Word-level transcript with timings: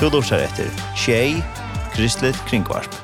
Du 0.00 0.06
lortar 0.08 0.40
etter 0.40 0.68
Tjei, 0.96 1.42
Kristelig 1.92 2.32
Kringvarp. 2.48 2.94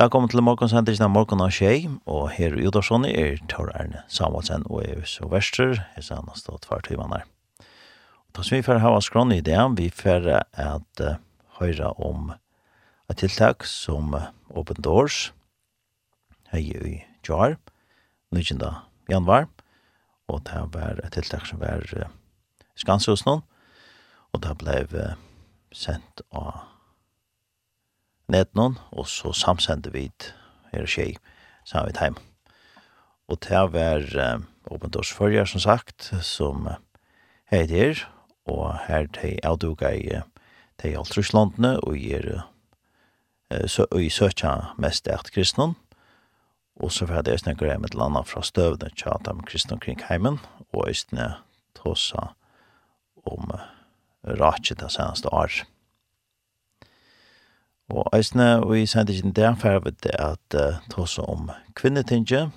Velkommen 0.00 0.32
til 0.32 0.40
morgonsendingen 0.40 1.04
av 1.04 1.12
Morgon 1.12 1.44
av 1.44 1.52
Tjei, 1.52 1.90
og 2.08 2.30
her 2.38 2.56
i 2.56 2.64
Udorsson 2.64 3.04
er 3.04 3.36
Tor 3.52 3.68
Erne 3.76 4.06
Samuelsen 4.08 4.64
og 4.72 4.80
Eus 4.86 5.18
og 5.20 5.36
Vester, 5.36 5.76
jeg 5.98 6.08
sa 6.08 6.22
han 6.22 6.32
har 6.32 6.40
stått 6.40 6.64
for 6.72 6.80
tøyvann 6.80 7.12
her. 7.18 7.28
Da 8.32 8.40
som 8.40 8.56
vi 8.56 8.64
får 8.64 8.80
hava 8.80 9.04
skrann 9.04 9.36
i 9.36 9.42
det, 9.44 9.60
vi 9.76 9.92
får 9.92 10.32
at 10.40 11.04
uh, 11.04 11.20
høyra 11.60 11.92
om 12.00 12.32
et 13.12 13.20
tiltak 13.20 13.68
som 13.68 14.16
Open 14.48 14.80
Doors, 14.80 15.34
hei 16.48 16.70
i 16.72 17.00
Jar, 17.28 17.60
nødgjende 18.34 18.74
januar, 19.10 19.48
og 20.28 20.42
det 20.46 20.64
var 20.74 21.00
et 21.04 21.12
tiltak 21.16 21.46
som 21.48 21.60
var 21.60 21.84
uh, 21.96 22.10
skanse 22.76 23.10
hos 23.10 23.24
noen, 23.26 23.44
og 24.32 24.42
det 24.44 24.56
ble 24.60 24.82
uh, 24.92 25.14
sendt 25.72 26.22
av 26.32 26.64
nettnån, 28.28 28.76
og 28.92 29.08
så 29.08 29.32
samsendte 29.32 29.92
vi 29.94 30.08
her 30.72 30.84
og 30.84 30.92
skjei, 30.92 31.14
så 31.64 31.80
har 31.80 31.88
vi 31.88 31.96
heim. 32.00 32.18
Og 33.28 33.40
det 33.44 33.64
var 33.72 34.04
uh, 34.16 34.44
åpent 34.70 34.96
års 34.96 35.12
førjer, 35.12 35.48
som 35.48 35.64
sagt, 35.64 36.12
som 36.24 36.68
uh, 36.68 36.78
heit 37.52 38.04
og 38.48 38.76
her 38.88 39.08
til 39.16 39.38
avduga 39.44 39.92
i 39.96 40.06
uh, 40.16 40.22
til 40.78 40.94
Altruslandene, 41.00 41.80
og 41.80 41.96
i 41.98 42.12
er 42.14 42.28
uh, 42.36 43.66
så, 43.66 43.86
og 43.90 44.02
i 44.04 44.12
søtja 44.12 44.74
mest 44.78 45.08
eit 45.08 45.32
kristnån, 45.32 45.76
Og 46.78 46.92
så 46.94 47.06
fyrir 47.06 47.26
jeg 47.26 47.42
snakker 47.42 47.66
jeg 47.66 47.80
med 47.80 47.90
et 47.90 47.98
landa 47.98 48.22
fra 48.22 48.42
støvende 48.42 48.90
tjata 48.94 49.32
med 49.34 49.46
kristne 49.46 49.74
omkring 49.74 49.98
heimen, 50.08 50.38
og 50.72 50.86
jeg 50.86 50.96
snakker 50.96 51.40
tåsa 51.74 52.32
om 53.26 53.50
ratje 54.22 54.76
det 54.78 54.92
seneste 54.92 55.32
år. 55.34 55.64
Og 57.88 58.06
jeg 58.12 58.62
og 58.62 58.78
i 58.78 58.86
sendingen 58.86 59.32
der 59.32 59.54
fyrir 59.54 59.80
vi 59.84 59.90
det 59.90 60.14
at 60.18 60.54
uh, 60.54 60.78
tåsa 60.90 61.22
om 61.22 61.50
kvinnetinget, 61.74 62.50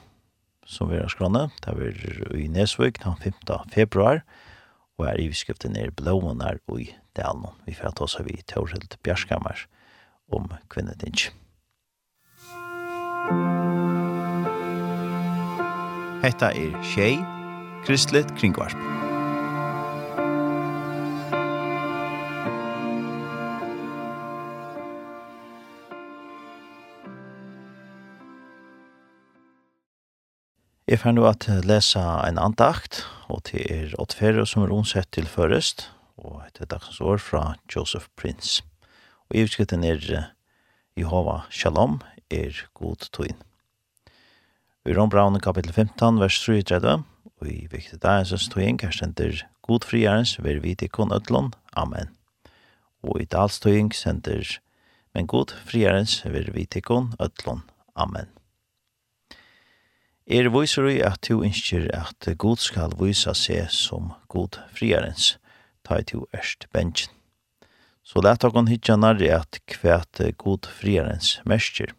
som 0.66 0.90
vi 0.92 1.00
har 1.00 1.08
skrannet, 1.10 1.50
det 1.66 1.74
er 1.74 2.36
i 2.38 2.48
Nesvik 2.48 3.04
den 3.04 3.16
5. 3.24 3.34
februar, 3.74 4.22
og 4.98 5.08
er 5.08 5.18
i 5.20 5.30
beskriften 5.30 5.76
er 5.76 5.92
blåmen 5.92 6.42
her 6.42 6.60
i 6.78 6.92
Dalen. 7.16 7.56
Vi 7.66 7.74
får 7.74 7.98
tåsa 7.98 8.24
vi 8.24 8.38
i 8.38 8.44
Torhild 8.44 8.98
Bjørskammer 9.04 9.66
om 10.32 10.52
kvinnetinget. 10.70 11.34
Musikk 13.32 13.61
Hetta 16.22 16.52
er 16.54 16.76
Shay 16.86 17.16
Kristlet 17.82 18.30
Kringvarp. 18.38 18.78
Jeg 30.86 31.00
får 31.02 31.18
nå 31.18 31.26
at 31.26 31.50
lese 31.66 31.98
en 31.98 32.38
andakt, 32.38 33.02
og 33.26 33.48
til 33.50 33.66
er 33.66 33.98
åttferre 33.98 34.46
som 34.46 34.62
er 34.62 34.78
omsett 34.78 35.10
til 35.18 35.26
først, 35.26 35.88
og 36.22 36.44
etter 36.46 36.70
dagsens 36.70 37.02
år 37.02 37.18
fra 37.18 37.56
Joseph 37.66 38.14
Prince. 38.14 38.62
Og 39.32 39.42
i 39.42 39.48
utskriften 39.50 39.82
er 39.90 40.28
Jehova 40.94 41.48
Shalom, 41.50 42.04
er 42.30 42.68
god 42.78 43.10
tog 43.10 43.34
inn 43.34 43.48
rom 44.86 45.10
braun 45.10 45.38
kapitel 45.40 45.74
15, 45.74 46.18
vers 46.18 46.40
33, 46.42 47.04
og 47.38 47.48
i 47.48 47.68
viktig 47.70 48.00
dagens 48.02 48.48
tøyen, 48.50 48.80
kjærstender 48.82 49.44
god 49.62 49.86
friarens, 49.86 50.40
ver 50.42 50.58
vit 50.64 50.82
kon 50.90 51.14
ødlån. 51.14 51.52
Amen. 51.78 52.10
Og 53.06 53.22
i 53.22 53.26
dals 53.26 53.62
sender 53.62 54.58
men 55.14 55.28
god 55.28 55.54
friarens, 55.66 56.26
ver 56.26 56.50
vit 56.52 56.78
kon 56.84 57.14
ødlån. 57.20 57.62
Amen. 57.96 58.34
Er 60.26 60.50
viser 60.50 60.82
vi 60.82 60.98
at 61.06 61.30
du 61.30 61.44
innskjer 61.44 61.86
at 61.94 62.38
god 62.38 62.58
skal 62.58 62.98
vise 62.98 63.34
seg 63.38 63.70
som 63.70 64.14
god 64.30 64.58
friarens, 64.74 65.38
ta 65.86 66.00
i 66.00 66.04
to 66.04 66.26
erst 66.34 66.66
bensjen. 66.74 67.14
Så 68.02 68.22
lett 68.22 68.42
dere 68.42 68.66
hitja 68.66 68.98
nærri 68.98 69.30
at 69.30 69.62
kvæt 69.70 70.26
god 70.38 70.66
friarens 70.66 71.38
mestjer. 71.46 71.94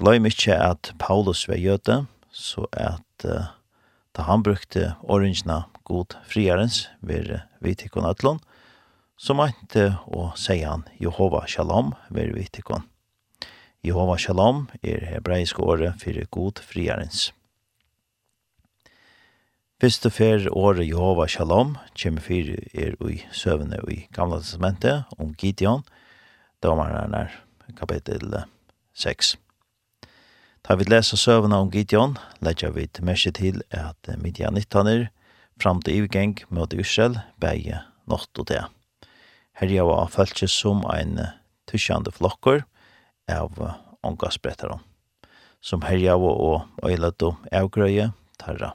Gløym 0.00 0.24
ikkje 0.24 0.54
at 0.56 0.94
Paulus 0.96 1.42
var 1.44 1.58
jøte, 1.60 1.94
så 2.32 2.62
at 2.72 3.24
uh, 3.28 3.50
da 4.16 4.22
han 4.24 4.40
brukte 4.40 4.94
orangene 5.04 5.58
god 5.84 6.16
friarens 6.24 6.86
ved 7.04 7.34
vitikon 7.60 8.08
atlon, 8.08 8.38
så 9.20 9.36
mente 9.36 9.90
å 10.08 10.30
seie 10.40 10.64
han 10.64 10.86
Jehova 10.96 11.42
Shalom 11.44 11.92
ved 12.08 12.32
vitikon. 12.32 12.86
Jehova 13.84 14.16
Shalom 14.16 14.62
er 14.80 15.04
hebraisk 15.10 15.60
året 15.60 16.00
for 16.00 16.16
god 16.32 16.64
friarens. 16.64 17.26
Fyrste 19.84 20.08
fer 20.08 20.48
året 20.48 20.88
Jehova 20.88 21.28
Shalom, 21.28 21.76
kjemmer 21.92 22.24
fyr 22.24 22.54
er 22.72 22.96
i 23.04 23.20
søvende 23.36 23.84
i 23.92 24.06
gamla 24.16 24.40
testamentet 24.40 25.12
om 25.20 25.36
Gideon, 25.36 25.84
domaren 26.64 27.12
er 27.20 27.36
kapitel 27.76 28.32
6. 28.96 29.36
Da 30.66 30.76
vi 30.76 30.84
leser 30.84 31.16
søvnene 31.16 31.56
om 31.62 31.70
Gideon, 31.72 32.18
legger 32.44 32.74
vi 32.74 32.84
til 32.86 33.06
merke 33.08 33.32
til 33.32 33.62
at 33.72 34.10
midjanittaner 34.20 35.08
fram 35.60 35.80
til 35.82 36.02
ivgeng 36.02 36.36
mot 36.48 36.72
Israel, 36.76 37.18
beie 37.40 37.80
nått 38.10 38.38
og 38.38 38.48
det. 38.52 38.62
Her 39.60 39.72
var 39.88 40.12
følt 40.12 40.44
som 40.48 40.84
en 40.92 41.18
tyskjande 41.68 42.12
flokker 42.12 42.64
av 43.28 43.56
ångasbrettere, 44.04 44.78
som 45.60 45.84
herja 45.84 46.16
og 46.16 46.68
øylet 46.84 47.22
og 47.22 47.36
avgrøye 47.52 48.10
tarra, 48.40 48.74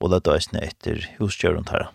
og 0.00 0.12
lette 0.12 0.32
øsne 0.32 0.62
etter 0.64 1.04
husgjøren 1.18 1.64
tarra. 1.64 1.92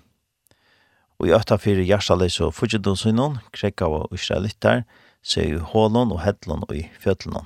Og 1.22 1.30
i 1.30 1.34
øtta 1.38 1.58
fyrir 1.62 1.86
hjertaleis 1.86 2.40
og 2.42 2.56
fudgjødonsynon, 2.58 3.40
krekka 3.54 3.86
og 3.86 4.14
israelittar, 4.14 4.86
seg 5.22 5.54
i 5.54 5.66
hålon 5.74 6.14
og 6.14 6.24
hedlon 6.26 6.66
og 6.66 6.74
i 6.74 6.88
fjøtlenon. 7.02 7.46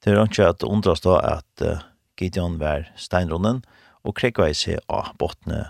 Det 0.00 0.14
er 0.14 0.22
ikke 0.24 0.48
at 0.48 0.64
undrast 0.64 1.04
da 1.04 1.18
at 1.36 1.64
uh, 1.64 1.82
Gideon 2.16 2.58
var 2.60 2.88
steinrunden 2.96 3.62
og 4.04 4.16
krekva 4.16 4.48
i 4.48 4.56
seg 4.56 4.80
av 4.88 5.12
botne 5.20 5.60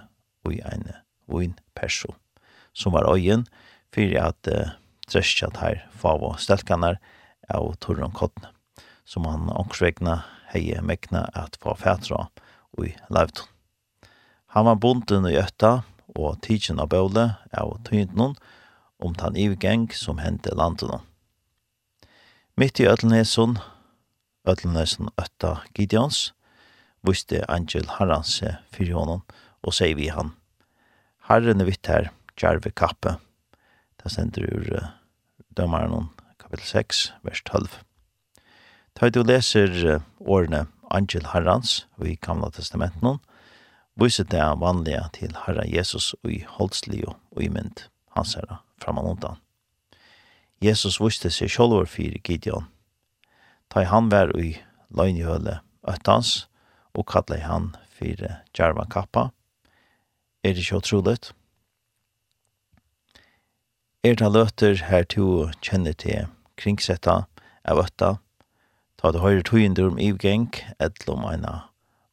og 0.47 0.55
i 0.55 0.63
en 0.67 0.87
vun 1.31 1.57
perso 1.75 2.15
som 2.73 2.95
var 2.95 3.09
øyen 3.11 3.47
fyrir 3.95 4.21
at 4.23 4.51
uh, 4.51 4.75
treskjad 5.11 5.59
her 5.59 5.83
favo 5.91 6.37
stelkanar 6.39 7.01
av 7.51 7.75
Torron 7.83 8.15
Kottne 8.15 8.53
som 9.11 9.27
han 9.27 9.51
ångsvegna 9.51 10.21
heie 10.53 10.83
mekna 10.83 11.27
at 11.35 11.59
få 11.62 11.75
fætra 11.79 12.29
og 12.79 12.87
i 12.87 12.93
levton. 13.11 13.49
Han 14.55 14.67
var 14.67 14.79
bonden 14.83 15.27
i 15.27 15.39
Øtta 15.39 15.81
og 16.15 16.41
tidsen 16.47 16.79
av 16.83 16.91
bøle 16.91 17.27
av 17.55 17.77
tøyntnån 17.87 18.37
om 19.03 19.15
tan 19.19 19.39
ivgeng 19.39 19.89
som 19.95 20.23
hendte 20.23 20.55
landet. 20.55 21.03
Mitt 22.59 22.81
i 22.83 22.87
Øtlenheson 22.91 23.59
Ødlenesen 24.49 25.11
ötta 25.21 25.61
Gideons, 25.75 26.33
viste 27.03 27.45
Angel 27.49 27.87
Harans 27.97 28.41
fyrir 28.73 28.95
honom, 28.97 29.23
og 29.62 29.75
sier 29.77 29.97
vi 29.97 30.09
han, 30.09 30.34
Herren 31.28 31.61
er 31.61 31.69
vitt 31.69 31.87
her, 31.87 32.09
Jarve 32.41 32.73
Kappe. 32.75 33.19
Det 34.00 34.11
sender 34.11 34.49
ur 34.49 34.67
uh, 34.75 34.89
dømmeren 35.56 36.09
kapitel 36.41 36.67
6, 36.67 37.12
vers 37.23 37.43
12. 37.47 37.69
Da 38.99 39.11
du 39.12 39.23
leser 39.23 39.70
uh, 39.85 40.00
årene 40.20 40.64
Angel 40.91 41.29
Herrans 41.31 41.85
i 42.03 42.17
Gamla 42.17 42.50
Testamenten, 42.50 43.20
viser 44.00 44.25
det 44.25 44.43
vanlige 44.59 45.05
til 45.20 45.37
Herre 45.44 45.69
Jesus 45.69 46.14
i 46.25 46.41
holdslig 46.56 47.05
og 47.06 47.43
i 47.43 47.49
mynd, 47.53 47.87
hans 48.17 48.35
herre, 48.35 48.62
framanundan. 48.82 49.38
Jesus 50.61 50.99
viste 51.00 51.31
seg 51.31 51.53
selv 51.53 51.87
for 51.87 52.19
Gideon, 52.25 52.67
ta 53.70 53.84
han 53.87 54.11
vær 54.11 54.32
i 54.38 54.56
løgnjøle 54.90 55.61
øttans, 55.88 56.49
og 56.94 57.06
kallet 57.06 57.46
han 57.46 57.70
fire 57.94 58.40
djerva 58.56 58.87
kappa. 58.90 59.31
Er 60.43 60.56
det 60.56 60.64
ikke 60.64 60.81
utrolig? 60.81 61.19
Er 64.02 64.17
det 64.17 64.32
løter 64.32 64.82
her 64.88 65.05
to 65.05 65.50
kjenner 65.62 65.93
til 65.93 66.26
kringsetta 66.56 67.25
av 67.64 67.82
øtta, 67.84 68.17
ta 68.99 69.12
det 69.12 69.22
høyre 69.22 69.44
tøyender 69.46 69.90
om 69.90 70.00
ivgeng, 70.00 70.50
etter 70.81 71.12
om 71.14 71.25
en 71.28 71.46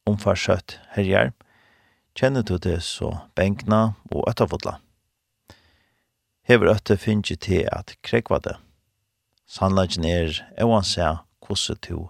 omfarsøtt 0.08 0.78
herjer, 0.96 1.34
kjenner 2.16 2.44
du 2.44 2.58
det 2.58 2.82
så 2.84 3.14
benkna 3.36 3.96
og 4.12 4.28
øttafotla. 4.30 4.78
Hever 6.48 6.72
øtte 6.76 6.96
finnes 7.00 7.40
til 7.44 7.68
at 7.72 7.98
krekva 8.04 8.40
det. 8.44 8.56
Sannleggen 9.48 10.06
er, 10.08 10.36
evansett, 10.60 11.27
hvordan 11.48 11.82
du 11.88 12.10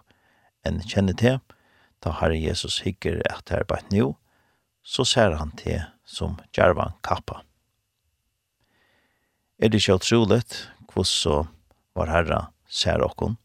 enn 0.67 0.81
kjenner 0.83 1.15
til, 1.17 1.39
da 2.03 2.13
har 2.19 2.35
Jesus 2.35 2.81
hikker 2.85 3.21
at 3.31 3.49
her 3.53 3.65
bare 3.69 3.87
nå, 3.93 4.13
så 4.83 5.05
ser 5.05 5.35
han 5.39 5.51
til 5.59 5.81
som 6.07 6.37
djervan 6.55 6.95
kappa. 7.03 7.41
Er 9.57 9.71
det 9.71 9.81
ikke 9.81 9.97
utroligt 9.97 10.67
hvordan 10.93 11.49
var 11.97 12.11
herra 12.13 12.41
ser 12.69 13.01
okkon? 13.01 13.37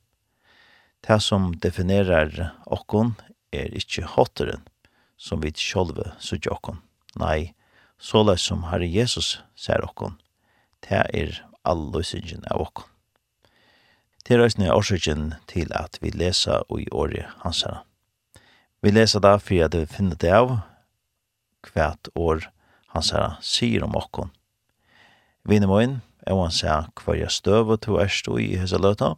Det 1.02 1.18
som 1.24 1.50
definerer 1.58 2.52
okkon 2.66 3.16
er 3.52 3.72
ikke 3.74 4.04
hotteren 4.14 4.62
som 5.16 5.42
vi 5.42 5.52
sjolve 5.56 6.12
sutja 6.22 6.52
okkon. 6.54 6.78
Nei, 7.18 7.54
såleis 7.98 8.44
som 8.48 8.66
Herre 8.70 8.86
Jesus 8.86 9.40
ser 9.58 9.84
okkon, 9.86 10.18
det 10.86 11.02
er 11.14 11.42
all 11.62 11.90
løsingen 11.94 12.44
av 12.50 12.66
okkon. 12.68 12.91
Det 14.22 14.36
er 14.36 14.44
også 14.44 14.70
årsøkjen 14.70 15.34
til 15.50 15.72
at 15.74 15.98
vi 16.00 16.10
lesa 16.10 16.60
i 16.78 16.86
året 16.92 17.26
hansara. 17.42 17.82
Vi 18.82 18.90
lesa 18.90 19.18
da 19.18 19.36
for 19.38 19.64
at 19.64 19.74
vi 19.74 19.86
finner 19.86 20.16
det 20.16 20.30
av 20.30 20.60
hvert 21.72 22.08
år 22.14 22.46
hansara 22.94 23.36
sier 23.40 23.84
om 23.84 23.96
okkon. 23.98 24.30
Vinne 25.44 25.66
inn, 25.82 26.00
er 26.26 26.38
han 26.38 26.54
sier 26.54 26.86
hva 27.02 27.16
jeg 27.18 27.34
støv 27.34 27.74
og 27.74 27.80
to 27.82 27.98
erst 27.98 28.28
i 28.38 28.54
hese 28.58 28.78
løta, 28.78 29.16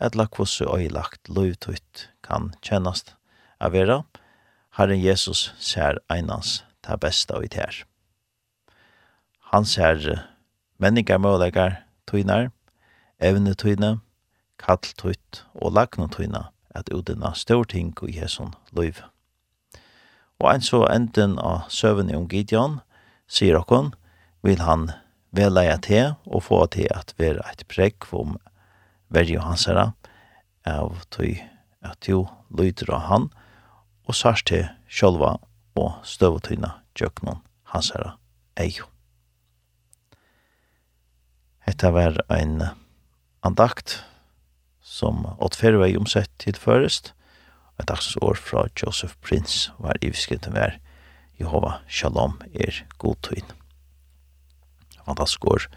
et 0.00 0.14
lakvosse 0.14 0.64
lagt 0.64 1.28
løytøyt 1.28 2.08
kan 2.22 2.54
kjennast 2.62 3.14
av 3.60 3.72
vera, 3.72 4.04
Herren 4.78 5.00
Jesus 5.00 5.52
ser 5.58 5.98
einans 6.08 6.62
ta 6.82 6.96
besta 6.96 7.36
av 7.36 7.44
i 7.44 7.48
ter. 7.48 7.84
Han 9.50 9.64
ser 9.64 10.28
menningar 10.78 11.18
mølegar 11.18 11.82
tøynar, 12.06 12.50
evne 13.18 13.54
tøynar, 13.54 13.98
kall 14.58 14.82
tøyt 14.98 15.44
og 15.54 15.74
lagna 15.76 16.08
tøyna 16.10 16.48
at 16.76 16.90
utina 16.94 17.32
storting 17.34 17.94
i 18.08 18.18
hesson 18.18 18.54
løyv. 18.72 19.00
Og 20.38 20.52
ein 20.52 20.62
så 20.62 20.84
enden 20.86 21.38
av 21.42 21.66
søvn 21.72 22.12
om 22.14 22.28
Gideon, 22.30 22.80
sier 23.26 23.58
okkon, 23.58 23.92
vil 24.42 24.60
han 24.62 24.90
velleia 25.34 25.76
til 25.82 26.14
og 26.26 26.44
få 26.46 26.64
til 26.72 26.86
at 26.94 27.14
vera 27.18 27.42
eit 27.50 27.66
prekk 27.68 28.06
om 28.14 28.36
verje 29.12 29.40
hans 29.42 29.66
herra, 29.66 29.92
av 30.68 31.02
tøy 31.10 31.40
at 31.82 32.08
jo 32.08 32.26
lyder 32.54 32.92
av 32.94 33.06
han, 33.08 33.28
og 34.06 34.14
sars 34.14 34.44
til 34.46 34.68
sjølva 34.88 35.36
og 35.78 35.98
støvetøyna 36.06 36.76
tjøknon 36.96 37.42
hans 37.72 37.90
herra 37.94 38.14
eio. 38.58 38.86
Hetta 41.66 41.90
var 41.92 42.16
ein 42.32 42.62
andakt 43.44 43.98
som 44.98 45.26
åt 45.38 45.56
fyrre 45.58 45.92
omsett 45.98 46.30
til 46.42 46.58
først. 46.58 47.12
Et 47.78 47.88
dagsår 47.88 48.34
fra 48.34 48.66
Joseph 48.74 49.14
Prince 49.22 49.70
var 49.78 50.00
ivskritt 50.02 50.48
vær 50.50 50.78
Jehova 51.38 51.78
Shalom 51.86 52.40
er 52.54 52.82
godtøyn. 52.98 53.46
Fantastisk 55.06 55.46
år 55.46 55.68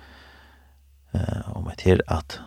eh, 1.13 1.51
om 1.53 1.69
et 1.69 1.85
her 1.85 2.01
at 2.09 2.41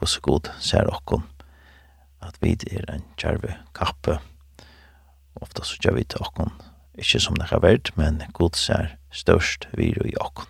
hos 0.00 0.16
god 0.24 0.48
ser 0.58 0.88
okkon 0.90 1.26
at 2.22 2.38
vi 2.40 2.56
er 2.70 2.86
en 2.90 3.04
kjærve 3.20 3.52
kappe. 3.76 4.16
Ofta 5.42 5.66
så 5.66 5.76
gjør 5.82 5.98
vi 5.98 6.06
til 6.08 6.24
okkon 6.24 6.54
ikke 6.98 7.20
som 7.20 7.36
det 7.36 7.48
har 7.50 7.62
vært, 7.64 7.92
men 7.96 8.20
god 8.36 8.56
ser 8.58 8.96
størst 9.12 9.68
vir 9.76 10.00
i 10.06 10.16
okkon. 10.20 10.48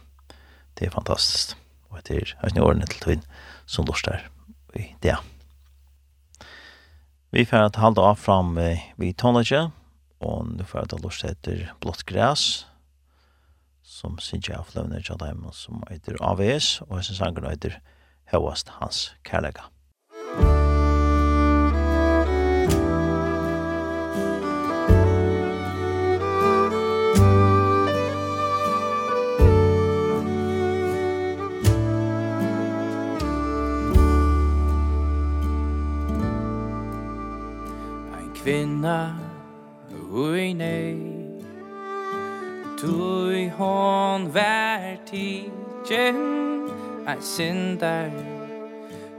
Det 0.78 0.88
er 0.88 0.94
fantastisk. 0.94 1.56
Og 1.92 2.00
det 2.08 2.16
er 2.16 2.32
hans 2.40 2.58
årene 2.58 2.88
til 2.88 3.02
tøyne 3.04 3.22
som 3.67 3.87
lort 3.88 4.05
der 4.06 4.26
i 4.79 4.94
det. 5.03 5.17
Vi 7.32 7.44
får 7.49 7.69
at 7.70 7.81
halda 7.81 8.05
av 8.12 8.19
fram 8.20 8.56
vi 9.00 9.12
tonlaget, 9.12 9.73
og 10.20 10.47
nu 10.53 10.64
får 10.64 10.87
at 10.87 10.99
lort 11.00 11.25
etter 11.25 11.73
blått 11.81 12.05
græs, 12.09 12.67
som 13.82 14.19
synes 14.19 14.49
jeg 14.49 14.59
av 14.59 14.73
løvner 14.76 15.03
som 15.53 15.82
heter 15.91 16.17
AVS, 16.20 16.81
og 16.88 16.99
jeg 16.99 17.05
synes 17.05 17.23
han 17.25 17.44
heter 17.49 17.81
Høvast 18.32 18.69
Hans 18.81 19.12
Kærlega. 19.25 19.69
kvinna 38.52 39.19
Ui 40.12 40.52
nei. 40.52 40.96
Tui 42.76 43.49
hon 43.49 44.28
vær 44.34 44.99
tidjen 45.08 46.19
Ei 47.08 47.20
sindar 47.20 48.12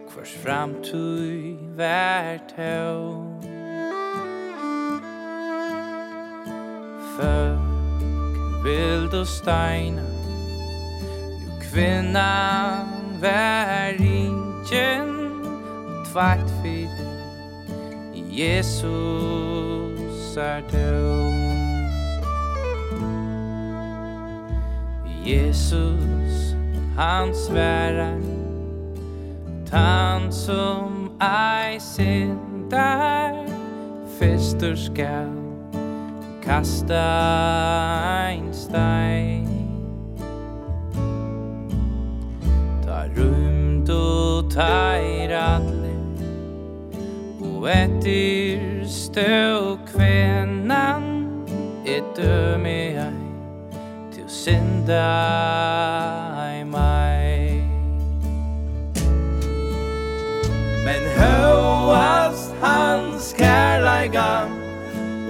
Kvars 0.09 0.33
fram 0.43 0.75
tui 0.85 1.57
vær 1.77 2.37
tau 2.51 3.25
Fölk 7.15 8.05
vild 8.65 9.17
og 9.17 9.27
steina 9.27 10.05
Nu 11.41 11.57
kvinnan 11.63 13.17
vær 13.23 13.97
idjen 13.97 15.17
Tvart 16.11 16.53
fyrir 16.61 17.12
Jesus 18.35 20.37
er 20.37 20.61
du 20.71 21.33
Jesus 25.25 26.55
han 26.97 27.35
svärar 27.35 28.17
Tan 29.65 30.31
som 30.31 31.11
ei 31.21 31.79
sindar 31.79 33.33
Fester 34.19 34.75
skal 34.75 35.29
kasta 36.41 37.05
ein 38.27 38.53
stein. 38.53 39.47
Ta 42.85 43.05
rumt 43.17 43.89
og 43.89 44.51
teirat 44.51 45.82
og 47.63 47.69
etter 47.71 48.87
støv 48.91 49.77
kvennan 49.87 51.03
et 51.87 52.03
døme 52.17 52.71
ei 52.99 53.05
til 54.11 54.25
synda 54.27 55.05
i 56.59 56.65
meg 56.67 57.63
Men 60.83 61.07
høvast 61.15 62.51
hans 62.59 63.31
kærleikan 63.39 64.51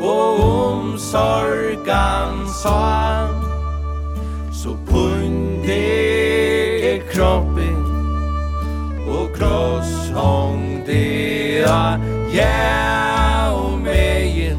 og 0.02 0.42
omsorgan 0.48 2.42
sa 2.64 2.74
han 2.80 3.38
så 4.64 4.74
punde 4.90 5.78
er 6.90 7.06
kroppen 7.14 7.78
og 9.06 9.30
kross 9.38 10.10
hong 10.18 10.82
det 10.90 11.62
er 11.70 12.13
Ja, 12.34 13.52
og 13.54 13.80
megin 13.80 14.58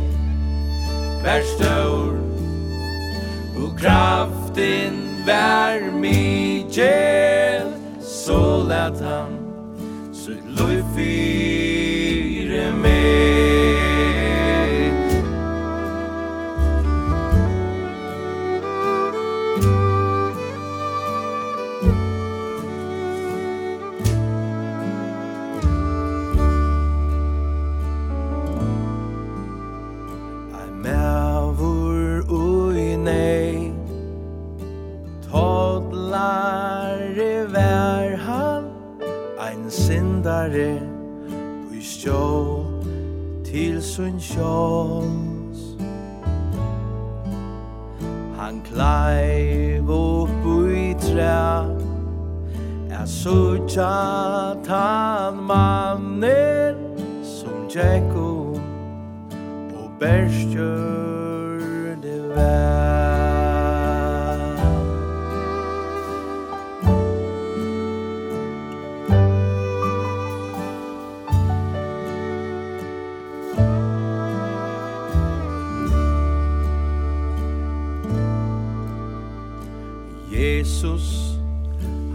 Vær 1.24 1.42
stor 1.42 2.14
Og 3.56 3.72
kraftin 3.80 5.00
vær 5.26 5.80
mykjel 5.98 7.72
Så 8.00 8.62
lät 8.68 9.00
han 9.02 9.38
Så 10.12 10.30
lov 10.54 10.76
fyre 10.94 12.70
meg 12.78 13.43
sindare 39.84 40.80
Bui 41.68 41.82
sjå 41.82 42.64
til 43.44 43.82
sun 43.82 44.20
sjåls 44.20 45.62
Han 48.38 48.62
kleiv 48.64 49.90
upp 49.90 50.46
ui 50.46 50.94
træ 51.04 51.68
Er 52.90 53.06
sutja 53.06 53.92
tan 54.64 55.42
mannen 55.50 56.76
Som 57.24 57.68
tjekko 57.68 58.30
Og 59.76 59.88
berstjør 60.00 61.60
det 62.02 62.20
vær 62.36 62.73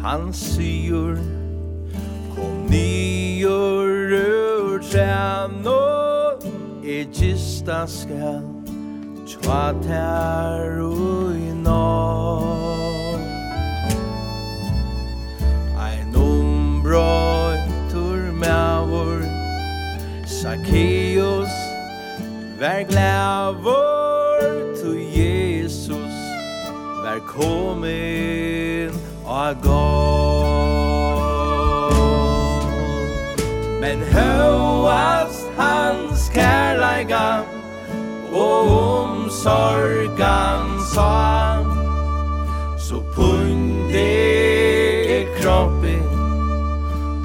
han 0.09 0.33
sier 0.33 1.17
Kom 2.33 2.65
nyer 2.69 4.13
ur 4.17 4.79
tjämno 4.81 5.81
E 6.83 7.05
gista 7.13 7.85
skal 7.85 8.41
Tva 9.29 9.69
tær 9.85 10.81
ui 10.81 11.37
i 11.51 11.53
norr 11.61 13.21
Ein 15.77 16.17
umbrøytur 16.25 18.19
mævur 18.41 19.21
Zacchaeus 20.25 21.53
Vær 22.57 22.81
glævur 22.89 24.41
Tu 24.81 24.97
Jesus 25.13 26.17
Vær 27.05 27.21
komið 27.29 28.48
our 29.39 29.53
God 29.53 29.79
Men 33.81 33.99
høvast 34.13 35.47
hans 35.57 36.29
kærleika 36.33 37.27
Og 38.33 38.71
omsorgan 38.89 40.65
sa 40.93 41.63
Så 42.77 42.99
punde 43.15 44.09
er 45.15 45.25
kroppen 45.39 46.03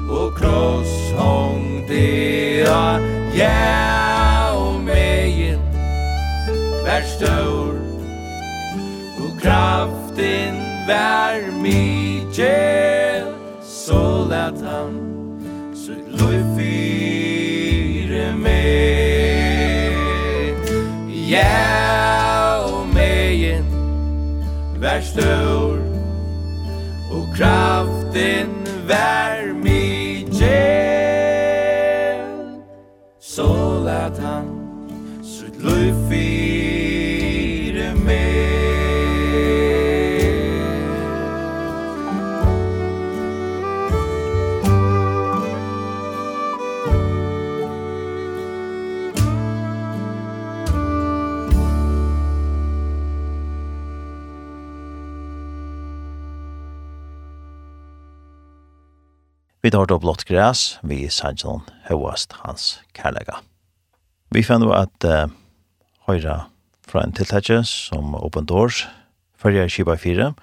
Og 0.09 0.31
kross 0.39 0.95
hongdi 1.19 2.63
av 2.71 3.03
Ja, 3.35 4.55
og 4.55 4.79
megin 4.87 5.59
Vær 6.87 7.03
støv 7.17 7.54
vær 10.87 11.51
mykje 11.61 13.23
så 13.61 14.27
lät 14.29 14.61
han 14.61 14.93
så 15.73 15.91
lov 16.17 16.57
fyre 16.57 18.31
meg. 18.37 18.53
Ja 21.09 22.61
og 22.69 22.87
meien 22.93 23.65
vær 24.79 25.01
stor 25.01 25.81
og 27.11 27.25
kraften 27.37 28.53
vær 28.87 29.34
har 59.75 59.85
då 59.85 59.99
blått 59.99 60.23
gräs, 60.23 60.79
vi 60.83 61.09
sannsjon 61.09 61.63
høyast 61.89 62.33
hans 62.43 62.79
kærlega. 62.95 63.39
Vi 64.31 64.43
fann 64.43 64.63
jo 64.63 64.71
at 64.75 65.05
uh, 65.07 65.27
høyra 66.07 66.45
fra 66.85 67.03
en 67.03 67.15
tiltakje 67.15 67.61
som 67.67 68.15
Open 68.15 68.47
Doors, 68.47 68.85
fyrir 69.41 69.69
Kiba 69.69 69.97
4, 69.99 70.33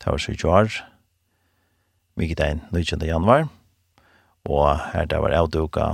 det 0.00 0.06
var 0.10 0.18
så 0.18 0.34
jar, 0.34 0.72
mykje 2.16 2.38
den 2.40 2.62
19. 2.72 3.04
januar, 3.06 3.48
og 4.48 4.80
her 4.94 5.06
det 5.06 5.20
var 5.22 5.36
avduka 5.38 5.90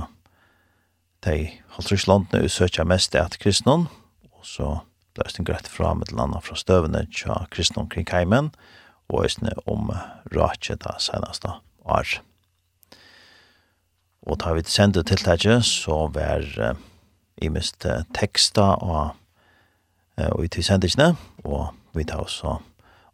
de 1.25 1.49
halvtrys 1.75 2.07
landene 2.07 2.45
usøkja 2.47 2.85
mest 2.87 3.15
at 3.15 3.37
kristnån, 3.41 3.87
og 4.31 4.47
så 4.47 4.77
blei 5.17 5.33
det 5.35 5.45
greit 5.45 5.67
fra 5.69 5.93
med 5.97 6.13
landa 6.13 6.39
fra 6.41 6.55
støvene 6.55 7.05
tja 7.11 7.43
kristnån 7.51 7.91
kring 7.93 8.07
heimen, 8.09 8.53
og 9.09 9.25
æsne 9.25 9.53
om 9.65 9.91
rakje 10.33 10.75
da 10.81 10.97
senaste 10.99 11.51
år. 11.85 12.19
Og 14.27 14.39
da 14.43 14.51
vi 14.57 14.65
sendte 14.67 15.05
tiltaket, 15.07 15.63
så 15.65 16.07
var 16.11 16.43
uh, 16.59 16.73
i 17.39 17.49
mest 17.53 17.85
uh, 17.87 18.03
teksta 18.17 18.73
og, 18.83 19.15
uh, 20.19 20.31
og 20.33 20.43
i 20.43 20.51
tilsendingsene, 20.51 21.13
og 21.47 21.71
vi 21.95 22.03
tar 22.07 22.25
også 22.25 22.57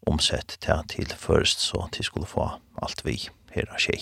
omsett 0.09 0.57
til, 0.63 0.81
til 0.89 1.13
først, 1.17 1.61
så 1.61 1.85
til 1.93 2.07
skulle 2.09 2.29
få 2.29 2.49
alt 2.81 3.05
vi 3.05 3.19
her 3.53 3.69
av 3.69 3.79
skje. 3.81 4.01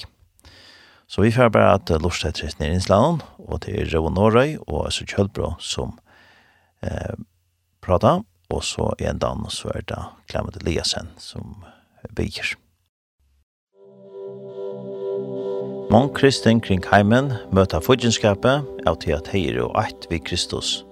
Så 1.12 1.26
vi 1.26 1.34
får 1.36 1.52
bare 1.52 1.76
at 1.82 1.92
uh, 1.92 2.00
Lorsetresten 2.00 2.64
er 2.66 2.72
innslagen, 2.78 3.20
og 3.44 3.64
det 3.66 3.76
er 3.76 3.92
Røv 3.92 4.08
Norøy 4.16 4.56
og 4.64 4.88
Øsser 4.88 5.10
Kjølbro 5.12 5.58
som 5.60 5.98
uh, 6.88 7.16
prater, 7.84 8.24
og 8.52 8.64
så 8.64 8.94
en 9.04 9.20
dag 9.20 9.48
så 9.52 9.76
er 9.76 9.84
det 9.92 10.00
Klemmet 10.32 10.64
Eliasen 10.64 11.12
som 11.20 11.66
bygger. 12.16 12.56
Mång 15.92 16.14
kristen 16.16 16.62
kring 16.64 16.80
heimen 16.88 17.34
møter 17.52 17.82
fudgenskapet 17.84 18.64
av 18.88 18.96
til 19.04 19.12
at 19.12 19.26
heier 19.28 19.58
og 19.66 19.74
eit 19.76 20.06
vi 20.08 20.22
Kristus. 20.24 20.86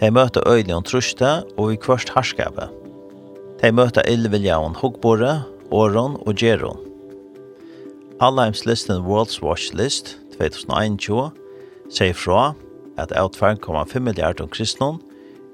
De 0.00 0.08
møter 0.10 0.42
øyelig 0.50 0.74
og 0.74 0.88
truste 0.88 1.28
og 1.54 1.70
i 1.70 1.78
kvørst 1.78 2.10
harskapet. 2.16 2.72
De 3.60 3.70
møter 3.70 4.02
illvilja 4.10 4.56
og 4.58 4.74
hogbore, 4.80 5.44
åron 5.70 6.16
og 6.26 6.34
gjeron. 6.34 6.80
Hallheimslisten 8.18 9.06
World's 9.06 9.38
Watch 9.38 9.70
List 9.70 10.16
2021 10.34 11.30
sier 11.94 12.18
fra 12.18 12.56
at 12.98 13.14
av 13.14 13.30
2,5 13.38 14.02
milliarder 14.02 14.50
kristne 14.50 14.96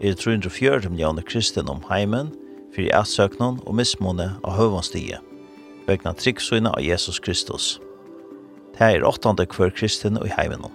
er 0.00 0.16
340 0.16 0.88
millioner 0.88 1.28
kristne 1.28 1.68
om 1.68 1.84
heimen 1.92 2.32
for 2.72 2.80
i 2.80 2.88
atsøknene 2.96 3.60
og 3.66 3.76
mismåne 3.76 4.32
av 4.40 4.56
høvånstiget, 4.56 5.20
vegna 5.84 6.16
tryggsøyne 6.16 6.72
av 6.72 6.80
Jesus 6.80 7.20
Kristus. 7.20 7.76
Her 8.80 8.96
er 8.96 9.04
åttande 9.04 9.44
kvør 9.44 9.74
kristen 9.76 10.16
og 10.16 10.24
i 10.24 10.32
heimenom. 10.32 10.72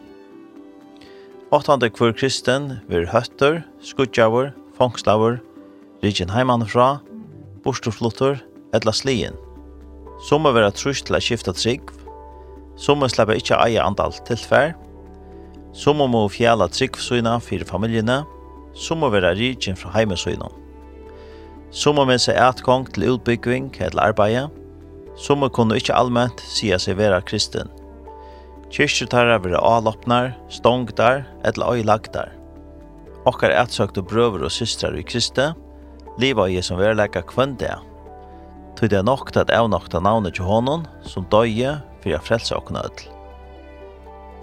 Åttande 1.55 1.89
kvør 1.89 2.12
kristen 2.13 2.75
vil 2.85 3.07
høtter, 3.09 3.63
skudjavur, 3.81 4.51
fångstavur, 4.77 5.39
ryggen 6.03 6.29
heimanfra, 6.29 7.00
borstoflottor, 7.65 8.38
etla 8.77 8.93
slien. 8.93 9.33
Somme 10.21 10.51
vera 10.53 10.69
trus 10.69 11.01
til 11.01 11.17
å 11.17 11.21
skifte 11.24 11.53
trygg, 11.57 11.89
somme 12.77 13.09
sleppa 13.09 13.39
ikke 13.39 13.57
eie 13.65 13.81
andal 13.81 14.13
tilfær, 14.27 14.75
som 15.74 15.97
må 15.97 16.21
fjala 16.29 16.69
trygg 16.69 16.95
for 17.01 17.39
fyrir 17.41 18.24
som 18.75 19.00
må 19.00 19.09
vera 19.09 19.33
ryggen 19.33 19.75
fra 19.75 19.89
heimesyna. 19.95 20.50
Somme 21.71 22.05
med 22.05 22.21
seg 22.21 22.38
atgong 22.38 22.85
til 22.93 23.15
utbygging 23.15 23.74
eller 23.79 24.12
arbeid, 24.12 24.50
somme 25.17 25.50
kunne 25.50 25.75
ikkje 25.79 25.95
allment 25.95 26.39
sia 26.39 26.77
seg 26.79 26.97
vera 26.97 27.21
kristen. 27.21 27.71
Kyrkjetarra 28.74 29.38
vera 29.43 29.60
avloppnar, 29.62 30.34
stongdar 30.50 31.24
eller 31.45 31.77
øylagdar. 31.77 32.31
Okkar 33.25 33.53
ætsøkte 33.53 34.01
brøver 34.01 34.45
og 34.45 34.51
systrar 34.51 34.98
i 34.98 35.03
Kristi, 35.03 35.51
liva 36.22 36.48
i 36.50 36.62
som 36.62 36.79
verleika 36.79 37.22
kvann 37.25 37.57
det. 37.62 37.74
Tøy 38.75 38.89
det 38.91 39.00
er 39.00 39.07
nokt 39.07 39.38
at 39.39 39.53
avnokta 39.53 40.01
navnet 40.03 40.36
til 40.36 40.48
honom 40.50 40.86
som 41.07 41.27
døye 41.31 41.77
fyrir 42.03 42.17
a 42.19 42.24
frelsa 42.24 42.57
okkna 42.57 42.84
öll. 42.86 43.05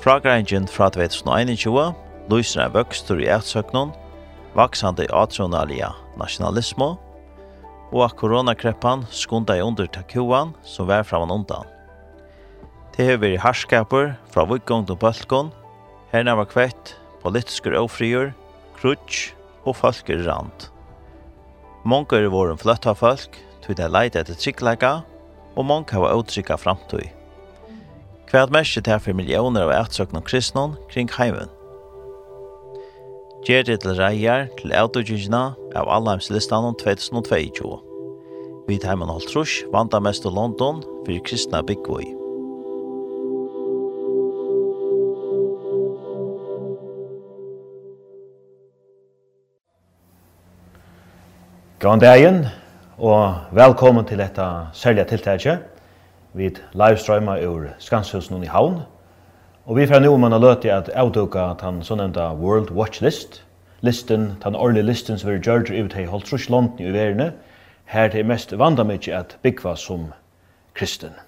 Fragrangin 0.03 0.67
fra 0.67 0.89
2021 0.91 1.93
lyser 2.33 2.65
en 2.65 2.75
vøkstur 2.75 3.21
i 3.23 3.29
ætsøknon, 3.31 3.93
vaksande 4.57 5.07
atronalia 5.15 5.93
nationalismo, 6.19 6.97
og 7.93 8.07
at 8.07 8.17
koronakreppan 8.17 9.05
skunda 9.13 9.59
i 9.59 9.63
under 9.63 9.87
takuan 9.87 10.55
som 10.65 10.89
vær 10.89 11.05
framan 11.07 11.31
undan. 11.31 11.69
Det 12.93 13.07
har 13.09 13.23
vært 13.23 13.41
harskaper 13.41 14.11
fra 14.35 14.45
vikgånd 14.45 14.91
til 14.91 14.99
bølgånd, 15.01 15.53
herna 16.13 16.35
var 16.37 16.51
kvett, 16.51 16.93
politiske 17.23 17.73
ofrier, 17.79 18.35
krutsk 18.77 19.33
og 19.65 19.79
folker 19.79 20.21
rand. 20.27 20.69
Mange 21.89 22.21
er 22.21 22.29
våren 22.29 22.61
fløtt 22.61 22.85
av 22.87 23.01
folk, 23.01 23.39
tog 23.65 23.79
det 23.81 23.89
leid 23.89 24.19
etter 24.21 24.37
tryggleika, 24.37 24.93
og 25.57 25.67
mange 25.67 25.97
har 25.97 26.21
utrykka 26.21 26.59
framtøy. 26.61 27.09
Hvert 28.29 28.53
mest 28.53 28.77
til 28.77 29.01
for 29.01 29.17
millioner 29.17 29.67
av 29.67 29.75
ehtsøkne 29.75 30.23
kristne 30.29 30.71
kring 30.93 31.09
heimen. 31.17 31.51
Gjer 33.49 33.65
det 33.67 33.81
til 33.83 33.97
reier 33.99 34.47
til 34.61 34.73
autogyngina 34.77 35.45
av 35.77 35.91
Alheims-listan 35.91 36.75
2022. 36.81 37.77
Vi 38.69 38.81
heimen 38.85 39.11
holdt 39.11 39.33
trus, 39.33 39.63
av 39.73 40.03
mest 40.05 40.23
til 40.23 40.37
London, 40.37 40.85
for 41.03 41.25
kristna 41.27 41.65
byggvøy. 41.67 42.22
Gåan 51.83 51.99
dagen, 51.99 52.45
og 52.99 53.35
velkommen 53.51 54.05
til 54.07 54.21
dette 54.23 54.45
særlige 54.73 55.05
tiltaket. 55.05 55.65
Vi 56.33 56.53
livestreamer 56.79 57.43
ur 57.47 57.65
Skanshusen 57.79 58.45
i 58.45 58.47
Havn. 58.47 58.77
Og 59.67 59.77
vi 59.77 59.87
får 59.91 59.99
nå 60.05 60.13
om 60.15 60.23
man 60.23 60.33
har 60.33 60.39
løtt 60.39 60.63
i 60.63 60.71
at 60.71 60.93
avduka 60.95 61.49
den 61.59 61.81
sånnemte 61.83 62.29
World 62.39 62.71
Watch 62.71 63.03
List. 63.03 63.41
Listen, 63.81 64.37
den 64.45 64.55
årlige 64.55 64.87
listen 64.87 65.19
som 65.19 65.33
vi 65.33 65.41
gjør 65.41 65.67
til 65.67 65.83
ut 65.83 65.99
i 65.99 66.07
trus 66.07 66.49
London 66.49 66.79
i 66.79 66.95
verden, 66.95 67.35
her 67.85 68.09
til 68.09 68.31
mest 68.31 68.55
vanda 68.59 68.87
mykje 68.87 69.19
at 69.19 69.37
byggva 69.43 69.75
som 69.75 70.13
kristen. 70.75 71.19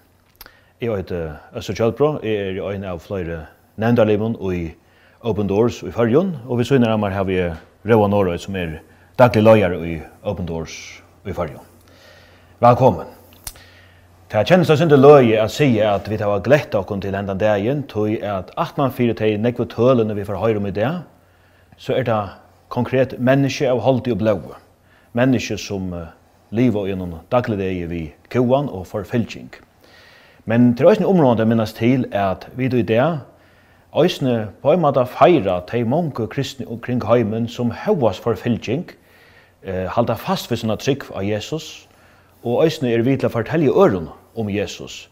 Jeg 0.80 0.96
heter 0.96 1.34
Øster 1.56 1.74
Kjølbro, 1.74 2.20
jeg 2.22 2.58
er 2.62 2.70
en 2.70 2.84
av 2.84 3.02
flere 3.02 3.46
nevndarlimon 3.76 4.38
og 4.38 4.54
i 4.54 4.74
Open 5.20 5.48
Doors 5.48 5.82
i 5.82 5.90
Førjon, 5.90 6.36
og 6.46 6.58
vi 6.58 6.64
synes 6.64 6.86
at 6.86 7.00
her 7.00 7.10
har 7.10 7.24
vi 7.24 7.42
Røva 7.84 8.06
Norøy 8.08 8.38
som 8.38 8.54
er 8.54 8.68
kristen 8.68 8.93
daglig 9.14 9.44
løyare 9.44 9.76
i 9.86 9.98
Open 10.26 10.46
Doors 10.46 11.02
i 11.22 11.32
Farjo. 11.32 11.60
Velkommen. 12.58 13.06
Det 14.26 14.40
er 14.40 14.48
kjennest 14.48 14.74
synd 14.74 14.90
løye 14.98 15.38
å 15.38 15.46
si 15.46 15.68
at 15.78 16.08
vi 16.10 16.18
tar 16.18 16.40
glett 16.42 16.74
av 16.74 16.88
til 16.88 17.14
enda 17.14 17.36
dagen, 17.38 17.84
tog 17.86 18.10
at 18.10 18.50
at 18.58 18.76
man 18.76 18.90
fyrir 18.90 19.14
til 19.14 19.38
nekve 19.38 19.68
tølene 19.70 20.16
vi 20.18 20.24
får 20.26 20.40
høyre 20.40 20.58
om 20.58 20.66
i 20.66 20.74
det, 20.74 20.90
så 21.78 21.94
er 21.94 22.02
det 22.02 22.18
konkret 22.68 23.14
menneske 23.20 23.70
av 23.70 23.84
holdt 23.86 24.10
og 24.10 24.18
blåa. 24.18 24.58
Menneske 25.14 25.58
som 25.62 25.92
uh, 25.94 26.10
lever 26.50 26.90
gjennom 26.90 27.20
daglig 27.30 27.58
dag 27.58 27.86
vi 27.88 28.02
koan 28.34 28.66
og 28.68 28.86
forfylking. 28.86 29.52
Men 30.44 30.74
til 30.74 30.90
òsne 30.90 31.06
området 31.06 31.46
minnes 31.46 31.72
til 31.72 32.08
at 32.10 32.48
vi 32.56 32.66
i 32.66 32.82
det 32.82 33.20
Øysene 33.94 34.48
på 34.62 34.72
en 34.72 34.80
måte 34.82 35.06
feira 35.06 35.60
til 35.70 35.86
mange 35.86 36.26
kristne 36.26 36.66
omkring 36.66 36.98
heimen 37.06 37.46
som 37.48 37.70
høyas 37.70 38.18
for 38.18 38.34
fylking, 38.34 38.90
eh, 39.64 39.88
halda 39.90 40.14
fast 40.14 40.50
ved 40.50 40.60
sinna 40.60 40.76
trygg 40.76 41.08
av 41.14 41.24
Jesus, 41.24 41.88
og 42.44 42.64
øysene 42.64 42.92
er 42.92 43.02
vi 43.02 43.16
til 43.16 43.28
å 43.28 43.32
fortelle 43.32 43.72
øren 43.72 44.08
om 44.36 44.50
Jesus. 44.50 45.08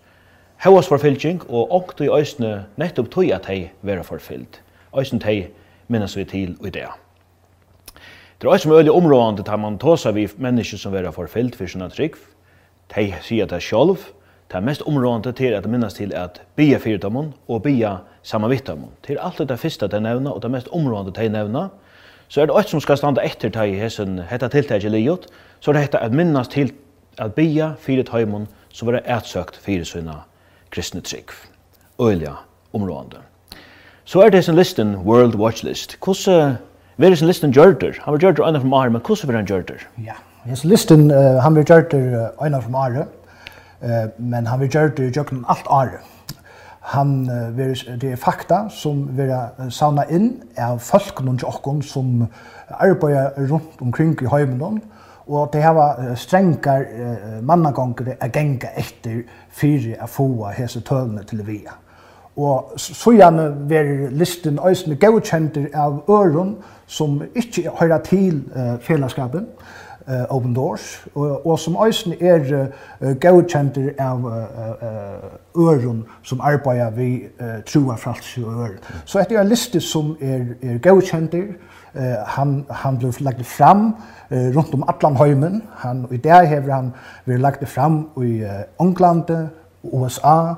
Hevas 0.62 0.88
forfylking, 0.88 1.42
og 1.48 1.72
åkt 1.74 2.00
i 2.04 2.10
øysene 2.12 2.66
nettopp 2.78 3.10
tog 3.10 3.30
at 3.34 3.48
hei 3.50 3.70
vera 3.82 4.04
forfyllt. 4.06 4.60
Øysene 4.94 5.24
hei 5.24 5.48
minnes 5.88 6.16
vi 6.16 6.24
til 6.24 6.56
i 6.60 6.70
det. 6.70 6.88
Det 8.38 8.48
er 8.48 8.54
øysene 8.54 8.74
øyelig 8.74 8.92
områdende 8.92 9.42
tar 9.42 9.56
man 9.56 9.78
tåsa 9.78 10.10
vi 10.10 10.28
mennesker 10.36 10.78
som 10.78 10.92
vera 10.92 11.10
forfyllt 11.10 11.56
for 11.56 11.66
sinna 11.66 11.88
trygg. 11.88 12.16
Hei 12.94 13.14
sier 13.24 13.46
det 13.46 13.62
sjolv, 13.62 13.98
det 14.52 14.58
er 14.58 14.64
mest 14.66 14.82
områdende 14.82 15.32
til 15.32 15.54
at 15.56 15.66
minnes 15.66 15.94
til 15.94 16.10
at 16.12 16.42
bia 16.56 16.78
fyrdommen 16.78 17.32
og 17.48 17.62
bia 17.62 17.96
sama 18.22 18.48
Det 18.48 19.16
er 19.16 19.22
alt 19.22 19.38
det 19.48 19.58
første 19.58 19.88
det 19.88 20.02
nevna, 20.02 20.30
og 20.30 20.42
det 20.42 20.50
mest 20.50 20.68
områdende 20.68 21.12
til 21.12 21.32
nevna, 21.32 21.68
så 22.32 22.40
er 22.40 22.48
det 22.48 22.54
alt 22.56 22.70
som 22.72 22.80
skal 22.80 22.96
standa 22.96 23.20
etter 23.28 23.50
til 23.52 23.74
i 23.74 23.76
hessen 23.76 24.16
hetta 24.30 24.48
tiltak 24.48 24.84
i 24.88 24.88
liot, 24.88 25.26
så 25.60 25.70
er 25.70 25.76
det 25.76 25.82
hetta 25.82 25.98
at 26.00 26.14
minnast 26.16 26.54
til 26.56 26.70
at 27.20 27.34
bia 27.36 27.74
fyrir 27.76 28.06
tøymon 28.08 28.46
som 28.72 28.88
var 28.88 29.02
ætsøkt 29.04 29.58
fyrir 29.60 29.84
sina 29.84 30.22
kristne 30.72 31.02
trygg. 31.04 31.34
Øyla 32.00 32.38
områdende. 32.72 33.20
Så 34.04 34.22
er 34.24 34.30
det 34.32 34.44
sin 34.44 34.56
listen, 34.56 34.96
World 35.04 35.34
Watch 35.34 35.64
List. 35.64 35.98
Hvordan 36.04 36.56
Ver 36.96 37.14
sin 37.14 37.26
listen 37.26 37.52
gjørter. 37.52 37.96
Han 38.04 38.12
var 38.12 38.18
gjørter 38.18 38.46
øyne 38.46 38.60
fra 38.60 38.80
Ar, 38.80 38.88
men 38.88 39.00
hvordan 39.00 39.28
var 39.28 39.36
han 39.36 39.46
gjørter? 39.46 39.84
Ja, 40.04 40.16
his 40.44 40.64
listen 40.64 41.10
uh, 41.10 41.40
han 41.42 41.56
var 41.56 41.62
gjørter 41.62 42.30
øyne 42.44 42.62
fra 42.62 42.84
Ar. 42.84 43.06
Eh 43.82 44.04
uh, 44.04 44.10
men 44.18 44.46
han 44.46 44.60
var 44.60 44.68
Jorder 44.74 45.10
gjøkken 45.10 45.44
alt 45.48 45.66
Ar 45.70 46.00
han 46.82 47.28
ver 47.56 47.74
det 48.00 48.12
er 48.12 48.16
fakta 48.16 48.64
som 48.70 49.04
vera 49.16 49.70
sanna 49.70 50.02
inn 50.10 50.32
av 50.58 50.80
folk 50.82 51.20
og 51.22 51.44
okkum 51.46 51.82
som 51.82 52.26
arbeider 52.70 53.38
rundt 53.50 53.80
omkring 53.80 54.16
i 54.22 54.26
heiminum 54.26 54.80
og 55.26 55.52
det 55.52 55.62
hava 55.62 56.16
strengar 56.18 56.82
mannagonger 57.42 58.16
að 58.18 58.32
ganga 58.34 58.72
etter 58.76 59.22
fire 59.48 59.94
að 60.02 60.10
få 60.10 60.26
hese 60.56 60.80
tølene 60.80 61.22
til 61.24 61.46
via. 61.46 61.76
Og 62.36 62.72
så 62.76 63.12
gjerne 63.12 63.68
ver 63.68 64.08
listen 64.10 64.58
øysene 64.58 64.96
godkjenter 64.96 65.68
av 65.74 66.02
øron 66.08 66.56
som 66.86 67.22
ikke 67.34 67.70
hører 67.80 67.98
til 67.98 68.42
fellesskapen 68.80 69.46
uh, 70.08 70.36
Open 70.36 70.54
Doors, 70.54 71.06
og, 71.14 71.46
og 71.46 71.58
som 71.58 71.76
eisen 71.86 72.14
er 72.20 72.68
uh, 73.00 73.16
godkjenter 73.20 73.92
av 73.98 74.26
uh, 74.26 75.68
øren 75.68 76.04
som 76.22 76.40
arbeider 76.40 76.90
vi 76.90 77.24
uh, 77.40 77.62
trua 77.66 77.96
fralse 77.96 78.46
og 78.46 78.52
øren. 78.52 78.78
Så 79.04 79.18
etter 79.18 79.40
en 79.40 79.48
liste 79.48 79.80
som 79.80 80.16
er, 80.20 80.44
er 80.62 80.78
godkjenter, 80.78 81.54
uh, 81.94 82.02
han, 82.26 82.64
han 82.70 82.98
ble 82.98 83.12
lagt 83.20 83.46
fram 83.46 83.86
uh, 84.30 84.48
rundt 84.56 84.74
om 84.74 84.84
Atlanheimen, 84.88 85.62
han, 85.76 86.04
og 86.04 86.14
i 86.14 86.22
det 86.22 86.48
hever 86.48 86.74
han 86.74 86.92
ble 87.24 87.38
lagt 87.38 87.68
fram 87.68 88.08
i 88.22 88.42
uh, 88.42 88.62
England, 88.80 89.30
USA, 89.82 90.54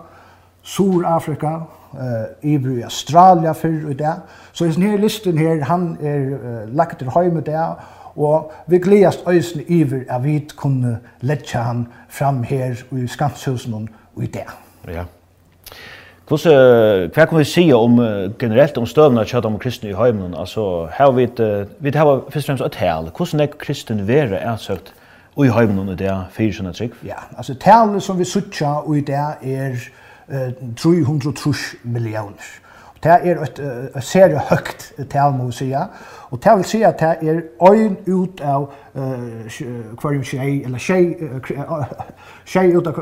Sur-Afrika, 0.63 1.61
eh 1.95 2.55
uh, 2.55 2.79
i 2.79 2.83
Australia 2.83 3.55
för 3.55 3.91
i 3.91 3.95
det. 3.95 4.15
Så 4.53 4.67
i 4.67 4.69
den 4.69 4.83
här 4.83 4.99
listan 4.99 5.37
här 5.37 5.61
han 5.61 5.97
är 6.03 6.21
uh, 6.21 6.75
lagt 6.75 6.99
till 6.99 7.09
hem 7.09 7.43
där 7.43 7.75
Og 8.17 8.53
vi 8.67 8.79
gledast 8.79 9.25
øysen 9.29 9.63
iver 9.69 10.05
at 10.09 10.25
vi 10.25 10.49
kunne 10.57 10.99
letja 11.21 11.63
han 11.63 11.87
fram 12.09 12.43
her 12.43 12.75
i 12.93 13.07
Skanshusen 13.07 13.89
og 14.17 14.23
i 14.23 14.27
det. 14.27 14.47
Ja. 14.89 15.05
Hvordan, 16.29 17.11
hva 17.13 17.25
kan 17.29 17.39
vi 17.39 17.45
si 17.45 17.73
om, 17.73 17.99
generelt 18.41 18.79
om 18.81 18.87
støvna 18.89 19.27
kjøtt 19.29 19.45
om 19.45 19.59
kristne 19.61 19.91
i 19.91 19.97
heimen? 19.99 20.33
Altså, 20.33 20.87
her 20.99 21.11
vi, 21.13 21.27
vi 21.79 21.93
har 21.95 22.23
først 22.31 22.49
og 22.49 22.59
fremst 22.59 22.65
et 22.65 22.79
hel. 22.81 23.11
Hvordan 23.17 23.41
er 23.41 23.47
kristne 23.59 24.07
være 24.09 24.41
er 24.41 24.57
søkt 24.57 24.95
i 25.37 25.51
heimen 25.53 25.89
i 25.93 25.97
det 26.01 26.15
fire 26.33 26.57
sånne 26.57 26.73
trygg? 26.73 26.97
Ja, 27.05 27.27
altså 27.37 27.55
talet 27.61 28.03
som 28.03 28.19
vi 28.19 28.25
sutja 28.25 28.79
i 28.95 29.03
det 29.05 29.21
er 29.43 29.77
uh, 30.33 30.53
330 30.81 31.55
millioner. 31.83 32.49
Det 33.05 33.13
er 33.13 33.41
et, 33.43 33.59
et 33.97 34.05
serie 34.05 34.41
høyt 34.49 34.93
tal, 35.11 35.33
må 35.33 35.45
vi 35.45 35.53
sige. 35.53 35.81
Og 36.31 36.45
det 36.45 36.53
vil 36.57 36.65
si 36.65 36.83
at 36.83 37.01
det 37.01 37.29
er 37.31 37.41
øyn 37.71 37.97
ut 38.09 38.41
av 38.41 38.63
uh, 38.95 39.03
hver 40.01 40.23
tjei, 40.25 40.65
eller 40.65 40.79
tjei, 40.79 41.17
uh, 41.21 41.85
tjei 42.47 42.73
ut 42.77 42.87
av 42.87 42.97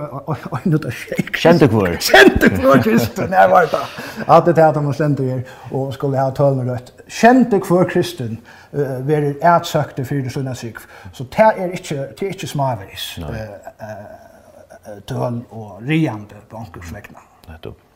øyn 0.57 0.75
ut 0.75 0.85
av 0.85 0.91
tjei. 0.91 1.23
Kjente 1.37 1.69
kvar. 1.71 1.95
Kjente 2.01 2.51
kvar, 2.51 2.83
kristen, 2.83 3.31
jeg 3.31 3.51
var 3.51 3.69
det. 3.71 3.83
At 4.27 4.51
det 4.51 4.59
er 4.59 4.69
at 4.69 4.81
han 4.81 4.91
stendte 4.95 5.29
her, 5.29 5.45
og 5.71 5.95
skulle 5.95 6.19
ha 6.19 6.35
tølmer 6.35 6.73
rødt. 6.73 6.93
Kjente 7.07 7.63
kvar, 7.63 7.87
kristen, 7.95 8.41
uh, 8.73 8.99
være 9.09 9.37
ætsøkte 9.55 10.05
fyrir 10.05 10.35
sunna 10.35 10.57
syk. 10.59 10.83
Så 11.13 11.29
det 11.31 11.47
er 11.55 11.71
ikke, 11.79 11.95
det 12.11 12.27
er 12.27 12.35
ikke 12.35 12.51
smaveris, 12.51 13.07
Uh, 13.23 13.39
uh, 13.87 14.99
tøl 15.07 15.41
og 15.51 15.81
riande 15.89 16.43
på 16.51 16.59
ankersvekna. 16.59 17.23
Nettopp. 17.49 17.92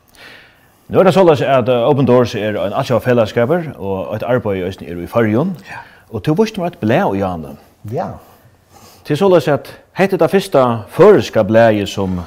Nu 0.86 1.00
er 1.00 1.08
det 1.08 1.16
sånn 1.16 1.32
at 1.34 1.68
Open 1.72 2.06
Doors 2.06 2.36
er 2.38 2.54
en 2.62 2.74
atja 2.78 3.00
fellesskaper 3.02 3.72
og 3.74 4.12
et 4.14 4.22
arbeid 4.22 4.60
i 4.60 4.68
Østen 4.68 4.86
er 4.86 5.00
i 5.02 5.08
Farjon. 5.10 5.56
Ja. 5.66 5.80
Og 6.14 6.22
du 6.22 6.30
viste 6.38 6.62
meg 6.62 6.76
et 6.76 6.78
blæ 6.78 7.00
og 7.08 7.16
Janne. 7.18 7.56
Ja. 7.90 8.12
Til 9.06 9.18
sånn 9.18 9.34
at 9.34 9.72
hette 9.98 10.20
det 10.22 10.30
første 10.30 10.62
føreska 10.94 11.42
blæje 11.42 11.88
som, 11.90 12.20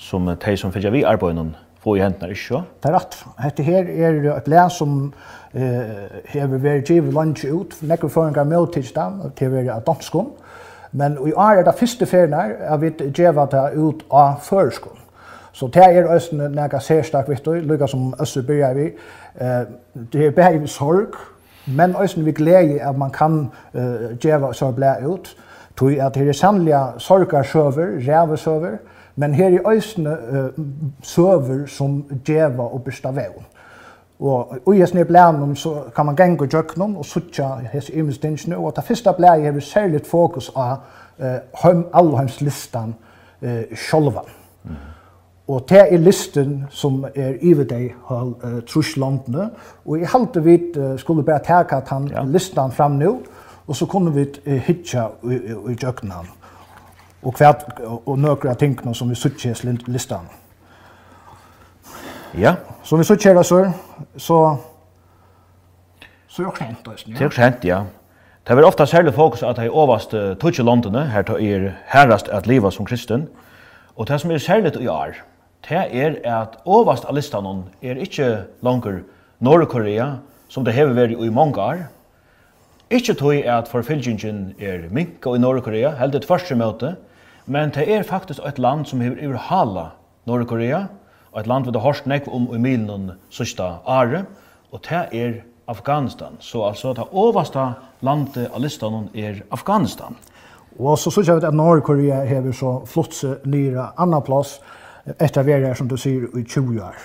som 0.00 0.32
de 0.32 0.56
som 0.56 0.72
fyrir 0.72 0.94
vi 0.94 1.04
arbeid 1.04 1.36
få 1.84 1.98
i 1.98 2.00
hendene, 2.00 2.32
ikke? 2.32 2.64
Det 2.82 2.90
er 2.90 2.96
rett. 2.96 3.20
Hette 3.44 3.62
her 3.68 3.92
er 3.92 4.20
et 4.38 4.48
blæ 4.48 4.66
som 4.72 5.12
eh, 5.52 6.20
har 6.32 6.56
vært 6.56 6.88
givet 6.88 7.12
lunge 7.14 7.52
ut, 7.52 7.76
nekker 7.82 8.08
for 8.08 8.26
en 8.26 8.34
gang 8.34 8.48
med 8.48 8.72
tidsdagen 8.72 9.36
til 9.36 9.52
å 9.52 9.58
være 9.58 9.82
danskom. 9.86 10.32
Men 10.96 11.20
i 11.20 11.34
år 11.36 11.60
er 11.60 11.66
det 11.68 11.76
første 11.76 12.08
ferien 12.08 12.34
her 12.34 12.56
jeg 12.56 12.80
vet, 12.86 13.10
gjør 13.12 13.44
det 13.52 13.66
ut 13.76 14.06
av 14.10 14.40
føreskom. 14.48 14.96
Så 15.56 15.66
det 15.66 15.82
er 15.84 16.14
østen 16.14 16.42
nega 16.52 16.78
særstak 16.84 17.28
vitt 17.32 17.46
og, 17.48 17.56
lykka 17.64 17.86
som 17.88 18.10
østen 18.20 18.44
byrja 18.44 18.72
vi. 18.76 18.90
Det 20.12 20.26
er 20.26 20.30
bare 20.36 20.56
i 20.56 20.66
sorg, 20.66 21.14
men 21.66 21.96
også 21.96 22.20
vi 22.20 22.32
gleder 22.32 22.88
at 22.88 22.98
man 22.98 23.10
kan 23.10 23.48
uh, 23.74 23.80
djeva 24.22 24.52
så 24.52 24.70
blæ 24.72 25.06
ut. 25.06 25.36
Tui 25.76 25.96
at 25.98 26.14
det 26.14 26.28
er 26.28 26.32
sannelig 26.32 26.74
sorgar 26.98 27.42
søver, 27.42 27.86
ræve 28.08 28.36
søver, 28.36 28.76
men 29.16 29.34
her 29.34 29.48
i 29.48 29.58
også 29.64 30.00
uh, 30.00 30.64
søver 31.02 31.66
som 31.66 32.04
djeva 32.26 32.62
og 32.62 32.82
byrsta 32.84 33.08
vevn. 33.08 33.46
Og 34.20 34.74
i 34.74 34.78
hesne 34.78 35.04
blænum 35.04 35.56
så 35.56 35.82
kan 35.96 36.06
man 36.06 36.16
genga 36.16 36.46
jøknum 36.54 36.96
og 36.96 37.04
suttja 37.04 37.48
hese 37.72 37.92
imestingsne, 37.92 38.56
og 38.56 38.68
at 38.68 38.76
det 38.76 38.84
fyrsta 38.84 39.12
blæi 39.12 39.50
vi 39.50 39.60
særligt 39.60 40.06
fokus 40.06 40.52
av 40.56 40.76
uh, 41.18 41.80
allheimslistan 41.94 42.94
uh, 43.42 43.76
sjolvan. 43.76 44.28
Mm. 44.64 44.95
Og 45.48 45.66
det 45.68 45.92
er 45.92 45.98
listen 46.02 46.64
som 46.70 47.04
er 47.14 47.36
ivet 47.40 47.70
deg 47.70 47.92
av 48.10 48.32
uh, 48.42 48.56
truslandene. 48.66 49.50
Og 49.86 50.00
jeg 50.00 50.10
halte 50.10 50.42
vi 50.42 50.56
uh, 50.74 50.96
skulle 50.98 51.22
bare 51.26 51.44
teka 51.46 51.78
at 51.78 51.92
han 51.94 52.08
ja. 52.10 52.24
listet 52.26 52.58
han 52.58 52.74
fram 52.74 52.98
nu, 52.98 53.20
og 53.66 53.76
så 53.76 53.86
kunne 53.86 54.14
vi 54.14 54.24
uh, 54.26 54.56
hitja 54.66 55.06
i, 55.22 55.36
i, 55.36 55.54
i 55.70 55.76
jøkken 55.82 56.10
han. 56.10 56.32
Og 57.22 57.34
kvært 57.34 57.62
og 57.86 58.18
nøkra 58.18 58.54
tingene 58.58 58.94
som 58.94 59.10
vi 59.10 59.14
suttje 59.14 59.54
i 59.54 59.76
listan. 59.86 60.26
Ja. 62.38 62.54
Så 62.82 62.96
vi 62.96 63.04
suttje 63.04 63.34
det 63.34 63.46
så, 63.46 63.70
så, 64.16 64.56
så 66.26 66.42
er 66.42 66.50
det 66.56 66.86
også. 66.86 67.06
Ja. 67.08 67.14
Det 67.14 67.22
er 67.22 67.26
også 67.26 67.52
ja. 67.64 67.80
Det 68.48 68.58
er 68.58 68.64
ofta 68.64 68.86
særlig 68.86 69.14
fokus 69.14 69.42
at 69.42 69.56
de 69.56 69.70
overste 69.70 70.34
tøtje 70.34 70.64
landene, 70.64 71.06
her 71.10 71.22
er 71.30 71.70
herrast 71.86 72.28
at 72.28 72.46
liva 72.46 72.70
som 72.70 72.86
kristen, 72.86 73.28
og 73.96 74.08
det 74.08 74.20
som 74.20 74.30
er 74.30 74.38
særlig 74.38 74.76
i 74.80 74.86
år, 74.86 75.16
det 75.68 75.82
er 75.92 76.18
at 76.24 76.58
overast 76.64 77.04
av 77.04 77.16
listanen 77.16 77.64
er 77.82 77.98
ikke 77.98 78.46
langer 78.62 79.02
Nordkorea, 79.40 80.18
som 80.48 80.64
det 80.64 80.76
hever 80.76 80.94
vært 80.94 81.18
i 81.18 81.30
mange 81.30 81.60
år. 81.60 81.86
Ikke 82.90 83.16
tog 83.18 83.34
at 83.34 83.68
forfylgjingen 83.68 84.54
er 84.62 84.86
minka 84.94 85.34
i 85.34 85.42
Nordkorea, 85.42 85.96
heldig 85.98 86.22
et 86.22 86.28
første 86.28 86.54
møte, 86.54 86.94
men 87.46 87.70
det 87.74 87.86
er 87.90 88.06
faktisk 88.06 88.40
et 88.46 88.58
land 88.58 88.86
som 88.86 89.00
hever 89.00 89.22
urhala 89.26 89.90
Norge-Korea, 90.26 90.86
og 91.32 91.40
et 91.40 91.46
land 91.46 91.66
vi 91.66 91.74
har 91.74 91.84
hørt 91.84 92.06
nekv 92.06 92.30
om 92.34 92.48
i 92.54 92.58
milen 92.58 93.10
sista 93.30 93.76
året, 93.86 94.26
og 94.72 94.82
det 94.88 95.02
er 95.12 95.34
Afghanistan. 95.68 96.36
Så 96.40 96.64
altså 96.66 96.92
det 96.92 97.06
overste 97.12 97.72
landet 98.00 98.50
av 98.54 98.62
listan 98.62 99.08
er 99.14 99.42
Afghanistan. 99.50 100.16
Og 100.78 100.98
så 100.98 101.10
synes 101.10 101.28
jeg 101.28 101.44
at 101.44 101.54
Norge-Korea 101.54 102.24
hever 102.26 102.52
så 102.52 102.80
flott 102.86 103.14
seg 103.14 103.46
nyra 103.46 103.92
anna 103.98 104.20
plass, 104.20 104.58
etter 105.20 105.42
vi 105.42 105.74
som 105.74 105.88
du 105.88 105.96
sier, 105.96 106.26
i 106.36 106.42
20 106.42 106.82
år. 106.82 106.96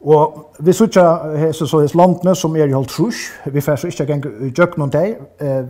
Og 0.00 0.56
vi 0.64 0.72
sutja 0.72 1.02
hese 1.36 1.66
så 1.68 1.82
hese 1.82 1.98
landene 1.98 2.32
som 2.34 2.54
er 2.56 2.70
i 2.70 2.72
holdt 2.72 2.88
trus, 2.88 3.26
vi 3.52 3.60
fær 3.60 3.76
så 3.76 3.90
ikke 3.90 4.06
geng 4.08 4.24
i 4.46 4.48
djøk 4.48 4.78
noen 4.80 4.92
deg, 4.94 5.18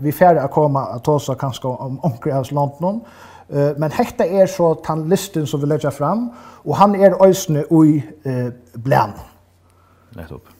vi 0.03 0.13
fær 0.15 0.39
å 0.39 0.47
komme 0.55 0.85
og 0.95 1.03
ta 1.03 1.17
oss 1.19 1.27
kanskje 1.41 1.73
om 1.73 1.99
omkring 2.07 2.37
hese 2.37 2.55
landene, 2.55 3.01
men 3.51 3.91
hekta 3.91 4.29
er 4.31 4.47
så 4.47 4.77
tan 4.87 5.09
listen 5.11 5.47
som 5.51 5.63
vi 5.63 5.67
legger 5.67 5.91
fram, 5.91 6.29
og 6.63 6.77
han 6.79 6.95
er 6.95 7.19
øysene 7.19 7.65
ui 7.71 7.99
eh, 8.25 8.53
blæn. 8.79 9.17
Nettopp. 10.15 10.55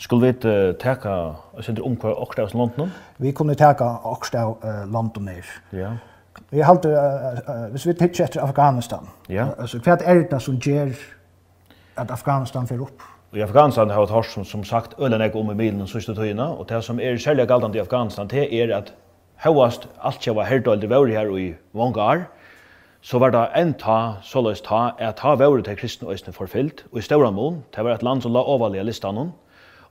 Skulle 0.00 0.30
vi 0.30 0.48
uh, 0.48 0.72
teka, 0.80 1.10
om 1.52 1.76
du 1.76 1.82
omkring 1.84 2.14
Åkstav 2.16 2.54
landene? 2.54 2.88
Vi 3.18 3.32
kunne 3.36 3.54
teka 3.54 3.98
Åkstav 4.04 4.56
landene. 4.88 5.42
Ja. 5.72 5.78
Yeah. 5.78 6.09
Vi 6.50 6.60
halte, 6.60 6.88
uh, 6.88 7.70
hvis 7.70 7.86
vi 7.86 7.92
tittar 7.92 8.24
etter 8.24 8.42
Afghanistan, 8.42 9.08
ja. 9.28 9.48
altså, 9.58 9.78
hva 9.78 9.96
er 10.04 10.22
det 10.30 10.42
som 10.42 10.58
gjør 10.58 10.92
at 11.96 12.10
Afghanistan 12.10 12.66
fer 12.66 12.82
opp? 12.82 13.02
I 13.32 13.42
Afghanistan 13.42 13.90
har 13.90 14.06
vi 14.06 14.12
hørt 14.12 14.26
som, 14.26 14.44
som 14.44 14.64
sagt 14.64 14.94
ølen 14.98 15.20
är 15.20 15.36
om 15.36 15.50
i 15.50 15.54
milen 15.54 15.78
den 15.78 15.86
siste 15.86 16.14
tøyene, 16.14 16.42
og 16.42 16.68
det 16.68 16.84
som 16.84 17.00
er 17.00 17.16
særlig 17.16 17.48
galt 17.48 17.76
i 17.76 17.78
Afghanistan, 17.78 18.26
det 18.28 18.62
er 18.62 18.76
at 18.76 18.94
høyest 19.44 19.88
alt 20.02 20.26
jeg 20.26 20.36
var 20.36 20.44
herdøyde 20.44 20.88
vore 20.88 21.10
her 21.10 21.36
i 21.38 21.54
mange 21.72 22.02
år, 22.02 22.24
så 23.02 23.18
var 23.18 23.30
det 23.30 23.46
en 23.56 23.74
ta, 23.74 24.14
såleis 24.22 24.60
ta, 24.60 24.90
at 24.98 25.16
ta 25.16 25.34
vore 25.34 25.62
til 25.62 25.76
kristne 25.76 26.08
øyne 26.08 26.32
forfylt, 26.32 26.84
og 26.92 26.98
i 26.98 27.02
stora 27.02 27.30
mån 27.30 27.62
det 27.76 27.84
var 27.84 27.94
et 27.94 28.02
land 28.02 28.22
som 28.22 28.32
la 28.32 28.42
overlige 28.42 28.84
listan 28.84 29.16
hon, 29.16 29.32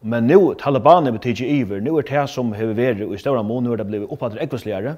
men 0.02 0.24
nu 0.24 0.54
Taliban 0.54 1.08
er 1.08 1.12
betidig 1.12 1.50
iver, 1.50 1.80
nu 1.80 1.98
er 1.98 2.02
det 2.02 2.30
som 2.30 2.54
har 2.54 2.74
vært 2.76 3.02
i 3.02 3.18
Stauramon, 3.18 3.64
nu 3.64 3.72
er 3.72 3.76
det 3.78 3.88
blevet 3.88 4.12
oppadre 4.12 4.44
ekvisligere, 4.44 4.96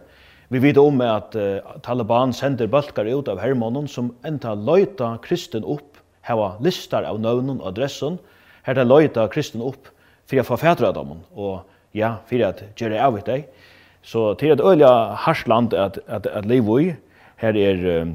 Vi 0.52 0.60
vet 0.60 0.76
om 0.82 1.00
at 1.06 1.36
uh, 1.40 1.64
Taliban 1.80 2.34
sender 2.36 2.68
balkar 2.68 3.08
ut 3.08 3.30
av 3.32 3.40
hermånen 3.40 3.86
som 3.88 4.10
enda 4.28 4.52
løyta 4.52 5.14
kristen 5.24 5.64
opp, 5.64 6.02
heva 6.28 6.58
listar 6.60 7.08
av 7.08 7.22
nøvnen 7.24 7.62
og 7.62 7.70
adressen, 7.70 8.18
her 8.68 8.76
det 8.76 8.84
løyta 8.84 9.30
kristen 9.32 9.64
opp 9.64 9.88
for 10.28 10.42
å 10.42 10.46
få 10.50 10.58
fædra 10.60 10.92
dem, 10.98 11.22
og 11.32 11.62
ja, 11.96 12.18
for 12.28 12.44
at 12.44 12.66
gjøre 12.76 13.00
av 13.00 13.22
deg. 13.30 13.48
Så 14.04 14.34
til 14.42 14.52
et 14.52 14.60
øyla 14.60 15.16
hardt 15.24 15.48
land 15.48 15.78
at, 15.78 16.02
at, 16.12 16.28
at 16.28 16.50
liv 16.50 16.68
i, 16.76 16.92
her 17.40 17.56
er, 17.56 17.88
um, 18.02 18.14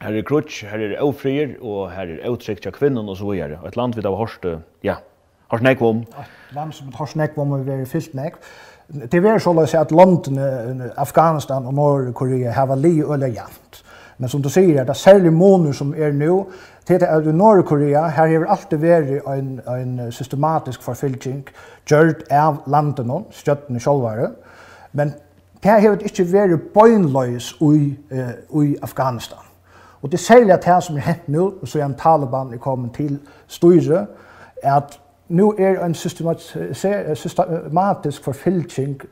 her 0.00 0.16
er 0.16 0.26
krutsk, 0.26 0.64
her 0.70 0.86
er 0.88 0.96
ofrier, 1.04 1.58
og 1.60 1.90
her 1.92 2.16
er 2.16 2.24
avtrykk 2.30 2.70
av 2.70 2.76
kvinnen 2.78 3.04
og 3.04 3.20
så 3.20 3.28
videre. 3.28 3.60
Et 3.68 3.76
land 3.76 3.98
vi 3.98 4.06
da 4.06 4.14
har 4.16 4.24
hørt, 4.24 4.48
ja, 4.86 4.96
har 5.52 5.60
snakk 5.60 5.84
om. 5.84 6.06
Et 6.24 6.56
land 6.56 6.72
som 6.72 6.92
har 6.96 7.12
snakk 7.12 7.36
om 7.36 7.52
og 7.58 7.68
vi 7.68 7.82
har 7.82 7.88
fyllt 7.90 8.16
nekk 8.16 8.40
det 8.92 9.16
är 9.16 9.38
så 9.38 9.60
att 9.60 9.70
säga 9.70 9.80
att 9.80 9.90
London, 9.90 10.90
Afghanistan 10.96 11.66
och 11.66 11.74
Norrkorea 11.74 12.52
har 12.52 12.76
li 12.76 13.02
öle 13.02 13.28
jämnt. 13.28 13.84
Men 14.16 14.28
som 14.28 14.42
du 14.42 14.50
säger, 14.50 14.84
det 14.84 14.90
är 14.90 14.94
särskilt 14.94 15.32
månader 15.32 15.72
som 15.72 15.94
är 15.94 16.12
nu. 16.12 16.44
Det 16.86 17.02
är 17.02 17.18
att 17.18 17.26
i 17.26 17.32
Norrkorea 17.32 18.02
här 18.06 18.38
har 18.38 18.44
alltid 18.44 18.80
varit 18.80 19.26
en, 19.26 19.60
en 19.66 20.12
systematisk 20.12 20.82
förfylgning 20.82 21.44
gjort 21.86 22.22
av 22.30 22.56
landen, 22.66 23.24
stötten 23.30 23.80
själva. 23.80 24.30
Men 24.90 25.12
det 25.60 25.68
har 25.68 26.02
inte 26.02 26.24
varit 26.24 26.74
bönlös 26.74 27.54
i, 27.60 27.96
i 28.62 28.76
Afghanistan. 28.82 29.44
Och 30.00 30.08
det 30.08 30.16
är 30.16 30.18
särskilt 30.18 30.62
det 30.62 30.80
som 30.82 30.96
är 30.96 31.00
hänt 31.00 31.26
nu, 31.26 31.50
så 31.62 31.78
är 31.78 31.82
en 31.82 31.94
Taliban 31.94 32.52
är 32.52 32.58
kommit 32.58 32.94
till 32.94 33.18
styre, 33.46 34.06
att 34.64 34.98
nu 35.30 35.54
er 35.58 35.84
en 35.84 35.94
systematisk 35.94 38.24
forfylking 38.24 39.02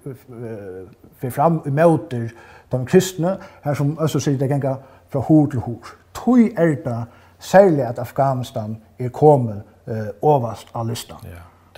for 1.19 1.31
fram 1.31 1.63
i 1.67 1.71
møter 1.71 2.29
de 2.73 2.87
kristne, 2.87 3.37
her 3.65 3.75
som 3.75 3.99
også 3.99 4.21
sier 4.21 4.39
det 4.39 4.49
ganger 4.51 4.77
fra 5.09 5.21
hår 5.25 5.47
til 5.55 5.61
hår. 5.65 5.87
Tøy 6.19 6.53
er 6.57 6.75
det 6.85 7.05
særlig 7.39 7.87
at 7.87 7.99
Afghanistan 7.99 8.77
er 8.99 9.09
kommet 9.09 9.63
uh, 9.87 9.93
overast 10.23 10.69
av 10.75 10.89
listan. 10.89 11.17
Ja. 11.25 11.29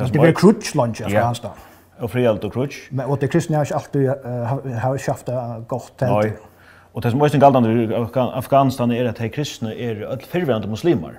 Det 0.05 0.13
blir 0.17 0.33
krutslånd 0.33 1.01
i 1.01 1.03
Afghanistan. 1.03 1.51
Ja. 1.57 1.61
Og 2.05 2.11
frihet 2.11 2.45
og 2.45 2.53
krutsk. 2.53 2.89
Men 2.91 3.07
og 3.13 3.21
det 3.21 3.31
kristne 3.31 3.57
har 3.57 3.65
ikke 3.69 3.77
alltid 3.77 4.09
uh, 4.09 4.15
har 4.81 4.97
skjaft 4.97 5.27
det 5.27 5.35
godt 5.69 5.93
til. 5.99 6.09
Nei. 6.09 6.33
Og 6.95 7.03
det 7.03 7.11
som 7.13 7.21
også 7.21 7.37
er 7.37 7.41
galdende 7.41 7.85
i 7.85 7.93
Afghanistan 7.93 8.91
er 8.91 9.09
at 9.09 9.19
de 9.19 9.29
kristne 9.29 9.77
er 9.77 10.09
alle 10.09 10.25
fyrværende 10.27 10.69
muslimer 10.69 11.11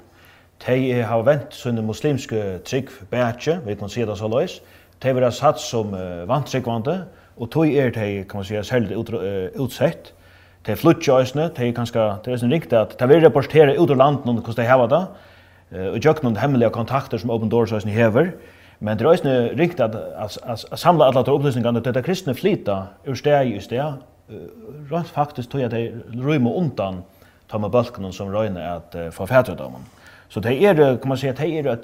de 0.68 1.02
har 1.02 1.24
vent 1.26 1.56
sunne 1.56 1.82
muslimske 1.82 2.60
trygg 2.66 2.90
bætje, 3.10 3.60
vi 3.66 3.76
kan 3.76 3.90
si 3.90 4.06
det 4.06 4.18
så 4.18 4.30
løys. 4.30 4.60
De 5.02 5.14
har 5.14 5.34
satt 5.34 5.60
som 5.60 5.94
uh, 5.94 6.28
vantrykvande, 6.30 7.06
og 7.38 7.50
tog 7.50 7.68
er 7.68 7.90
de, 7.90 8.24
kan 8.30 8.42
man 8.42 8.46
si, 8.46 8.58
særlig 8.64 8.98
ut, 8.98 9.10
uh, 9.14 9.64
utsett. 9.64 10.14
De 10.68 10.76
flutja 10.76 11.18
øsne, 11.22 11.50
de 11.58 11.68
er 11.68 11.74
kanskje, 11.74 12.04
det 12.22 12.34
er 12.34 12.42
sånn 12.44 12.54
riktig 12.54 12.78
at 12.78 12.94
de 13.00 13.08
vil 13.10 13.24
rapportere 13.24 13.74
ut 13.80 13.90
av 13.90 13.98
landet 13.98 14.30
om 14.30 14.38
hvordan 14.38 14.60
de 14.60 14.70
har 14.70 14.84
det, 14.92 15.00
uh, 15.74 15.88
og 15.94 15.98
gjør 15.98 16.22
noen 16.28 16.38
hemmelige 16.38 16.74
kontakter 16.76 17.18
som 17.18 17.34
Open 17.34 17.50
Doors 17.50 17.74
øsne 17.74 17.96
hever. 17.96 18.36
Men 18.80 18.98
det 18.98 19.06
er 19.06 19.16
øsne 19.16 19.34
riktig 19.58 19.86
at, 19.86 19.96
at, 19.96 20.38
at, 20.44 20.66
at 20.72 20.80
samla 20.80 21.08
alle 21.10 21.26
de 21.26 21.34
opplysningene 21.34 21.82
til 21.82 21.98
at 21.98 22.06
kristne 22.06 22.38
flyta 22.38 22.78
ur 23.08 23.18
steg 23.18 23.56
i 23.56 23.64
steg, 23.66 23.98
uh, 24.30 24.46
rent 24.94 25.10
faktisk 25.10 25.50
tog 25.50 25.66
at 25.66 25.74
de 25.74 25.88
rymmer 26.22 26.54
undan 26.62 27.02
ta 27.50 27.58
med 27.58 27.74
bølken 27.74 28.14
som 28.14 28.30
røyne 28.30 28.62
at 28.62 28.94
uh, 28.94 29.10
få 29.10 29.26
fætredommen. 29.26 29.90
Så 30.32 30.40
det 30.40 30.54
är 30.54 30.98
kan 30.98 31.10
man 31.10 31.18
säga 31.18 31.34
det 31.34 31.60
är 31.60 31.68
att 31.68 31.84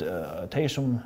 det 0.52 0.64
er 0.64 0.68
som 0.68 1.00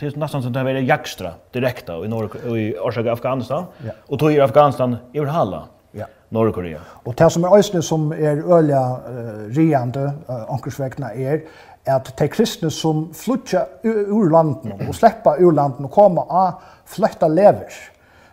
det 0.00 0.06
er 0.06 0.18
nästan 0.18 0.42
som 0.42 0.52
det 0.52 0.60
är 0.60 0.74
jakstra 0.74 1.34
direkt 1.54 1.88
i 1.88 2.08
norr 2.08 2.56
i 2.56 2.74
Orsaka 2.78 3.12
Afghanistan 3.12 3.64
ja. 3.84 3.92
och 4.08 4.18
då 4.18 4.30
är 4.30 4.42
Afghanistan 4.42 4.96
i 5.12 5.18
Hala. 5.18 5.68
Ja. 5.92 6.06
Nordkorea. 6.28 6.80
Och 7.04 7.14
det 7.14 7.30
som 7.30 7.44
är 7.44 7.58
ösnen 7.58 7.82
som 7.82 8.12
är 8.12 8.52
öliga 8.58 8.96
uh, 9.10 9.48
riande 9.50 10.12
uh, 10.28 10.52
ankersvägna 10.52 11.14
är 11.14 11.40
at 11.84 12.16
de 12.18 12.28
kristne 12.28 12.70
som 12.70 13.14
flytja 13.14 13.66
ur 13.82 14.30
landen 14.30 14.72
og 14.88 14.94
sleppa 14.94 15.36
ur 15.38 15.52
landen 15.52 15.84
og 15.84 15.90
koma 15.90 16.24
av 16.28 16.62
flytta 16.86 17.28
lever. 17.28 17.72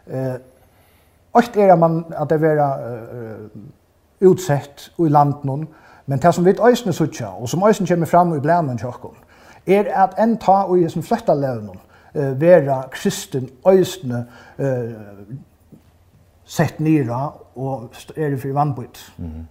Eh, 0.08 0.36
Ocht 1.34 1.58
er 1.58 1.76
man 1.76 2.04
at 2.18 2.30
det 2.30 2.42
vera 2.42 2.68
uh, 2.78 3.48
utsett 4.22 4.92
i 4.98 5.10
landen 5.10 5.68
Men 6.06 6.20
det 6.20 6.34
som 6.36 6.46
vi 6.46 6.54
øysene 6.68 6.94
sutja, 6.94 7.28
og 7.28 7.50
som 7.50 7.64
øysene 7.68 7.88
kommer 7.88 8.06
fram 8.06 8.36
i 8.38 8.40
blænen 8.40 8.78
tjokken, 8.78 9.10
er 9.68 10.04
at 10.04 10.20
en 10.20 10.38
ta 10.38 10.52
og 10.52 10.80
i 10.80 10.90
som 10.90 11.04
fløtta 11.04 11.34
levnen 11.34 11.80
uh, 12.16 12.42
vera 12.42 12.82
kristen 12.92 13.50
øysene 13.68 14.26
uh, 14.60 14.66
sett 16.46 16.80
nira 16.80 17.34
og 17.56 17.90
er 18.16 18.38
fri 18.38 18.54
vannbytt. 18.54 19.14
Mm 19.18 19.26
-hmm. 19.26 19.46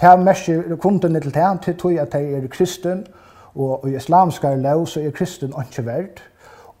Det 0.00 0.24
merker 0.24 0.76
kunden 0.76 1.22
til 1.22 1.34
det, 1.34 1.60
til 1.62 1.76
tog 1.76 1.92
at 1.92 2.12
det 2.12 2.44
er 2.44 2.48
kristen, 2.48 3.06
og 3.54 3.88
i 3.88 3.96
islamskar 3.96 4.56
lov 4.56 4.86
så 4.86 5.00
er 5.00 5.10
kristen 5.10 5.54
ikke 5.66 5.86
verdt 5.86 6.22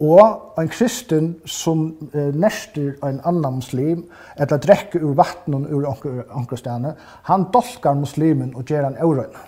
og 0.00 0.58
ein 0.58 0.68
kristen 0.68 1.36
som 1.46 1.94
eh, 2.14 2.34
nester 2.34 2.92
ein 3.02 3.20
annan 3.24 3.54
muslim 3.54 4.04
eller 4.36 4.56
drekker 4.58 5.02
ur 5.02 5.14
vattnet 5.14 5.70
ur 5.70 5.86
ankerstene, 6.34 6.94
han 7.22 7.46
dolkar 7.52 7.94
muslimen 7.94 8.54
og 8.54 8.64
gjør 8.64 8.84
han 8.84 8.96
eurøyne. 9.00 9.44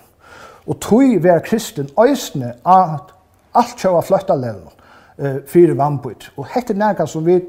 Og 0.67 0.79
tog 0.79 1.23
vera 1.23 1.39
kristen 1.39 1.89
øysene 1.99 2.53
at 2.65 3.13
alt 3.55 3.75
kjøva 3.79 4.01
fløtta 4.03 4.35
levn 4.35 4.67
uh, 5.17 5.37
fyrir 5.47 5.77
vannbud. 5.79 6.27
Og 6.37 6.47
hette 6.51 6.75
nega 6.75 7.05
som 7.07 7.25
vi 7.25 7.39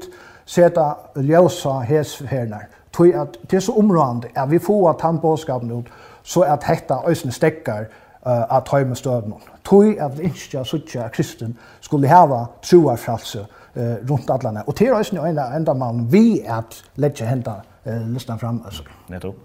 seta 0.47 0.93
ljøsa 1.15 1.81
hes 1.87 2.15
hernar. 2.29 2.69
Tog 2.95 3.13
at 3.13 3.37
det 3.43 3.59
er 3.59 3.65
så 3.67 3.75
områdende 3.77 4.31
at 4.35 4.51
vi 4.51 4.59
får 4.59 4.89
at 4.89 5.01
han 5.01 5.19
båskapen 5.19 5.71
ut 5.71 5.91
så 6.23 6.41
at 6.47 6.63
hetta 6.63 7.01
øysene 7.07 7.31
stekkar 7.31 7.89
uh, 8.25 8.57
at 8.57 8.71
høyme 8.71 8.95
støvnån 8.95 9.58
tog 9.69 9.99
at 9.99 10.17
suttje 10.17 10.63
suttja 10.65 11.09
kristen 11.09 11.57
skulle 11.81 12.07
hava 12.07 12.45
troarfralse 12.61 13.39
uh, 13.39 14.09
rundt 14.09 14.29
allane. 14.29 14.63
Og 14.67 14.75
til 14.75 14.93
oss 14.93 15.13
er 15.13 15.55
enda 15.55 15.73
man 15.73 16.07
vi 16.11 16.41
at 16.41 16.83
letja 16.95 17.25
henta 17.29 17.61
uh, 17.85 18.13
listan 18.13 18.39
fram. 18.39 18.61
Altså. 18.65 18.83
Nettopp. 19.09 19.35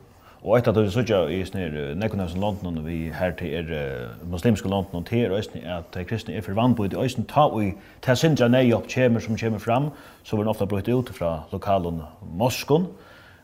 Og 0.45 0.59
etter 0.59 0.73
at 0.73 0.83
vi 0.85 0.91
suttja 0.93 1.23
i 1.33 1.39
snir 1.45 1.95
nekonavsen 1.97 2.41
London 2.41 2.83
vi 2.85 3.11
her 3.13 3.33
til 3.39 3.55
er 3.55 3.71
uh, 3.73 4.31
muslimske 4.31 4.69
London 4.69 5.01
og 5.01 5.07
til 5.07 5.31
røysen 5.33 5.63
er 5.63 5.79
at 5.79 6.07
kristne 6.09 6.35
er 6.35 6.45
forvandboi 6.45 6.91
i 6.93 6.97
øysen 6.97 7.25
ta 7.25 7.49
vi 7.49 7.73
ta 8.03 8.15
sindra 8.15 8.49
nei 8.49 8.73
opp 8.77 8.89
kjemer 8.89 9.21
som 9.21 9.39
kjemer 9.41 9.59
fram 9.59 9.89
så 10.23 10.37
var 10.37 10.45
den 10.45 10.51
ofta 10.53 10.67
brukt 10.67 10.89
ut 10.89 11.11
fra 11.17 11.43
lokalen 11.53 12.03
Moskon. 12.37 12.87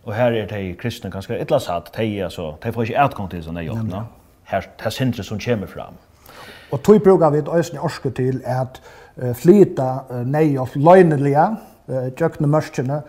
Og 0.04 0.14
her 0.14 0.32
er 0.32 0.46
det 0.46 0.78
kristne 0.78 1.10
ganske 1.10 1.36
illa 1.40 1.58
satt, 1.58 1.90
de, 1.96 2.24
altså, 2.24 2.54
de 2.62 2.72
får 2.72 2.82
ikke 2.82 3.04
utgang 3.04 3.30
til 3.30 3.42
sånne 3.44 3.64
jobb. 3.64 3.92
Her, 4.44 4.60
här 4.78 4.86
er 4.86 4.90
sindre 4.90 5.22
som 5.22 5.38
kommer 5.38 5.66
fram. 5.66 5.94
Og 6.70 6.83
tog 6.83 7.02
brukar 7.02 7.30
vi 7.30 7.38
et 7.38 7.48
øyne 7.48 7.80
orske 7.80 8.11
til 8.11 8.42
at 8.44 8.83
uh, 9.22 9.35
flyta 9.35 9.98
uh, 10.11 10.26
neiof 10.26 10.76
løgnelige, 10.76 11.56
tjøkne 12.16 12.46
mørskene, 12.46 13.02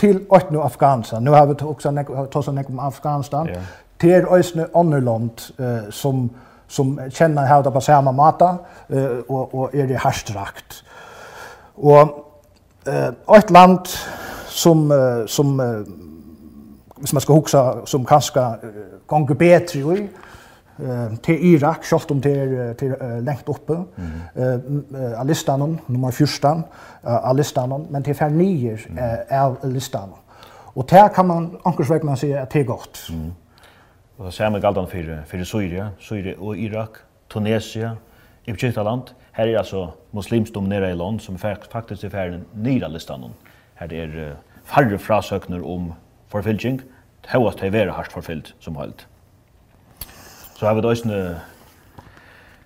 til 0.00 0.22
åttende 0.30 0.60
Afghanistan. 0.62 1.22
Nå 1.22 1.34
har 1.34 1.46
vi 1.46 1.54
også 1.60 2.26
tåst 2.32 2.52
nek 2.52 2.68
om 2.70 2.78
Afghanistan. 2.78 3.46
Yeah. 3.46 3.62
Til 4.00 4.24
øyne 4.32 4.66
ånderland 4.74 5.52
som, 5.92 6.30
som 6.68 6.98
kjenner 7.10 7.44
hevda 7.46 7.70
på 7.70 7.80
samme 7.80 8.12
måte, 8.12 8.48
og, 9.28 9.54
og 9.54 9.70
er 9.74 9.92
i 9.92 10.00
herstrakt. 10.04 10.84
Og 11.76 12.16
ett 13.36 13.50
land 13.50 13.92
som, 14.48 14.92
som 15.26 15.60
hvis 17.04 17.12
man 17.12 17.20
skal 17.20 17.34
huske 17.34 17.58
som 17.86 18.04
kanskje 18.08 18.44
gonger 19.06 19.34
bedre 19.34 19.98
i, 19.98 20.08
eh 20.78 21.16
till 21.16 21.54
Irak 21.54 21.84
självt 21.84 22.10
om 22.10 22.22
till 22.22 22.74
till 22.78 22.94
längt 23.22 23.48
uppe 23.48 23.72
eh 23.72 25.20
alistanon 25.20 25.78
nummer 25.86 26.10
14 26.10 26.62
alistanon 27.02 27.86
men 27.90 28.02
till 28.02 28.14
färnier 28.14 28.86
är 29.28 29.66
listan 29.66 30.08
och 30.74 30.86
där 30.86 31.08
kan 31.08 31.26
man 31.26 31.58
ankarsvägna 31.64 32.16
säga 32.16 32.42
att 32.42 32.50
det 32.50 32.60
är 32.60 32.64
gott. 32.64 33.06
Mm. 33.10 33.32
och 34.16 34.34
så 34.34 34.50
med 34.50 34.62
galdan 34.62 34.86
för 34.86 35.22
för 35.26 35.44
Syrien 35.44 35.88
Syrien 36.00 36.38
och 36.38 36.56
Irak 36.56 36.90
Tunisien 37.32 37.96
Egyptaland. 38.44 39.02
Här 39.32 39.46
är 39.48 39.58
alltså 39.58 39.92
i 40.90 40.94
land 40.94 41.22
som 41.22 41.38
faktiskt 41.72 42.04
är 42.04 42.10
färden 42.10 42.44
nya 42.52 42.88
listan 42.88 43.24
här 43.74 43.92
är 43.92 44.36
färre 44.64 44.98
frasökner 44.98 45.66
om 45.66 45.94
förfylking 46.28 46.80
varit 47.40 47.58
det 47.60 47.70
hardt 47.90 48.12
forfyllt 48.12 48.54
som 48.60 48.76
helt 48.76 49.06
så 50.56 50.66
har 50.66 50.74
vi 50.74 50.80
då 50.80 50.90
en 50.90 51.34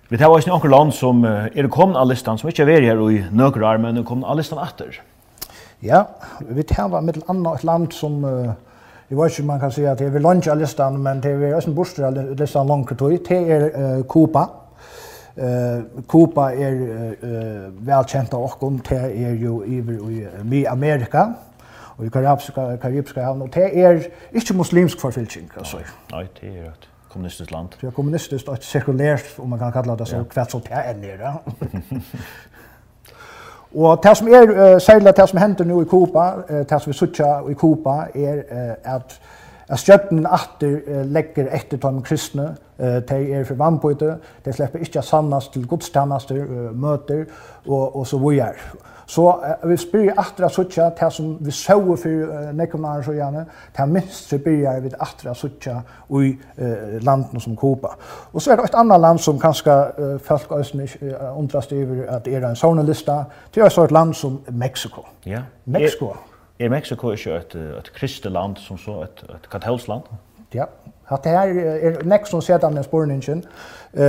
Vi 0.09 0.17
tar 0.17 0.29
oss 0.29 0.47
några 0.47 0.69
land 0.69 0.93
som 0.93 1.23
är 1.23 1.63
det 1.63 1.99
av 1.99 2.07
listan 2.07 2.37
som 2.37 2.49
inte 2.49 2.63
är 2.63 2.81
här 2.81 3.11
i 3.11 3.25
några 3.31 3.69
år 3.69 3.77
men 3.77 4.03
komna 4.03 4.27
alla 4.27 4.35
listan 4.35 4.67
etter. 4.67 5.01
Ja, 5.79 6.07
vi 6.39 6.63
tar 6.63 6.89
var 6.89 7.01
mittel 7.01 7.23
annat 7.27 7.57
ett 7.57 7.63
land 7.63 7.93
som 7.93 8.23
uh, 8.23 8.51
Jag 9.11 9.23
vet 9.23 9.39
om 9.39 9.47
man 9.47 9.59
kan 9.59 9.71
säga 9.71 9.91
att 9.91 9.97
det 9.97 10.05
är 10.05 10.19
lunch 10.19 10.47
av 10.47 10.57
listan, 10.57 11.03
men 11.03 11.21
det 11.21 11.29
är 11.29 11.55
også 11.55 11.69
en 11.69 11.75
borster 11.75 12.03
av 12.03 12.35
listan 12.35 12.67
langt 12.67 12.97
tog. 12.99 13.19
Det 13.27 13.51
är 13.51 13.61
uh, 13.81 14.03
Kupa. 14.03 14.49
Uh, 15.37 15.81
Kupa 16.07 16.53
är 16.53 16.73
uh, 17.23 17.69
velkjent 17.79 18.33
av 18.33 18.43
oss. 18.43 18.57
Det 18.89 18.95
är 18.95 19.33
ju 19.33 19.65
i, 19.65 19.77
i, 20.55 20.67
Amerika 20.67 21.33
och 21.97 22.05
i 22.05 22.09
Karibiska, 22.09 22.77
Karibiska 22.77 23.25
havn. 23.25 23.41
og 23.41 23.49
det 23.53 23.83
är 23.83 24.11
inte 24.31 24.53
muslimsk 24.53 24.99
forfylking, 24.99 25.49
altså. 25.57 25.77
Nej, 26.11 26.27
det 26.41 26.47
är 26.47 26.63
rätt 26.63 26.87
kommunistiskt 27.09 27.51
land. 27.51 27.75
Ja, 27.79 27.91
kommunistiskt 27.91 28.47
och 28.47 28.63
sekulärt 28.63 29.39
om 29.39 29.49
man 29.49 29.59
kan 29.59 29.71
kalla 29.71 29.95
det 29.95 30.05
så 30.05 30.15
ja. 30.15 30.23
kvätt 30.23 30.51
så 30.51 30.59
det 30.59 30.73
är 30.73 30.93
nere. 30.93 31.33
Och 33.71 33.99
det 34.03 34.15
som 34.15 34.27
är 34.27 34.49
uh, 34.49 34.79
särskilt 34.79 35.15
det 35.15 35.27
som 35.27 35.39
händer 35.39 35.65
nu 35.65 35.81
i 35.81 35.85
Kuba, 35.85 36.35
uh, 36.35 36.43
det 36.47 36.79
som 36.79 36.91
vi 36.91 36.93
söker 36.93 37.51
i 37.51 37.55
Kuba 37.55 38.07
är 38.13 38.37
uh, 38.37 38.95
att 38.95 39.19
at 39.69 39.79
stjøtten 39.79 40.25
atter 40.25 40.79
uh, 40.87 41.05
legger 41.05 41.47
efter 41.53 41.77
tom 41.77 42.01
kristna 42.01 42.55
uh, 42.79 42.99
de 43.09 43.31
er 43.31 43.43
för 43.43 43.55
vannbøyde, 43.55 44.17
de 44.45 44.53
släpper 44.53 44.79
inte 44.79 45.01
sannast 45.01 45.53
till 45.53 45.67
godstjenester, 45.67 46.35
uh, 46.35 46.71
möter 46.73 47.25
och, 47.67 47.95
och 47.95 48.07
så 48.07 48.17
vidare. 48.17 48.55
Så 49.05 49.27
uh, 49.27 49.69
vi 49.69 49.77
spyrir 49.77 50.13
atra 50.17 50.49
suttja, 50.49 50.89
till 50.89 51.11
som 51.11 51.37
vi 51.39 51.51
så 51.51 51.95
for 51.95 52.09
uh, 52.09 52.51
nekomarer 52.53 53.01
så 53.01 53.13
gjerne, 53.13 53.45
det 53.77 53.87
minst 53.87 54.29
så 54.29 54.37
byrjar 54.37 54.79
vi 54.79 54.91
atra 54.99 55.33
suttja 55.33 55.81
i 56.09 56.37
uh, 56.57 57.01
landen 57.01 57.39
som 57.39 57.55
Kopa. 57.55 57.95
Og 58.33 58.41
så 58.41 58.51
er 58.51 58.55
det 58.55 58.65
et 58.65 58.75
annet 58.75 58.99
land 58.99 59.19
som 59.19 59.39
kanskje 59.39 59.71
uh, 59.97 60.19
folk 60.19 60.51
øyne 60.51 60.87
uh, 61.01 61.39
undrast 61.39 61.73
over 61.73 62.05
at 62.09 62.25
det 62.25 62.35
er 62.35 62.49
en 62.49 62.55
sånne 62.55 62.85
lista, 62.85 63.23
det 63.55 63.63
er 63.63 63.83
et 63.83 63.91
land 63.91 64.13
som 64.13 64.39
Mexiko. 64.51 65.05
Ja. 65.25 65.41
Mexiko. 65.65 66.05
Er 66.05 66.38
Er 66.59 66.69
Mexiko 66.69 67.11
ikke 67.11 67.35
et, 67.35 67.55
et 67.55 67.91
kristeland 67.93 68.57
som 68.57 68.77
så 68.77 69.01
et, 69.01 69.23
et 69.35 69.49
katolsk 69.51 69.87
land? 69.87 70.01
Ja, 70.53 70.63
at 71.09 71.23
det 71.23 71.31
her 71.31 71.69
er 71.91 72.03
nek 72.03 72.25
som 72.27 72.41
sier 72.41 72.59
den 72.59 72.83
spårningen. 72.83 73.43
Uh, 73.93 74.01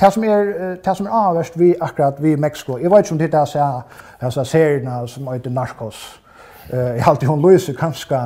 det 0.00 0.12
som 0.12 0.24
er, 0.24 0.52
det 0.84 0.96
som 0.96 1.06
er 1.06 1.16
avverst 1.16 1.58
vi 1.58 1.74
akkurat 1.80 2.22
vi 2.22 2.32
i 2.32 2.36
Mexiko, 2.36 2.78
jeg 2.78 2.90
vet 2.90 2.98
ikke 3.06 3.12
om 3.12 3.18
det 3.18 3.34
er 3.34 3.44
så, 3.44 3.80
altså 4.20 4.44
serierne 4.44 5.08
som 5.08 5.26
heter 5.32 5.50
Narcos. 5.50 6.20
Uh, 6.70 6.78
jeg 6.78 7.02
har 7.02 7.10
alltid 7.10 7.28
hun 7.28 7.50
løser 7.50 7.74
kanskje 7.74 8.22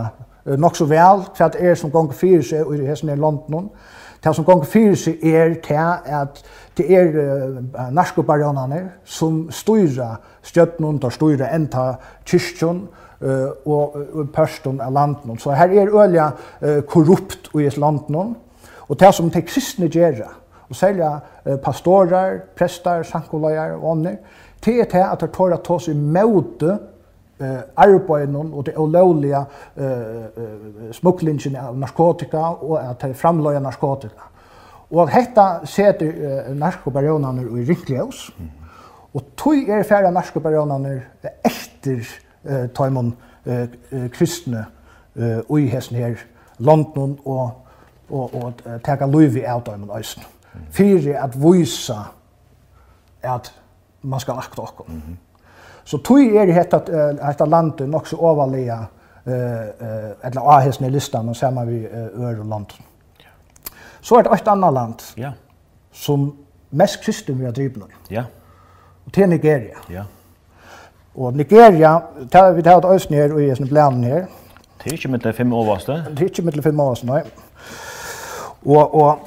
uh, 0.46 0.56
nok 0.58 0.76
så 0.76 0.84
vel, 0.84 1.24
for 1.34 1.44
at 1.44 1.56
er 1.58 1.74
som 1.74 1.90
ganger 1.90 2.12
fyrer 2.12 2.42
seg 2.42 2.76
i 2.76 2.86
hessen 2.86 3.08
i 3.08 3.16
London. 3.16 3.70
Det 4.24 4.36
som 4.36 4.44
ganger 4.44 4.64
fyrer 4.64 4.94
seg 4.94 5.24
er 5.24 5.54
til 5.64 6.14
at 6.20 6.44
det 6.76 6.92
er 6.92 7.14
uh, 7.16 7.60
narkobaronene 7.92 8.90
som 9.04 9.46
styrer 9.50 10.20
støtten, 10.42 10.98
der 10.98 11.08
styrer 11.08 11.54
enda 11.54 11.94
kyrkjøn, 12.26 12.88
og, 13.20 13.96
og 13.96 14.28
pørsten 14.32 14.80
av 14.80 14.92
landen. 14.96 15.38
Så 15.38 15.52
her 15.52 15.72
er 15.76 15.90
ølja 15.92 16.30
korrupt 16.88 17.50
i 17.54 17.68
landen. 17.76 18.36
Og 18.88 19.00
det 19.00 19.10
som 19.14 19.28
de 19.30 19.42
kristne 19.44 19.90
gjør, 19.92 20.22
og 20.70 20.76
særlig 20.76 21.10
pastorer, 21.62 22.38
prester, 22.56 23.02
sankoløyer 23.02 23.76
og 23.76 23.90
andre, 23.92 24.16
det 24.64 24.80
er 24.80 24.88
det 24.92 25.04
at 25.04 25.20
de 25.20 25.28
tar 25.32 25.54
å 25.56 25.60
ta 25.64 25.78
seg 25.80 25.96
møte 25.96 26.78
eh 27.40 27.60
arbeidnon 27.76 28.52
og 28.52 28.66
det 28.66 28.76
olovliga 28.76 29.44
eh 29.76 30.92
smugglingen 30.92 31.56
av 31.56 31.78
narkotika 31.78 32.42
og 32.60 32.78
at 32.78 33.00
det 33.02 33.16
framløyer 33.16 33.60
narkotika. 33.60 34.30
Og 34.90 35.08
dette 35.08 35.46
setter 35.70 36.10
uh, 36.10 36.54
narkobaronaner 36.54 37.46
i 37.46 37.64
rikkljós. 37.64 38.30
Og 39.14 39.22
tog 39.36 39.68
er 39.68 39.82
færre 39.82 40.10
narkobaronaner 40.12 41.00
etter 41.44 42.02
eh, 42.44 42.68
tar 42.74 42.90
eh, 43.44 43.68
kristne 44.12 44.66
eh, 45.16 45.40
ui 45.48 45.66
hessen 45.68 45.96
her 45.96 46.16
London 46.58 47.18
og, 47.24 47.50
og, 48.08 48.34
og 48.34 48.52
taka 48.84 49.06
luivi 49.06 49.44
av 49.44 49.64
dem 49.66 49.88
og. 49.88 50.26
Fyrir 50.70 51.16
at 51.18 51.34
vísa 51.34 52.02
at 53.22 53.52
man 54.02 54.20
skal 54.20 54.38
akta 54.38 54.62
okkom. 54.62 54.86
Mm 54.88 55.02
-hmm. 55.06 55.16
Så 55.84 55.98
tui 55.98 56.36
er 56.36 56.52
hetta, 56.52 56.80
hetta 57.26 57.44
landet 57.44 57.88
nok 57.88 58.06
så 58.06 58.16
overlega 58.16 58.84
eh, 59.26 59.32
eller 60.24 60.40
ahesne 60.40 60.86
i 60.86 60.90
listan 60.90 61.28
og 61.28 61.36
sama 61.36 61.64
vi 61.64 61.84
eh, 61.84 62.20
land. 62.20 62.44
London. 62.44 62.84
Så 64.00 64.14
er 64.14 64.22
det 64.22 64.32
eit 64.32 64.48
anna 64.48 64.70
land 64.70 65.02
ja. 65.16 65.32
som 65.92 66.36
mest 66.70 67.02
kristen 67.04 67.38
vi 67.38 67.44
har 67.44 67.52
drivna. 67.52 67.86
Ja. 68.10 68.24
Og 69.06 69.12
til 69.12 69.28
Nigeria. 69.28 69.82
Ja. 69.90 70.04
Og 71.14 71.36
Nigeria, 71.36 71.98
tar 72.32 72.52
vi 72.52 72.62
tar 72.62 72.78
et 72.78 72.84
øyne 72.84 73.16
her 73.16 73.32
og 73.32 73.42
i 73.42 73.54
sånne 73.54 73.68
planen 73.68 74.04
her. 74.04 74.26
Det 74.80 74.92
er 74.92 74.92
ikke 74.92 75.08
mitt 75.08 75.26
fem 75.36 75.52
overste? 75.52 75.92
Det 75.92 76.20
er 76.20 76.30
ikke 76.30 76.42
mitt 76.42 76.62
fem 76.64 76.80
overste, 76.80 77.06
nei. 77.06 77.20
Og, 78.64 78.94
og... 78.94 79.18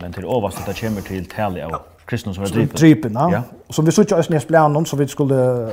Men 0.00 0.12
til 0.12 0.26
overste, 0.26 0.62
det 0.66 0.80
kommer 0.80 1.00
til 1.00 1.28
tale 1.28 1.64
av 1.64 1.82
kristne 2.06 2.34
som 2.34 2.44
er 2.44 2.48
drypen. 2.48 2.78
Drypen, 2.78 3.12
ja. 3.12 3.30
ja. 3.30 3.40
Som 3.70 3.86
vi 3.86 3.92
suttet 3.92 4.18
øyne 4.18 4.36
i 4.36 4.40
planen, 4.46 4.86
så 4.86 4.96
vi 4.96 5.08
skulle 5.08 5.70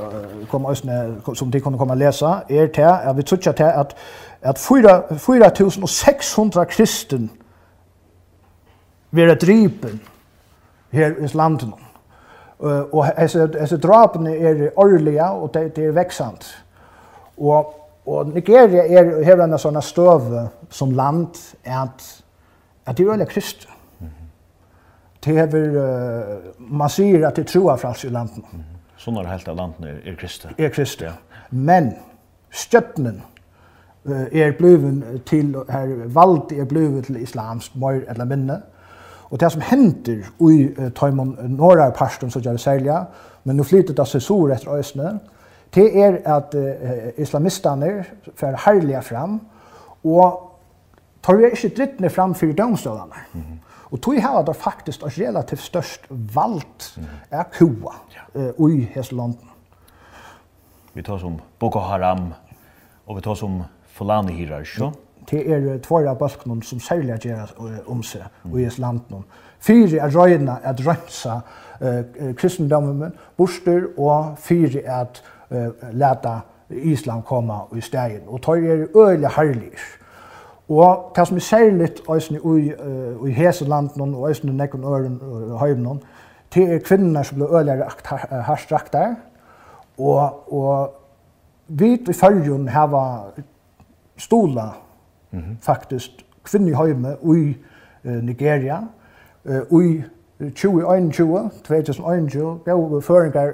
komme 0.50 0.69
øyne, 0.69 1.15
som 1.36 1.52
de 1.52 1.60
kunne 1.60 1.78
komme 1.78 1.93
og 1.93 1.97
lese, 1.97 2.26
er 2.26 2.67
til 2.67 2.82
at 2.82 3.17
vi 3.17 3.21
suttet 3.28 3.56
til 3.56 3.63
at, 3.63 3.95
at 4.41 4.60
4600 4.60 6.65
kristne 6.65 7.30
vil 9.12 9.36
drypen 9.36 10.02
her 10.91 11.08
i 11.08 11.28
landet 11.34 11.67
nå 11.67 11.78
og 12.62 13.08
altså 13.17 13.50
altså 13.60 13.78
drapene 13.78 14.36
er 14.38 14.69
årlige 14.76 15.26
og 15.26 15.54
det, 15.54 15.76
det 15.76 15.86
er 15.86 15.91
veksant. 15.91 16.65
Og 17.38 17.78
og 18.06 18.28
Nigeria 18.28 18.82
er 18.88 19.24
har 19.26 19.43
en 19.43 19.58
sånn 19.62 19.82
støve 19.82 20.47
som 20.69 20.91
land 20.91 21.38
at 21.63 22.08
at 22.86 22.97
det 22.97 23.06
er 23.06 23.12
veldig 23.12 23.28
krist. 23.28 23.67
Mm 24.00 24.08
-hmm. 24.08 24.28
Det 25.26 25.38
har 25.38 25.47
uh, 25.47 26.41
man 26.58 26.89
sier 26.89 27.28
at 27.28 27.36
det 27.36 27.47
tror 27.47 27.76
fra 27.76 27.93
i 28.04 28.10
landet. 28.10 28.38
Mm 28.38 28.60
-hmm. 28.60 28.78
Sånn 28.97 29.17
er 29.17 29.21
det 29.21 29.30
helt 29.30 29.47
av 29.47 29.56
landet 29.56 29.89
er, 29.89 30.12
er 30.12 30.15
kristne. 30.15 30.52
Er 30.58 30.69
kristne. 30.69 31.06
Ja. 31.06 31.13
Men 31.52 31.95
støttenen 32.52 33.21
uh, 34.06 34.28
er 34.32 34.52
bliven 34.58 35.21
til 35.26 35.56
her 35.69 36.08
valgt 36.08 36.52
er 36.52 36.65
blevet 36.65 37.06
til 37.06 37.15
islamsk 37.15 37.76
mer 37.76 38.02
eller 38.08 38.26
mindre. 38.26 38.56
Mm 38.58 38.63
Og 39.32 39.39
det 39.39 39.52
som 39.52 39.62
henter 39.63 40.26
i 40.52 40.56
uh, 40.67 40.89
Tøymon 40.96 41.36
norra 41.56 41.89
parsten, 41.96 42.32
så 42.32 42.39
gjør 42.39 42.58
det 42.60 42.63
særlig, 42.63 42.98
men 43.44 43.58
nå 43.58 43.63
flyttet 43.63 43.98
det 43.98 44.08
seg 44.08 44.24
sår 44.26 44.56
etter 44.58 44.80
øsene, 44.80 45.12
det 45.72 45.88
er 46.04 46.20
at 46.28 46.56
uh, 46.56 47.12
islamistene 47.22 47.94
får 48.36 48.60
herlige 48.65 49.02
fram, 49.08 49.39
og 50.04 50.41
tar 51.24 51.39
vi 51.39 51.52
ikke 51.52 51.76
drittene 51.78 52.10
fram 52.10 52.36
for 52.36 52.52
domstolene. 52.58 53.26
Mm 53.34 53.41
-hmm. 53.41 53.58
Og 53.91 54.02
tog 54.02 54.13
her 54.13 54.44
det 54.44 54.56
faktisk 54.56 55.04
et 55.04 55.20
relativt 55.20 55.62
størst 55.62 56.02
valgt 56.10 56.94
mm 56.98 57.04
-hmm. 57.04 57.38
er 57.38 57.44
kua 57.44 57.94
uh, 58.60 58.72
i 58.72 58.89
Heselanden. 58.94 59.50
Vi 60.94 61.02
tar 61.02 61.17
som 61.17 61.39
Boko 61.60 61.80
Haram, 61.80 62.34
og 63.06 63.15
vi 63.15 63.22
tar 63.22 63.34
som 63.34 63.63
Fulani-hirar, 63.88 64.60
ikke? 64.60 64.91
det 65.32 65.52
er 65.52 65.78
tvåra 65.78 66.13
balknum 66.13 66.62
som 66.62 66.80
særlig 66.80 67.20
gjør 67.24 67.54
om 67.88 68.04
seg 68.04 68.24
og 68.52 68.60
i 68.60 68.70
landnum. 68.78 69.24
Fyre 69.60 70.02
er 70.02 70.15
røyna 70.15 70.58
at 70.63 70.82
rømsa 70.88 71.39
uh, 71.82 72.34
kristendommen 72.36 73.13
borster 73.38 73.88
og 73.98 74.38
fyri 74.38 74.82
at 74.86 75.24
uh, 75.52 75.70
leta 75.94 76.39
Islam 76.70 77.22
koma 77.22 77.62
i 77.76 77.82
stegin. 77.82 78.28
Og 78.28 78.41
tøy 78.41 78.65
er 78.65 78.86
øyelig 78.98 79.30
herlig. 79.36 79.72
Og 80.70 81.12
det 81.15 81.28
som 81.28 81.38
er 81.38 81.41
særlig 81.41 81.89
òsne 82.10 82.38
i, 82.38 82.74
uh, 82.74 83.30
i 83.30 83.32
hese 83.32 83.65
landnum 83.65 84.15
og 84.15 84.32
i 84.32 84.48
nekken 84.48 84.84
øren 84.84 85.20
og 85.22 85.60
høymnum, 85.60 86.02
det 86.54 86.74
er 86.74 86.80
kvinnerne 86.80 87.24
som 87.24 87.38
blir 87.38 87.56
øyelig 87.56 87.84
herstraktar. 88.48 89.15
Og, 89.98 90.54
og 90.54 90.94
vi 91.67 91.94
i 91.94 92.13
følgen 92.13 92.67
hava 92.70 93.04
stola 94.17 94.72
mm 95.32 95.39
-hmm. 95.39 95.56
faktisk 95.62 96.26
kvinner 96.44 96.72
i 96.72 96.74
høyme 96.74 97.15
i 97.24 97.58
uh, 98.06 98.24
Nigeria, 98.24 98.82
uh, 99.46 99.84
i 99.84 100.04
2021, 100.39 101.50
2021, 101.67 102.60
gav 102.65 102.96
vi 102.96 103.02
føringar 103.02 103.52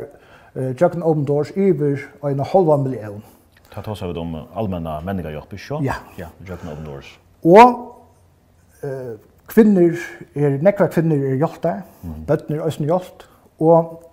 uh, 0.56 0.82
Jøkken 0.82 1.04
Åbendors 1.04 1.52
iver 1.56 1.98
en 2.24 2.40
halva 2.40 2.78
million. 2.78 3.24
Ta 3.72 3.82
ta 3.82 3.96
seg 3.96 4.18
om 4.18 4.36
allmenna 4.56 5.00
menningar 5.00 5.32
hjelp, 5.32 5.54
ikke? 5.54 5.84
Ja. 5.84 5.94
Ja, 6.18 6.28
Jøkken 6.50 6.70
Åbendors. 6.72 7.20
Og 7.44 7.96
uh, 8.84 9.20
kvinner, 9.48 9.96
er, 10.36 10.58
nekva 10.62 10.88
kvinner 10.88 11.16
er 11.16 11.36
hjelp 11.36 11.64
der, 11.64 11.82
mm 12.02 12.12
-hmm. 12.12 12.26
bøttner 12.28 12.62
er 12.62 12.70
hjelp, 12.70 13.24
og 13.60 14.04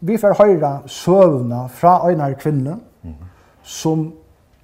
vi 0.00 0.16
får 0.16 0.34
høyra 0.44 0.82
søvna 0.86 1.66
fra 1.68 2.10
en 2.10 2.20
av 2.20 2.34
kvinner, 2.34 2.76
mm 3.02 3.10
-hmm. 3.10 3.26
som 3.62 4.12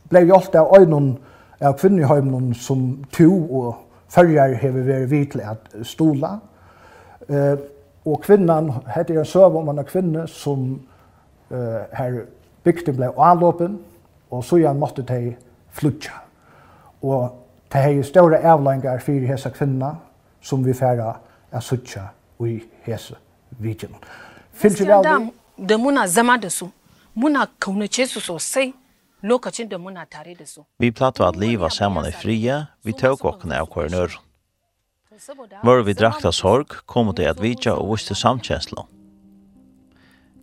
ble 0.08 0.24
hjelp 0.24 0.54
av 0.54 0.80
øynon 0.80 1.18
av 1.62 1.78
kvinneheimen 1.78 2.54
som 2.54 3.04
to 3.12 3.30
og 3.50 3.74
følger 4.08 4.54
har 4.54 4.70
vi 4.70 5.06
vidt 5.06 5.34
vid 5.34 5.42
att 5.42 5.86
stola. 5.86 6.40
Eh, 7.28 7.58
och 8.04 8.24
kvinnan 8.24 8.72
heter 8.94 9.18
en 9.18 9.24
søv 9.24 9.56
om 9.56 9.68
en 9.68 9.84
kvinna 9.84 10.26
som 10.26 10.80
eh, 11.50 11.82
her 11.92 12.24
bygden 12.62 12.96
blev 12.96 13.10
avlåpen 13.16 13.78
och 14.28 14.44
så 14.44 14.58
jag 14.58 14.76
måste 14.76 15.02
de 15.02 15.36
flytja. 15.70 16.12
Och 17.00 17.46
det 17.72 17.78
har 17.78 17.90
är 17.90 18.02
stora 18.02 18.52
avlängar 18.52 18.98
för 18.98 19.12
hessa 19.12 19.50
kvinna 19.50 19.96
som 20.40 20.64
vi 20.64 20.74
færa 20.74 21.16
att 21.50 21.64
suttja 21.64 22.02
i 22.40 22.62
hessa 22.82 23.14
vidgen. 23.48 23.94
Fyllt 24.52 24.78
det 24.78 24.96
av 24.96 25.02
det? 25.02 25.30
Det 25.56 26.08
zama 26.08 26.38
da 26.38 26.50
su, 26.50 26.66
mona 27.12 27.46
kaunace 27.58 28.06
su 28.06 28.20
sosai 28.20 28.72
lokacin 29.22 29.68
da 29.68 29.78
muna 29.78 30.04
tare 30.06 30.34
da 30.34 30.46
su. 30.46 30.64
Vi 30.78 30.92
plato 30.92 31.24
at 31.24 31.36
liva 31.36 31.70
saman 31.70 32.06
i 32.08 32.12
fria, 32.12 32.66
vi 32.82 32.92
tåg 32.92 33.24
okkene 33.24 33.60
av 33.60 33.70
hver 33.72 33.90
nør. 33.90 34.18
Mør 35.62 35.82
vi 35.86 35.94
drakta 35.94 36.32
sorg, 36.32 36.78
kom 36.86 37.12
det 37.14 37.28
at 37.28 37.40
vidja 37.42 37.76
og 37.76 37.92
viste 37.94 38.16
samkjenslo. 38.18 38.86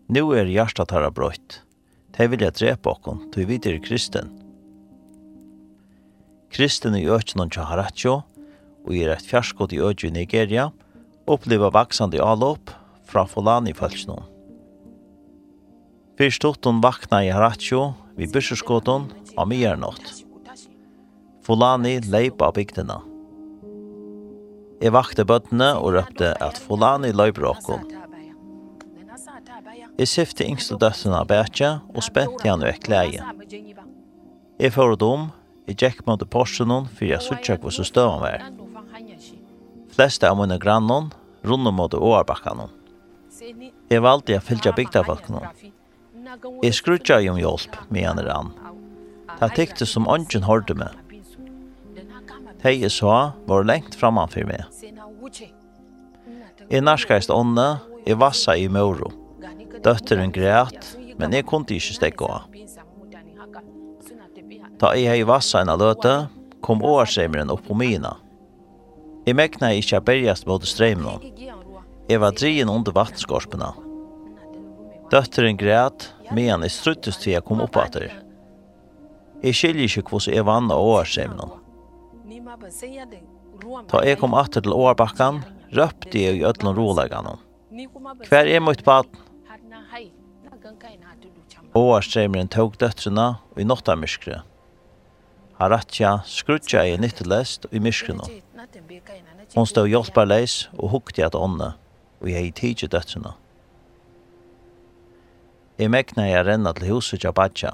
Nu 0.09 0.31
er 0.33 0.49
hjertet 0.49 0.91
her 0.93 1.09
brøyt. 1.13 1.61
De 2.17 2.25
jeg 2.27 2.53
drepa 2.57 2.95
okkon, 2.95 3.29
du 3.31 3.45
vid 3.45 3.65
er 3.65 3.79
kristen. 3.79 4.31
Kristen 6.49 6.95
i 6.97 7.05
økjennom 7.05 7.51
tja 7.53 7.67
haratjo, 7.69 8.23
og 8.85 8.95
i 8.95 9.05
rett 9.05 9.25
fjarskot 9.25 9.73
i 9.75 9.81
økje 9.85 10.09
i 10.09 10.15
Nigeria, 10.15 10.69
oppleva 11.29 11.69
vaksande 11.69 12.21
avlopp 12.23 12.73
fra 13.05 13.25
Fulani-følsjonen. 13.29 14.25
Fyrst 16.19 16.43
utan 16.43 16.81
vakna 16.83 17.21
i 17.23 17.29
haratjo, 17.31 17.93
vi 18.19 18.27
byrserskåton 18.27 19.13
av 19.37 19.47
migjernått. 19.47 20.25
Fulani 21.45 21.99
leip 22.01 22.41
av 22.41 22.53
bygdina. 22.53 22.97
Jeg 24.83 24.91
vakte 24.91 25.23
bøttene 25.27 25.69
og 25.79 25.95
røpte 25.95 26.33
at 26.43 26.59
Fulani 26.59 27.13
løyper 27.15 27.47
okkom. 27.47 27.85
Jeg 29.99 30.11
syfte 30.11 30.47
yngste 30.47 30.75
døttene 30.83 31.21
av 31.21 31.31
bætja 31.31 31.71
og 31.93 32.03
spente 32.03 32.43
han 32.43 32.67
vekk 32.67 32.91
leie. 32.91 33.31
Jeg 34.59 34.75
får 34.75 34.99
om, 35.07 35.29
jeg 35.71 35.79
gikk 35.79 36.05
mot 36.07 36.27
porsen 36.27 36.75
for 36.91 37.07
jeg 37.07 37.23
sutja 37.23 37.55
hva 37.55 37.71
så 37.71 37.87
støv 37.87 38.13
han 38.17 38.25
var. 38.27 38.47
Fleste 39.95 40.27
av 40.27 40.35
mine 40.43 40.59
grannon 40.59 41.13
rundt 41.47 41.71
mot 41.71 41.95
åarbakkene. 41.95 42.67
Jeg 43.87 44.03
valgte 44.03 44.35
jeg 44.35 44.43
fylte 44.43 44.75
bygda 44.75 45.07
folk 45.07 45.31
noen. 45.31 45.69
Jeg 46.63 46.75
skrutja 46.77 47.19
i 47.21 47.29
om 47.31 47.37
hjelp, 47.39 47.75
mener 47.89 48.29
han. 48.29 48.51
Det 49.39 49.49
tykte 49.55 49.87
som 49.87 50.07
ånden 50.09 50.45
hørte 50.45 50.75
meg. 50.77 50.93
Det 52.59 52.73
jeg 52.75 52.91
sa 52.91 53.31
var 53.47 53.63
lengt 53.63 53.95
framför 53.95 54.45
meg. 54.45 54.65
Jeg 56.69 56.83
narskast 56.85 57.31
ånda, 57.33 57.79
jeg 58.05 58.19
vassa 58.19 58.57
i 58.57 58.67
moro. 58.69 59.11
Døtteren 59.83 60.33
græt, 60.35 60.95
men 61.17 61.33
jeg 61.33 61.47
kunne 61.47 61.71
ikke 61.71 61.95
stekke 61.95 62.27
av. 62.27 62.45
Da 64.79 64.93
jeg 64.95 65.09
hei 65.09 65.23
vassa 65.27 65.63
en 65.63 65.71
løte, 65.79 66.29
kom 66.61 66.83
årsreimeren 66.85 67.51
opp 67.51 67.65
på 67.67 67.77
mina. 67.79 68.17
Jeg 69.25 69.35
mekna 69.35 69.71
ikke 69.75 69.95
jeg 69.95 70.05
bergast 70.07 70.47
mot 70.47 70.63
streimen. 70.67 71.23
Jeg 72.09 72.21
var 72.21 72.35
drien 72.35 72.69
under 72.71 72.95
vattenskorpene. 72.95 73.71
Døtteren 75.09 75.57
grät, 75.57 76.11
medan 76.35 76.65
jeg 76.65 76.75
struttes 76.75 77.19
til 77.21 77.33
jeg 77.35 77.45
kom 77.47 77.61
opp 77.63 77.77
etter. 77.81 78.09
Jeg 79.43 79.55
skiljer 79.55 79.87
ikke 79.87 80.11
hvordan 80.11 80.35
jeg 80.35 80.47
vann 80.47 80.71
av 80.73 80.83
årsevnen. 80.83 81.55
Da 83.89 84.03
jeg 84.05 84.19
kom 84.19 84.35
etter 84.39 84.65
til 84.65 84.75
årbakken, 84.75 85.41
røpte 85.75 86.21
jeg 86.21 86.39
i 86.39 86.45
ødelen 86.47 86.75
roleggene. 86.75 87.37
Hver 88.27 88.49
er 88.49 88.63
mot 88.63 88.83
baden? 88.83 89.25
Årsevnen 91.77 92.49
tog 92.49 92.77
døtrene 92.81 93.27
og 93.53 93.59
i 93.61 93.67
nåtta 93.67 93.95
myskre. 93.99 94.41
Haratja 95.59 96.21
skrutja 96.25 96.85
i 96.87 96.95
nyttelest 96.97 97.67
og 97.67 97.75
i 97.75 97.81
myskrene. 97.83 98.25
Hon 99.55 99.67
stod 99.67 99.89
hjelparleis 99.91 100.69
og 100.77 100.93
hukte 100.93 101.25
at 101.25 101.35
ånne, 101.35 101.73
og 102.21 102.31
jeg 102.31 102.53
tidsi 102.55 102.87
døtrene. 102.87 103.35
Jeg 105.79 105.93
mekna 105.93 106.25
jeg 106.27 106.43
renna 106.43 106.73
til 106.75 106.89
huset 106.91 107.23
av 107.23 107.37
Badja. 107.37 107.69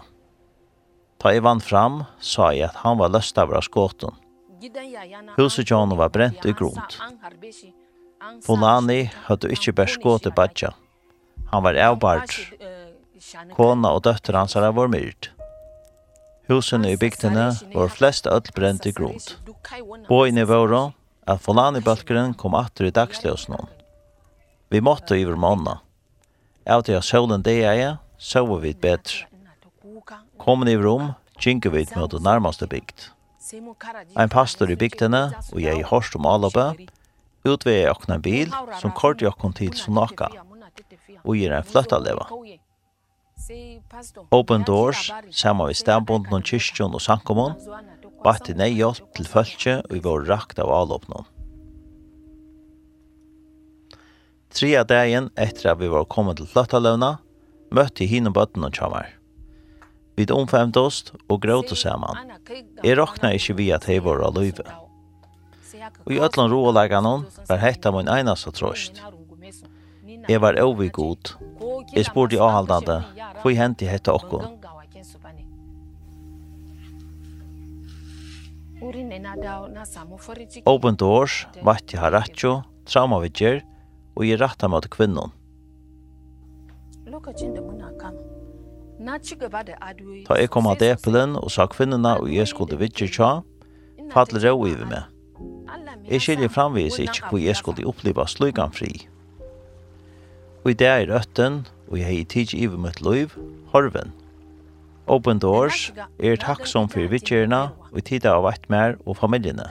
Ta 1.18 1.32
jeg 1.34 1.42
vann 1.42 1.62
fram, 1.64 2.04
sa 2.22 2.52
jeg 2.54 2.68
at 2.68 2.84
han 2.84 3.00
var 3.00 3.10
løst 3.10 3.38
av 3.42 3.54
skåten. 3.66 4.14
Huset 5.40 5.72
av 5.74 5.96
var 5.98 6.12
brent 6.14 6.46
i 6.46 6.54
grunt. 6.54 7.00
Fulani 8.46 9.08
hadde 9.26 9.50
ikke 9.54 9.74
bare 9.74 9.94
skåte 9.94 10.32
Badja. 10.38 10.76
Han 11.50 11.66
var 11.66 11.80
avbart. 11.88 12.38
Kona 13.58 13.96
og 13.98 14.04
døtter 14.06 14.38
hans 14.38 14.54
var 14.54 14.76
vært 14.76 14.94
myrt. 14.94 15.32
Husene 16.46 16.92
i 16.94 17.00
bygdene 17.02 17.48
var 17.74 17.90
flest 17.90 18.30
ødel 18.30 18.54
brent 18.54 18.86
i 18.86 18.94
grunt. 18.94 19.34
Båene 20.06 20.46
var 20.46 20.76
at 21.26 21.42
Fulani-bølgeren 21.42 22.38
kom 22.38 22.54
atter 22.54 22.86
i 22.86 22.94
dagsløsene. 22.94 23.64
Vi 24.70 24.82
måtte 24.82 25.18
i 25.18 25.26
vår 25.26 25.42
måned. 25.42 25.82
Av 26.66 26.82
til 26.82 26.98
at 26.98 27.06
solen 27.06 27.44
det 27.46 27.60
er, 27.62 27.98
sover 28.18 28.64
vi 28.64 28.74
bedre. 28.74 29.28
Kommer 30.42 30.70
i 30.70 30.78
rom, 30.78 31.12
kjenker 31.38 31.70
vi 31.74 31.86
mot 31.96 32.12
det 32.12 32.24
nærmeste 32.26 32.68
bygd. 32.68 33.12
Ein 34.18 34.32
pastor 34.34 34.72
i 34.74 34.76
bygdene, 34.76 35.36
og 35.54 35.62
jeg 35.62 35.78
i 35.78 35.86
hørst 35.86 36.16
om 36.18 36.26
Alabø, 36.26 36.72
utveger 37.46 37.84
jeg 37.86 37.94
åkne 37.94 38.18
en 38.18 38.26
bil 38.26 38.56
som 38.82 38.94
kort 38.98 39.22
jeg 39.22 39.38
kom 39.38 39.54
til 39.54 39.76
Sonaka, 39.78 40.32
og 41.22 41.38
gir 41.38 41.54
en 41.54 41.68
fløttaleva. 41.70 42.26
Open 44.34 44.66
Doors, 44.66 45.12
sammen 45.30 45.70
med 45.70 45.78
stambunden 45.78 46.34
og 46.34 46.50
kyrkjon 46.50 46.98
og 46.98 47.04
sankomon, 47.06 47.54
batt 48.26 48.50
i 48.50 48.58
nei 48.58 48.72
hjelp 48.74 49.14
til 49.14 49.30
følge, 49.30 49.78
og 49.86 49.94
i 49.94 50.02
vår 50.02 50.26
rakt 50.32 50.58
av 50.64 50.74
avlåpnån. 50.74 51.35
Tria 54.56 54.86
dagen 54.88 55.30
etter 55.36 55.74
at 55.74 55.80
vi 55.82 55.90
var 55.92 56.06
kommet 56.08 56.40
til 56.40 56.48
Fløttaløvna, 56.48 57.18
møtte 57.76 58.06
jeg 58.06 58.14
henne 58.14 58.32
bøtten 58.32 58.64
og 58.64 58.78
kjammer. 58.78 59.10
Vi 60.16 60.24
omfemte 60.32 60.80
oss 60.80 61.02
og 61.28 61.42
gråte 61.44 61.76
sammen. 61.76 62.32
Jeg 62.80 62.96
råkna 62.96 63.34
ikke 63.36 63.58
vi 63.60 63.68
at 63.76 63.88
jeg 63.92 64.06
var 64.06 64.24
av 64.24 64.38
løyve. 64.38 64.64
Og 66.06 66.14
i 66.16 66.22
øtlen 66.24 66.54
rolegene 66.54 67.14
var 67.50 67.60
hette 67.60 67.92
min 67.92 68.08
eneste 68.08 68.54
trøst. 68.56 69.04
Jeg 70.30 70.40
var 70.40 70.56
ovig 70.64 70.94
god. 70.96 71.36
Jeg 71.92 72.08
spurte 72.08 72.40
i 72.40 72.40
avhaldande, 72.40 73.02
hvor 73.42 73.52
jeg 73.52 73.60
hentet 73.60 73.92
hette 73.92 74.16
okko. 74.16 74.40
Open 80.66 80.96
Doors, 80.96 81.44
Vatti 81.60 82.00
Haracho, 82.00 82.62
Trauma 82.86 83.20
Vidger, 83.20 83.64
og 84.16 84.26
i 84.26 84.36
rattar 84.40 84.72
mot 84.72 84.88
kvinnon. 84.90 85.34
Ta 90.26 90.38
jeg 90.40 90.50
kom 90.50 90.70
av 90.72 90.80
depelen 90.80 91.36
og 91.36 91.52
sa 91.52 91.68
kvinnerne 91.68 92.16
og 92.22 92.32
jeg 92.32 92.48
skulle 92.48 92.80
vidtje 92.80 93.12
tja, 93.12 93.32
fattelig 94.14 94.48
rå 94.48 94.56
i 94.72 94.76
vi 94.80 94.88
med. 94.90 95.12
Jeg 96.10 96.22
skiljer 96.22 96.52
framvis 96.54 97.00
ikke 97.02 97.30
hvor 97.30 97.42
jeg 97.42 97.58
skulle 97.60 97.88
oppleva 97.90 98.28
slugan 98.30 98.74
fri. 98.74 98.94
Og 100.64 100.72
i 100.74 100.78
det 100.80 100.88
er 100.88 101.10
røtten, 101.12 101.66
og 101.92 102.00
jeg 102.00 102.06
har 102.10 102.30
tid 102.30 102.54
i 102.58 102.66
vi 102.66 102.78
mitt 102.82 103.02
liv, 103.06 103.34
horven. 103.74 104.14
Open 105.08 105.40
Doors 105.40 105.92
er 106.20 106.38
takksom 106.42 106.88
for 106.90 107.06
vittgjørene 107.12 107.60
og 107.94 108.02
tida 108.08 108.32
av 108.34 108.48
vett 108.48 108.64
mer 108.74 108.96
og 109.06 109.20
familjene. 109.20 109.68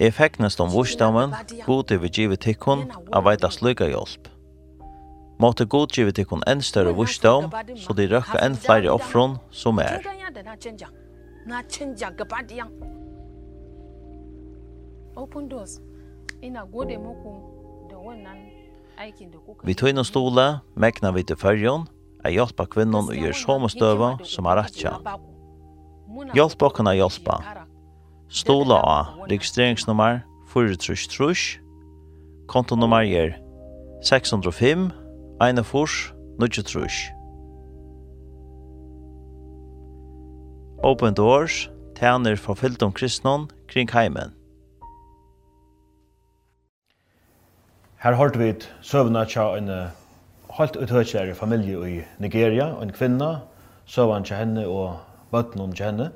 Jeg 0.00 0.14
feknes 0.16 0.56
om 0.64 0.70
vursdamen, 0.72 1.34
god 1.66 1.92
er 1.92 2.00
vi 2.00 2.08
givet 2.08 2.40
tikkun 2.46 2.86
av 3.12 3.26
veita 3.28 3.50
sløyga 3.52 3.90
hjelp. 3.92 4.30
Måte 5.38 5.66
god 5.68 5.92
givet 5.92 6.16
tikkun 6.16 6.40
enn 6.48 6.64
større 6.64 6.94
vursdam, 6.96 7.50
så 7.76 7.92
de 7.94 8.08
røkka 8.08 8.40
enn 8.42 8.56
flere 8.56 8.88
offron 8.90 9.36
som 9.52 9.78
er. 9.84 10.00
Open 15.18 15.48
Doors, 15.50 15.76
ina 16.42 16.64
gode 16.72 16.96
muku 16.96 17.36
da 17.90 18.00
wannan 18.00 18.40
aikin 18.96 19.30
da 19.30 19.38
kuka. 19.44 19.66
Vi 19.66 19.74
tøyna 19.74 20.04
stola, 20.06 20.62
megna 20.74 21.12
vi 21.12 21.24
til 21.26 21.36
fyrjon, 21.36 21.88
er 22.28 22.36
hjelpa 22.36 22.68
kvinnon 22.70 23.08
og 23.08 23.16
gjør 23.16 23.36
som 23.36 23.66
støva 23.72 24.12
som 24.28 24.48
har 24.48 24.60
ratja. 24.60 24.94
Hjelp 26.36 26.62
okken 26.68 26.90
hjelpa. 26.92 27.40
Stola 28.28 28.78
av 28.84 29.28
registreringsnummer 29.30 30.20
433, 30.52 31.60
kontonummer 32.48 33.04
er 33.08 33.36
605 34.04 34.90
41 35.40 36.12
93. 36.38 36.98
Open 40.84 41.14
Doors 41.14 41.70
tæner 41.96 42.36
for 42.36 42.54
fyltom 42.54 42.92
kristnon 42.92 43.48
kring 43.68 43.90
heimen. 43.90 44.34
Her 47.98 48.14
hørte 48.14 48.38
vi 48.38 48.52
søvna 48.82 49.24
tja 49.24 49.56
en 49.58 49.70
helt 50.58 50.76
utøkjere 50.76 51.34
familie 51.38 51.78
i 51.88 51.98
Nigeria, 52.18 52.72
og 52.74 52.82
en 52.82 52.94
kvinna, 52.94 53.34
søvann 53.86 54.24
til 54.24 54.36
henne 54.36 54.66
og 54.68 54.96
bøtten 55.32 55.72
til 55.72 55.86
henne. 55.86 56.10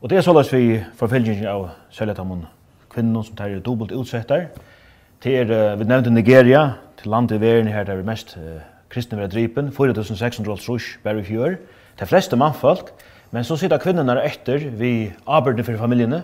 Og 0.00 0.10
det 0.10 0.18
er 0.18 0.26
såleis 0.26 0.52
vi 0.52 0.82
forfølgingen 0.96 1.46
av 1.48 1.70
Søljetamon 1.90 2.46
kvinnen 2.94 3.24
som 3.26 3.36
tar 3.36 3.54
dobbelt 3.64 3.92
utsettar. 3.94 4.48
Det 5.24 5.34
er, 5.40 5.50
vi 5.78 5.86
nevnte 5.88 6.12
Nigeria, 6.12 6.76
til 7.00 7.10
landet 7.10 7.38
i 7.38 7.42
verden 7.42 7.72
her 7.72 7.84
der 7.84 7.98
vi 7.98 8.06
mest 8.06 8.36
uh, 8.38 8.60
kristne 8.92 9.18
vera 9.18 9.30
drypen, 9.32 9.72
4600 9.72 10.68
rush 10.68 10.98
bare 11.02 11.22
i 11.22 11.26
fjør. 11.26 11.56
Det 11.98 12.08
fleste 12.08 12.36
mannfolk, 12.38 12.92
men 13.32 13.44
så 13.44 13.56
sitter 13.58 13.82
kvinnerne 13.82 14.20
etter 14.22 14.68
vi 14.78 15.10
arbeidene 15.26 15.66
for 15.66 15.80
familiene. 15.80 16.22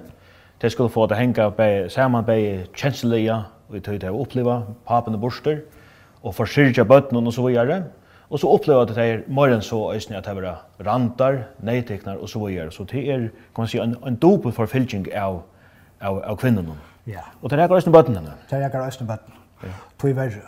De 0.62 0.70
skulle 0.70 0.92
få 0.92 1.06
det 1.06 1.18
henga 1.18 1.50
sammen 1.88 2.24
med 2.26 2.68
kjenslige, 2.76 3.42
og 3.68 3.74
vi 3.74 3.80
tøyde 3.80 4.10
å 4.12 4.22
oppleva, 4.22 4.60
papene 4.86 5.18
borster, 5.18 5.62
og 6.22 6.34
forsyrja 6.34 6.84
bøtnen 6.84 7.26
og 7.26 7.32
så 7.32 7.46
videre. 7.46 7.82
Og 8.30 8.38
så 8.38 8.46
opplever 8.46 8.82
at 8.82 8.92
det 8.94 9.04
er 9.04 9.22
mer 9.28 9.50
enn 9.50 9.62
så 9.62 9.80
øyne 9.90 10.18
at 10.18 10.24
det 10.24 10.44
er 10.44 10.86
rantar, 10.86 11.38
neiteknar 11.62 12.20
og 12.22 12.28
så 12.28 12.38
videre. 12.46 12.70
Så 12.72 12.84
det 12.84 13.08
er, 13.10 13.18
kan 13.54 13.64
man 13.64 13.68
si, 13.68 13.78
en, 13.78 13.96
en 14.06 14.16
dope 14.16 14.52
forfylking 14.52 15.08
av, 15.14 15.42
av, 16.00 16.22
av 16.24 16.36
kvinnerne. 16.38 16.76
Ja. 17.06 17.26
Og 17.42 17.50
det 17.50 17.58
er 17.58 17.64
ikke 17.64 17.74
øyne 17.74 17.92
bøtnene. 17.92 18.32
Det 18.50 18.58
er 18.58 18.66
ikke 18.66 18.78
øyne 18.78 19.08
bøtnene. 19.08 19.40
Ja. 19.62 19.76
Tog 19.98 20.16
verre. 20.16 20.46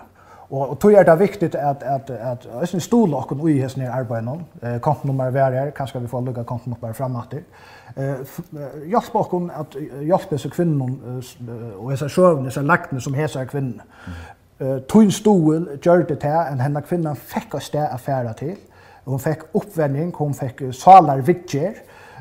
Og, 0.50 0.70
og 0.70 0.78
tog 0.78 0.92
er 0.92 1.02
det 1.02 1.18
viktig 1.18 1.54
at, 1.54 1.82
at, 1.82 2.10
at 2.10 2.46
øyne 2.60 2.80
stole 2.80 3.16
okken 3.16 3.40
ui 3.40 3.56
hesten 3.58 3.82
i 3.82 3.86
arbeidet 3.86 4.24
nå. 4.24 4.36
Eh, 4.62 4.80
kontonummer 4.80 5.24
er 5.24 5.50
her, 5.50 5.70
kanskje 5.70 6.00
vi 6.00 6.08
får 6.08 6.20
lukka 6.20 6.42
kontonummer 6.42 6.92
frematter. 6.92 7.42
Eh, 7.96 8.38
hjelp 8.86 9.14
okken 9.14 9.50
at 9.58 9.74
hjelpe 10.06 10.36
disse 10.36 10.48
kvinnerne 10.48 11.18
og 11.78 11.90
disse 11.90 12.08
sjøvne 12.08 12.46
disse 12.46 12.62
lagtene 12.62 13.00
som 13.00 13.14
heser 13.14 13.44
kvinnerne. 13.44 13.82
Mm 14.06 14.38
Eh 14.62 14.78
tun 14.88 15.10
stol 15.10 15.78
gjorde 15.82 16.14
det 16.14 16.22
här 16.22 16.52
en 16.52 16.60
henne 16.60 16.82
kvinnan 16.82 17.16
fick 17.16 17.54
oss 17.54 17.70
där 17.70 17.94
affära 17.94 18.32
till. 18.32 18.56
Hon 19.04 19.18
fick 19.18 19.38
oppvending 19.52 20.12
hon 20.14 20.34
fick 20.34 20.74
salar 20.74 21.18
vidger, 21.18 21.74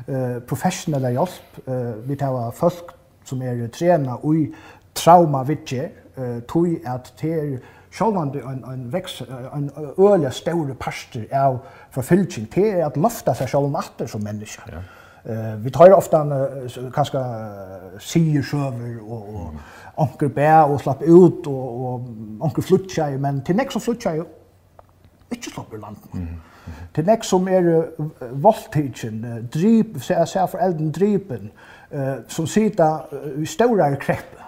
eh 0.06 0.40
professionell 0.46 1.12
hjälp. 1.12 1.68
Eh 1.68 1.92
vi 2.06 2.16
tar 2.16 2.50
folk 2.50 2.90
som 3.24 3.42
er 3.42 3.68
trena 3.68 4.18
i 4.24 4.54
trauma 4.94 5.44
vidger, 5.44 5.90
eh 6.16 6.40
tog 6.40 6.80
att 6.86 7.16
till 7.16 7.58
sjálvandi 7.90 8.40
en, 8.40 8.64
en, 8.64 8.90
veks, 8.92 9.22
en 9.54 9.70
øle 9.98 10.30
stóru 10.30 10.74
parster 10.74 11.26
av 11.32 11.58
forfylging 11.90 12.48
til 12.52 12.80
at 12.80 12.96
lofta 12.96 13.34
seg 13.34 13.48
sjálv 13.48 13.76
atter 13.76 14.06
som 14.06 14.24
menneske. 14.24 14.62
Ja. 14.66 14.82
Eh 15.24 15.64
vi 15.64 15.70
tar 15.70 15.92
ofta 15.92 16.24
uh, 16.24 16.90
kanskje 16.94 17.20
sier 18.00 18.42
sjøver 18.42 19.00
og 19.02 19.34
og 19.34 19.50
mm 19.52 19.58
onker 19.96 20.28
bæ 20.28 20.48
og 20.62 20.80
slapp 20.80 21.02
ut 21.02 21.46
og, 21.46 21.84
og 21.84 22.06
onker 22.40 22.62
flutja, 22.62 23.10
men 23.18 23.42
til 23.44 23.56
nek 23.56 23.72
som 23.72 23.82
flutja 23.84 24.14
jo 24.16 24.26
ikke 25.32 25.50
slapp 25.50 25.72
ur. 25.72 25.84
Mm. 26.12 26.20
Mm. 26.20 26.72
Til 26.94 27.06
nek 27.06 27.24
som 27.24 27.48
er 27.48 27.68
uh, 27.98 28.42
voldtidsen, 28.44 29.24
uh, 29.24 29.38
drip, 29.54 29.98
se, 30.00 30.16
se 30.26 30.46
for 30.50 30.62
elden 30.62 30.92
dripen, 30.92 31.50
uh, 31.92 32.22
som 32.28 32.46
sida 32.46 32.92
uh, 33.12 33.42
i 33.42 33.46
større 33.46 33.96
krepp. 34.00 34.38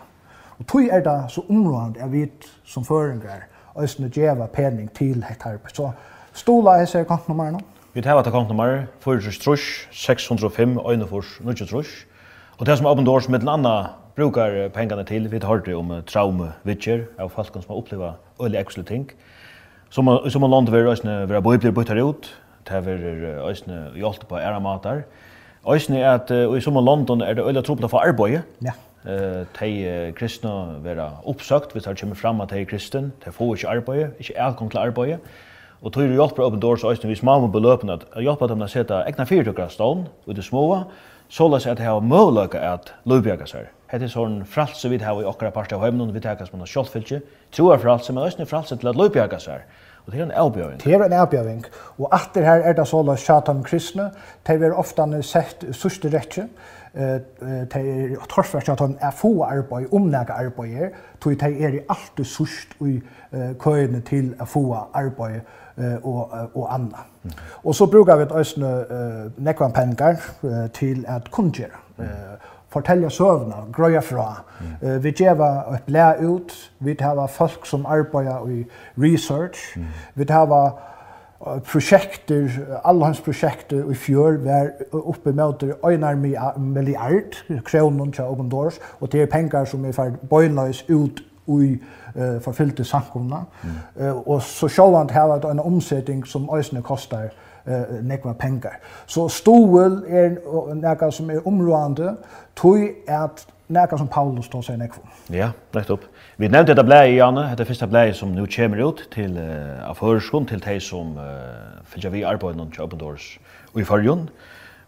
Og 0.58 0.66
tog 0.70 0.86
er 0.86 1.02
det 1.02 1.18
så 1.34 1.42
områdende 1.50 2.00
jeg 2.00 2.12
vet 2.12 2.48
som 2.64 2.84
føringer, 2.84 3.48
jeg 3.80 4.10
djeva 4.14 4.46
pening 4.46 4.90
til 4.94 5.24
hett 5.26 5.42
her. 5.42 5.58
Så 5.74 5.90
stola 6.32 6.78
jeg 6.78 6.88
ser 6.88 7.08
kontnummer 7.08 7.50
nå. 7.50 7.60
Vi 7.94 8.02
tar 8.02 8.18
et 8.18 8.32
kontnummer, 8.32 8.86
4 9.04 9.32
trusch, 9.42 9.88
605, 9.92 10.78
1 10.78 11.08
trusch, 11.08 11.40
9. 11.42 11.52
Og 12.58 12.66
det 12.66 12.78
som 12.78 12.86
er 12.86 12.90
åpent 12.90 13.08
års 13.08 13.28
med 13.28 13.38
den 13.40 13.48
andre 13.48 13.88
brukar 14.14 14.68
pengarna 14.68 15.04
till. 15.04 15.28
Vi 15.28 15.38
har 15.38 15.58
det 15.58 15.74
om 15.74 16.02
trauma, 16.06 16.52
vitcher, 16.62 17.06
av 17.18 17.28
folk 17.28 17.52
som 17.52 17.62
har 17.68 17.76
upplevt 17.76 18.14
öliga 18.40 18.60
äckliga 18.60 18.86
ting. 18.86 19.10
Som 19.90 20.30
som 20.30 20.50
land 20.50 20.68
vi 20.68 20.82
rösna 20.82 21.26
våra 21.26 21.40
bibler 21.40 21.70
byter 21.70 22.10
ut. 22.10 22.34
Det 22.64 22.74
är 22.74 23.48
ösna 23.50 23.90
hjälp 23.96 24.28
på 24.28 24.40
era 24.40 24.60
matar. 24.60 25.04
Ösna 25.66 25.98
är 25.98 26.08
att 26.08 26.30
i 26.30 26.60
som 26.60 26.74
London 26.74 27.20
är 27.20 27.34
det 27.34 27.42
öliga 27.42 27.62
trubbla 27.62 27.88
för 27.88 27.98
arbete. 27.98 28.42
Ja. 28.58 28.72
Eh 29.04 29.46
te 29.58 30.12
kristna 30.16 30.78
vera 30.78 31.10
uppsökt 31.26 31.76
vi 31.76 31.80
tar 31.80 31.94
kommer 31.94 32.14
fram 32.14 32.40
att 32.40 32.48
te 32.48 32.64
kristen, 32.64 33.12
te 33.24 33.32
får 33.32 33.56
inte 33.56 33.68
arbete, 33.68 34.10
inte 34.18 34.34
är 34.36 34.68
till 34.68 34.78
arbete. 34.78 35.18
Og 35.84 35.92
tog 35.92 36.08
du 36.08 36.14
hjelper 36.16 36.46
Open 36.46 36.60
Doors 36.60 36.84
og 36.84 37.02
vi 37.04 37.14
små 37.14 37.40
med 37.40 37.50
beløpene 37.52 37.98
at 37.98 38.06
hjelper 38.16 38.48
dem 38.48 38.62
å 38.64 38.68
sette 38.72 39.02
egna 39.04 39.26
fyrtøkker 39.28 39.66
av 39.66 39.72
stånd 39.74 40.06
ut 40.24 40.38
i 40.38 40.42
små, 40.42 40.84
så 41.28 41.48
løs 41.48 41.66
at 41.66 41.78
jeg 41.78 41.90
har 41.90 42.00
mulighet 42.00 42.54
at 42.56 42.94
lovbjerger 43.04 43.50
seg. 43.50 43.66
Hetta 43.94 44.08
er 44.08 44.10
sån 44.10 44.40
fralse 44.50 44.88
við 44.90 45.04
hava 45.06 45.22
í 45.22 45.26
okkara 45.30 45.52
parti 45.54 45.76
av 45.76 45.84
heiminum 45.84 46.10
við 46.10 46.24
takast 46.24 46.50
mun 46.50 46.66
sjálvfylgi. 46.66 47.20
Trúar 47.54 47.78
fralse, 47.78 48.10
men 48.10 48.26
øysni 48.26 48.42
fralse 48.50 48.74
til 48.74 48.90
at 48.90 48.96
løpa 48.98 49.20
jakasar. 49.20 49.60
Og 50.02 50.10
det 50.10 50.18
er 50.18 50.24
en 50.24 50.32
avbjøring. 50.34 50.80
Det 50.82 50.94
er 50.96 51.04
en 51.04 51.12
avbjøring. 51.14 51.60
Og 52.02 52.08
atter 52.10 52.42
her 52.42 52.66
er 52.66 52.74
det 52.74 52.88
såla 52.90 53.14
Shatan 53.14 53.62
kristne. 53.62 54.08
De 54.46 54.56
er 54.58 54.74
ofte 54.74 55.06
sett 55.22 55.62
sørste 55.70 56.10
rettje. 56.10 56.48
De 56.94 57.78
er 57.78 58.26
torsvært 58.30 58.72
at 58.74 58.82
han 58.82 58.98
er 59.00 59.14
få 59.14 59.30
arbeid, 59.46 59.86
omnægge 59.94 60.34
arbeider. 60.34 60.90
Tog 61.22 61.38
de 61.38 61.52
er 61.62 61.78
alltid 61.88 62.24
sørst 62.24 62.74
i 62.82 62.98
køyene 63.62 64.02
til 64.02 64.34
å 64.42 64.48
få 64.50 64.64
arbeid 64.90 65.46
og, 66.02 66.34
og 66.54 66.66
anna. 66.74 67.06
Mm. 67.22 67.38
Og 67.62 67.74
så 67.74 67.86
brukar 67.86 68.18
vi 68.18 68.26
et 68.26 68.34
øsne 68.40 68.74
uh, 68.90 69.44
nekvan 69.44 69.72
pengar 69.72 70.18
uh, 70.42 70.66
til 70.74 71.04
at 71.08 71.30
kundgjera. 71.30 71.80
Uh, 71.98 72.04
fortelja 72.74 73.08
søvna, 73.14 73.62
grøya 73.72 74.02
fra. 74.02 74.42
Mm. 74.60 75.02
vi 75.02 75.10
gjeva 75.10 75.48
et 75.74 75.86
blæ 75.86 76.10
ut, 76.26 76.52
vi 76.80 76.96
hava 77.00 77.26
folk 77.26 77.66
som 77.66 77.86
arbeider 77.86 78.48
i 78.50 78.64
research, 78.98 79.76
mm. 79.76 79.86
vi 80.14 80.26
hava 80.30 80.70
projekter, 81.64 82.48
allhans 82.84 83.20
projekter 83.20 83.90
i 83.90 83.94
fjør 83.94 84.38
var 84.44 84.70
uppe 84.92 85.32
med 85.32 85.74
øynar 85.84 86.14
milliard 86.58 87.36
kronor 87.64 88.10
till 88.10 88.24
Open 88.24 88.48
Doors, 88.48 88.78
og 89.00 89.12
det 89.12 89.22
är 89.22 89.26
pengar 89.26 89.64
som 89.64 89.84
är 89.84 89.92
för 89.92 90.10
bøynløys 90.30 90.84
ut 90.88 91.22
i 91.46 91.78
uh, 92.16 92.40
forfyllte 92.40 92.84
samkomna. 92.84 93.36
Mm. 93.62 94.06
Uh, 94.08 94.28
og 94.28 94.42
så 94.42 94.68
sjåvand 94.68 95.10
hava 95.10 95.50
en 95.50 95.60
omsättning 95.60 96.26
som 96.26 96.50
ösne 96.50 96.82
kostar 96.82 97.28
eh 97.66 98.02
nekva 98.02 98.34
pengar. 98.34 98.78
Så 99.06 99.28
stol 99.28 100.04
er 100.08 100.38
nekka 100.74 101.10
som 101.10 101.30
er 101.30 101.46
områdande 101.46 102.16
tøy 102.56 102.94
at 103.08 103.46
nekka 103.68 103.98
som 103.98 104.08
Paulus 104.08 104.48
då 104.48 104.62
seg 104.62 104.78
nekva. 104.78 105.02
Ja, 105.32 105.52
nettopp. 105.74 106.04
Vi 106.36 106.48
nevnte 106.48 106.74
dette 106.74 106.84
blei 106.84 107.16
Janne, 107.16 107.48
dette 107.50 107.64
første 107.64 107.86
blei 107.86 108.12
som 108.14 108.34
nu 108.34 108.46
kommer 108.46 108.82
ut 108.88 109.04
til 109.14 109.36
uh, 109.38 109.90
avhørskund 109.90 110.48
til 110.48 110.60
de 110.60 110.80
som 110.80 111.16
uh, 111.16 111.80
fylgja 111.84 112.10
vi 112.10 112.24
arbeid 112.24 112.58
noen 112.58 112.72
til 112.74 112.84
Open 112.84 112.98
Doors 112.98 113.38
og 113.72 113.80
i 113.80 113.84
fargen 113.84 114.28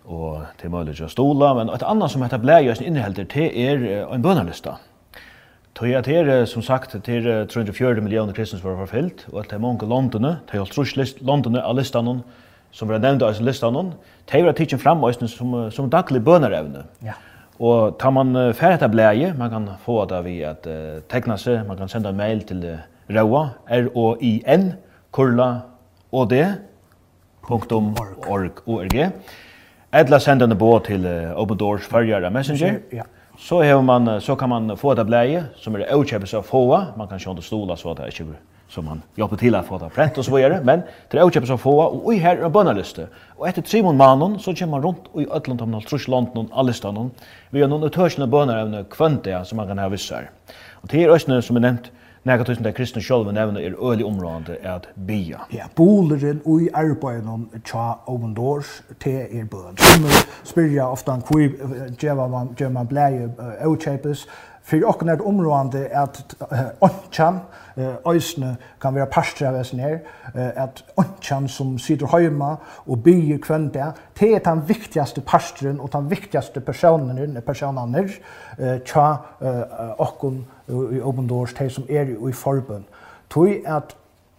og 0.07 0.45
til 0.61 0.70
mulig 0.70 1.01
å 1.03 1.09
stola, 1.11 1.55
men 1.55 1.70
et 1.74 1.83
annet 1.83 2.11
som 2.12 2.22
heter 2.22 2.39
blei 2.39 2.74
som 2.74 2.87
innehelder 2.87 3.24
til 3.31 3.49
er 3.51 3.87
uh, 4.07 4.14
en 4.14 4.22
bønnerlista. 4.22 4.77
Tøy 5.77 5.93
at 5.93 6.07
her, 6.09 6.47
som 6.49 6.62
sagt, 6.64 6.95
til 7.05 7.27
340 7.53 8.01
millioner 8.01 8.33
kristne 8.33 8.59
som 8.59 8.70
var 8.70 8.79
forfylt, 8.87 9.27
og 9.33 9.43
at 9.43 9.51
det 9.51 9.59
er 9.59 9.64
mange 9.64 9.89
landene, 9.89 10.39
det 10.49 10.57
er 10.57 10.62
jo 10.62 10.68
trus 10.72 10.95
landene 11.20 11.61
av 11.61 11.77
listene, 11.77 12.22
som 12.77 12.89
vi 12.89 12.95
har 12.95 13.01
nevnt 13.01 13.22
av 13.24 13.41
listan 13.41 13.74
hon, 13.74 13.95
de 14.29 14.43
har 14.45 14.53
tidsen 14.53 14.79
fram 14.79 15.01
som, 15.12 15.29
som, 15.29 15.55
som 15.72 15.89
daglig 15.91 16.20
bønerevne. 16.24 16.85
Ja. 17.05 17.14
Og 17.57 17.97
tar 17.99 18.12
man 18.12 18.37
uh, 18.37 18.53
ferdig 18.53 18.83
til 18.83 18.93
bleie, 18.93 19.33
man 19.39 19.51
kan 19.51 19.68
få 19.85 20.03
det 20.05 20.18
vi 20.27 20.43
at 20.45 20.66
uh, 20.68 21.01
tekna 21.09 21.39
seg, 21.41 21.62
man 21.68 21.79
kan 21.79 21.89
senda 21.89 22.12
en 22.12 22.18
mail 22.18 22.43
til 22.45 22.61
uh, 22.68 22.83
ROA, 23.09 23.47
R-O-I-N, 23.79 24.66
kurla, 25.16 25.49
og 26.12 26.29
det, 26.31 26.45
punktum, 27.49 27.95
org, 28.29 28.61
O-R-G. 28.66 29.09
Edla 29.97 30.18
senda 30.20 30.45
en 30.45 30.59
båt 30.59 30.91
til 30.91 31.07
uh, 31.09 31.33
Open 31.41 31.57
Doors 31.57 31.89
Färjara 31.89 32.31
Messenger. 32.31 32.83
Ja. 32.93 33.09
Så, 33.39 33.62
man, 33.85 34.20
så 34.20 34.35
kan 34.35 34.49
man 34.49 34.77
få 34.77 34.95
det 34.95 35.07
bleie, 35.07 35.47
som 35.57 35.74
er 35.77 35.89
avkjøpes 35.93 36.35
av 36.35 36.45
få, 36.45 36.66
man 36.97 37.09
kan 37.09 37.20
sjå 37.20 37.35
det 37.37 37.45
stola 37.45 37.77
så 37.77 37.95
det 37.97 38.05
er 38.05 38.12
ikke 38.12 38.29
blir 38.33 38.45
som 38.69 38.85
man 38.85 39.03
jobbar 39.14 39.37
till 39.37 39.55
att 39.55 39.67
få 39.67 39.79
det 39.79 39.89
prent 39.89 40.19
och 40.19 40.25
så 40.25 40.37
vidare. 40.37 40.61
Men 40.64 40.83
det 41.11 41.19
är 41.19 41.23
också 41.23 41.47
som 41.47 41.59
få 41.59 41.81
och 41.81 42.14
i 42.14 42.19
här 42.19 42.37
är 42.37 42.49
bönaliste. 42.49 43.07
Och 43.37 43.49
efter 43.49 43.62
tre 43.62 43.83
månader 43.83 43.99
mannen 43.99 44.39
så 44.39 44.55
kommer 44.55 44.71
man 44.71 44.83
runt 44.83 45.05
och 45.12 45.23
i 45.23 45.27
ödland 45.31 45.62
om 45.62 45.71
något 45.71 46.09
land 46.09 46.27
någon 46.35 46.53
allista 46.53 46.91
någon. 46.91 47.11
Vi 47.51 47.61
har 47.61 47.69
någon 47.69 47.85
utörsna 47.85 48.27
bönar 48.27 48.59
även 48.59 48.85
kvöntiga 48.85 49.45
som 49.45 49.57
man 49.57 49.69
kan 49.69 49.79
ha 49.79 49.89
vissar. 49.89 50.31
Och 50.73 50.89
det 50.89 51.05
är 51.05 51.11
också 51.11 51.43
som 51.43 51.57
är 51.57 51.61
nämnt 51.61 51.91
Nega 52.27 52.45
tusen 52.45 52.64
der 52.64 52.73
kristne 52.75 53.01
sjølve 53.03 53.31
nevner 53.33 53.61
er 53.62 53.75
øli 53.79 54.03
er 54.03 54.75
at 54.75 54.89
bia. 55.07 55.39
Ja, 55.53 55.67
boleren 55.77 56.41
ui 56.45 56.69
arbeidon 56.75 57.49
tja 57.64 57.93
open 58.07 58.35
doors 58.35 58.83
te 59.01 59.11
er 59.11 59.45
bøn. 59.45 59.77
Summer 59.79 60.11
spyrja 60.45 60.89
ofta 60.91 61.14
en 61.14 61.23
kvip, 61.23 61.53
djeva 62.01 62.27
man, 62.29 62.49
djeva 62.59 62.71
man 62.71 62.87
blæje, 62.87 63.31
uh, 63.39 63.62
för 64.67 64.85
och 64.85 65.03
när 65.03 65.27
området 65.27 65.93
att 65.93 66.35
onchan 66.79 67.39
ösne 68.05 68.57
kan 68.81 68.95
vara 68.95 69.07
pasträves 69.07 69.73
ner 69.73 70.01
att 70.57 70.83
onchan 70.95 71.49
som 71.49 71.79
sitter 71.79 72.07
hemma 72.07 72.57
och 72.64 72.99
byr 72.99 73.39
kväll 73.39 73.69
där 73.73 73.93
det 74.19 74.35
är 74.35 74.41
den 74.45 74.61
viktigaste 74.61 75.21
pastren 75.21 75.81
och 75.81 75.91
den 75.91 76.09
viktigaste 76.09 76.61
personen 76.61 77.43
personen 77.43 77.95
eh 78.59 78.79
tja 78.85 79.19
och 79.97 80.25
i 80.69 81.01
open 81.01 81.27
doors 81.27 81.55
till 81.55 81.71
som 81.71 81.85
är 81.89 82.29
i 82.29 82.33
förbön 82.33 82.85
tog 83.29 83.67
att 83.67 83.97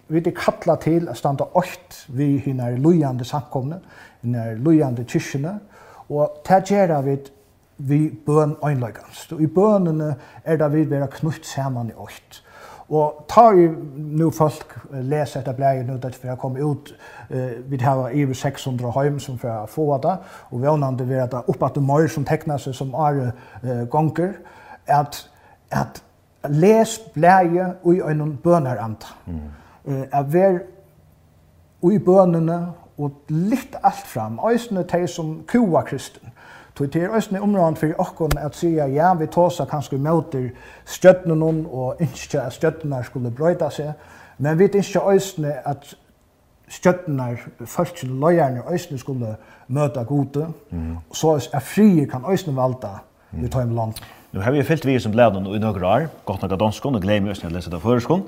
vi 0.07 0.19
det 0.19 0.35
kalla 0.35 0.75
til 0.75 1.09
å 1.09 1.15
standa 1.15 1.47
åkt 1.53 2.05
vi 2.07 2.37
hinar 2.45 2.77
lujande 2.79 3.25
samkomne, 3.27 3.81
hinner 4.21 4.55
lujande 4.55 5.03
kyrkjene, 5.07 5.57
og 6.09 6.39
det 6.47 6.61
gjør 6.71 7.01
vi 7.01 7.17
vi 7.77 8.09
bøn 8.25 8.55
øynløygans. 8.65 9.31
I 9.39 9.47
bønene 9.47 10.15
er 10.43 10.57
det 10.57 10.73
vi 10.73 10.89
vera 10.89 11.05
knutt 11.05 11.45
saman 11.45 11.89
i 11.89 11.97
åkt. 11.97 12.43
Og 12.89 13.25
tar 13.29 13.51
jo 13.51 13.71
nu 13.95 14.29
folk 14.31 14.77
leser 14.91 15.39
etter 15.39 15.53
blæger 15.53 15.83
nu 15.83 15.97
det 15.97 16.15
for 16.15 16.27
jeg 16.27 16.37
kom 16.37 16.55
ut, 16.57 16.95
eh, 17.29 17.71
vi 17.71 17.77
har 17.77 17.95
over 17.95 18.33
600 18.33 18.91
heim 18.91 19.19
som 19.19 19.37
for 19.37 19.47
jeg 19.47 19.69
få 19.69 19.97
det, 20.03 20.17
og 20.51 20.61
vannande 20.61 21.07
vi 21.07 21.13
er 21.13 21.25
det 21.25 21.41
oppe 21.47 21.69
det 21.75 21.83
mor 21.83 22.07
som 22.07 22.25
tekner 22.25 22.57
seg 22.57 22.75
som 22.75 22.95
are 22.95 23.31
eh, 23.63 23.87
gonger, 23.89 24.33
at, 24.87 25.29
at 25.71 26.03
les 26.49 26.99
blæger 27.13 27.73
ui 27.83 27.99
øynløygans 27.99 28.39
bønner. 28.43 29.03
Mm. 29.25 29.39
Eh, 29.85 30.03
at 30.11 30.33
vi 30.33 30.39
er 30.39 30.59
ui 31.81 31.99
bønene 31.99 32.67
og 32.97 33.11
litt 33.29 33.75
alt 33.83 34.07
fram, 34.07 34.39
øysene 34.49 34.83
teg 34.83 35.09
som 35.09 35.43
kua 35.47 35.81
kristen 35.81 36.26
Tog 36.77 36.91
til 36.91 37.09
østene 37.17 37.41
områden 37.41 37.75
for 37.75 37.87
åkken 37.97 38.37
at 38.37 38.55
sige, 38.55 38.85
ja, 38.85 39.13
vi 39.13 39.25
tåsa 39.25 39.65
kanskje 39.65 39.97
møter 39.97 40.49
støttene 40.85 41.45
og 41.71 41.95
ikke 41.99 42.41
at 42.41 42.53
støttene 42.53 42.99
skulle 43.03 43.31
brøyta 43.31 43.69
seg, 43.73 43.93
men 44.37 44.59
vi 44.59 44.63
ikke 44.63 45.01
østene 45.13 45.53
at 45.67 45.95
støttene, 46.69 47.37
folkene, 47.65 48.19
løyerne, 48.19 48.61
østene 48.73 48.99
skulle 48.99 49.35
møte 49.67 50.03
gode, 50.03 50.47
mm. 50.69 50.97
så 51.13 51.49
at 51.53 51.63
frie 51.63 52.05
kan 52.05 52.29
østene 52.29 52.57
valda 52.57 52.99
vi 53.31 53.47
tar 53.47 53.61
i 53.61 53.73
land. 53.73 53.93
Nu 54.37 54.43
har 54.43 54.51
vi 54.51 54.63
fyllt 54.63 54.85
vi 54.85 54.99
som 54.99 55.11
blæden 55.11 55.45
i 55.49 55.59
några 55.59 55.87
år, 55.87 56.03
gott 56.25 56.41
nok 56.41 56.51
av 56.51 56.59
danskon, 56.59 56.95
og 56.95 57.01
glömmer 57.01 57.31
oss 57.31 57.43
när 57.43 57.49
å 57.49 57.53
lese 57.53 57.71
det 57.71 57.79
føreskon. 57.81 58.23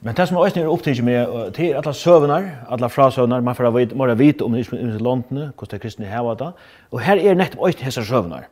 Men 0.00 0.14
det 0.14 0.26
som 0.28 0.36
är 0.36 0.40
også 0.40 0.66
opptid 0.68 1.02
med, 1.02 1.26
det 1.56 1.70
er 1.70 1.76
alle 1.76 1.94
søvnar, 1.94 2.44
alle 2.68 2.88
frasøvnar, 2.88 3.40
man 3.40 3.54
får 3.54 3.70
bare 3.96 4.18
vite 4.18 4.44
om 4.44 4.52
det 4.52 4.68
i 4.72 4.98
landene, 5.00 5.52
hvordan 5.56 5.70
det 5.70 5.80
kristne 5.80 6.06
heva 6.06 6.34
det. 6.34 6.52
Og 6.90 7.00
her 7.00 7.16
er 7.16 7.34
nettopp 7.34 7.60
også 7.60 7.84
hese 7.84 8.04
søvnar. 8.04 8.44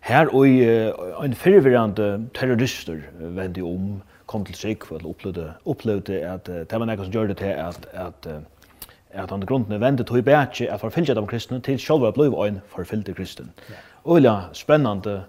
Her 0.00 0.28
og 0.34 1.24
en 1.24 1.34
förvirrande 1.34 2.28
terrorister 2.34 3.00
vände 3.18 3.62
om, 3.62 4.02
kom 4.26 4.44
till 4.44 4.54
sig, 4.54 4.76
för 4.84 4.96
att 4.96 5.04
opplevde, 5.04 5.54
upplevde 5.64 6.32
att 6.32 6.44
det 6.44 6.78
var 6.78 6.86
något 6.86 7.04
som 7.04 7.12
gjorde 7.12 7.28
det 7.28 7.36
til 7.36 7.54
att 7.56 7.86
at 7.94 8.28
at 9.14 9.30
han 9.30 9.40
grunden 9.40 9.80
vendte 9.80 10.04
tog 10.04 10.24
bætje 10.24 10.72
at 10.72 10.80
forfylgja 10.80 11.14
de 11.14 11.26
kristne 11.26 11.60
til 11.60 11.78
sjálva 11.78 12.10
blei 12.10 12.48
en 12.48 12.60
forfylgte 12.68 13.14
kristen. 13.14 13.50
Yeah. 13.70 13.78
Ulla 14.04 14.40
spennande 14.52 15.22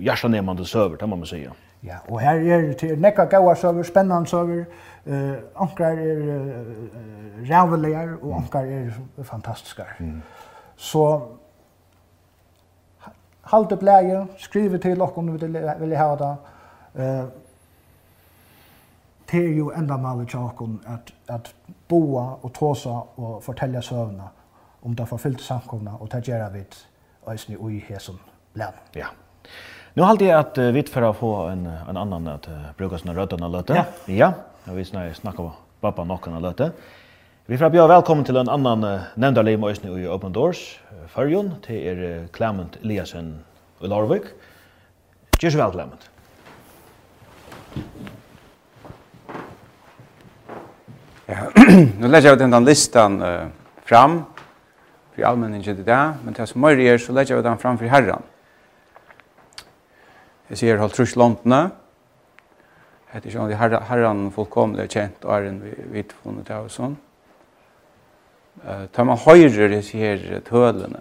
hjärtanemande 0.00 0.64
söver, 0.64 1.06
må 1.06 1.16
man 1.16 1.26
säga. 1.26 1.52
Ja, 1.80 1.98
och 2.08 2.20
här 2.20 2.36
är 2.36 2.72
til 2.72 3.00
nekka 3.00 3.24
gaua 3.24 3.54
søver, 3.54 3.82
spännande 3.82 4.28
søver, 4.28 4.64
Eh 5.06 5.36
ankar 5.54 5.96
är 5.96 6.16
uh, 6.16 7.48
rävligar 7.48 8.24
och 8.24 8.36
ankar 8.36 8.64
är 8.64 8.92
fantastiska. 9.24 9.86
Mm. 9.98 10.22
Så 10.76 11.28
halte 13.40 13.74
upp 13.74 13.82
läge, 13.82 14.26
skriv 14.38 14.78
till 14.78 15.02
och 15.02 15.18
om 15.18 15.26
du 15.26 15.46
vill 15.46 15.70
vill 15.80 15.96
ha 15.96 16.16
det. 16.16 16.36
Eh 16.94 17.24
Det 19.30 19.38
är 19.38 19.48
ju 19.48 19.70
enda 19.74 19.96
målet 19.96 20.32
jag 20.32 20.78
att, 20.86 21.12
att 21.26 21.54
boa 21.88 22.38
och 22.40 22.52
tåsa 22.54 23.02
och 23.14 23.44
fortälja 23.44 23.82
sövna 23.82 24.28
om 24.80 24.94
det 24.94 25.06
förfyllt 25.06 25.40
samkomna 25.40 25.96
och 25.96 26.10
ta 26.10 26.18
gärna 26.18 26.50
vid 26.50 26.74
ösni 27.26 27.56
och 27.56 27.72
i 27.72 27.78
hesson 27.78 28.18
län. 28.52 28.72
Ja. 28.92 29.06
Nu 29.96 30.02
har 30.02 30.08
jag 30.22 30.40
att 30.40 30.58
vi 30.58 30.82
för 30.82 31.02
att 31.02 31.16
få 31.16 31.36
en 31.36 31.66
en 31.88 31.96
annan 31.96 32.28
att 32.28 32.48
bruka 32.76 32.98
sina 32.98 33.14
rötterna 33.14 33.48
lite. 33.48 33.84
Ja. 34.06 34.32
Ja, 34.64 34.72
vi 34.72 34.84
snä 34.84 35.14
snacka 35.14 35.42
om 35.42 35.50
pappa 35.80 36.04
nockan 36.04 36.42
lite. 36.42 36.70
Vi 37.46 37.58
får 37.58 37.70
bjuda 37.70 37.86
välkommen 37.86 38.24
till 38.24 38.36
en 38.36 38.48
annan 38.48 39.00
nämndarlim 39.14 39.64
och 39.64 39.84
nu 39.84 40.02
i 40.02 40.08
Open 40.08 40.32
Doors. 40.32 40.80
Förjon 41.08 41.50
till 41.66 41.76
er 41.76 42.28
Clement 42.32 42.76
Eliasen 42.82 43.44
i 43.80 43.86
Larvik. 43.86 44.22
Just 45.40 45.56
väl 45.56 45.70
Clement. 45.70 46.10
Ja, 51.26 51.36
nu 51.98 52.08
lägger 52.08 52.28
jag 52.28 52.38
den 52.38 52.64
listan 52.64 53.22
uh, 53.22 53.46
fram 53.84 54.22
för 55.14 55.22
allmänningen 55.22 55.78
idag, 55.78 56.12
men 56.24 56.34
det 56.34 56.46
som 56.46 56.64
är 56.64 56.98
så 56.98 57.12
lägger 57.12 57.34
jag 57.34 57.44
den 57.44 57.58
fram 57.58 57.78
för 57.78 57.84
herran. 57.86 58.22
Jeg 60.54 60.60
sier 60.60 60.78
halvt 60.78 60.94
trus 60.94 61.16
landene. 61.18 61.72
Hette 63.10 63.26
ikke 63.26 63.40
om 63.42 63.48
de 63.50 63.56
herren 63.58 64.20
fullkomlig 64.30 64.84
er 64.84 64.90
kjent 64.92 65.24
og 65.26 65.32
er 65.34 65.48
en 65.48 65.56
vidfunnet 65.90 66.52
av 66.54 66.68
og 66.68 66.70
sånn. 66.70 66.94
Ta 68.94 69.02
man 69.02 69.18
høyrer 69.18 69.72
disse 69.72 69.98
her 69.98 70.22
tølene. 70.46 71.00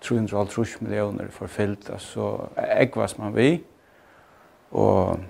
350 0.00 0.78
millioner 0.86 1.28
forfyllt, 1.34 1.90
så 2.00 2.30
ekvas 2.56 3.18
man 3.20 3.36
vi. 3.36 3.50
Og 4.72 5.20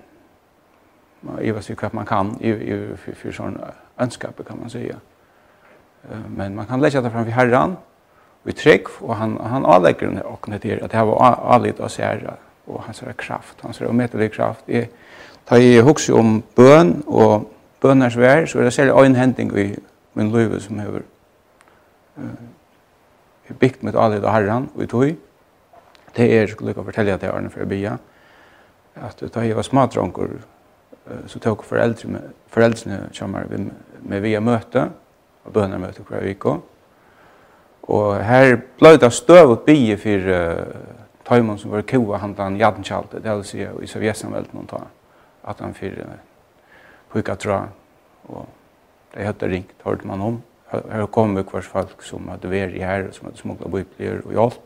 man 1.27 1.43
i 1.43 1.51
vad 1.51 1.63
sig 1.63 1.75
man 1.91 2.05
kan 2.05 2.37
i 2.39 2.49
i 2.51 2.95
för 2.95 3.31
sån 3.31 3.59
önskap 3.97 4.47
kan 4.47 4.59
man 4.59 4.69
säga. 4.69 4.95
Men 6.27 6.55
man 6.55 6.65
kan 6.65 6.81
lägga 6.81 7.01
det 7.01 7.11
framför 7.11 7.31
Herren 7.31 7.75
vi 8.43 8.53
trygg, 8.55 8.87
og 9.01 9.15
han, 9.17 9.37
han 9.41 9.65
avlegger 9.65 10.09
det 10.09 10.61
til 10.61 10.79
at 10.83 10.91
det 10.91 11.05
var 11.07 11.39
allit 11.55 11.79
av 11.79 11.89
særa, 11.89 12.37
og 12.67 12.83
hans 12.85 13.01
er 13.01 13.13
kraft, 13.17 13.61
hans 13.61 13.81
er 13.81 13.89
omettelig 13.89 14.31
kraft. 14.31 14.63
är 14.67 14.87
ta 15.45 15.57
i 15.57 15.81
hus 15.81 16.09
om 16.09 16.43
bøn, 16.55 17.03
og 17.07 17.51
bøners 17.81 18.17
vær, 18.17 18.45
så 18.45 18.59
er 18.59 18.63
det 18.63 18.73
særlig 18.73 19.05
en 19.05 19.15
hending 19.15 19.55
vi 19.55 19.75
min 20.13 20.31
løyve 20.31 20.59
som 20.59 20.79
hever 20.79 21.01
uh, 22.17 22.23
bygd 23.59 23.83
med 23.83 23.95
allit 23.95 24.23
och 24.23 24.31
herran, 24.31 24.69
og 24.75 24.89
tog. 24.89 25.15
Det 26.17 26.33
er, 26.41 26.47
skulle 26.47 26.73
jeg 26.75 26.85
fortelle 26.85 27.13
at 27.13 27.23
jeg 27.23 27.31
har 27.31 27.49
for 27.49 27.61
å 27.61 27.65
bya, 27.65 27.97
at 28.95 29.23
da 29.33 29.39
jeg 29.39 29.55
var 29.55 29.61
smadronker, 29.61 30.27
så 31.27 31.39
tok 31.39 31.65
med 31.71 32.21
foreldrene 32.47 33.09
kommer 33.19 33.45
med, 33.49 33.71
med 34.01 34.21
via 34.21 34.39
møte, 34.39 34.89
og 35.45 35.53
bønner 35.53 35.77
møte 35.77 36.03
hver 36.03 36.23
vik, 36.23 36.45
Og 37.89 38.19
her 38.21 38.59
blei 38.77 38.97
det 39.01 39.09
støv 39.13 39.35
støvet 39.39 39.65
bie 39.65 39.97
for 39.97 40.29
uh, 40.29 40.99
tøymon 41.25 41.57
som 41.57 41.71
var 41.73 41.85
kua 41.89 42.19
han 42.19 42.35
handan 42.35 42.59
jadnkjaldet, 42.59 43.23
det 43.23 43.35
vil 43.35 43.45
si 43.45 43.63
i 43.65 43.89
Sovjetsamvelden 43.89 44.53
noen 44.53 44.69
ta, 44.69 44.83
at 45.49 45.61
han 45.63 45.73
for 45.73 45.97
uh, 46.05 46.19
pukka 47.09 47.35
dra, 47.41 47.59
og 48.29 48.45
det 49.15 49.25
høyde 49.25 49.49
ringt, 49.49 49.73
hørte 49.85 50.07
man 50.07 50.21
om. 50.21 50.41
Her 50.69 51.07
kom 51.09 51.33
vi 51.33 51.43
kvars 51.49 51.65
folk 51.65 52.03
som 52.05 52.29
hadde 52.29 52.51
vært 52.51 52.77
i 52.77 52.85
her, 52.85 53.07
som 53.11 53.25
hadde 53.25 53.41
smugla 53.41 53.71
bøyplier 53.73 54.21
og 54.21 54.35
hjelp. 54.37 54.65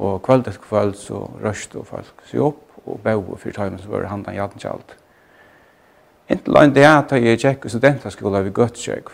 Og 0.00 0.22
kveld 0.24 0.46
etter 0.48 0.64
kveld 0.64 0.96
så 0.96 1.26
røste 1.42 1.82
folk 1.84 2.24
seg 2.30 2.40
opp 2.40 2.86
og 2.88 3.02
bøy 3.04 3.36
for 3.36 3.52
tøymon 3.52 3.82
som 3.82 3.92
var 3.92 4.08
handan 4.08 4.38
jadnkjaldet. 4.38 4.96
Inntil 6.32 6.56
en 6.56 6.72
dag 6.72 7.02
da 7.10 7.20
jeg 7.20 7.42
gikk 7.42 7.66
i 7.68 7.74
studentaskola 7.74 8.40
ved 8.46 8.54
Gøtskjøk, 8.56 9.10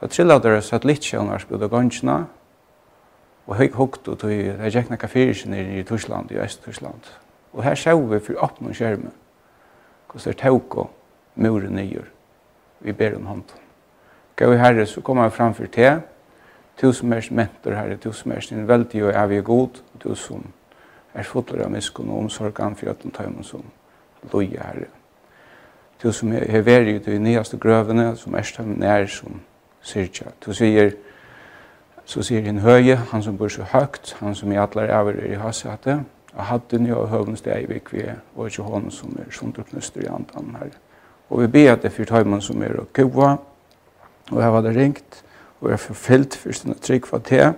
Så 0.00 0.08
trilla 0.10 0.38
der 0.38 0.60
satt 0.60 0.84
litt 0.84 1.04
sjønar 1.04 1.42
skuld 1.42 1.62
og 1.62 1.70
gonjna. 1.70 2.24
Og 3.46 3.56
høy 3.56 3.68
hukt 3.76 4.08
og 4.08 4.18
tog 4.18 4.30
det 4.30 4.40
gikk 4.40 4.60
er 4.60 4.74
jekna 4.74 4.98
nere 5.46 5.78
i 5.78 5.82
Torsland, 5.82 6.32
i 6.32 6.38
Øst-Torsland. 6.40 7.10
Og 7.52 7.62
her 7.64 7.74
sjå 7.74 7.96
vi 8.08 8.18
for 8.20 8.40
opp 8.42 8.60
noen 8.60 8.74
skjerme. 8.74 9.12
Hvordan 10.08 10.32
er 10.32 10.38
tåk 10.38 10.76
og 10.76 10.90
muren 11.34 11.74
nyer. 11.76 12.04
Vi 12.80 12.92
ber 12.92 13.16
om 13.16 13.26
hånd. 13.26 13.44
Gå 14.36 14.52
i 14.52 14.58
herre, 14.58 14.86
så 14.86 15.00
kommer 15.00 15.22
jeg 15.22 15.32
framfor 15.32 15.66
til. 15.66 16.00
som 16.92 17.12
er 17.12 17.28
mentor 17.30 17.74
herre, 17.74 17.96
du 17.96 18.12
som 18.12 18.32
er 18.32 18.40
sin 18.40 18.68
veldig 18.68 19.04
og 19.04 19.24
evig 19.24 19.44
god. 19.44 19.80
Tusen 20.00 20.52
er 21.14 21.22
fotler 21.22 21.64
av 21.64 21.70
miskun 21.70 22.10
og 22.10 22.18
omsorgan 22.18 22.76
for 22.76 22.90
at 22.90 23.02
den 23.02 23.10
tøymen 23.10 23.44
som 23.44 23.62
loja 24.32 24.62
herre. 24.62 24.86
Tusen 25.98 26.32
er 26.32 26.62
veri 26.62 26.96
ut 26.96 27.06
i 27.08 27.18
nyaste 27.18 27.56
grøvene, 27.58 28.16
som 28.16 28.34
er 28.34 28.42
stømmen 28.42 28.78
nær, 28.78 29.06
som 29.06 29.40
syrkja. 29.84 30.32
Du 30.44 30.52
sier, 30.56 30.94
så 32.08 32.24
sier 32.24 32.44
hin 32.44 32.62
høye, 32.64 32.96
han 33.12 33.22
som 33.24 33.36
bor 33.38 33.52
så 33.52 33.66
høgt, 33.68 34.16
han 34.20 34.34
som 34.36 34.52
i 34.52 34.58
atler 34.60 34.92
over 34.96 35.18
er 35.18 35.32
i 35.32 35.40
hasete, 35.40 36.00
og 36.34 36.48
hadde 36.48 36.80
nye 36.82 36.96
og 36.98 37.10
høvn 37.12 37.36
steg 37.38 37.66
i 37.66 37.72
vikvi, 37.76 38.08
og 38.34 38.48
ikke 38.50 38.66
hånden 38.66 38.90
som 38.92 39.14
er 39.20 39.30
sunderknuster 39.32 40.02
i 40.02 40.10
andan 40.10 40.56
her. 40.58 40.72
Og 41.30 41.44
vi 41.44 41.50
ber 41.52 41.72
at 41.72 41.84
det 41.84 41.92
fyrt 41.94 42.10
høyman 42.10 42.42
som 42.42 42.62
er 42.62 42.80
og 42.80 42.88
kua, 42.96 43.36
og 44.32 44.40
jeg 44.40 44.52
var 44.52 44.64
det 44.64 44.74
ringt, 44.76 45.20
og 45.60 45.68
jeg 45.68 45.76
er 45.76 45.84
forfylt 45.84 46.36
for 46.36 46.52
sin 46.52 46.74
trygg 46.74 47.06
for 47.06 47.22
te, 47.24 47.52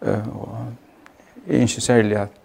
og 0.00 0.58
jeg 1.46 1.56
er 1.56 1.68
ikke 1.68 1.80
særlig 1.80 2.18
at 2.26 2.42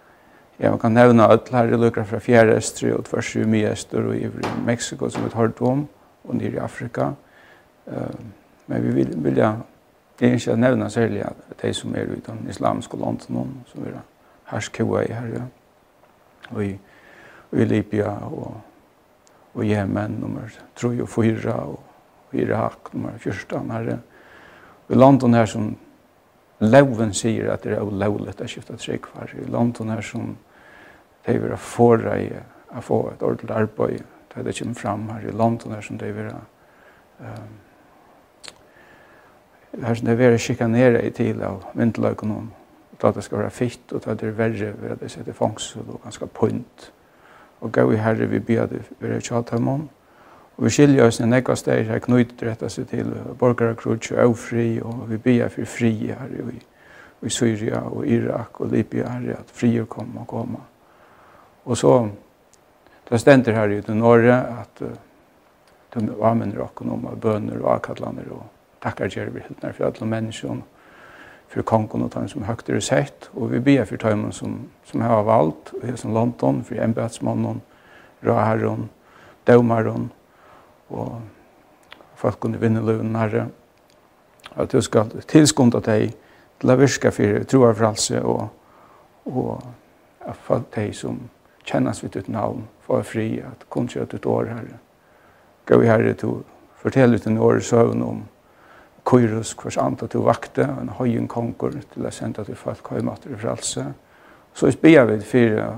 jeg 0.62 0.80
kan 0.80 0.94
nevne 0.94 1.26
at 1.26 1.50
her 1.52 1.74
er 1.74 1.80
lukker 1.82 2.06
fra 2.06 2.20
fjerde 2.22 2.54
estri 2.58 2.92
og 2.94 3.06
tvers 3.08 3.32
i 3.36 3.46
mye 3.50 3.74
og 3.98 4.16
i 4.16 4.30
Mexico 4.66 5.10
som 5.10 5.24
vi 5.24 5.32
har 5.34 5.42
hørt 5.42 5.62
om, 5.62 5.88
og 6.24 6.36
nere 6.36 6.54
i 6.54 6.62
Afrika, 6.62 7.12
og 7.88 8.20
Men 8.72 8.84
vi 8.84 8.92
vill 8.92 9.16
vilja 9.16 9.62
det 10.18 10.30
är 10.30 10.36
ikke 10.36 10.54
att 10.54 10.60
nämna 10.60 10.90
särskilt 10.90 11.28
de 11.62 11.74
som 11.74 11.96
är 11.96 12.00
utan 12.00 12.50
islamiska 12.50 12.98
land 12.98 13.24
någon 13.28 13.64
som 13.68 13.86
er 13.86 14.00
härskoa 14.46 15.04
i 15.04 15.12
här 15.12 15.42
og 16.50 16.64
i, 16.64 16.80
i 17.52 17.66
Libya 17.66 18.18
och, 18.18 18.54
og 19.54 19.66
Yemen 19.66 20.12
nummer 20.12 20.54
3 20.76 21.02
och 21.02 21.10
4 21.10 21.56
och 21.56 21.84
Irak 22.32 22.94
nummer 22.94 23.18
14 23.18 23.72
här 23.72 24.00
i 24.88 24.96
landet 24.96 25.30
här 25.30 25.46
som 25.46 25.76
Loven 26.58 27.14
säger 27.14 27.50
att 27.50 27.64
det 27.64 27.76
är 27.76 27.82
å 27.82 27.90
skifte 28.26 28.48
skifta 28.48 28.78
tryggvar. 28.78 29.34
I 29.48 29.52
landet 29.52 29.88
här 29.88 30.02
som 30.02 30.38
de 31.26 31.40
vil 31.40 31.58
få 31.58 31.96
i 31.96 32.32
å 32.78 32.82
få 32.82 33.10
ett 33.10 33.22
ordentligt 33.22 33.52
arbete. 33.52 34.04
Det 34.36 34.60
kommer 34.60 34.74
fram 34.74 35.10
här 35.10 35.30
i 35.30 35.32
landet 35.32 35.68
her 35.68 35.82
som 35.82 35.98
de 35.98 36.12
vill 36.12 36.32
um, 37.20 37.28
här 39.84 39.96
som 39.96 40.08
det 40.08 40.20
er 40.20 40.38
skikanere 40.38 41.06
i 41.06 41.10
til 41.10 41.42
av 41.42 41.64
myndeløkonom, 41.74 42.52
att 43.02 43.16
det 43.16 43.24
ska 43.24 43.36
vara 43.36 43.50
fitt, 43.50 43.92
och 43.92 44.08
att 44.08 44.20
det 44.20 44.28
är 44.28 44.32
värre 44.32 44.74
ved 44.82 44.92
att 44.92 45.00
det 45.00 45.10
sätter 45.10 45.34
fangsel 45.34 45.82
och 45.90 46.02
ganska 46.04 46.26
punt. 46.26 46.92
Och 47.60 47.74
gav 47.74 47.94
i 47.94 47.98
herre 47.98 48.26
vi 48.26 48.40
bia 48.40 48.66
det 48.66 48.82
være 49.00 49.22
tjatamon, 49.22 49.90
Och 50.56 50.66
vi 50.66 50.70
skiljer 50.70 51.08
oss 51.08 51.20
en 51.22 51.34
ekka 51.34 51.56
steg 51.56 51.88
knutit 51.88 52.04
knyter 52.06 52.46
retta 52.46 52.70
seg 52.70 52.90
till 52.90 53.14
borgarkrutsk 53.40 54.12
och 54.12 54.20
avfri, 54.20 54.82
och 54.82 55.12
vi 55.12 55.18
ber 55.18 55.50
för 55.50 55.66
fri 55.66 56.14
här 56.20 56.28
i, 56.28 57.26
i 57.26 57.30
Syria 57.30 57.82
och 57.82 58.06
Irak 58.06 58.62
och 58.62 58.72
Libya 58.72 59.10
här 59.10 59.38
att 59.40 59.52
frier 59.52 59.86
kommer 59.86 60.22
och 60.22 60.28
komma. 60.28 60.60
Och 61.64 61.78
så, 61.78 62.10
det 63.10 63.20
ständer 63.20 63.54
här 63.54 63.70
i 63.70 63.94
norra 63.94 64.42
att 64.42 64.82
at 64.82 64.82
uh, 64.82 66.08
de 66.08 66.24
anvender 66.24 66.62
okkur 66.62 66.92
om 66.92 67.08
bønner 67.22 67.60
og 67.62 67.74
akadlander 67.76 68.30
takkar 68.82 69.10
gjer 69.10 69.26
vi 69.26 69.40
hittnar 69.40 69.72
för 69.72 69.86
alla 69.86 70.06
människor 70.06 70.62
för 71.48 71.62
kongon 71.62 72.04
och 72.04 72.30
som 72.30 72.44
högt 72.44 72.70
er 72.70 72.80
sett 72.80 73.30
och 73.34 73.54
vi 73.54 73.60
ber 73.60 73.86
för 73.86 73.98
tajmen 73.98 74.32
som 74.32 74.70
som 74.84 75.02
har 75.02 75.24
valt 75.24 75.74
och 75.74 76.00
som 76.00 76.14
London 76.14 76.64
för 76.64 76.76
embedsmannen, 76.76 77.62
råherren, 78.20 78.90
dømeren, 79.44 80.10
och 80.88 81.22
folk 82.16 82.40
kunde 82.40 82.58
vinna 82.58 82.82
lönen 82.82 83.16
herre 83.16 83.48
att 84.56 84.70
du 84.70 84.82
ska 84.82 85.06
tilskunde 85.28 85.80
dig 85.80 86.14
til 86.60 86.70
å 86.70 86.76
virke 86.76 87.12
for 87.12 87.44
troarfrälse 87.44 88.22
och 88.22 88.50
och 89.24 89.64
at 90.20 90.38
folk 90.38 90.76
deg 90.76 90.96
som 90.96 91.30
kjennes 91.64 92.04
vid 92.04 92.12
ditt 92.12 92.28
namn 92.28 92.68
för 92.82 93.04
fri 93.04 93.42
at 93.42 93.66
kun 93.70 93.88
kjøtt 93.88 94.14
ut 94.14 94.26
år 94.26 94.46
herre. 94.46 94.78
Gå 95.66 95.82
i 95.84 95.88
herre 95.88 96.14
till 96.14 96.44
fortell 96.76 97.16
ut 97.16 97.28
en 97.28 97.38
år 97.38 97.60
søvn 97.60 98.02
om 98.02 98.24
Kyrus, 99.06 99.54
hvers 99.54 99.78
andre 99.78 100.08
til 100.08 100.20
vakte, 100.26 100.64
en 100.64 100.92
høyen 101.00 101.28
konkur 101.28 101.74
til 101.94 102.06
å 102.06 102.12
sende 102.14 102.46
til 102.46 102.56
folk 102.56 102.88
høymater 102.94 103.34
i 103.34 103.40
fralse. 103.42 103.86
Så 104.54 104.66
vi 104.70 104.76
spiller 104.76 105.10
vi 105.10 105.20
fire 105.26 105.72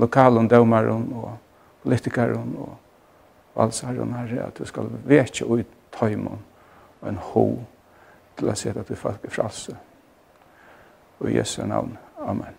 lokalen, 0.00 0.48
dømeren 0.48 1.10
og 1.12 1.36
politikeren 1.82 2.56
og 2.58 2.72
valsaren 3.54 4.14
her, 4.14 4.46
at 4.46 4.60
vi 4.60 4.66
skal 4.66 4.88
veke 5.04 5.44
ut 5.44 5.76
tøymon 5.92 6.40
og 7.02 7.08
en 7.08 7.20
ho 7.32 7.46
til 8.38 8.48
å 8.48 8.56
sende 8.56 8.84
til 8.88 8.96
folk 8.96 9.24
i 9.26 9.30
fralse. 9.30 9.76
Og 11.20 11.30
i 11.30 11.36
Jesu 11.36 11.62
navn. 11.66 11.98
Amen. 12.22 12.56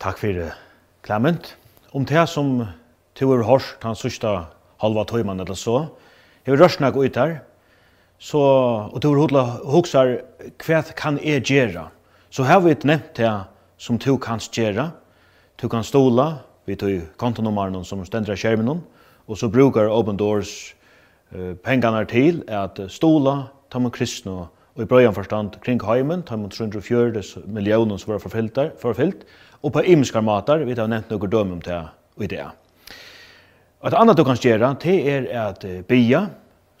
Takk 0.00 0.18
for 0.18 0.26
det, 0.26 0.50
Clement. 1.04 1.56
Om 1.92 2.04
det 2.04 2.28
som 2.28 2.66
to 3.16 3.32
er 3.32 3.44
hårst 3.48 3.84
han 3.84 3.96
sista 3.96 4.32
halva 4.82 5.06
tøyman 5.08 5.40
eller 5.40 5.56
så. 5.56 5.86
Jeg 6.44 6.54
vil 6.54 6.62
rørsna 6.62 6.90
gå 6.92 7.06
ut 7.06 7.16
her, 7.16 7.38
så, 8.18 8.40
og 8.92 9.00
to 9.02 9.12
er 9.12 9.20
hodla 9.20 9.44
hoksar 9.64 10.12
hva 10.62 10.82
kan 10.96 11.18
jeg 11.24 11.44
gjøre? 11.48 11.88
Så 12.30 12.44
her 12.44 12.60
har 12.60 12.64
vi 12.64 12.76
nevnt 12.84 13.16
det 13.16 13.32
som 13.78 13.98
to 13.98 14.16
kan 14.20 14.40
gjøre. 14.40 14.90
To 15.60 15.68
kan 15.68 15.84
stola, 15.84 16.42
vi 16.66 16.76
tog 16.76 17.06
kontonummeren 17.16 17.84
som 17.84 18.04
stendra 18.04 18.36
skjermen, 18.36 18.82
og 19.26 19.38
så 19.38 19.48
brukar 19.48 19.88
Open 19.88 20.16
Doors 20.16 20.74
uh, 21.34 21.54
pengarna 21.64 22.04
til 22.04 22.42
at 22.48 22.78
stola, 22.92 23.48
ta 23.70 23.78
man 23.78 23.90
kristne 23.92 24.46
og 24.76 24.82
i 24.82 24.84
brøyan 24.84 25.14
forstand 25.16 25.56
kring 25.64 25.80
heimen, 25.80 26.22
ta 26.22 26.36
man 26.36 26.50
340 26.52 27.48
millioner 27.48 27.96
som 27.96 28.12
var 28.12 28.20
forfyllt, 28.20 29.24
og 29.62 29.72
på 29.72 29.82
imskar 29.88 30.20
matar, 30.20 30.64
vi 30.68 30.76
har 30.76 30.88
nevnt 30.88 31.10
noen 31.10 31.32
døm 31.32 31.56
om 31.56 31.64
det 31.64 31.80
i 32.20 32.28
det. 32.28 32.44
Et 33.84 33.92
annet 33.92 34.16
du 34.16 34.22
kan 34.24 34.38
gjøre, 34.40 34.70
det 34.80 34.92
er 35.04 35.26
at 35.36 35.64
bia, 35.84 36.22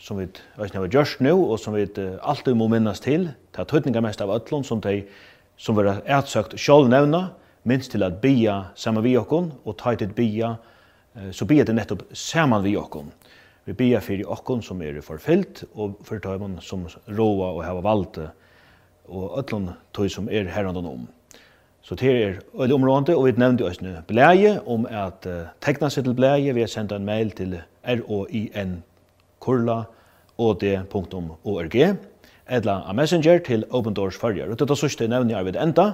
som 0.00 0.16
vi 0.16 0.24
vet 0.56 0.72
har 0.72 0.86
gjørst 0.88 1.20
nå, 1.20 1.34
og 1.36 1.58
som 1.60 1.74
vi 1.76 1.84
alltid 1.92 2.56
må 2.56 2.70
minnes 2.72 3.02
til, 3.04 3.26
det 3.52 3.60
er 3.60 3.68
tøytninger 3.68 4.00
mest 4.00 4.22
av 4.24 4.32
øtlån 4.32 4.64
som 4.64 4.80
de 4.80 5.02
som 5.60 5.76
vi 5.76 5.84
har 5.84 6.00
etsøkt 6.18 6.56
selv 6.56 6.88
nevna, 6.88 7.34
minst 7.68 7.92
til 7.92 8.04
at 8.06 8.16
bia 8.22 8.70
sammen 8.80 9.04
vi 9.04 9.12
okkon, 9.20 9.50
og 9.68 9.76
ta 9.76 9.92
til 9.94 10.14
bia, 10.16 10.54
så 11.36 11.44
bia 11.44 11.68
det 11.68 11.76
nettopp 11.76 12.06
sammen 12.16 12.64
vi 12.64 12.72
okkon. 12.80 13.12
Vi 13.68 13.76
bia 13.76 14.00
fyrir 14.00 14.32
okkon 14.32 14.64
som 14.64 14.80
er 14.80 14.96
forfyllt, 15.04 15.66
og 15.76 16.00
for 16.00 16.22
tøyman 16.24 16.56
som 16.64 16.88
råa 17.12 17.52
og 17.52 17.64
hava 17.66 17.84
valde, 17.84 18.30
og 19.12 19.36
øtlån 19.42 19.68
tøy 19.92 20.08
som 20.08 20.32
er 20.32 20.48
herrandan 20.48 20.88
om. 20.88 21.04
Så 21.86 21.94
det 21.94 22.08
er 22.10 22.40
øyne 22.58 22.74
området, 22.74 23.14
og 23.14 23.26
vi 23.26 23.32
nevnte 23.38 23.62
oss 23.62 23.78
nå 23.78 23.92
blæje 24.08 24.56
om 24.66 24.88
at 24.90 25.26
uh, 25.30 25.46
tekna 25.62 25.86
seg 25.92 26.04
til 26.04 26.14
blæje. 26.18 26.54
Vi 26.54 26.64
har 26.64 26.70
sendt 26.70 26.92
en 26.92 27.04
mail 27.06 27.30
til 27.30 27.60
roin.od.org 27.86 28.76
eller 32.48 32.90
en 32.90 32.96
messenger 32.96 33.38
til 33.38 33.64
Open 33.70 33.94
Doors 33.94 34.18
Førjer. 34.18 34.50
Og 34.50 34.58
dette 34.58 34.76
sørste 34.76 35.08
nevner 35.08 35.36
jeg 35.36 35.44
ved 35.44 35.56
enda, 35.62 35.92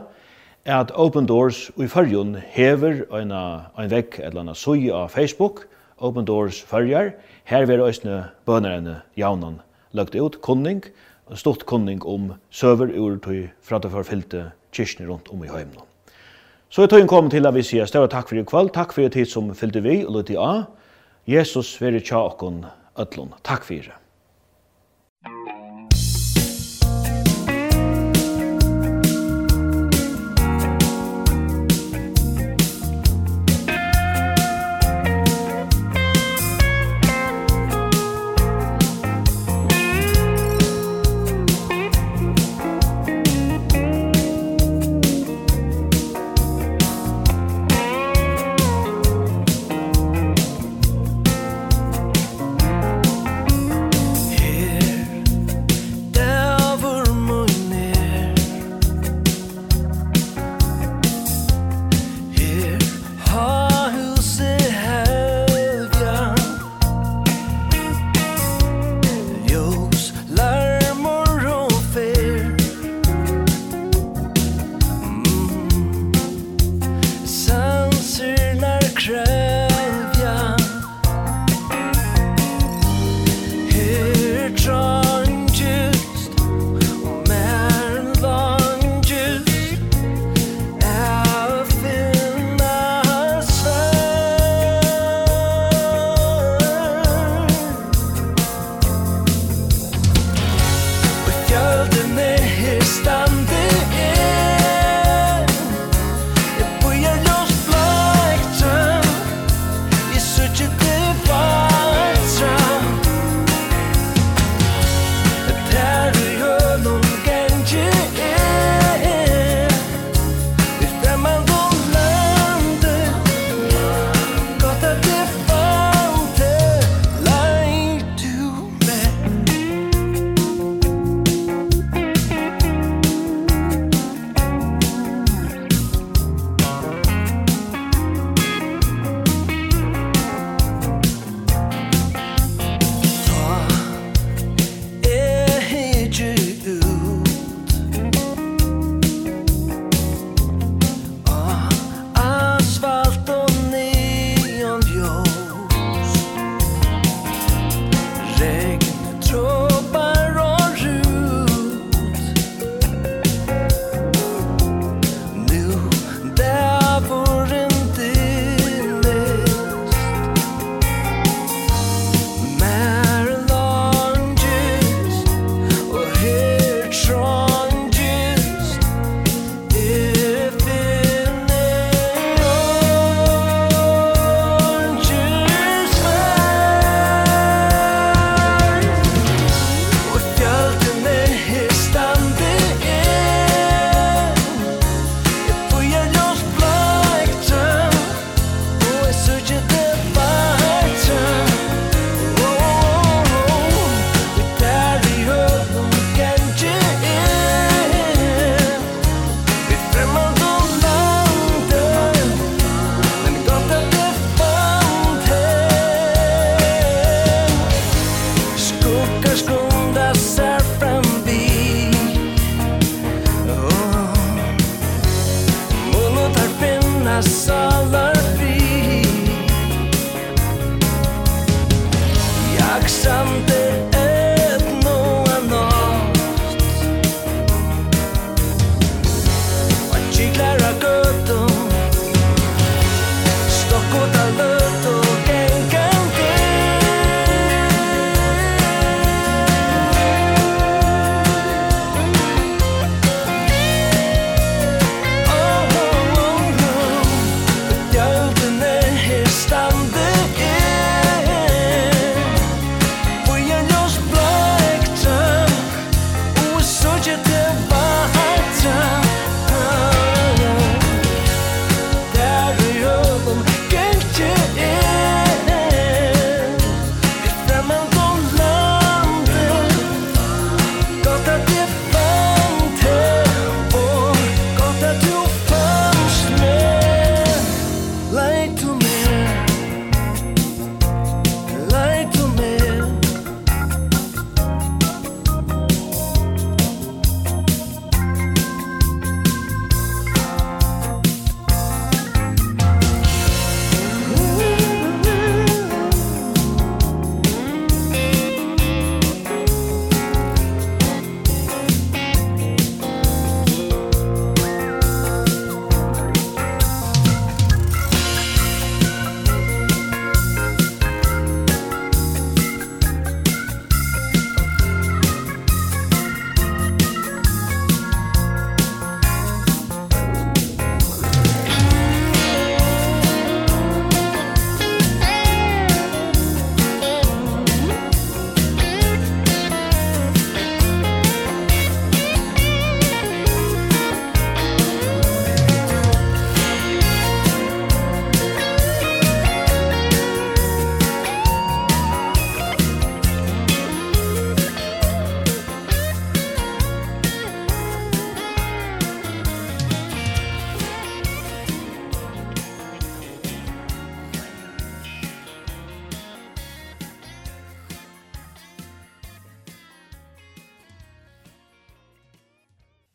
er 0.64 0.80
at 0.80 0.92
Open 0.94 1.28
Doors 1.28 1.70
i 1.76 1.88
Førjen 1.88 2.36
hever 2.54 3.04
en, 3.20 3.32
en 3.32 3.90
vekk 3.92 4.18
eller 4.24 4.40
en 4.40 4.54
søy 4.54 4.88
av 4.92 5.08
Facebook, 5.12 5.68
Open 5.98 6.24
Doors 6.24 6.62
Førjer. 6.62 7.12
Her 7.44 7.66
vil 7.68 7.84
øyne 7.84 8.24
bønerne 8.46 9.02
jaunan 9.16 9.60
løgt 9.92 10.16
ut, 10.16 10.40
kunning, 10.40 10.84
stort 11.34 11.66
kunning 11.66 12.06
om 12.06 12.32
søver 12.50 12.96
ur 12.96 13.20
til 13.20 13.50
fra 13.60 13.78
det 13.78 13.92
forfylte 13.92 14.52
kyrkene 14.72 15.08
rundt 15.08 15.30
om 15.32 15.44
i 15.44 15.50
heimen. 15.52 15.80
Så 16.72 16.82
er 16.82 16.88
tøyen 16.88 17.08
kommet 17.10 17.34
til 17.36 17.46
at 17.46 17.54
vi 17.54 17.64
sier 17.66 17.88
større 17.88 18.08
takk 18.08 18.30
for 18.30 18.40
i 18.40 18.44
kveld, 18.48 18.72
takk 18.72 18.94
for 18.96 19.04
i 19.04 19.10
tid 19.12 19.28
som 19.28 19.50
fylte 19.56 19.82
vi 19.84 20.00
og 20.06 20.16
lytte 20.16 20.38
av. 20.40 20.70
Jesus 21.28 21.74
være 21.82 22.00
tja 22.00 22.22
okkon 22.32 22.64
ødlån. 22.98 23.36
Takk 23.44 23.68
for 23.68 23.76
i. 23.76 23.92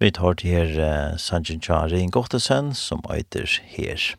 Vi 0.08 0.12
tar 0.16 0.38
til 0.40 0.54
her 0.56 0.70
uh, 0.80 1.18
Sanjin 1.20 1.60
Chari 1.60 1.98
en 2.00 2.12
Gottesen, 2.16 2.70
som 2.74 3.02
eiter 3.12 3.44
her. 3.74 4.16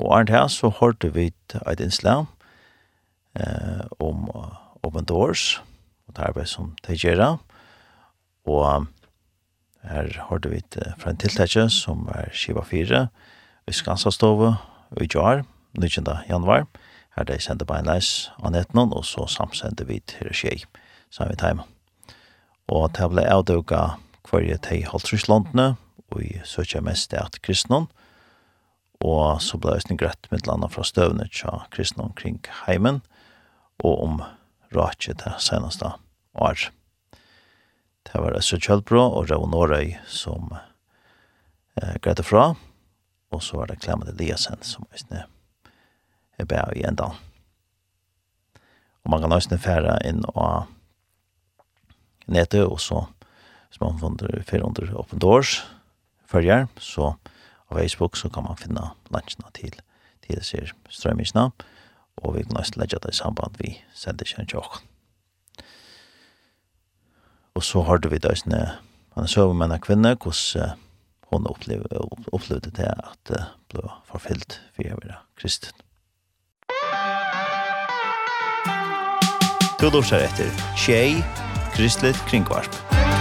Og 0.00 0.14
Arne 0.16 0.32
her 0.32 0.46
så 0.48 0.70
hørte 0.72 1.10
vi 1.12 1.26
et 1.68 1.80
innslag 1.80 2.24
uh, 3.36 3.82
om 4.00 4.30
uh, 4.32 4.54
Open 4.82 5.04
Doors 5.04 5.60
og 6.08 6.16
det 6.16 6.24
arbeid 6.24 6.48
som 6.48 6.70
de 6.86 6.96
gjør. 6.96 7.36
Og 8.48 8.76
um, 8.76 8.86
her 9.84 10.08
hørte 10.30 10.48
vi 10.48 10.62
uh, 10.80 10.94
fra 10.96 11.12
en 11.12 11.20
tiltakje 11.20 11.66
som 11.68 12.08
er 12.14 12.30
Skiva 12.32 12.64
4 12.64 13.02
i 13.68 13.74
Skansastove 13.76 14.54
i 14.96 15.08
Jar, 15.14 15.44
19. 15.76 16.08
januar. 16.30 16.64
Her 17.18 17.28
de 17.28 17.36
sendte 17.40 17.68
på 17.68 17.76
en 17.76 17.90
leis 17.92 18.30
av 18.40 18.54
nettene, 18.56 18.88
og 18.88 19.04
så 19.04 19.28
samsendte 19.28 19.84
vi 19.84 20.00
til 20.00 20.32
Skjei, 20.32 20.64
sammen 21.10 21.36
med 21.36 21.42
Teima. 21.44 21.68
Og 22.72 22.88
det 22.96 23.10
ble 23.12 23.26
avdøkket 23.28 24.08
for 24.32 24.40
jeg 24.40 24.62
til 24.64 24.86
halvtruslandene, 24.88 25.74
og 26.08 26.22
i 26.24 26.38
søkja 26.48 26.80
mest 26.80 27.12
er 27.12 27.26
at 27.26 27.36
kristnån, 27.44 27.90
og 29.04 29.42
så 29.44 29.58
ble 29.60 29.74
jeg 29.76 29.98
grøtt 30.00 30.30
med 30.32 30.46
landa 30.48 30.70
fra 30.72 30.86
støvnet 30.88 31.34
til 31.36 31.66
kristnån 31.74 32.14
kring 32.16 32.40
heimen, 32.62 33.02
og 33.84 34.00
om 34.00 34.22
rakje 34.72 35.18
til 35.20 35.36
seneste 35.36 35.92
år. 36.32 36.70
Det 38.08 38.24
var 38.24 38.38
Østre 38.38 38.60
Kjølbro 38.62 39.04
og 39.04 39.28
Ravn 39.28 39.52
Årøy 39.52 39.92
som 40.08 40.54
eh, 40.56 41.98
grøtte 42.00 42.24
fra, 42.24 42.54
og 43.32 43.44
så 43.44 43.60
var 43.60 43.68
det 43.68 43.82
Klemmet 43.84 44.14
Eliasen 44.14 44.64
som 44.64 44.88
visne 44.94 45.26
er 46.40 46.48
bæ 46.48 46.64
i 46.72 46.86
enda. 46.88 47.12
Og 49.04 49.12
man 49.12 49.20
kan 49.20 49.34
også 49.34 49.60
fære 49.60 49.98
inn 50.08 50.24
og 50.32 50.70
nete, 52.32 52.64
og 52.64 52.80
så 52.80 53.04
som 53.72 53.86
man 53.88 54.00
fant 54.00 54.22
fyrir 54.48 54.66
under 54.66 54.92
Open 55.00 55.18
Doors 55.18 55.62
følger, 56.28 56.66
så 56.78 57.14
på 57.68 57.78
Facebook 57.78 58.16
så 58.16 58.28
kan 58.28 58.44
man 58.44 58.60
finne 58.60 58.92
lunchene 59.10 59.50
til 59.56 59.80
til 60.22 60.38
disse 60.38 60.72
strømmisene, 60.88 61.50
og 62.16 62.36
vi 62.36 62.42
kan 62.42 62.56
også 62.56 62.72
legge 62.76 62.98
det 63.02 63.10
i 63.10 63.16
samband 63.16 63.58
vi 63.58 63.74
sender 63.94 64.24
kjent 64.24 64.48
til. 64.48 64.62
Og 67.54 67.62
så 67.62 67.82
har 67.82 67.98
vi 68.08 68.18
da 68.18 68.34
sånne, 68.34 68.62
han 69.14 69.24
er 69.24 69.28
søver 69.28 69.52
med 69.52 69.72
en 69.72 69.80
kvinne, 69.80 70.14
hvordan 70.16 70.78
hun 71.32 71.46
opplevde, 71.46 72.00
opplevde 72.32 72.70
det 72.70 72.88
at 72.88 73.18
det 73.28 73.42
ble 73.72 73.88
forfylt 74.08 74.60
for 74.74 74.86
jeg 74.86 74.96
være 75.02 75.20
kristen. 75.36 75.72
Du 79.80 79.90
lovser 79.90 80.22
etter 80.22 80.48
Tjei, 80.78 81.18
Kristelig 81.74 82.14
Kringvarp. 82.28 82.70
Kristelig 82.70 82.86
Kringvarp. 82.86 83.11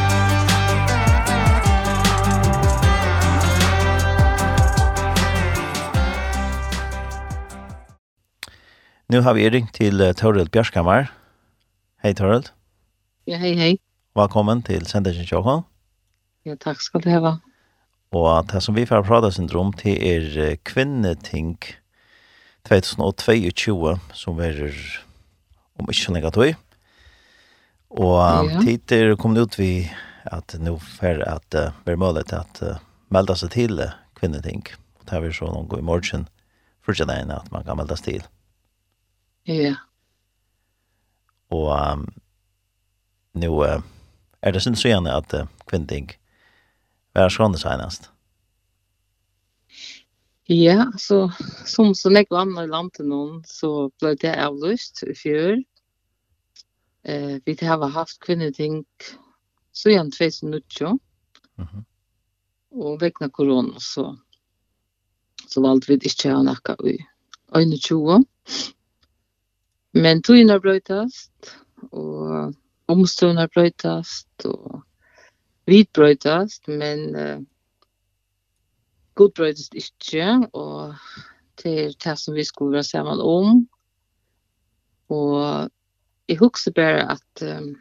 Nu 9.11 9.21
har 9.21 9.33
vi 9.33 9.49
ringt 9.49 9.73
till 9.73 10.01
uh, 10.01 10.13
Toril 10.13 10.49
Björskammar. 10.49 11.11
Hej 11.97 12.15
Toril. 12.15 12.47
Ja, 13.25 13.37
hej 13.37 13.55
hej. 13.55 13.77
Välkommen 14.15 14.63
till 14.63 14.85
Sendersen 14.85 15.25
Johan. 15.31 15.63
Ja, 16.43 16.55
tack 16.59 16.81
ska 16.81 16.99
du 16.99 17.09
ha. 17.09 17.39
Och 18.09 18.45
det 18.45 18.61
som 18.61 18.75
vi 18.75 18.85
får 18.85 19.03
prata 19.03 19.31
syndrom 19.31 19.73
till 19.73 20.03
är 20.03 20.37
er 20.37 20.55
kvinneting 20.55 21.57
2022 22.63 23.99
som 24.13 24.39
er 24.39 24.73
om 25.79 25.87
inte 25.89 26.11
lenge 26.11 26.29
då. 26.29 26.53
Och 27.87 28.19
ja. 28.51 28.61
tid 28.61 28.91
er 28.91 29.15
kommet 29.15 29.39
ut 29.39 29.59
vi 29.59 29.91
att 30.23 30.55
nu 30.59 30.79
för 30.79 31.19
att 31.19 31.55
uh, 31.55 31.71
være 31.85 31.97
mulig 31.97 32.25
til 32.25 32.35
att 32.35 32.61
uh, 32.63 32.75
melda 33.09 33.35
sig 33.35 33.49
till 33.49 33.79
uh, 33.79 33.91
kvinneting. 34.19 34.63
Det 35.03 35.11
har 35.11 35.21
vi 35.21 35.33
så 35.33 35.45
någon 35.45 35.67
gång 35.67 35.79
i 35.79 35.83
morgon. 35.83 36.27
Första 36.85 37.05
dagen 37.05 37.31
att 37.31 37.51
man 37.51 37.63
kan 37.63 37.77
melda 37.77 37.95
sig 37.95 38.13
till. 38.13 38.23
Ja. 39.47 39.75
Og 41.51 41.67
um, 41.73 42.05
nå 43.33 43.51
uh, 43.63 43.81
er 44.41 44.51
det 44.51 44.63
sin 44.63 44.75
søgjende 44.75 45.13
at 45.13 45.33
uh, 45.33 45.47
Kvinting 45.67 46.11
var 47.15 47.29
skående 47.29 47.59
senest. 47.59 48.09
Ja, 50.51 50.91
så 50.97 51.31
som 51.65 51.93
så 51.95 52.09
legger 52.09 52.41
andre 52.41 52.65
i 52.65 52.89
til 52.95 53.07
noen, 53.07 53.43
så 53.47 53.89
ble 53.99 54.15
det 54.19 54.35
avlyst 54.35 55.03
i 55.03 55.13
fjør. 55.15 55.61
Eh, 57.03 57.39
vi 57.45 57.55
har 57.61 57.87
haft 57.89 58.19
kvinneting 58.19 58.85
søgjende 59.73 60.11
2019. 60.11 60.99
Mm 61.57 61.65
-hmm. 61.65 61.83
Og 62.71 63.01
vekna 63.01 63.29
korona, 63.29 63.79
så, 63.79 64.17
så 65.47 65.61
valgte 65.61 65.87
vi 65.87 65.93
ikke 65.93 66.33
å 66.33 66.35
ha 66.35 66.43
nekka 66.43 66.75
i 66.85 66.97
21. 67.55 68.25
Men 69.93 70.21
togene 70.23 70.55
brøytast, 70.63 71.51
og 71.91 72.53
omstående 72.87 73.47
brøytast, 73.51 74.45
og 74.47 74.83
vit 75.67 75.89
brøytast, 75.93 76.67
men 76.67 77.09
uh, 77.15 77.41
god 79.19 79.33
brøytast 79.35 79.75
ikke, 79.75 80.47
og 80.53 80.95
det 81.59 81.73
er 81.83 81.97
det 82.05 82.15
som 82.19 82.35
vi 82.39 82.47
skulle 82.47 82.79
være 82.79 82.87
sammen 82.87 83.19
om. 83.19 83.67
Og 85.11 85.69
jeg 86.27 86.39
husker 86.39 86.71
bare 86.71 87.11
at 87.11 87.43
um, 87.43 87.73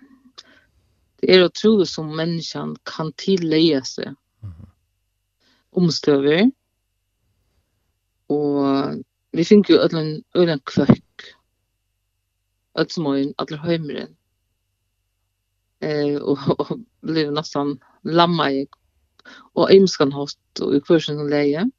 det 1.21 1.31
er 1.31 1.47
utrolig 1.47 1.87
som 1.89 2.11
menneskene 2.17 2.75
kan 2.91 3.13
tilleie 3.23 3.85
seg 3.87 4.17
omstøver. 5.79 6.49
Og 8.35 8.99
vi 9.31 9.45
finner 9.47 9.77
jo 9.77 9.79
øyne 10.35 10.59
kvøkk 10.67 11.31
ödsmoin, 12.75 13.35
allir 13.37 13.57
höjmren. 13.57 14.17
Eh, 15.81 16.17
och, 16.17 16.61
och 16.61 16.79
blev 17.01 17.33
nästan 17.33 17.79
lamma 18.03 18.53
i 18.53 18.67
och 19.53 19.71
imskan 19.71 20.13
host 20.13 20.39
och 20.61 20.77
i 20.77 20.81
kursen 20.81 21.19
och 21.19 21.29
leje. 21.31 21.71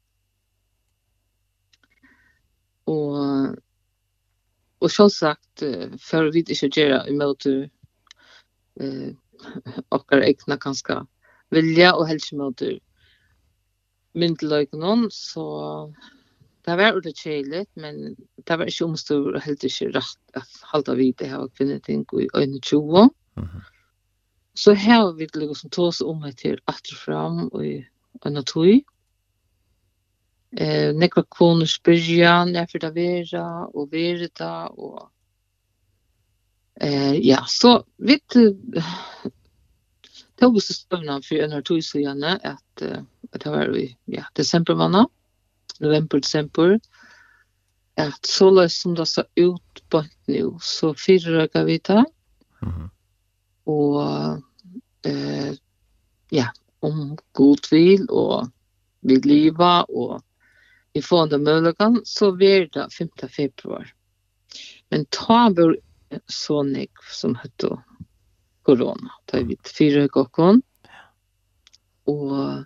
Och 2.84 3.16
och 4.78 4.90
så 4.90 5.10
sagt 5.10 5.62
för 5.98 6.32
vi 6.32 6.38
inte 6.38 6.80
göra 6.80 7.06
emot 7.06 7.46
eh 7.46 9.12
och 9.88 10.12
egna 10.12 10.56
kanska 10.56 11.06
vilja 11.50 11.94
och 11.94 12.08
helst 12.08 12.32
mot 12.32 12.62
myndlögnon 14.12 15.08
så 15.10 15.94
Det 16.62 16.76
var 16.78 16.92
ordentlig 16.92 17.16
kjeilig, 17.18 17.66
men 17.74 18.16
det 18.46 18.58
var 18.58 18.68
ikke 18.70 18.86
omstor 18.86 19.34
og 19.34 19.42
helt 19.42 19.64
ikke 19.66 19.90
rett 19.96 20.38
at 20.38 20.58
halda 20.70 20.94
vi 20.94 21.08
det 21.18 21.30
her 21.32 21.48
kvinneting 21.58 22.04
i 22.20 22.28
øyne 22.38 22.60
20. 22.60 23.10
Mm 23.36 23.44
-hmm. 23.44 23.62
Så 24.54 24.74
her 24.74 25.00
har 25.00 25.12
vi 25.12 25.26
det 25.26 25.56
som 25.56 25.70
tås 25.70 26.00
om 26.00 26.24
etter 26.24 26.58
atterfram 26.68 27.48
og 27.52 27.66
i 27.66 27.86
øyne 28.26 28.42
2. 28.42 28.64
Eh, 30.60 30.94
nekva 30.94 31.22
koner 31.22 31.66
spyrja, 31.66 32.44
nefyrda 32.44 32.90
vera 32.92 33.66
og 33.74 33.88
vera 33.92 34.28
da, 34.38 34.66
og 34.66 35.10
eh, 36.80 37.26
ja, 37.26 37.38
så 37.48 37.82
vi 37.96 38.18
tog 40.36 40.56
oss 40.56 40.68
støvna 40.76 41.20
for 41.24 41.34
øyne 41.40 41.62
2 41.62 41.80
så 41.80 41.98
gjerne 41.98 42.36
at, 42.44 42.82
at 43.32 43.44
det 43.44 43.52
var 43.52 43.76
i 43.76 43.96
ja, 44.06 44.24
desember 44.36 44.74
måned 44.74 45.08
november, 45.82 46.20
december, 46.22 46.78
at 48.00 48.26
så 48.26 48.48
løs 48.50 48.78
som 48.80 48.94
det 48.96 49.06
ser 49.10 49.28
ut 49.36 49.82
på 49.92 50.02
nå, 50.30 50.56
så 50.64 50.92
fire 50.96 51.46
jeg 51.52 51.66
vi 51.66 51.78
da. 51.78 52.04
Mm 52.62 52.72
-hmm. 52.72 52.88
Og 53.66 54.42
eh, 55.04 55.54
ja, 56.30 56.48
om 56.80 57.16
god 57.32 57.70
vil, 57.70 58.06
og 58.10 58.50
vi 59.00 59.16
lever, 59.16 59.90
og 59.90 60.22
vi 60.92 61.02
får 61.02 61.26
den 61.26 61.44
muligheten, 61.44 62.00
så 62.04 62.32
blir 62.32 62.68
det 62.72 62.88
5. 62.98 63.08
februar. 63.28 63.92
Men 64.90 65.06
ta 65.10 65.48
vår 65.56 65.76
sånn 66.28 66.74
som 67.10 67.36
heter 67.36 67.78
korona, 68.62 69.10
da 69.26 69.38
er 69.38 69.44
vi 69.44 69.56
fire 69.64 70.04
jeg 70.04 70.16
og 70.16 70.62
og 72.06 72.64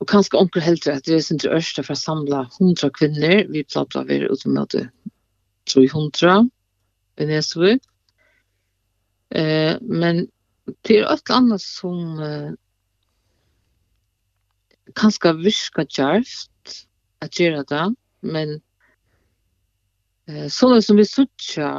Og 0.00 0.08
kanskje 0.10 0.38
onker 0.38 0.64
helt 0.64 0.86
rett, 0.88 1.06
det 1.06 1.16
er 1.16 1.24
sin 1.24 1.40
til 1.40 1.54
ørste 1.56 1.84
for 1.86 1.96
å 1.96 2.00
samle 2.00 2.42
hundra 2.58 2.90
kvinner. 2.92 3.46
Vi 3.48 3.64
platt 3.64 3.96
av 3.96 4.10
er 4.12 4.28
ute 4.28 4.52
med 4.52 4.68
det 4.74 4.86
tror 5.66 5.88
hundra 5.92 6.36
i 7.16 7.26
Nesvøk. 7.28 7.82
Eh, 9.34 9.74
men 9.80 10.26
det 10.86 11.00
er 11.00 11.10
alt 11.10 11.32
annet 11.34 11.62
som 11.62 12.20
eh, 12.22 12.52
kanskje 14.98 15.34
virker 15.40 15.88
kjærft 15.90 16.76
at 17.24 17.40
gjøre 17.40 17.64
det, 17.70 17.84
men 18.26 18.58
eh, 20.30 20.46
sånn 20.52 20.78
som 20.84 21.00
vi 21.00 21.06
sutja 21.08 21.70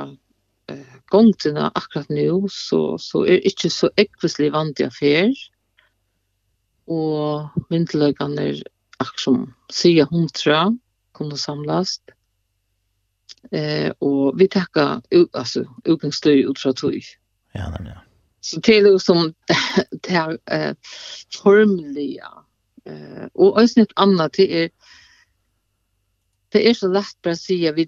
eh, 0.71 0.95
gongtina 1.13 1.69
akkurat 1.73 2.09
nå, 2.11 2.47
så, 2.51 2.81
så 3.01 3.23
er 3.29 3.45
ikke 3.47 3.71
så 3.73 3.91
ekvislig 4.01 4.51
vant 4.55 4.81
i 4.83 4.89
fer 4.93 5.31
og 6.87 7.63
myndeløkene 7.71 8.49
er 8.51 8.61
akkurat 8.97 9.23
som 9.23 9.39
sier 9.73 10.09
hundra 10.11 10.67
kunne 11.17 11.37
samlast. 11.37 12.01
Eh, 13.51 13.91
og 14.01 14.37
vi 14.39 14.47
tekka 14.51 14.99
altså, 15.33 15.65
utgangsstøy 15.85 16.47
ut 16.49 16.59
fra 16.59 16.73
tog. 16.73 16.99
Ja, 17.55 17.69
nemlig, 17.73 17.95
ja. 17.95 18.03
Så 18.41 18.61
det 18.63 18.77
er 18.77 18.87
jo 18.87 18.99
som 19.01 19.33
det 20.05 20.15
er 20.15 20.37
eh, 20.51 20.73
formlige. 21.35 22.29
Eh, 22.85 23.27
og 23.35 23.59
også 23.59 23.83
et 23.83 23.93
annet, 23.97 24.37
det 24.37 24.47
er 24.63 24.69
det 26.55 26.63
er 26.63 26.75
så 26.77 26.87
lett 26.87 27.17
bare 27.23 27.35
å 27.35 27.39
si 27.39 27.57
at 27.67 27.75
vi, 27.75 27.83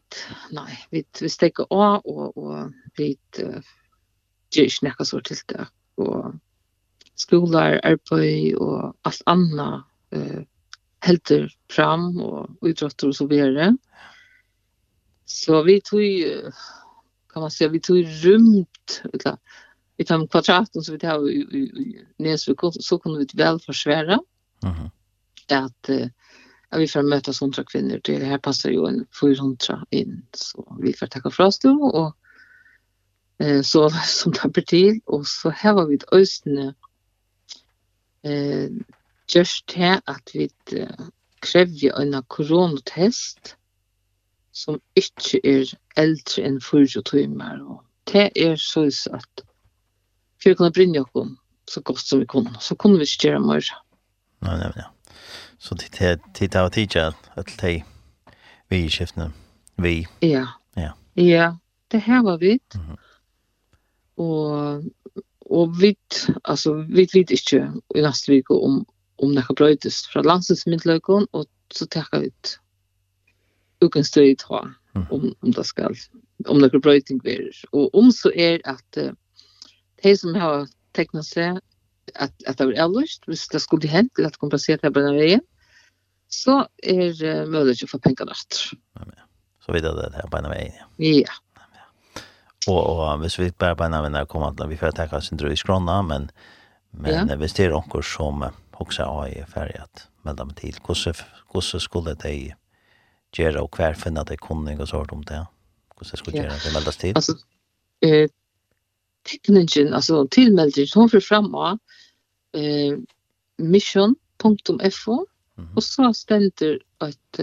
nei, 0.51 0.73
vi, 0.91 1.03
vi 1.21 1.29
stekker 1.31 1.69
av 1.71 2.03
og, 2.03 2.35
og 2.35 2.73
vi 2.99 3.13
uh, 3.39 3.69
gjør 4.51 4.67
ikke 4.67 4.87
noe 4.89 5.07
så 5.07 5.21
til 5.23 5.39
det. 5.53 5.67
Og 6.03 6.33
skolar, 7.19 7.79
arbeid 7.83 8.55
og 8.57 8.95
alt 9.05 9.21
anna 9.27 9.83
eh, 10.15 10.41
helter 11.05 11.47
fram 11.71 12.17
og 12.19 12.57
utrotter 12.61 13.07
och 13.07 13.15
så 13.15 13.27
vidare. 13.27 13.77
Så 15.25 15.63
vi 15.63 15.81
tog 15.81 16.01
kan 17.33 17.41
man 17.41 17.51
säga 17.51 17.69
vi 17.69 17.79
tog 17.79 17.97
rymt 17.97 19.01
eller 19.03 19.37
vi 19.97 20.05
tar 20.05 20.17
kvadraten 20.17 20.27
kvadrat 20.27 20.75
och 20.75 20.85
så 20.85 20.91
vi 20.91 20.99
tar 20.99 21.29
i, 21.29 21.33
i, 21.33 21.59
i 21.59 22.05
Nesvik 22.17 22.59
så 22.79 22.99
kunde 22.99 23.19
vi 23.19 23.43
väl 23.43 23.59
försvära. 23.59 24.19
Mhm. 24.63 24.75
Mm 24.75 24.89
att 26.71 26.79
vi 26.79 26.87
får 26.87 27.01
möta 27.01 27.33
sådana 27.33 27.63
kvinnor. 27.63 27.99
Det 28.03 28.25
här 28.25 28.37
passar 28.37 28.69
ju 28.69 28.87
en 28.87 29.05
400 29.21 29.85
in. 29.89 30.25
Så 30.33 30.77
vi 30.81 30.93
får 30.93 31.07
tacka 31.07 31.29
för 31.29 31.43
oss 31.43 31.59
då. 31.59 31.69
Och 31.69 32.15
eh, 33.45 33.61
så 33.61 33.89
som 33.89 34.31
det 34.31 34.49
blir 34.49 34.63
till. 34.63 34.99
Och 35.05 35.27
så 35.27 35.49
här 35.49 35.73
var 35.73 35.85
vi 35.87 35.95
ett 35.95 36.13
östne 36.13 36.73
eh, 38.23 38.69
just 39.35 39.71
här 39.71 40.01
at 40.05 40.31
vi 40.33 40.49
krevje 41.41 41.93
en 42.01 42.23
coronatest 42.27 43.55
som 44.51 44.79
inte 44.95 45.39
er 45.43 45.69
eldre 45.95 46.43
enn 46.43 46.61
40 46.61 47.03
timmar 47.03 47.61
Og 47.61 47.83
det 48.11 48.31
er 48.35 48.55
så 48.55 48.87
att 49.11 49.41
för 50.43 50.51
å 50.51 50.55
kunne 50.55 50.71
brinna 50.71 51.01
oss 51.01 51.37
så 51.65 51.81
gott 51.81 51.99
som 51.99 52.19
vi 52.19 52.25
kunde 52.25 52.59
så 52.59 52.75
kunde 52.75 52.99
vi 52.99 53.05
ikke 53.05 53.27
gjøre 53.27 53.39
mer. 53.39 53.65
Nei, 54.41 54.55
nei, 54.57 54.71
nei. 54.75 54.87
Så 55.59 55.75
det 55.75 56.01
er 56.01 56.17
det 56.39 56.55
av 56.55 56.69
tidsja 56.71 57.11
at 57.35 57.51
de 57.61 57.83
vi 58.69 58.85
i 58.85 58.89
skiftene, 58.89 59.31
vi. 59.75 60.07
Ja. 60.21 60.47
Ja. 60.75 60.93
Ja, 61.13 61.57
det 61.91 61.99
här 61.99 62.23
var 62.23 62.37
vi. 62.37 62.59
Mm 62.75 62.85
-hmm. 62.85 62.97
Og 64.15 64.83
og 65.49 65.75
vi, 65.81 65.95
altså, 66.45 66.75
vi 66.87 67.07
vet 67.13 67.33
ikke 67.33 67.63
i 67.95 68.01
neste 68.05 68.31
vik 68.31 68.51
om, 68.53 68.83
om 69.23 69.35
det 69.35 69.45
kan 69.47 69.57
brøytes 69.57 70.03
fra 70.13 70.21
landsinsmiddeløkken, 70.25 71.27
og 71.33 71.45
så 71.73 71.87
tar 71.89 72.07
vi 72.13 72.29
ut 72.29 72.55
uken 73.81 74.05
støy 74.05 74.35
ta 74.39 74.61
om, 75.09 75.31
om 75.41 75.53
det 75.55 75.65
skal, 75.65 75.95
om 76.47 76.61
det 76.61 76.71
kan 76.73 76.83
brøyting 76.83 77.21
blir. 77.23 77.49
Og 77.71 77.89
om 77.97 78.11
så 78.13 78.31
er 78.35 78.59
at 78.69 78.99
uh, 79.01 79.11
de 80.03 80.15
som 80.17 80.35
har 80.35 80.67
tegnet 80.97 81.27
seg, 81.27 81.59
at, 82.15 82.33
at 82.47 82.57
det 82.59 82.71
er 82.73 82.83
avløst, 82.85 83.25
hvis 83.29 83.47
det 83.53 83.61
skulle 83.61 83.89
hent, 83.89 84.11
eller 84.17 84.29
at 84.29 84.37
det 84.37 84.41
kommer 84.41 84.57
til 84.57 84.61
å 84.61 84.67
se 84.67 84.77
til 84.77 84.95
denne 84.97 85.15
veien, 85.17 85.45
så 86.29 86.61
er 86.83 87.13
uh, 87.23 87.45
mulig 87.49 87.79
å 87.85 87.91
få 87.91 88.01
penger 88.03 88.29
natt. 88.29 88.63
Så 89.65 89.75
vidt 89.75 89.85
det 89.85 90.09
er 90.13 90.29
på 90.29 90.41
en 90.41 90.51
veien, 90.51 90.75
ja. 90.77 90.89
Ja. 91.09 91.37
Och 92.67 92.99
och 92.99 93.23
hvis 93.23 93.39
vi 93.39 93.51
bara 93.57 93.75
bara 93.75 94.09
när 94.09 94.25
kommer 94.25 94.47
att 94.47 94.69
vi 94.69 94.77
får 94.77 94.91
ta 94.91 95.17
oss 95.17 95.31
inte 95.31 95.47
i 95.47 95.55
skrona 95.55 96.01
men 96.01 96.31
men 96.91 97.27
ja. 97.29 97.35
hvis 97.35 97.53
det 97.53 97.65
är 97.65 97.69
någon 97.69 98.03
som 98.03 98.45
också 98.71 99.03
har 99.03 99.27
i 99.27 99.45
färgat 99.45 100.07
mig 100.21 100.35
till 100.55 100.75
hur 100.87 101.15
hur 101.53 101.79
skulle 101.79 102.13
det 102.13 102.55
göra 103.37 103.61
och 103.61 103.71
kvar 103.71 103.93
finna 103.93 104.23
det 104.23 104.37
kunnig 104.37 104.79
och 104.81 104.89
sånt 104.89 105.11
om 105.11 105.25
det. 105.25 105.47
Hur 105.99 106.17
skulle 106.17 106.37
göra 106.37 106.49
det 106.49 106.73
mellan 106.73 106.93
till? 106.93 107.15
Alltså 107.15 107.33
eh 108.01 108.29
tekniken 109.31 109.93
alltså 109.93 110.27
tillmäldning 110.27 110.87
som 110.87 111.09
för 111.09 111.33
av 111.55 111.77
eh 112.53 112.97
mission.fo 113.57 115.25
Mm 115.59 115.69
-hmm. 115.69 115.75
Och 115.75 115.83
så 115.83 116.13
ständer 116.13 116.79
att 116.97 117.39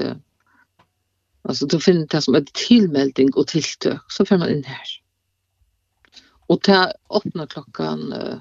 alltså 1.42 1.66
då 1.66 1.80
finner 1.80 2.06
det 2.06 2.22
som 2.22 2.34
ett 2.34 2.52
tillmelding 2.52 3.34
och 3.34 3.46
tilltök 3.46 4.00
så 4.08 4.26
får 4.26 4.38
man 4.38 4.50
in 4.50 4.64
här. 4.64 4.86
Og 6.48 6.62
til 6.62 6.92
åpne 7.10 7.46
klokkan 7.50 8.02
uh, 8.14 8.36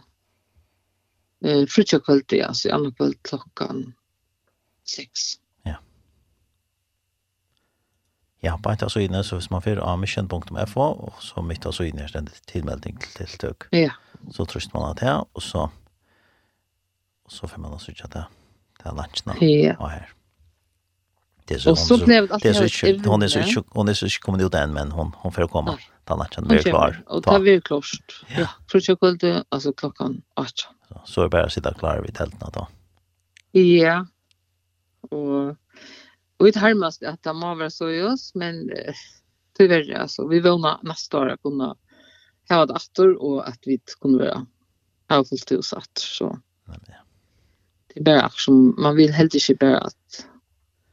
uh, 1.46 1.64
frutja 1.72 2.00
kvöldi, 2.00 2.42
altså 2.46 2.74
andre 2.74 2.92
kvöld 3.00 3.18
klokkan 3.24 3.94
6. 4.86 5.40
Ja. 5.66 5.76
Ja, 8.44 8.58
på 8.58 8.70
en 8.70 9.02
inne, 9.02 9.24
så 9.24 9.36
hvis 9.36 9.50
man 9.50 9.62
fyrir 9.62 9.82
av 9.82 10.00
mission.fo, 10.00 10.82
og 10.82 11.14
så 11.22 11.42
mitt 11.42 11.66
av 11.66 11.74
så 11.74 11.88
inne 11.88 12.04
er 12.04 12.14
stendig 12.14 12.38
tilmelding 12.48 13.00
til 13.02 13.16
tiltøk. 13.26 13.70
Ja. 13.74 13.96
Så 14.32 14.46
trøst 14.46 14.74
man 14.74 14.90
at 14.92 15.02
det, 15.02 15.16
og 15.34 15.42
så, 15.42 15.68
og 17.26 17.32
så 17.32 17.48
får 17.48 17.62
man 17.62 17.74
også 17.74 17.92
ikke 17.92 18.06
at 18.06 18.14
det, 18.14 18.26
det 18.78 18.92
er 18.92 19.00
lunsjene. 19.02 19.40
Ja. 19.42 19.76
Og 19.80 19.90
her. 19.90 20.06
Ja. 20.06 20.25
Det 21.48 21.60
så 21.60 21.70
hon 21.70 21.78
så 21.78 21.98
det 21.98 22.54
så 22.54 23.10
hon 23.10 23.24
är 23.24 23.28
så 23.28 23.40
inte 23.40 23.64
hon 23.70 23.88
är 23.90 23.94
så 23.94 24.06
inte 24.06 24.20
kommit 24.20 24.42
ut 24.42 24.54
än 24.54 24.74
men 24.74 24.92
hon 24.92 25.12
hon 25.16 25.32
får 25.32 25.48
komma. 25.48 25.80
Ta 26.04 26.16
natten 26.16 26.48
vi 26.50 26.64
klar. 26.64 27.04
Och 27.08 27.24
ta 27.24 27.38
vi 27.38 27.56
är 27.56 27.62
klart. 27.62 28.24
Ja. 28.38 28.50
För 28.72 28.80
så 28.80 28.96
kul 28.96 29.18
det 29.18 29.44
alltså 29.50 29.74
klockan 29.74 30.22
8. 30.36 30.48
Så 31.06 31.22
är 31.22 31.30
bara 31.30 31.50
sitta 31.50 31.74
klar 31.74 32.02
vid 32.02 32.16
tältet 32.16 32.54
då. 32.54 32.68
Ja. 33.52 34.08
Och 35.02 35.58
och 36.38 36.46
det 36.46 36.60
härmast 36.60 37.04
att 37.04 37.24
det 37.24 37.34
må 37.34 37.56
vara 37.56 37.70
så 37.70 37.90
just 37.90 38.36
men 38.36 38.72
tyvärr 39.58 39.94
alltså 39.94 40.28
vi 40.28 40.40
vill 40.40 40.64
nästa 40.82 41.20
år 41.20 41.38
kunna 41.44 41.76
ha 42.50 42.66
det 42.66 42.74
åter 42.74 43.22
och 43.22 43.48
att 43.48 43.60
vi 43.66 43.80
kunde 44.02 44.18
vara 44.18 44.46
ha 45.10 45.26
fullt 45.26 45.52
hus 45.52 45.74
att 45.74 45.98
så. 45.98 46.40
Det 47.94 48.00
är 48.00 48.04
bara 48.04 48.30
som 48.30 48.76
man 48.78 48.96
vill 48.96 49.14
helt 49.14 49.36
inte 49.36 49.56
bara 49.60 49.78
att 49.78 50.28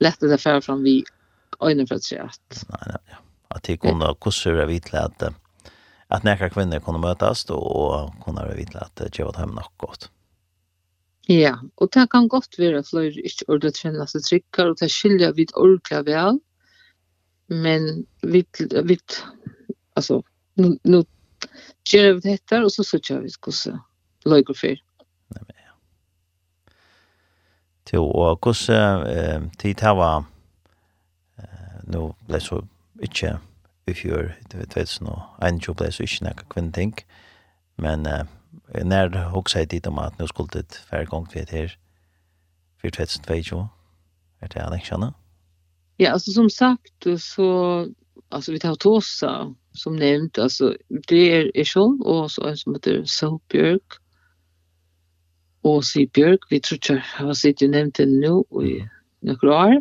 lätta 0.02 0.26
det 0.26 0.38
för 0.38 0.60
fram 0.60 0.82
vi 0.82 1.04
ögonen 1.60 1.86
för 1.86 1.94
att 1.94 2.02
se 2.02 2.18
att 2.18 2.64
nej 2.68 2.80
nej 2.86 2.96
ja. 3.10 3.16
Att 3.48 3.62
det 3.62 3.76
kunde 3.76 4.14
kursera 4.20 4.66
vid 4.66 4.94
att 4.94 5.22
att 6.08 6.22
nära 6.22 6.50
kvinnor 6.50 6.80
kunde 6.80 7.00
mötas 7.00 7.44
då 7.44 7.54
och 7.54 8.24
kunde 8.24 8.42
vara 8.42 8.54
vid 8.54 8.76
att 8.76 8.96
det 8.96 9.24
var 9.24 9.34
hem 9.34 9.50
något 9.50 9.72
gott. 9.76 10.10
Ja, 11.26 11.54
og 11.76 11.88
det 11.94 12.08
kan 12.10 12.28
godt 12.28 12.58
være 12.58 12.78
at 12.82 12.88
flere 12.90 13.22
ikke 13.22 13.44
ordet 13.48 13.76
känna 13.78 14.06
seg 14.10 14.24
trykker, 14.26 14.72
og 14.72 14.80
det 14.80 14.88
skiljer 14.90 15.32
vi 15.32 15.46
orkla 15.54 16.02
vel, 16.02 16.40
Men 17.48 18.06
vi, 18.22 18.44
vi, 18.84 18.98
altså, 19.96 20.22
nu 20.54 20.78
nu 20.84 21.04
ger 21.84 22.12
vi 22.14 22.20
dette, 22.20 22.64
og 22.64 22.70
så 22.70 22.82
sørger 22.82 23.20
vi 23.20 23.30
hvordan 23.42 23.80
løyker 24.24 24.54
Mm 24.54 24.91
Jo, 27.92 28.04
og 28.10 28.38
hvordan 28.42 29.06
eh, 29.06 29.42
tid 29.58 29.80
her 29.80 29.96
var 29.98 30.24
eh, 31.38 31.80
nå 31.84 32.14
ble 32.28 32.40
så 32.40 32.62
ikke 33.02 33.38
i 33.90 33.94
fjør, 33.94 34.30
det 34.52 34.60
vet 34.60 34.76
jeg 34.76 35.02
nå, 35.02 35.16
en 35.42 35.58
jo 35.58 35.74
ble 35.74 35.90
så 35.92 36.06
ikke 36.06 36.28
noe 36.28 36.46
kvinneting, 36.54 36.94
men 37.82 38.06
eh, 38.06 38.24
når 38.84 39.16
jeg 39.18 39.34
også 39.34 39.64
dit 39.64 39.86
om 39.86 39.98
at 39.98 40.18
nå 40.18 40.28
skulle 40.30 40.54
det 40.54 40.78
færre 40.88 41.10
gang 41.10 41.26
til 41.30 41.48
her, 41.50 41.74
for 42.80 42.90
2022, 42.90 43.66
er 44.40 44.46
det 44.46 44.62
han 44.62 44.74
ikke 44.74 44.86
skjønner? 44.86 45.12
Ja, 45.98 46.12
alltså 46.12 46.32
som 46.32 46.50
sagt 46.50 47.06
så 47.18 47.86
alltså 48.28 48.52
vi 48.52 48.58
tar 48.58 48.74
Tosa 48.74 49.54
som 49.72 49.96
nämnt 49.96 50.38
alltså 50.38 50.74
det 51.08 51.32
är 51.32 51.46
er 51.46 51.50
Eshol 51.54 52.02
och 52.02 52.30
så 52.30 52.42
en 52.42 52.56
som 52.56 52.74
heter 52.74 53.04
Sopbjörk 53.04 54.01
Ås 55.64 55.96
i 55.96 56.06
Bjørk, 56.06 56.48
vi 56.50 56.58
tror 56.60 56.80
ikke 56.80 56.94
jeg 56.94 57.08
har 57.14 57.38
sittet 57.38 57.70
nevnt 57.70 58.00
det 58.00 58.08
nå 58.10 58.42
i 58.66 58.74
noen 59.22 59.52
år. 59.54 59.76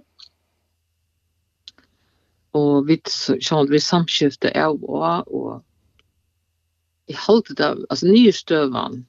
Og 2.58 2.88
vi 2.88 3.00
kjent 3.02 3.72
vi 3.72 3.80
samskifte 3.82 4.52
av 4.58 4.84
og 4.84 5.32
og 5.32 5.62
i 7.10 7.16
halte 7.18 7.56
det, 7.58 7.70
altså 7.90 8.08
nye 8.08 8.32
støvann, 8.32 9.02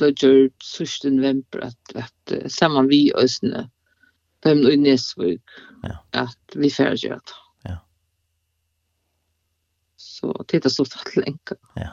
det 0.00 0.14
gjort 0.22 0.68
1. 0.80 1.10
november 1.12 1.66
at, 1.66 1.94
at 1.94 2.34
sammen 2.52 2.88
vi 2.88 3.10
øsene, 3.18 3.66
dem 4.46 4.62
i 4.64 4.76
Nesvøk, 4.80 5.52
at 6.16 6.56
vi 6.56 6.70
ferdig 6.72 7.02
gjør 7.02 7.18
det. 7.28 7.36
Ja. 7.68 7.76
Så 10.00 10.32
det 10.48 10.64
er 10.64 10.72
så 10.72 10.86
fattelig 10.88 11.26
enkelt. 11.34 11.60
Ja. 11.76 11.90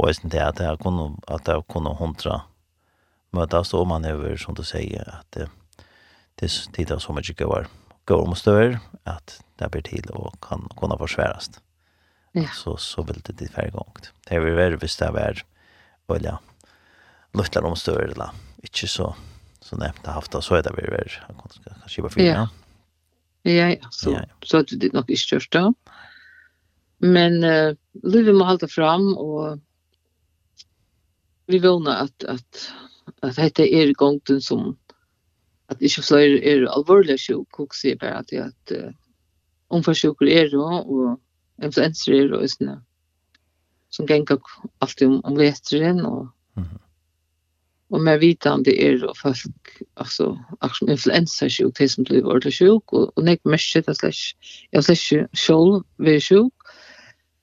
Og 0.00 0.08
jeg 0.08 0.20
synes 0.20 0.32
det 0.32 0.40
at 0.40 0.62
jeg 0.64 0.78
kunne, 0.80 1.10
at 1.28 1.48
jeg 1.48 1.66
kunne 1.68 1.92
hundre 1.98 2.40
mötas 3.30 3.70
då 3.70 3.84
man 3.84 4.04
över 4.04 4.36
som 4.36 4.54
du 4.54 4.62
säger 4.62 5.14
att 5.14 5.32
det 5.32 5.48
det 6.34 6.48
tittar 6.72 6.98
så 6.98 7.12
mycket 7.12 7.38
går 7.38 7.68
går 8.04 8.28
om 8.28 8.34
stör 8.34 8.78
att 9.04 9.44
det 9.56 9.68
blir 9.68 9.82
till 9.82 10.10
och 10.10 10.40
kan 10.40 10.68
kunna 10.76 10.98
försvaras. 10.98 11.50
Ja. 12.32 12.48
Så 12.54 12.76
så 12.76 13.02
vill 13.02 13.20
det 13.24 13.32
det 13.32 13.56
varje 13.56 13.70
gångt. 13.70 14.12
Det 14.28 14.34
är 14.34 14.40
väl 14.40 14.76
visst 14.76 14.98
det 14.98 15.06
är 15.06 15.44
Och 16.06 16.18
ja. 16.22 16.40
Luttar 17.32 17.62
om 17.62 17.76
stör 17.76 18.02
eller 18.02 18.30
inte 18.62 18.86
så 18.88 19.14
så 19.60 19.76
nämnt 19.76 20.06
har 20.06 20.12
haft 20.12 20.42
så 20.42 20.54
är 20.54 20.62
det 20.62 20.72
väl 20.72 20.90
väl 20.90 21.08
kanske 21.80 22.02
bara 22.02 22.10
fyra. 22.10 22.26
Ja. 22.26 22.48
Ja, 23.42 23.52
ja, 23.52 23.88
så, 23.90 24.10
ja, 24.10 24.20
ja. 24.28 24.34
så 24.42 24.62
det 24.62 24.92
nog 24.92 24.94
nok 24.94 25.10
ikke 25.10 25.22
størst 25.22 25.52
da. 25.52 25.70
Men 27.00 27.44
uh, 27.44 27.76
livet 28.04 28.36
må 28.36 28.44
holde 28.44 28.68
fram, 28.68 29.14
og 29.16 29.60
vi 31.48 31.58
vågner 31.58 32.04
at, 32.04 32.24
at 32.28 32.66
at 33.22 33.36
dette 33.36 33.66
er 33.66 33.92
gongten 33.98 34.40
som 34.44 34.76
at 35.70 35.82
ikke 35.86 36.02
flere 36.02 36.40
er 36.42 36.66
alvorlig 36.70 37.18
sjuk, 37.22 37.60
og 37.62 37.74
sier 37.78 37.98
bare 38.00 38.24
at, 38.24 38.32
at 38.32 38.74
uh, 38.74 38.92
omfarsjuker 39.70 40.26
er 40.26 40.50
det, 40.50 40.58
og 40.58 41.20
influenser 41.62 42.16
er 42.16 42.30
det, 42.32 42.40
og 42.40 42.50
sånn, 42.50 42.80
som 43.94 44.06
ganger 44.06 44.40
alltid 44.82 45.06
om, 45.06 45.20
om 45.30 45.38
veteren, 45.38 46.02
og, 46.06 46.30
mm 46.58 46.78
og 47.90 48.02
mer 48.06 48.20
vitende 48.22 48.72
er 48.78 49.02
og 49.06 49.16
folk, 49.18 49.72
altså, 49.96 50.30
akkurat 50.60 50.78
som 50.78 50.90
influenser 50.94 51.50
sjuk, 51.50 51.78
de 51.78 51.88
som 51.88 52.06
blir 52.06 52.26
ordentlig 52.26 52.54
sjuk, 52.54 52.92
og, 52.92 53.10
og 53.16 53.26
nek 53.26 53.42
mest 53.44 53.74
det 53.74 53.96
slags, 53.98 54.22
jeg 54.70 54.78
har 54.78 54.86
slags 54.86 55.06
selv 55.44 55.82
vært 55.98 56.26
sjuk, 56.28 56.74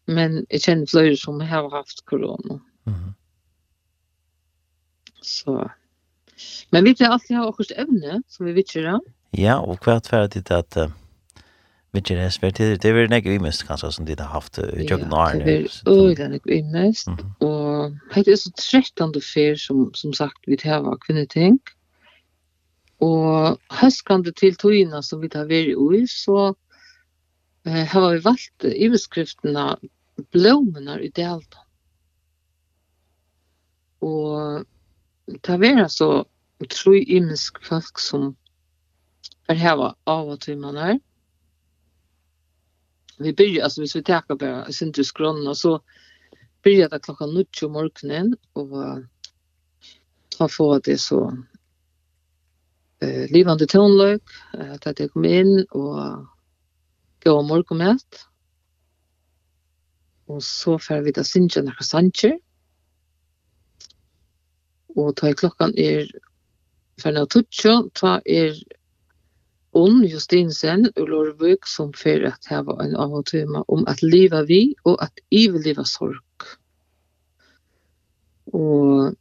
men 0.08 0.46
jeg 0.52 0.64
kjenner 0.64 0.92
flere 0.92 1.18
som 1.20 1.42
har 1.44 1.70
haft 1.74 2.06
korona. 2.08 2.62
mhm. 2.86 3.14
Så. 5.28 5.72
Men 6.70 6.84
vi 6.84 6.94
vill 6.94 7.08
alltid 7.08 7.38
ha 7.38 7.48
också 7.48 7.74
evne 7.74 8.22
som 8.28 8.46
vi 8.46 8.54
vet 8.54 8.76
ju 8.76 8.84
då. 8.84 9.02
Ja, 9.32 9.60
och 9.60 9.80
kvart 9.80 10.08
för 10.08 10.20
att 10.20 10.52
att 10.52 10.78
uh, 10.78 10.90
det 11.92 12.12
är 12.12 12.52
det 12.52 12.76
det 12.82 12.90
är 12.90 13.08
något 13.08 13.26
vi 13.26 13.40
måste 13.40 13.66
kanske 13.66 13.92
som 13.92 14.06
det 14.06 14.20
har 14.20 14.28
haft 14.28 14.60
i 14.60 14.86
Jognarn. 14.90 15.40
Det 15.40 15.58
är 15.58 15.90
öland 15.90 16.40
vi 16.44 16.64
mest 16.64 17.08
och 17.40 17.92
det 18.26 18.32
är 18.32 18.36
så 18.36 18.52
tröttande 18.52 19.22
för 19.22 19.56
som 19.56 19.92
som 19.94 20.14
sagt 20.14 20.38
vi 20.46 20.56
det 20.56 20.80
var 20.80 20.98
kvinnetänk. 20.98 21.62
Och 22.98 23.58
höskande 23.70 24.32
till 24.32 24.56
tojina 24.56 25.02
som 25.02 25.22
vi 25.22 25.30
har 25.34 25.46
vi 25.46 25.72
i 26.02 26.08
så 26.08 26.56
eh 27.66 27.86
har 27.86 28.14
vi 28.14 28.20
valt 28.20 28.64
i 28.64 28.90
beskrifterna 28.90 29.80
blommorna 30.32 31.00
i 31.02 31.10
delta. 31.10 31.58
Och 34.00 34.66
det 35.28 35.58
var 35.58 35.88
så 35.88 36.26
tre 36.70 37.04
imisk 37.04 37.64
folk 37.66 38.00
som 38.00 38.36
er 39.50 39.56
här 39.56 39.94
av 40.06 40.30
og 40.30 40.40
til 40.40 40.58
man 40.58 40.78
er. 40.78 41.00
Vi 43.20 43.34
börjar 43.34 43.64
alltså 43.64 43.82
vi 43.82 43.88
så 43.88 44.02
bara 44.40 44.72
synte 44.72 45.04
skron 45.04 45.48
och 45.48 45.58
så 45.58 45.82
börjar 46.64 46.90
det 46.90 47.00
klockan 47.00 47.34
9 47.34 47.46
om 47.66 47.72
morgonen 47.72 48.36
och 48.54 49.04
ta 50.38 50.48
få 50.48 50.80
det 50.80 50.98
så 50.98 51.44
eh 53.02 53.32
livande 53.32 53.68
tonløk, 53.68 54.22
att 54.54 54.88
att 54.88 55.00
jag 55.00 55.12
kom 55.12 55.26
in 55.26 55.66
och 55.70 56.28
gå 57.24 57.32
om 57.32 57.48
morgonmat. 57.48 58.28
Och 60.26 60.44
så 60.44 60.80
får 60.80 61.02
vi 61.02 61.14
ta 61.14 61.24
synja 61.24 61.62
några 61.62 61.82
sancher 61.82 62.40
og 64.98 65.14
ta 65.20 65.32
i 65.32 65.38
klokkan 65.38 65.76
er 65.78 66.10
ferna 67.02 67.26
tutsjo, 67.30 67.88
ta 67.98 68.18
er 68.26 68.58
Unn 69.78 70.02
Justinsen 70.08 70.88
og 70.96 71.10
Lorvøk 71.12 71.68
som 71.70 71.92
fer 71.94 72.24
at 72.30 72.48
heva 72.50 72.78
en 72.82 72.96
avhåndtøyma 72.98 73.62
om 73.70 73.84
at 73.92 74.02
liva 74.02 74.42
vi 74.48 74.62
og 74.90 74.98
at 75.04 75.22
ivelliva 75.30 75.86
sorg. 75.86 76.48
Og 78.58 79.14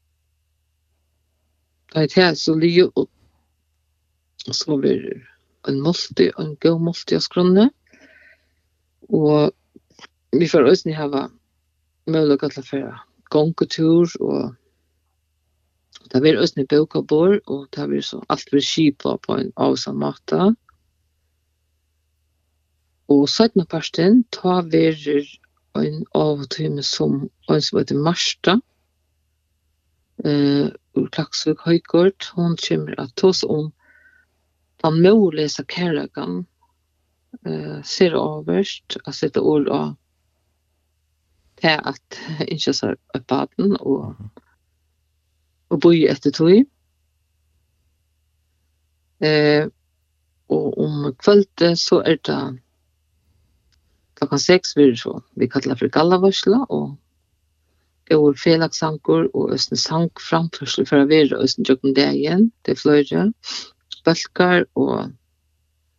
da 1.93 2.05
er 2.07 2.09
det 2.15 2.39
så 2.41 2.55
lije 2.57 2.89
og 2.95 3.09
så 4.47 4.77
blir 4.79 5.27
en 5.69 5.81
multi, 5.83 6.31
en 6.39 6.55
god 6.63 6.81
multi 6.81 7.17
av 7.19 7.25
skrønne. 7.25 7.69
Og 9.11 9.51
vi 10.33 10.49
får 10.49 10.71
òsni 10.71 10.95
heva 10.95 11.27
møllega 12.07 12.49
til 12.53 12.63
å 12.63 12.69
færa 12.71 12.95
gongetur 13.35 14.13
og 14.23 14.55
Det 16.13 16.23
var 16.23 16.39
også 16.39 16.61
en 16.61 16.67
bøk 16.71 16.95
og 16.99 17.07
bor, 17.11 17.35
og 17.47 17.67
det 17.75 17.89
var 17.91 18.05
så 18.05 18.21
alt 18.31 18.53
var 18.53 18.63
skipa 18.63 19.17
på 19.27 19.39
en 19.41 19.51
avsann 19.57 19.99
måte. 19.99 20.53
Og 23.11 23.27
søttene 23.31 23.67
parten, 23.71 24.23
ta 24.35 24.61
verer 24.63 25.27
en 25.77 25.99
av 26.15 26.23
og 26.23 26.45
avtøyme 26.45 26.83
som 26.87 27.19
en 27.51 27.63
som 27.63 27.79
heter 27.79 27.99
Marsta, 28.07 28.57
eh, 30.25 30.71
ur 30.97 31.09
Klaksvik 31.13 31.67
Høygård, 31.67 32.31
hun 32.39 32.57
kommer 32.57 32.95
at 33.03 33.15
ta 33.17 33.29
oss 33.29 33.45
om 33.45 33.73
den 34.85 35.03
måløse 35.03 35.65
kærløkken, 35.75 36.47
eh, 37.45 37.83
ser 37.83 38.19
avverst, 38.19 38.99
at 39.07 39.15
sette 39.15 39.43
ord 39.43 39.69
av 39.69 39.95
det 41.63 41.79
at 41.93 42.21
ikke 42.55 42.73
så 42.73 42.95
er 43.15 43.29
baden, 43.29 43.77
og 43.81 44.15
mm 44.15 44.25
-hmm 44.25 44.46
og 45.71 45.81
boi 45.83 46.05
etter 46.11 46.35
tog. 46.35 46.63
Eh, 49.25 49.67
og 50.53 50.79
om 50.79 51.09
kvöldet 51.19 51.81
så 51.81 52.03
er 52.07 52.21
det 52.29 52.41
klokkan 54.17 54.41
6 54.41 54.77
vi 54.77 54.91
er 54.91 54.99
så, 55.01 55.19
vi 55.37 55.49
kallar 55.49 55.75
det 55.75 55.83
for 55.83 55.93
gallavarsla 55.93 56.63
og 56.69 56.97
over 58.15 58.37
felagsanker 58.39 59.27
og 59.35 59.53
østens 59.55 59.87
sang 59.89 60.11
framførsel 60.21 60.87
for 60.87 61.03
å 61.03 61.09
være 61.11 61.41
østen 61.43 61.67
jøkken 61.67 61.97
det 61.97 62.07
igjen, 62.15 62.51
det 62.65 62.77
er 62.77 62.81
fløyre, 62.81 63.25
bølgar 64.07 64.67
og 64.79 65.11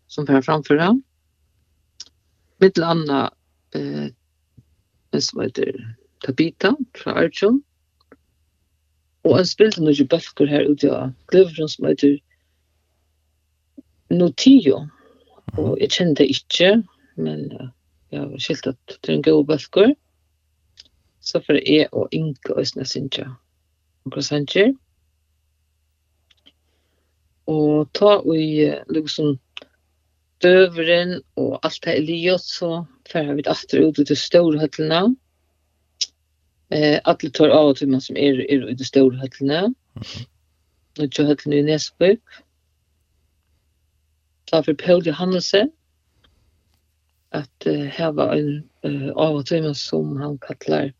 som 0.07 0.27
for 0.27 0.39
å 0.39 0.45
framføre. 0.45 0.93
Mittel 2.63 2.85
anna 2.87 3.25
eh, 3.75 4.07
en 5.13 5.21
som 5.23 5.43
heter 5.43 5.75
Tabita 6.23 6.73
fra 6.97 7.17
Arjun, 7.25 7.59
Og 9.27 9.35
han 9.35 9.47
spilte 9.47 9.83
noen 9.83 10.07
bøkker 10.07 10.47
her 10.47 10.69
ute 10.71 10.89
av 10.93 11.11
Gløvren 11.31 11.67
som 11.71 11.87
heter 11.89 12.15
Notio. 14.13 14.85
Og 15.59 15.73
jeg 15.81 15.91
kjente 15.91 16.23
det 16.23 16.29
ikke, 16.31 16.69
men 17.19 17.49
jeg 18.13 18.21
har 18.21 18.39
skilt 18.39 18.69
at 18.71 18.95
det 19.01 19.11
er 19.11 19.17
en 19.17 19.25
god 19.25 19.43
bøkker. 19.49 19.91
Så 21.19 21.41
for 21.43 21.59
jeg 21.59 21.89
og 21.91 22.07
Inge 22.15 22.53
og 22.53 22.61
Østene 22.61 22.87
Sintja 22.87 23.27
og 24.05 24.15
Krasanger. 24.15 24.71
Og 27.51 27.91
ta 27.95 28.17
og 28.21 28.33
i 28.35 28.71
liksom 28.95 29.35
døveren 30.43 31.17
og 31.35 31.59
alt 31.67 31.83
det 31.83 31.97
er 31.97 32.03
livet, 32.05 32.43
så 32.43 32.85
fer 33.11 33.33
vi 33.35 33.43
etter 33.43 33.83
ut 33.83 33.99
til 33.99 34.19
Storhøtlene. 34.19 35.03
Og 35.03 35.15
Eh 36.69 36.99
alla 37.03 37.29
tar 37.33 37.49
av 37.49 37.73
till 37.73 37.87
man 37.87 38.01
som 38.01 38.17
är 38.17 38.51
er 38.51 38.69
i 38.69 38.73
de 38.73 38.83
stora 38.83 39.17
höllena. 39.17 39.73
Nu 40.99 41.09
kör 41.09 41.23
höllen 41.23 41.53
i 41.53 41.63
Näsby. 41.63 42.17
Ta 44.45 44.63
för 44.63 44.73
Paul 44.73 45.07
Johannese 45.07 45.69
att 47.29 47.63
här 47.91 48.11
var 48.11 48.35
en 48.35 48.69
uh, 48.85 49.11
av 49.11 49.35
och 49.35 49.45
till 49.45 49.63
man 49.63 49.75
som 49.75 50.17
han 50.17 50.37
kallar 50.37 50.93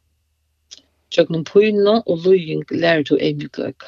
Tjöknum 1.10 1.46
Puyna 1.46 2.04
og 2.06 2.18
Lujing 2.26 2.64
lærer 2.72 3.04
til 3.04 3.20
Eimjugløk. 3.22 3.84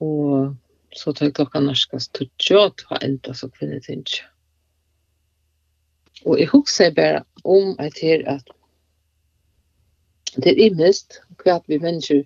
Og 0.00 0.54
så 0.94 1.12
tar 1.12 1.32
klokka 1.34 1.60
norskast 1.60 2.12
til 2.14 2.30
tjåt 2.38 2.84
har 2.86 3.02
enda 3.02 3.34
så 3.34 3.48
kvinnet 3.48 3.88
ikke. 3.90 4.22
Og 6.24 6.38
jeg 6.38 6.48
husker 6.52 6.94
bare 6.94 7.24
om 7.44 7.74
at 7.78 7.98
her 8.02 8.22
at 8.30 8.54
Det 10.36 10.46
er 10.46 10.64
imest 10.70 11.20
kvart 11.38 11.68
vi 11.68 11.78
mennesker 11.78 12.22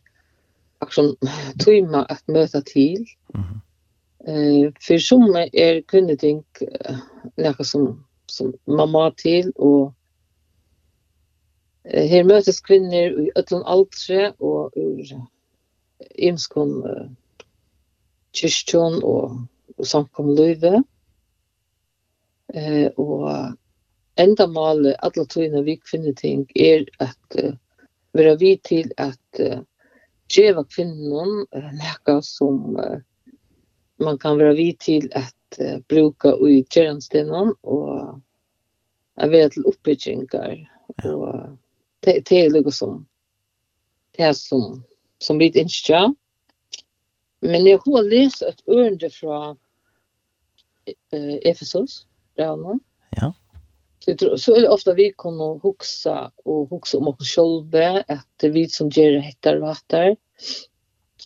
akkurat 0.80 1.16
tøyma 1.64 2.06
at 2.08 2.22
møta 2.28 2.60
til. 2.60 3.06
Mm 3.34 3.42
-hmm. 3.42 3.60
Eh 4.28 4.72
for 4.86 4.98
som 4.98 5.36
er 5.52 5.80
kunde 5.88 6.16
uh, 6.34 6.96
några 7.36 7.64
som 7.64 8.06
som 8.28 8.54
mamma 8.66 9.10
til, 9.10 9.52
og 9.56 9.94
eh, 11.84 12.08
her 12.08 12.24
møtes 12.24 12.60
kvinner 12.60 13.14
i 13.22 13.30
ötlun 13.38 13.64
altre 13.66 14.32
og 14.40 14.72
ur 14.76 15.12
imskon 16.18 16.72
uh, 16.84 17.06
kyrkjon 18.36 19.00
og, 19.04 19.38
og 19.78 19.86
samkom 19.86 20.34
løyve. 20.36 20.82
Eh, 22.54 22.88
og 22.96 23.54
enda 24.18 24.46
male 24.46 24.94
alle 25.04 25.26
tøyna 25.26 25.62
vi 25.66 25.78
kvinneting 25.82 26.46
er 26.56 26.86
at 27.00 27.38
uh, 27.42 27.54
vera 28.16 28.34
vi 28.40 28.56
til 28.64 28.92
at 28.96 29.40
uh, 29.40 29.60
geva 30.32 30.64
kvinnen 30.64 31.46
uh, 31.56 31.70
näka 31.72 32.20
som 32.22 32.76
uh, 32.76 32.98
man 34.02 34.18
kan 34.18 34.38
vera 34.38 34.54
vi 34.56 34.72
til 34.80 35.10
at 35.12 35.60
uh, 35.60 35.78
bruka 35.88 36.34
i 36.48 36.64
tjänstenon 36.70 37.54
og 37.62 38.22
er 39.16 39.28
vet 39.32 39.52
til 39.52 39.66
oppbyggingar 39.66 40.56
og 41.04 41.58
det 42.00 42.28
det 42.28 42.40
är 42.46 42.50
något 42.50 42.74
som 42.74 43.06
det 44.16 44.22
är 44.22 44.32
som 44.32 44.82
som 45.18 45.38
blir 45.38 45.56
inte 45.56 46.14
men 47.40 47.66
jag 47.66 47.78
har 47.78 48.02
läst 48.02 48.42
ett 48.42 48.68
ord 48.68 49.12
från 49.12 49.58
eh 51.12 51.50
Efesos 51.50 52.06
där 52.34 52.78
Ja. 53.10 53.34
Så, 54.06 54.38
så 54.38 54.54
är 54.54 54.60
det 54.60 54.68
ofta 54.68 54.94
vi 54.94 55.12
kommer 55.12 55.56
att 55.56 55.62
huxa 55.62 56.32
och 56.44 56.70
huxa 56.70 56.98
om 56.98 57.08
oss 57.08 57.34
själva 57.34 58.04
att 58.08 58.42
vi 58.42 58.68
som 58.68 58.88
gör 58.88 59.12
det 59.12 59.20
hittar 59.20 59.56
vatten. 59.56 60.16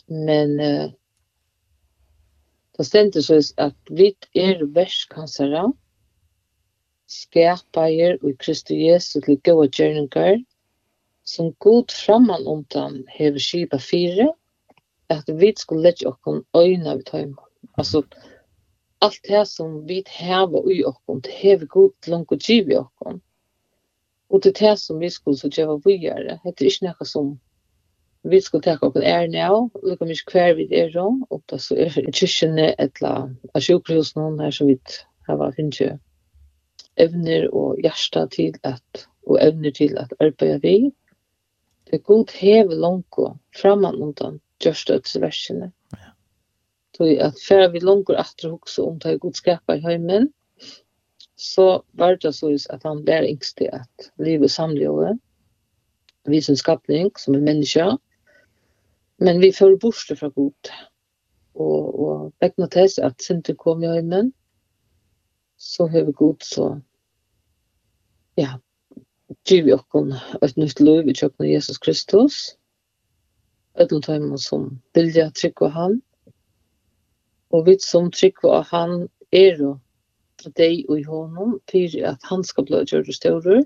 Men 0.07 0.61
eh, 0.61 0.91
det 2.77 2.85
ständer 2.85 3.21
så 3.21 3.41
att 3.57 3.77
vi 3.91 4.15
är 4.33 4.65
världskansare 4.65 5.73
skapar 7.07 8.25
och 8.25 8.31
i 8.31 8.37
Kristus 8.37 8.77
Jesus 8.77 9.25
till 9.25 9.41
goda 9.45 9.69
gärningar 9.73 10.45
som 11.25 11.55
god 11.59 11.91
framman 11.91 12.47
om 12.47 12.65
den 12.69 13.05
hever 13.09 13.39
skipa 13.39 13.79
fire 13.79 14.35
at 15.07 15.29
vi 15.29 15.55
skulle 15.57 15.83
lette 15.83 16.09
oss 16.09 16.45
ögna 16.53 16.97
vid 16.97 17.11
hemma. 17.11 17.43
Altså, 17.73 18.03
allt 19.01 19.21
det 19.29 19.45
som 19.49 19.81
vi 19.89 20.03
hava 20.07 20.63
i 20.73 20.83
okkom, 20.85 21.21
det 21.25 21.37
hever 21.43 21.67
god 21.67 22.09
langt 22.13 22.33
og 22.33 22.41
giv 22.47 22.71
i 22.71 22.79
okkom. 22.81 23.21
Og 24.31 24.43
det 24.43 24.53
er 24.53 24.59
det 24.61 24.75
som 24.79 25.01
vi 25.01 25.11
skulle 25.11 25.39
så 25.39 25.51
gjøre 25.51 25.81
videre. 25.85 26.39
Det 26.45 26.61
er 26.61 26.71
ikke 26.71 26.91
noe 26.91 27.07
som 27.09 27.33
vi 28.23 28.41
skulle 28.45 28.63
ta 28.63 28.77
okkom 28.77 29.03
er 29.07 29.27
nå, 29.33 29.63
lukka 29.83 30.07
mye 30.07 30.33
hver 30.33 30.55
vi 30.59 30.69
er 30.77 30.93
nå, 30.95 31.07
og 31.31 31.43
det 31.51 31.61
så 31.65 31.79
er 31.81 31.97
kyrkjene 32.13 32.75
etla 32.79 33.15
av 33.55 33.65
sjukhus 33.65 34.15
noen 34.19 34.39
her 34.43 34.53
som 34.55 34.69
vi 34.69 34.77
hava 35.29 35.51
finnes 35.57 35.97
evner 37.01 37.49
og 37.57 37.81
hjärsta 37.81 38.27
til 38.35 38.59
at, 38.63 39.07
og 39.27 39.41
evner 39.41 39.73
til 39.73 39.97
at 39.99 40.13
arbeida 40.21 40.61
vi. 40.63 40.91
Det 41.89 41.99
er 41.99 42.07
god 42.07 42.37
heve 42.37 42.77
langt 42.77 43.19
og 43.19 43.39
framan 43.57 43.97
undan 44.05 44.41
gjørstøtsversene. 44.63 45.73
Ja 45.97 46.10
tog 47.01 47.17
at 47.25 47.41
før 47.49 47.69
vi 47.73 47.81
langer 47.81 48.21
etter 48.21 48.53
hokse 48.53 48.83
om 48.85 48.99
det 49.01 49.17
skapa 49.37 49.79
i 49.79 49.85
heimen, 49.85 50.29
så 51.41 51.81
var 51.97 52.19
det 52.21 52.35
så 52.37 52.53
at 52.71 52.83
han 52.85 53.05
ble 53.05 53.23
yngst 53.31 53.57
til 53.57 53.71
at 53.73 54.11
livet 54.21 54.51
samlever, 54.51 55.17
vi 56.29 56.41
som 56.41 56.57
skapning, 56.57 57.11
som 57.19 57.35
er 57.35 57.41
menneske, 57.41 57.87
men 59.19 59.41
vi 59.41 59.53
får 59.53 59.79
borste 59.81 60.17
fra 60.17 60.29
god. 60.29 60.73
Og, 61.55 62.01
og 62.01 62.33
begge 62.41 62.69
til 62.69 63.03
at 63.03 63.23
synden 63.23 63.57
kom 63.57 63.83
i 63.83 63.89
heimen, 63.89 64.33
så 65.57 65.87
har 65.87 66.05
vi 66.05 66.13
god 66.13 66.45
så, 66.45 66.69
ja, 68.37 68.53
giv 69.49 69.65
vi 69.65 69.73
okkon 69.73 70.13
et 70.43 70.57
nytt 70.57 70.81
liv 70.81 71.09
i 71.09 71.17
kjøkken 71.17 71.45
av 71.47 71.51
Jesus 71.51 71.79
Kristus, 71.79 72.39
et 73.77 73.89
ødlom 73.89 74.03
tøymen 74.03 74.39
som 74.39 74.71
vilja 74.95 75.31
trykk 75.37 75.63
og 75.69 75.73
han, 75.73 76.01
Og 77.51 77.67
vi 77.67 77.77
som 77.83 78.11
tryggva 78.15 78.61
av 78.61 78.69
han 78.71 79.09
er 79.35 79.59
jo 79.59 79.75
deg 80.57 80.87
og 80.89 81.01
i 81.01 81.05
honom 81.05 81.59
for 81.71 81.97
at 82.09 82.31
han 82.31 82.45
skal 82.47 82.67
bli 82.69 82.83
gjørt 82.89 83.11
større. 83.15 83.65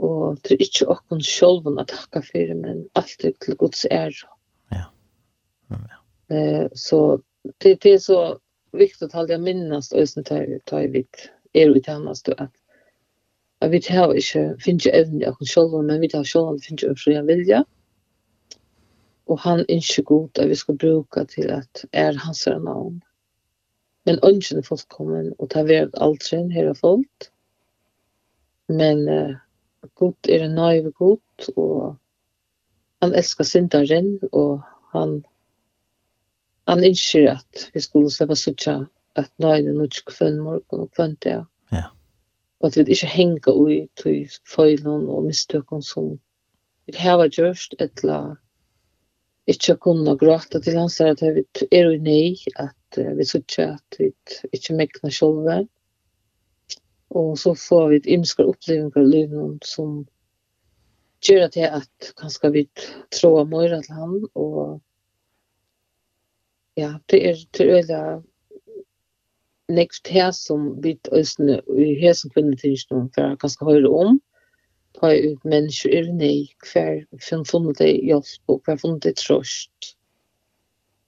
Og 0.00 0.38
det 0.44 0.56
er 0.56 0.62
ikke 0.64 0.90
åkken 0.94 1.24
sjolven 1.24 1.80
å 1.80 1.86
takke 1.88 2.22
for, 2.24 2.52
men 2.62 2.86
alt 2.96 3.24
er 3.26 3.34
til 3.44 3.56
Guds 3.60 3.84
ære. 3.90 4.28
Ja. 4.72 4.86
ja. 5.72 5.98
Eh, 6.32 6.68
så 6.74 7.20
det, 7.58 7.80
det 7.82 7.94
er 7.94 7.98
så 7.98 8.38
viktig 8.72 9.08
att 9.12 9.28
jag 9.28 9.40
minnes, 9.40 9.92
og 9.92 9.98
jeg 9.98 10.24
tar 10.24 10.58
tar 10.66 10.88
vi 10.88 11.04
er 11.52 11.74
det 11.74 11.88
annars 11.88 12.22
då 12.22 12.34
at 12.38 12.52
jag 13.60 13.68
vet 13.68 13.90
hur 13.90 14.14
ikke 14.14 14.56
finnes 14.60 14.86
ju 14.86 14.90
även 14.90 15.20
jag 15.20 15.38
kan 15.38 15.46
själva 15.46 15.82
men 15.82 16.00
vi 16.00 16.08
tar 16.08 16.24
själva 16.24 16.58
finns 16.58 16.82
ju 16.82 16.96
så 16.96 17.10
jag 17.10 17.22
vill 17.22 17.48
ja. 17.48 17.56
Mm 17.56 17.79
og 19.30 19.38
han 19.40 19.60
er 19.60 19.64
ikke 19.68 20.02
god 20.02 20.38
at 20.42 20.48
vi 20.48 20.54
skal 20.54 20.78
bruke 20.78 21.24
til 21.24 21.50
at 21.54 21.84
er 21.92 22.18
hans 22.18 22.46
er 22.46 22.58
navn. 22.58 23.02
Men 24.06 24.18
ønsken 24.24 24.58
er 24.58 24.62
fullkommen 24.62 25.34
och 25.38 25.50
tar 25.50 25.64
värd 25.64 25.90
allt 25.94 26.24
sin 26.24 26.68
og 26.68 26.76
fullt. 26.76 27.30
Men 28.68 29.08
uh, 29.08 29.36
god 29.94 30.28
er 30.28 30.44
en 30.44 30.54
nøyve 30.54 30.90
god 30.90 31.50
og 31.56 31.96
han 33.02 33.14
älskar 33.14 33.44
syndaren 33.44 34.18
og 34.32 34.62
han 34.92 35.24
han 36.66 36.84
inser 36.84 37.30
at 37.30 37.70
vi 37.74 37.80
skulle 37.80 38.10
släppa 38.10 38.34
sucha 38.34 38.86
att 39.14 39.32
nöjden 39.38 39.80
och 39.80 39.92
kvann 40.06 40.40
morgen 40.40 40.80
og 40.80 40.90
kvann 40.96 41.16
det. 41.22 41.44
Ja. 41.72 41.84
Og 42.60 42.66
at 42.66 42.76
vi 42.76 42.92
ikke 42.92 43.06
henger 43.06 43.52
ut 43.52 43.90
til 43.96 44.28
följden 44.46 45.08
og 45.08 45.24
mistöken 45.24 45.82
som 45.82 46.20
vi 46.86 46.96
har 46.96 47.28
gjort 47.28 47.74
eller 47.78 48.36
ikke 49.50 49.76
kunne 49.82 50.16
gråte 50.18 50.60
til 50.62 50.78
hans, 50.78 50.96
sier 50.98 51.14
at 51.14 51.22
vi 51.22 51.44
er 51.74 51.88
jo 51.88 51.98
nei, 52.04 52.36
at 52.60 53.00
vi 53.18 53.26
sier 53.26 53.74
at 53.74 53.98
vi 53.98 54.10
ikke 54.54 54.76
mekner 54.78 55.14
selv. 55.14 55.68
Og 57.10 57.34
så 57.38 57.54
får 57.58 57.88
vi 57.90 58.00
et 58.00 58.10
imskere 58.18 58.52
opplevelser 58.52 59.02
i 59.02 59.10
livet 59.10 59.66
som 59.66 60.04
gjør 61.26 61.48
at 61.48 61.56
jeg 61.58 61.70
at 61.80 62.12
kanskje 62.20 62.52
vi 62.54 62.62
tror 63.12 63.44
mer 63.50 63.74
til 63.82 63.98
han, 63.98 64.16
og 64.34 64.80
ja, 66.78 66.94
det 67.10 67.20
er 67.28 67.42
til 67.52 67.74
øyne 67.76 68.02
nekst 69.70 70.08
her 70.10 70.30
som 70.34 70.70
vi 70.82 70.96
øsne 71.14 71.60
i 71.78 71.92
her 72.00 72.14
som 72.16 72.30
kvinnetingene 72.34 73.10
for 73.14 73.36
kanskje 73.42 73.68
høyre 73.68 73.90
om, 73.90 74.20
på 74.98 75.12
ut 75.12 75.44
människor 75.44 75.94
ur 75.94 76.12
nej, 76.12 76.50
hver 76.72 77.06
som 77.20 77.44
funnet 77.44 77.78
det 77.78 77.92
hjelp 77.92 78.50
og 78.50 78.62
hver 78.66 78.76
funnet 78.76 79.02
det 79.02 79.16
trøst. 79.16 79.94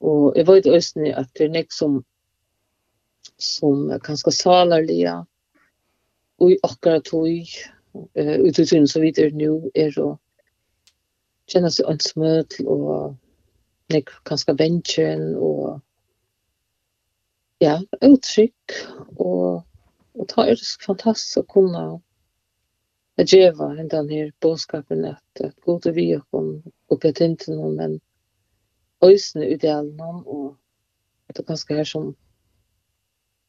Og 0.00 0.36
jeg 0.36 0.46
vet 0.46 0.66
også 0.66 1.12
at 1.14 1.30
det 1.38 1.46
er 1.46 1.54
nek 1.54 1.72
som 1.72 2.02
som 3.38 3.90
kanskje 4.04 4.32
salerlige 4.34 5.14
og 6.42 6.52
i 6.52 6.58
akkurat 6.66 7.04
tog 7.04 7.26
uh, 7.94 8.36
ut 8.42 8.58
i 8.58 8.64
tiden 8.64 8.88
så 8.88 9.00
videre 9.00 9.30
nu 9.34 9.70
er 9.74 9.94
å 10.02 10.14
kjenne 11.50 11.70
seg 11.70 11.90
ansmøt 11.90 12.58
og 12.64 13.16
nek 13.92 14.10
kanskje 14.28 14.56
venturen 14.58 15.34
og 15.36 15.80
ja, 17.62 17.76
utrykk 18.02 18.78
og, 19.22 19.62
og 20.18 20.30
ta 20.32 20.46
er 20.46 20.58
det 20.58 20.70
fantastisk 20.82 21.44
å 21.44 21.50
kunne 21.52 21.84
att 23.16 23.32
geva 23.32 23.74
den 23.74 24.08
här 24.08 24.32
bådskapen 24.40 25.04
att, 25.04 25.40
att 25.40 25.60
gå 25.60 25.80
till 25.80 25.92
vi 25.92 26.16
och 26.16 26.30
kom 26.30 26.62
upp 26.88 27.04
i 27.04 27.12
tinten 27.12 27.58
om 27.58 27.74
men 27.74 28.00
ösne 29.00 29.46
ut 29.46 29.64
i 29.64 29.68
allan 29.68 30.26
och 30.26 30.56
att 31.26 31.36
det 31.36 31.46
ganska 31.46 31.74
här 31.76 31.84
som 31.84 32.14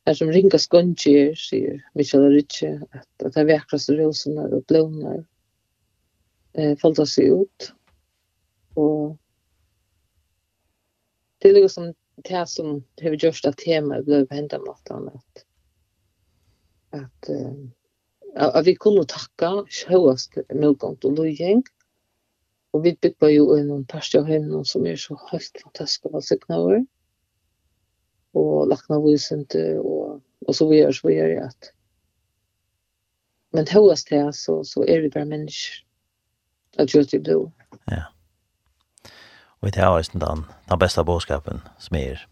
här 0.06 0.14
som 0.14 0.32
ringa 0.32 0.58
skönjer 0.72 1.36
säger 1.36 1.90
Michel 1.94 2.30
Ritchie 2.30 2.82
att, 2.92 3.24
att 3.24 3.34
det 3.34 3.46
vackraste 3.46 3.94
rosorna 3.94 4.42
och 4.42 4.64
blommorna 4.64 5.26
eh, 6.54 6.78
faltar 6.78 7.06
sig 7.06 7.28
ut 7.28 7.74
och 8.74 9.18
det 11.38 11.50
är 11.50 11.54
liksom 11.54 11.94
det 12.16 12.50
som 12.50 12.84
har 13.02 13.10
gjort 13.10 13.46
att 13.46 13.58
temat 13.58 14.06
blev 14.06 14.28
på 14.28 14.36
hända 14.36 14.60
måttan 14.60 15.10
att 15.14 15.46
att 16.90 17.30
eh, 17.30 17.54
at 18.36 18.66
vi 18.66 18.74
kunne 18.76 19.06
takka 19.10 19.64
sjøast 19.70 20.40
møgant 20.54 21.06
og 21.06 21.20
løying. 21.20 21.64
Og 22.74 22.84
vi 22.86 22.96
bygger 23.02 23.30
jo 23.36 23.52
en 23.54 23.86
parst 23.86 24.16
av 24.18 24.26
henne 24.26 24.64
som 24.66 24.86
er 24.90 24.98
så 24.98 25.18
helt 25.30 25.62
fantastisk 25.62 26.10
av 26.10 26.26
signauer. 26.26 26.82
Og 28.34 28.68
lakna 28.72 28.98
vysende 29.04 29.68
og, 29.84 30.24
og 30.48 30.58
så 30.58 30.66
videre, 30.72 30.94
så 30.94 31.08
videre 31.08 31.48
at 31.52 31.74
men 33.54 33.70
høyast 33.70 34.10
her 34.10 34.32
så, 34.34 34.64
så 34.66 34.82
er 34.90 35.04
vi 35.04 35.12
bare 35.14 35.30
mennesker 35.30 35.84
at 36.82 36.90
gjør 36.90 37.06
det 37.12 37.20
blod. 37.24 37.52
Ja. 37.92 38.08
Og 39.62 39.70
det 39.74 39.78
er 39.78 39.88
også 39.88 40.18
den, 40.18 40.46
den 40.70 40.80
beste 40.80 41.04
bådskapen 41.06 41.62
som 41.80 41.98
er 42.00 42.24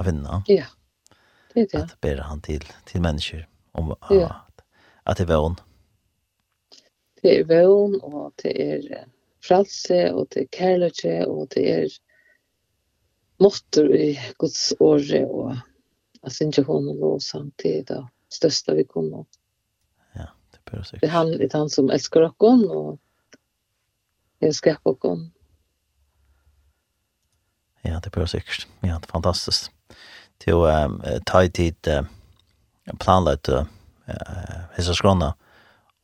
å 0.00 0.06
finne. 0.08 0.40
Ja, 0.48 0.70
det 1.52 1.66
er 1.66 1.68
det. 1.68 1.82
At 1.82 1.96
bære 2.00 2.24
han 2.30 2.40
til, 2.40 2.64
til 2.88 3.04
mennesker 3.04 3.44
om 3.76 3.92
ja 4.10 4.30
at 5.10 5.18
det 5.18 5.26
er 5.26 5.32
vøn? 5.34 5.56
Det 7.20 7.32
er 7.34 7.48
vøn, 7.48 7.98
og 8.06 8.30
det 8.42 8.52
er 8.54 8.84
fralse, 9.44 9.98
og 10.14 10.28
det 10.32 10.44
er 10.44 10.54
kærløkje, 10.54 11.16
og 11.26 11.48
det 11.54 11.64
er 11.72 11.98
måtter 13.40 13.88
i 13.96 14.12
Guds 14.38 14.70
åre, 14.80 15.24
og 15.26 15.56
jeg 16.22 16.32
synes 16.32 16.58
ikke 16.58 16.72
hun 16.72 16.88
og 16.92 16.96
lov 17.00 17.20
samtidig, 17.24 17.86
det 17.88 18.00
største 18.30 18.74
vi 18.76 18.84
kunne. 18.84 19.24
Ja, 20.16 20.28
det 20.52 20.60
bør 20.68 20.82
sikkert. 20.84 21.00
Det 21.00 21.08
er 21.08 21.14
han, 21.16 21.32
det 21.40 21.48
er 21.48 21.58
han 21.58 21.72
som 21.72 21.90
elsker 21.90 22.26
dere, 22.26 22.54
og 22.68 22.98
jeg 24.44 24.54
skaper 24.54 24.96
dere. 25.02 25.30
Ja, 27.84 27.98
det 28.04 28.12
bør 28.12 28.28
sikkert. 28.28 28.68
Ja, 28.84 29.00
det 29.00 29.08
er 29.08 29.16
fantastisk. 29.16 29.72
Til 30.40 30.60
å 30.60 30.68
ta 31.28 31.42
i 31.44 31.52
tid 31.52 31.88
planlagt 33.00 33.48
eh 34.10 34.60
hesa 34.76 34.94
skrona 34.94 35.32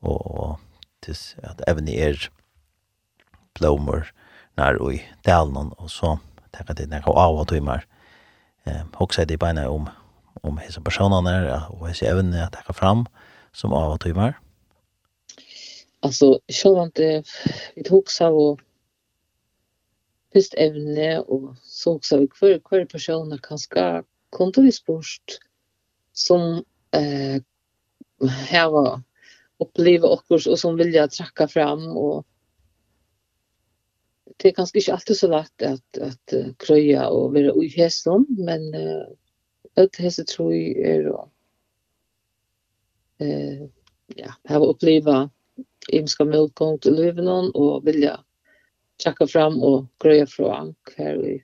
og 0.03 0.59
tis 1.03 1.37
at 1.43 1.63
evni 1.69 1.99
er 1.99 2.31
blomur 3.59 4.07
nær 4.57 4.81
oi 4.81 5.01
dalnon 5.27 5.73
og 5.79 5.91
så 5.91 6.17
taka 6.53 6.75
til 6.75 6.89
nær 6.89 7.07
av 7.09 7.39
og 7.39 7.49
tøymar 7.49 7.87
eh 8.67 8.83
hoksa 8.95 9.25
det 9.25 9.39
beina 9.39 9.69
om 9.71 9.89
om 10.43 10.59
hesa 10.59 10.81
personarna 10.81 11.67
og 11.71 11.89
hesa 11.89 12.07
evni 12.07 12.41
at 12.41 12.53
taka 12.53 12.73
fram 12.73 13.07
som 13.53 13.73
av 13.73 13.93
og 13.93 14.01
tøymar 14.01 14.41
alltså 16.01 16.41
självant 16.49 16.99
vi 16.99 17.23
hugsar 17.91 18.31
och 18.31 18.61
fyrst 20.33 20.55
evne 20.55 21.19
och 21.19 21.55
så 21.63 21.97
också 21.97 22.19
vi 22.19 22.29
kvar 22.29 22.59
kvar 22.59 22.85
personer 22.85 23.39
kan 23.39 23.59
ska 23.59 24.03
kontorisbort 24.31 25.39
som 26.13 26.65
eh 26.93 27.41
hava 28.51 29.03
uppleva 29.59 30.09
okkurs 30.09 30.47
och 30.47 30.59
som 30.59 30.77
vill 30.77 30.95
jag 30.95 31.11
tracka 31.11 31.49
fram 31.49 31.97
och 31.97 32.27
det 34.37 34.49
är 34.49 34.53
kanske 34.53 34.79
inte 34.79 34.93
alltid 34.93 35.17
så 35.17 35.29
lätt 35.29 35.63
att 35.63 35.99
att 35.99 36.35
kröja 36.59 37.09
och 37.09 37.33
vara 37.33 37.41
i 37.41 37.51
ohässom 37.51 38.27
men 38.29 38.75
uh, 38.75 39.07
ett 39.75 39.97
häst 39.97 40.29
tror 40.29 40.55
jag 40.55 40.91
är 40.91 41.05
då 41.05 41.31
eh 43.19 43.69
ja, 44.07 44.35
hava 44.45 44.67
uppleva 44.67 45.31
imska 45.89 46.25
motgång 46.25 46.79
till 46.79 46.95
livet 46.95 47.55
och 47.55 47.87
vilja 47.87 48.25
tjekka 49.03 49.27
fram 49.27 49.63
og 49.63 49.87
grøya 50.01 50.27
fra 50.27 50.63
hver 50.97 51.19
vi 51.23 51.35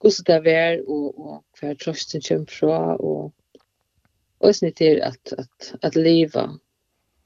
hvordan 0.00 0.44
det 0.44 0.54
er 0.54 0.82
og, 0.86 1.18
og 1.18 1.44
hver 1.60 1.74
trøsten 1.74 2.22
kommer 2.28 2.46
fra 2.58 2.96
og 2.96 3.32
och 4.40 4.56
snitt 4.56 4.76
till 4.76 5.02
att 5.02 5.32
att 5.32 5.74
att 5.82 5.94
leva 5.94 6.58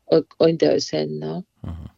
och 0.05 0.25
och 0.37 0.51
inte 0.51 0.75
att 0.75 0.83
sända. 0.83 1.43
Mhm. 1.61 1.89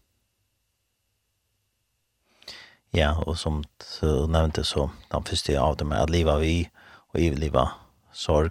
Ja, 2.90 3.22
och 3.26 3.38
som 3.38 3.64
du 4.00 4.26
nämnde 4.26 4.64
så 4.64 4.90
den 5.10 5.24
första 5.24 5.60
av 5.60 5.76
dem 5.76 5.92
är 5.92 5.96
att 5.96 6.10
leva 6.10 6.38
vi 6.38 6.70
och 7.12 7.20
i 7.20 7.34
leva 7.34 7.70
sorg. 8.12 8.50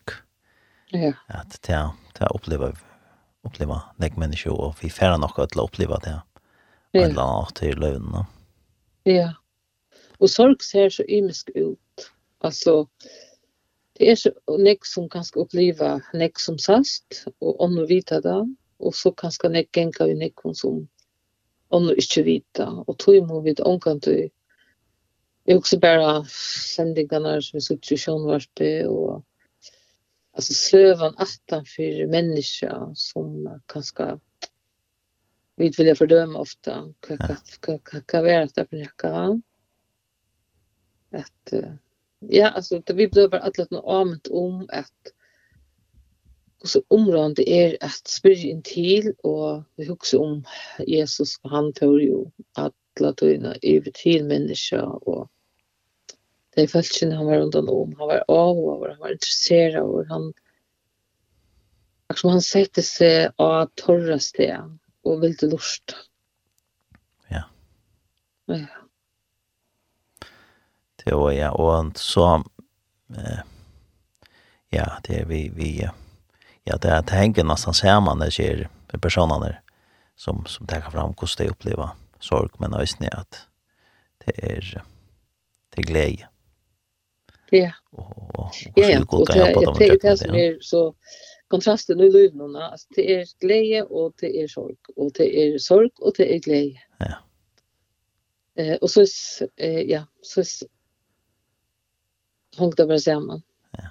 Ja. 0.90 1.14
Att 1.28 1.62
ta 1.62 1.96
ta 2.14 2.26
uppleva 2.26 2.74
uppleva 3.44 3.82
nek 3.98 4.18
människa 4.18 4.52
och 4.52 4.76
vi 4.84 4.90
färra 4.90 5.18
något 5.18 5.40
att 5.40 5.56
uppleva 5.56 6.00
det. 6.00 6.22
Ja. 6.92 7.02
Eller 7.02 7.14
något 7.14 7.56
till 7.56 7.80
löven. 7.80 8.26
Ja. 9.04 9.34
Och 10.18 10.30
sorg 10.30 10.56
ser 10.60 10.90
så 10.90 11.04
ymisk 11.04 11.50
ut. 11.56 12.12
Alltså 12.42 12.88
det 13.98 14.10
er 14.12 14.16
så 14.20 14.32
nek 14.60 14.86
som 14.86 15.08
kanskje 15.10 15.42
oppleva 15.44 16.00
nek 16.14 16.40
som 16.40 16.58
sast, 16.60 17.26
og 17.40 17.62
ånd 17.64 17.80
vita 17.90 18.20
det, 18.24 18.42
og 18.80 18.96
så 18.96 19.12
kanskje 19.16 19.54
nek 19.54 19.72
genka 19.76 20.08
vi 20.10 20.18
nek 20.20 20.42
som 20.54 20.84
ånd 21.76 21.94
ikke 21.96 22.26
vita, 22.28 22.68
og 22.88 22.98
tog 23.00 23.28
må 23.28 23.42
vi 23.46 23.56
det 23.56 23.66
omkant 23.66 24.06
du. 24.06 24.30
Jeg 25.46 25.58
också 25.58 25.78
bara 25.80 26.26
sändningarna 26.76 27.42
som 27.42 27.58
vi 27.58 27.62
så 27.62 27.78
til 27.78 27.98
Sjønvarsby, 27.98 28.84
och 28.86 29.24
alltså 30.34 30.54
sövan 30.54 31.14
attan 31.18 31.66
för 31.66 32.08
människa 32.08 32.92
som 32.96 33.62
kanske 33.66 34.20
vi 35.56 35.70
vilja 35.70 35.96
fördöma 35.96 36.40
ofta 36.40 36.94
hva 37.08 37.16
hva 37.16 37.38
hva 37.62 37.80
hva 37.92 38.02
hva 38.12 38.22
hva 38.22 38.88
hva 39.02 39.42
att 41.12 41.52
hva 41.52 41.78
ja, 42.30 42.50
alltså 42.50 42.80
det 42.80 42.94
vi 42.94 43.08
behöver 43.08 43.40
att 43.40 43.58
låta 43.58 43.76
något 43.76 44.28
om 44.28 44.68
att 44.70 44.92
och 46.62 46.70
så 46.70 46.84
området 46.88 47.40
är 47.48 47.78
att 47.82 48.08
spyrja 48.08 48.50
in 48.50 48.62
till 48.62 49.14
och 49.24 49.64
vi 49.76 49.86
huxar 49.86 50.18
om 50.18 50.44
Jesus 50.80 51.40
och 51.42 51.50
han 51.50 51.74
tog 51.74 52.02
ju 52.02 52.26
att 52.54 52.74
låta 53.00 53.32
in 53.32 53.46
över 53.46 53.92
till 53.94 54.26
människa 54.26 54.84
och 54.84 55.32
det 56.56 56.62
är 56.62 56.68
fallet 56.68 57.14
han 57.16 57.26
var 57.26 57.38
undan 57.38 57.70
om 57.70 57.96
han 57.98 58.08
var 58.08 58.24
av 58.28 58.58
och 58.58 58.88
han 58.88 59.00
var 59.00 59.12
intresserad 59.12 59.84
och 59.84 60.06
han 60.06 60.34
Som 62.14 62.30
han 62.30 62.42
sette 62.42 62.84
seg 62.86 63.32
av 63.42 63.66
torra 63.82 64.20
steg 64.22 64.62
og 65.06 65.22
ville 65.24 65.50
lusta. 65.50 65.98
Ja. 67.34 67.42
Ja 68.46 68.85
det 71.06 71.16
var 71.16 71.32
ja, 71.32 71.52
og 71.52 71.92
så, 72.00 72.44
eh, 73.18 73.44
ja, 74.74 74.86
det 75.08 75.26
vi, 75.30 75.50
vi, 75.54 75.70
ja, 76.66 76.78
det, 76.82 77.02
det 77.10 77.20
henger 77.20 77.46
nesten 77.46 77.74
sammen, 77.74 78.20
det 78.20 78.34
skjer 78.34 78.66
med 78.92 79.02
personene 79.02 79.56
som, 80.18 80.46
som 80.46 80.68
tenker 80.68 80.92
fram 80.92 81.14
hur 81.20 81.38
de 81.38 81.50
opplever 81.50 81.90
sorg, 82.20 82.50
men 82.58 82.74
också 82.74 83.04
att 83.12 83.48
det 84.26 84.44
är, 84.44 84.84
det 85.76 85.82
er 85.82 85.84
glädje. 85.84 86.28
Ja. 87.50 87.72
Och, 87.92 88.40
och, 88.40 88.56
ja, 88.76 88.90
ja. 88.90 89.06
Och 89.08 89.28
det, 89.28 89.38
jag 89.38 89.78
det, 89.78 89.98
det 90.02 90.18
som 90.18 90.36
är 90.36 90.58
så 90.62 90.96
kontrasten 91.48 92.00
i 92.00 92.12
livet 92.12 92.36
nu, 92.36 92.58
alltså 92.58 92.88
det 92.96 93.14
är 93.14 93.26
glädje 93.40 93.84
och 93.84 94.14
det 94.20 94.44
är 94.44 94.48
sorg, 94.48 94.76
och 94.96 95.12
det 95.14 95.38
är 95.38 95.58
sorg 95.58 95.90
och 96.00 96.14
det 96.18 96.36
är 96.36 96.40
glädje. 96.40 96.82
Ja. 96.98 97.14
Eh 98.56 98.76
och 98.76 98.92
så 98.92 99.06
eh 99.58 99.82
ja, 99.82 100.06
så 100.22 100.44
hängde 102.58 102.86
bara 102.86 103.00
samman. 103.00 103.42
Ja. 103.72 103.90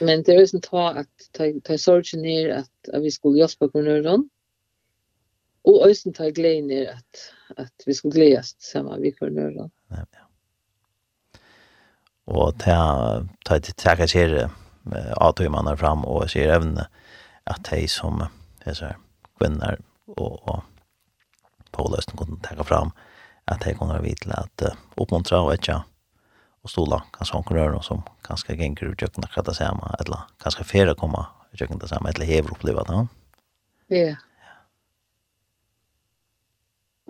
Men 0.00 0.22
det 0.22 0.34
är 0.34 0.40
ju 0.40 0.46
sånt 0.46 0.68
att 0.72 1.08
ta 1.32 1.44
ta 1.64 1.78
sorgen 1.78 2.22
ner 2.22 2.50
att, 2.50 2.88
att 2.92 3.02
vi 3.02 3.10
skulle 3.10 3.38
hjälpa 3.38 3.68
på 3.68 3.80
någon. 3.80 4.28
Och 5.62 5.88
ösen 5.88 6.12
ta 6.12 6.28
glädje 6.28 6.62
ner 6.62 6.90
att 6.90 7.32
att 7.56 7.82
vi 7.86 7.94
skulle 7.94 8.14
glädjas 8.14 8.56
samman 8.58 9.00
vi 9.00 9.12
på 9.12 9.26
någon. 9.26 9.70
Ja. 9.88 9.96
ja. 10.12 10.18
Och 12.24 12.58
ta 12.58 13.26
ta 13.44 13.60
till 13.60 13.74
tacka 13.74 14.08
sig 14.08 14.48
att 15.16 15.40
hur 15.40 15.48
man 15.48 15.76
fram 15.76 16.04
och 16.04 16.30
ser 16.30 16.48
även 16.48 16.78
att 17.44 17.70
de 17.70 17.88
som 17.88 18.26
är 18.64 18.74
så 18.74 18.84
här 18.84 18.96
kvinnor 19.38 19.80
och 20.06 20.48
och 20.48 20.62
på 21.70 21.88
lösen 21.88 22.16
kunde 22.16 22.48
ta 22.48 22.64
fram 22.64 22.90
att 23.44 23.64
hej 23.64 23.74
kommer 23.74 24.00
vi 24.00 24.14
till 24.14 24.32
att 24.32 24.62
uppmuntra 24.96 25.40
och 25.40 25.54
etcha 25.54 25.84
och 26.62 26.70
stola 26.70 27.04
kanske 27.12 27.36
hon 27.36 27.44
rör 27.44 27.80
som 27.80 28.02
kanske 28.22 28.54
gänger 28.54 28.84
ut 28.84 29.02
jökna 29.02 29.28
kata 29.28 29.54
samma 29.54 29.96
eller 30.00 30.18
kanske 30.38 30.64
färra 30.64 30.94
komma 30.94 31.26
jökna 31.52 31.76
det 31.76 31.88
samma 31.88 32.08
eller 32.10 32.26
hever 32.26 32.50
uppleva 32.50 32.84
det. 32.84 33.08
Ja. 33.96 34.16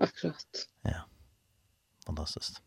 Akkurat. 0.00 0.68
Ja. 0.82 1.04
Fantastiskt. 2.06 2.62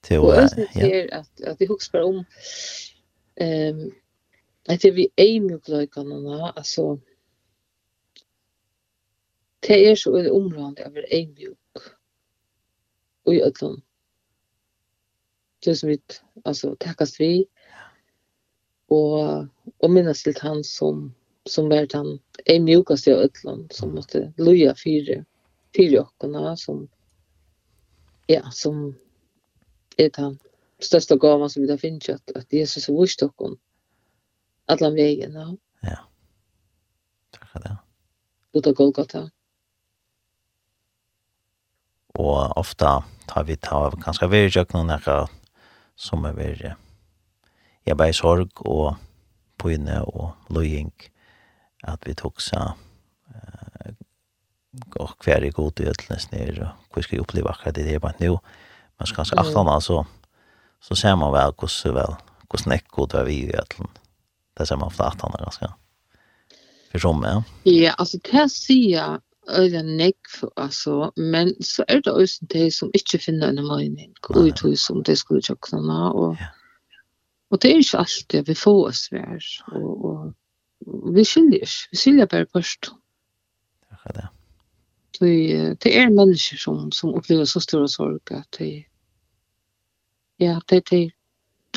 Till 0.00 0.16
ja. 0.16 0.48
Det 0.74 1.12
att 1.12 1.40
att 1.40 1.60
vi 1.60 1.66
huxar 1.66 2.02
om 2.02 2.24
ehm 3.34 3.90
att 4.68 4.80
det 4.80 4.90
vi 4.90 5.08
är 5.16 5.40
mjuk 5.40 5.68
alltså 6.56 7.00
Det 9.60 9.90
är 9.90 9.96
så 9.96 10.16
en 10.16 10.30
område 10.30 10.86
av 10.86 10.96
en 10.96 11.34
mjuk 11.34 11.58
och 13.24 13.34
i 13.34 13.40
ødlån 13.42 13.82
det 15.64 15.76
som 15.76 15.88
vi 15.88 16.00
alltså 16.44 16.76
tackast 16.78 17.20
vi 17.20 17.46
och 18.88 19.46
och 19.78 19.90
minnas 19.90 20.22
till 20.22 20.36
han 20.40 20.64
som 20.64 21.14
som 21.44 21.68
var 21.68 21.88
han 21.92 22.18
är 22.44 22.60
mjukast 22.60 23.08
i 23.08 23.10
ödlan 23.10 23.68
som 23.70 23.94
måste 23.94 24.32
loja 24.36 24.74
fyra 24.84 25.24
fyra 25.76 26.06
och 26.18 26.58
som 26.58 26.88
ja 28.26 28.50
som 28.50 28.94
är 29.96 30.10
han 30.14 30.38
största 30.78 31.16
gåvan 31.16 31.50
som 31.50 31.62
vi 31.62 31.70
har 31.70 31.78
finnit 31.78 32.08
att, 32.08 32.36
att 32.36 32.52
Jesus 32.52 32.88
har 32.88 33.00
vist 33.00 33.22
oss 33.22 33.58
alla 34.70 34.90
vägen. 34.90 35.32
Ja. 35.32 35.56
ja. 35.80 35.98
Tack 37.30 37.48
för 37.48 37.60
det. 37.60 37.76
Uta 38.52 38.72
Golgata. 38.72 39.30
Och 42.14 42.58
ofta 42.58 43.04
tar 43.26 43.44
vi 43.44 43.56
ta 43.56 43.76
av 43.76 43.96
ganska 43.96 44.26
värdjökna 44.26 44.82
när 44.82 44.98
som 46.00 46.24
er 46.24 46.36
veri 46.36 46.72
jeg 47.86 47.96
bare 47.96 48.16
sorg 48.16 48.62
og 48.68 48.96
pøyne 49.60 50.00
og 50.08 50.54
løying 50.54 50.92
at 51.88 52.04
vi 52.06 52.14
tok 52.16 52.40
seg 52.44 52.80
eh, 53.34 53.92
og 55.00 55.16
hver 55.24 55.44
er 55.44 55.56
god 55.56 55.82
i 55.82 55.88
ødelnes 55.90 56.30
ned 56.32 56.62
og 56.64 56.94
hva 56.94 57.04
skal 57.04 57.18
jeg 57.18 57.24
oppleve 57.24 57.52
akkurat 57.52 57.76
det 57.76 57.86
det 57.88 58.00
bare 58.02 58.20
nå 58.20 58.36
men 58.36 59.08
så 59.08 59.16
kanskje 59.16 59.38
alt 59.40 59.60
annet 59.62 59.86
så 59.86 60.02
så 60.80 60.96
ser 60.96 61.16
man 61.20 61.34
vel 61.34 61.52
hvordan 61.52 61.96
vel 61.98 62.16
hvordan 62.48 62.76
er 62.76 62.86
god 62.96 63.16
var 63.16 63.28
vi 63.28 63.42
i 63.44 63.52
ødelen 63.52 63.92
det 64.56 64.68
ser 64.68 64.80
man 64.80 64.88
ofte 64.92 65.04
alt 65.04 65.24
annet 65.24 65.44
ganske 65.44 65.72
for 66.90 67.04
som 67.04 67.24
ja. 67.24 67.42
Ja 67.64 67.94
altså 67.98 68.20
det 68.30 68.46
sier 68.52 69.20
øyla 69.58 69.82
nekv, 69.82 70.48
altså, 70.56 71.10
men 71.16 71.52
så 71.62 71.84
er 71.88 72.00
det 72.00 72.12
også 72.12 72.46
de 72.52 72.70
som 72.70 72.90
ikke 72.94 73.18
finner 73.18 73.48
en 73.48 73.62
mening, 73.66 74.14
og 74.28 74.48
i 74.48 74.52
tog 74.52 74.78
som 74.78 75.04
de 75.04 75.16
skulle 75.16 75.42
tjøkna, 75.42 76.10
og, 76.10 76.36
og 77.50 77.62
det 77.62 77.70
er 77.70 77.82
ikke 77.82 77.98
alltid 77.98 78.46
vi 78.46 78.54
får 78.54 78.86
oss 78.88 79.08
vær, 79.12 79.48
og, 79.72 80.04
og, 80.04 80.34
vi 81.14 81.24
skiljer 81.24 81.66
ikke, 81.66 81.88
vi 81.90 81.96
skiljer 82.02 82.26
bare 82.26 82.46
først. 82.52 82.92
Takk 83.88 84.02
for 84.02 84.18
det. 84.18 84.28
Det, 85.20 85.82
det 85.84 85.90
er 85.98 86.08
mennesker 86.08 86.56
som, 86.56 86.92
som 86.92 87.14
opplever 87.14 87.44
så 87.44 87.60
stor 87.60 87.86
sorg 87.86 88.32
at 88.32 88.46
de, 88.58 88.70
ja, 90.40 90.58
de, 90.70 90.80
de, 90.90 91.00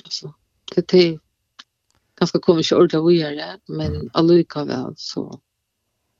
altså, 0.06 0.32
de, 0.76 0.82
de, 0.82 1.04
ganske 2.20 2.40
kommer 2.40 2.64
ikke 2.64 2.78
ordentlig 2.78 3.02
å 3.02 3.16
gjøre, 3.18 3.50
men 3.68 3.98
allikevel, 4.16 4.94
så, 4.98 5.26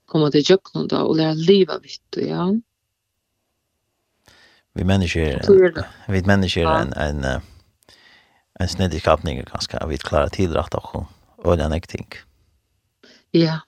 komma 0.06 0.30
till 0.30 0.50
jöknon 0.50 0.88
då 0.88 0.98
och 0.98 1.16
lära 1.16 1.32
leva 1.32 1.78
vitt 1.78 2.16
och 2.16 2.22
ja. 2.22 2.54
Vi 4.72 4.84
människor 4.84 5.22
vi 6.12 6.22
människor 6.22 6.62
ja. 6.62 6.80
en 6.80 6.92
en 6.92 7.40
en 8.60 8.68
snedig 8.68 9.00
skapning 9.00 9.44
ganska 9.52 9.86
vi 9.86 9.98
klarar 9.98 10.28
till 10.28 10.52
rätt 10.52 10.74
och 10.74 11.06
och 11.36 11.56
den 11.56 11.80
ting. 11.80 12.08
Ja. 13.30 13.60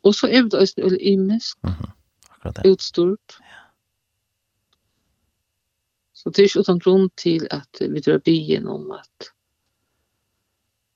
Och 0.00 0.14
så 0.14 0.26
är 0.26 0.42
det 0.42 0.60
också 0.60 0.80
en 0.80 1.00
imens. 1.00 1.56
Mhm. 1.60 1.90
Akkurat 2.28 2.54
det. 2.54 2.68
Utstort. 2.68 3.36
Ja. 3.40 3.44
Så 6.12 6.30
det 6.30 6.42
är 6.42 6.56
ju 6.56 6.60
utan 6.60 6.78
grund 6.78 7.14
till 7.14 7.48
att 7.50 7.76
vi 7.80 8.00
drar 8.00 8.18
byen 8.18 8.68
om 8.68 8.90
att 8.90 9.32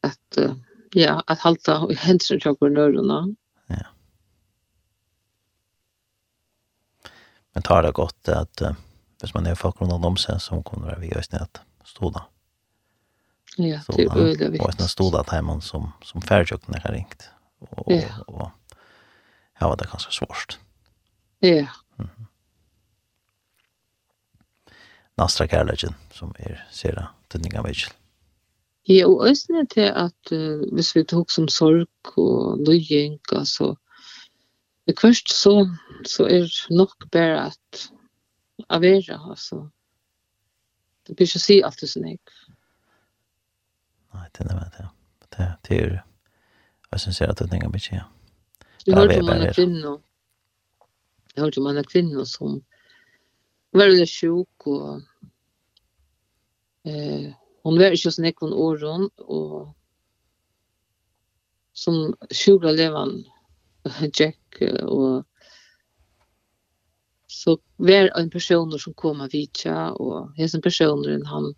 att 0.01 0.39
ja, 0.93 1.23
att 1.27 1.39
halta 1.39 1.81
och 1.81 1.95
hänsyn 1.95 2.41
till 2.41 2.55
våra 2.61 2.71
nördarna. 2.71 3.35
Men 7.55 7.63
tar 7.63 7.83
det 7.83 7.93
godt 7.97 8.29
at 8.33 8.65
uh, 8.65 8.75
hvis 9.23 9.35
man 9.35 9.47
er 9.47 9.59
folk 9.59 9.81
rundt 9.81 10.05
om 10.05 10.17
seg, 10.19 10.41
så 10.43 10.63
kommer 10.67 10.93
det 10.93 11.03
vi 11.03 11.13
gjør 11.13 11.27
snitt 11.27 11.43
at 11.45 11.63
stoda. 11.87 12.27
Ja, 13.59 13.83
det 13.93 14.07
er 14.07 14.17
øyelig 14.17 14.53
viktig. 14.57 14.65
Og 14.65 14.75
snitt 14.75 14.91
stoda 14.91 15.21
at 15.23 15.31
heimann 15.35 15.63
som, 15.63 15.93
som 16.03 16.25
færdsjøkken 16.25 16.75
har 16.81 16.95
ringt. 16.95 17.29
Og, 17.71 17.93
ja. 17.93 18.09
og, 18.27 18.51
ja, 19.61 19.71
det 19.71 19.87
er 19.87 19.93
ganske 19.93 20.13
svårst. 20.13 20.59
Ja. 21.43 21.69
Mm 21.99 22.09
-hmm. 22.09 22.27
Nastra 25.19 25.47
Kærleggen, 25.47 25.95
som 26.11 26.33
er 26.39 26.65
sera 26.71 27.07
tøtninga 27.31 27.63
vidsel. 27.63 27.93
Ja, 28.89 29.07
og 29.07 29.27
øyne 29.29 29.67
til 29.71 29.93
at 29.95 30.33
uh, 30.33 30.75
hvis 30.75 30.97
vi 30.97 31.05
tok 31.05 31.31
som 31.31 31.49
sorg 31.49 32.19
og 32.19 32.59
løying, 32.67 33.21
altså, 33.33 33.75
det 34.93 34.99
kvørst 35.01 35.33
så, 35.33 35.55
så 36.05 36.27
er 36.29 36.45
nok 36.71 37.07
bare 37.13 37.47
at 37.49 37.85
avera, 38.69 39.17
altså. 39.31 39.63
Det 41.07 41.17
blir 41.17 41.27
ikke 41.27 41.41
å 41.41 41.45
si 41.47 41.57
alt 41.65 41.81
det 41.81 41.89
som 41.89 42.05
jeg. 42.05 42.21
Nei, 44.13 44.27
det 44.37 44.45
är 44.45 44.49
det, 44.53 44.71
ja. 44.79 44.89
Det, 45.29 45.49
det 45.69 45.79
är 45.79 45.91
det. 45.91 46.03
Jeg 46.93 47.01
synes 47.01 47.21
jeg 47.21 47.31
at 47.31 47.39
det 47.39 47.51
tenker 47.51 47.73
mye, 47.73 47.97
ja. 47.97 48.05
Jeg 48.87 48.97
hørte 48.99 49.21
om 49.23 49.33
en 49.33 49.55
kvinne, 49.55 49.97
jeg 51.35 51.45
hørte 51.45 51.61
om 51.61 51.67
en 51.71 51.85
kvinne 51.85 52.27
som 52.29 52.61
var 53.73 53.89
veldig 53.89 54.09
sjuk, 54.09 54.67
og 54.67 55.01
eh, 56.85 57.33
hon 57.65 57.81
var 57.81 57.97
ikke 57.97 58.13
sånn 58.13 58.29
ekon 58.29 58.53
åren, 58.53 59.09
og 59.25 59.73
som 61.73 62.13
sjuka 62.29 62.77
levan 62.77 63.23
Jack 64.19 64.63
og 64.83 65.25
så 67.33 67.57
var 67.77 68.11
en 68.19 68.31
person 68.31 68.79
som 68.79 68.95
kom 68.95 69.21
av 69.25 69.33
vitja 69.33 69.93
og 69.97 70.35
hesen 70.37 70.63
personen 70.63 71.25
han 71.27 71.53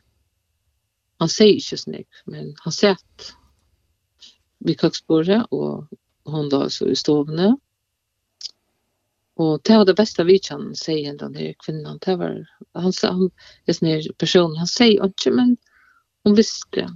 han 1.22 1.30
sier 1.30 1.58
ikke 1.58 1.78
snakk 1.80 2.22
men 2.30 2.52
han 2.62 2.74
sett 2.74 3.34
vid 4.64 4.78
kaksbordet 4.80 5.42
og 5.52 5.90
hon 6.24 6.48
da 6.48 6.64
så 6.72 6.88
i 6.88 6.96
stovene. 6.96 7.50
Og 9.36 9.60
det 9.66 9.76
var 9.76 9.84
det 9.84 9.96
beste 9.98 10.24
vitjan 10.24 10.70
sier 10.78 11.16
den 11.20 11.34
her 11.36 11.52
kvinnan 11.60 11.98
det 12.06 12.16
var 12.20 12.36
han 12.78 12.94
sa 12.94 13.12
han 13.12 13.30
hesen 13.68 13.90
her 13.90 14.06
personen 14.18 14.56
han 14.62 14.70
sier 14.70 15.04
ikke 15.04 15.34
men 15.34 15.56
hon 16.24 16.38
visste 16.38 16.86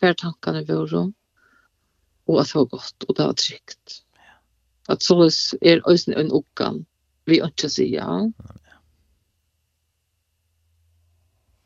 hver 0.00 0.14
tankene 0.16 0.62
var 0.68 0.94
om. 1.02 1.10
Og 2.30 2.40
at 2.40 2.52
det 2.52 2.60
var 2.60 2.70
godt 2.76 3.08
og 3.08 3.16
det 3.16 3.26
var 3.26 3.36
trygt 3.42 4.00
at 4.90 5.04
så 5.04 5.16
er 5.62 5.82
øysen 5.88 6.16
en 6.18 6.32
oppgang. 6.34 6.84
Vi 7.30 7.40
ønsker 7.44 7.68
å 7.68 7.74
si 7.74 7.86
ja. 7.94 8.08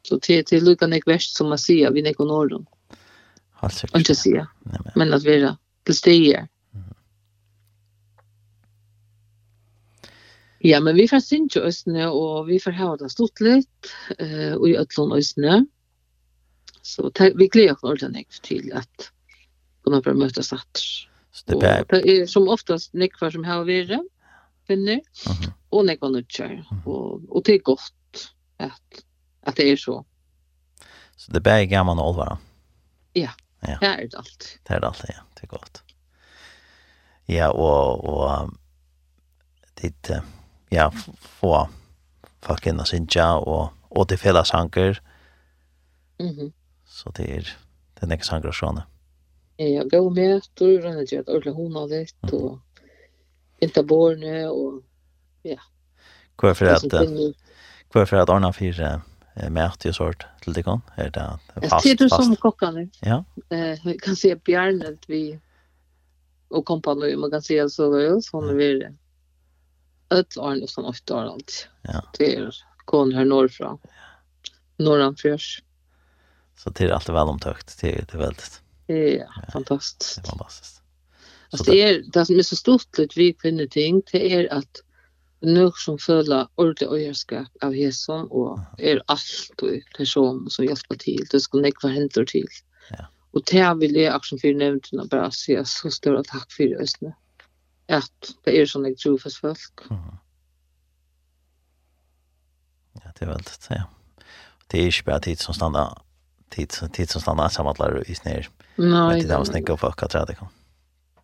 Så 0.05 0.19
til, 0.21 0.43
til 0.45 0.67
lukkan 0.67 0.93
ikke 0.93 1.15
verst 1.15 1.39
som 1.39 1.49
man 1.53 1.61
sier 1.61 1.95
vi 1.95 2.05
nekker 2.05 2.29
norden. 2.29 2.67
Helt 3.63 3.79
sikkert. 3.79 3.97
Ønsker 4.01 4.17
å 4.17 4.21
si 4.21 4.35
ja. 4.35 4.49
Men 4.99 5.17
at 5.17 5.25
vi 5.25 5.39
er 5.39 5.55
til 5.89 5.97
steder. 5.97 6.51
Ja, 10.65 10.79
men 10.81 10.97
vi 10.97 11.05
får 11.09 11.21
synge 11.21 11.61
Østene, 11.69 12.07
og 12.09 12.47
vi 12.49 12.57
får 12.61 12.77
ha 12.79 12.93
det 12.97 13.11
stått 13.13 13.41
litt, 13.45 13.91
uh, 14.17 14.55
og 14.57 14.65
i 14.71 14.77
øtlån 14.81 15.13
Østene. 15.19 15.59
Så 16.85 17.11
vi 17.37 17.49
gleder 17.53 17.77
oss 17.77 17.85
ordentlig 17.85 18.25
til 18.45 18.73
at 18.77 19.11
kunne 19.85 20.01
bare 20.05 20.17
møtes 20.17 20.53
etter. 20.57 20.87
Så 21.35 21.59
det, 21.59 21.67
är 21.67 21.85
det 21.89 22.11
är 22.11 22.27
som 22.27 22.49
oftast 22.49 22.93
nekvar 22.93 23.31
som 23.31 23.45
har 23.45 23.59
varit 23.59 23.91
kvinnor 24.67 24.93
uh 24.93 25.01
-huh. 25.25 25.53
och 25.69 25.87
nekvar 25.87 26.09
nutjar. 26.09 26.65
Och, 26.85 27.37
och 27.37 27.43
det 27.45 27.53
är 27.53 27.59
gott 27.59 28.33
att, 28.57 29.05
att 29.41 29.57
det 29.57 29.73
är 29.73 29.77
så. 29.77 30.07
Så 31.17 31.33
det 31.33 31.41
bär 31.41 31.63
gammal 31.65 31.99
och 31.99 32.09
åldvara? 32.09 32.39
Ja, 33.13 33.31
ja. 33.61 33.79
det 33.81 33.87
är 33.87 34.09
det 34.09 34.17
allt. 34.17 34.59
Det 34.63 34.75
är 34.75 34.81
det 34.81 34.87
allt, 34.87 35.05
ja. 35.09 35.15
Det 35.35 35.43
är 35.43 35.47
gott. 35.47 35.83
Ja, 37.27 37.51
och, 37.51 38.05
och 38.05 38.51
dit, 39.75 40.11
ja, 40.69 40.93
få 41.19 41.69
folk 42.41 42.67
in 42.67 42.81
och 42.81 42.89
synja 42.89 43.35
och, 43.35 43.73
och 43.83 44.09
till 44.09 44.19
fälla 44.19 44.45
sanker. 44.45 45.03
Mm. 46.19 46.53
Så 46.87 47.11
det 47.11 47.37
är, 47.37 47.57
det 47.95 48.03
är 48.03 48.07
nekvar 48.07 48.25
sanker 48.25 48.49
och 48.49 48.55
sådana. 48.55 48.87
Ja, 49.57 49.85
gå 49.85 50.11
med, 50.11 50.43
då 50.55 50.65
är 50.65 50.83
det 50.83 51.01
inte 51.01 51.21
att 51.21 51.29
orkla 51.29 51.53
hon 51.53 51.75
har 51.75 51.89
det 51.89 52.33
och 52.33 52.59
inte 53.59 53.83
borne 53.83 54.47
och 54.47 54.83
ja. 55.43 55.61
Kvar 56.37 56.55
för 56.55 56.67
att 56.67 56.83
kvar 57.91 58.07
för 58.07 58.17
att 58.17 58.29
ordna 58.29 58.53
för 58.53 58.81
eh 59.35 59.67
att 59.67 59.85
jag 59.85 59.95
sort 59.95 60.27
till 60.41 60.53
det 60.53 60.63
kan 60.63 60.81
är 60.97 61.11
det 61.11 61.69
fast. 61.69 61.85
Det 61.85 62.01
är 62.01 62.09
som 62.09 62.37
kockarna. 62.37 62.89
Ja. 63.01 63.25
Eh 63.49 63.79
vi 63.85 63.99
kan 63.99 64.17
se 64.17 64.37
Bjärnet 64.37 64.99
vi 65.07 65.41
och 66.49 66.65
kompanjon 66.65 67.21
man 67.21 67.31
kan 67.31 67.43
se 67.43 67.71
så 67.71 67.91
väl 67.91 68.23
som 68.23 68.49
vi 68.49 68.55
vill. 68.55 68.89
Ett 70.09 70.37
år 70.37 70.63
och 70.63 70.71
som 70.71 70.85
åtta 70.85 71.17
år 71.17 71.23
allt. 71.23 71.69
Ja. 71.83 72.03
Det 72.19 72.37
är 72.37 72.55
kon 72.85 73.13
här 73.13 73.25
norrifrån. 73.25 73.79
Norran 74.77 75.17
förs. 75.17 75.63
Så 76.57 76.71
det 76.71 76.85
är 76.85 76.91
alltid 76.91 77.15
väl 77.15 77.29
omtökt. 77.29 77.81
Det 77.81 77.99
är 77.99 78.07
det 78.13 78.19
väldigt. 78.19 78.64
Det 78.87 79.19
är 79.19 79.51
fantastiskt. 79.53 80.17
Det 80.17 80.29
är 80.29 80.31
fantastiskt. 80.31 80.83
Alltså 81.51 81.71
det 81.71 81.83
är 81.83 82.03
det 82.13 82.27
som 82.27 82.39
är 82.39 82.43
så 82.43 82.57
stort 82.57 82.99
lut 82.99 83.17
vi 83.17 83.33
kvinnor 83.33 83.67
ting 83.67 84.03
det 84.13 84.33
är 84.33 84.53
att 84.53 84.83
nu 85.41 85.71
som 85.77 85.99
føler 85.99 86.49
ordentlig 86.55 86.89
øyerskap 86.89 87.49
av 87.63 87.75
hesson 87.75 88.27
och 88.31 88.61
är 88.79 89.03
allt 89.07 89.63
och 89.63 89.97
person 89.97 90.51
som 90.51 90.65
hjälper 90.65 90.97
till. 90.97 91.27
det 91.31 91.41
ska 91.41 91.59
nekva 91.59 91.89
händer 91.89 92.25
till. 92.25 92.49
Ja. 92.91 93.07
Och 93.31 93.43
det 93.51 93.75
vil 93.75 93.97
jeg 93.97 94.13
akkurat 94.15 94.41
for 94.41 94.55
nevntene 94.59 95.07
bare 95.11 95.31
si 95.33 95.57
så 95.65 95.91
større 95.91 96.23
takk 96.25 96.53
for 96.53 96.83
østene. 96.83 97.15
At 97.89 98.35
det 98.45 98.55
er 98.55 98.67
sånn 98.67 98.87
jeg 98.89 98.99
tror 98.99 99.19
for 99.19 99.31
folk. 99.31 99.85
Mm. 99.91 100.19
Ja, 103.03 103.11
det 103.13 103.27
er 103.27 103.33
veldig, 103.33 103.57
ja. 103.71 103.85
Det 104.71 104.79
är 104.79 104.87
inte 104.87 105.03
bara 105.05 105.21
tid 105.21 105.39
som 105.39 105.55
stannar 105.55 106.03
tid, 106.55 106.93
tid 106.93 107.11
som 107.11 107.21
stannar 107.21 107.49
sammanlar 107.49 108.11
i 108.11 108.15
snir. 108.15 108.49
Nej. 108.77 109.21
Det 109.21 109.29
där 109.29 109.39
var 109.39 109.45
snicka 109.45 109.77
för 109.77 109.89
att 109.89 110.11
träda 110.11 110.35
kom. 110.35 110.49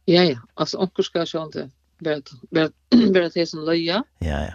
Ja 0.05 0.23
ja, 0.23 0.39
alltså 0.55 0.79
onkel 0.79 1.05
ska 1.05 1.25
jag 1.33 1.47
inte 1.47 1.71
bara 1.99 2.21
bara 3.13 3.29
det 3.29 3.47
som 3.47 3.65
löja. 3.65 4.05
Ja 4.19 4.45
ja. 4.47 4.53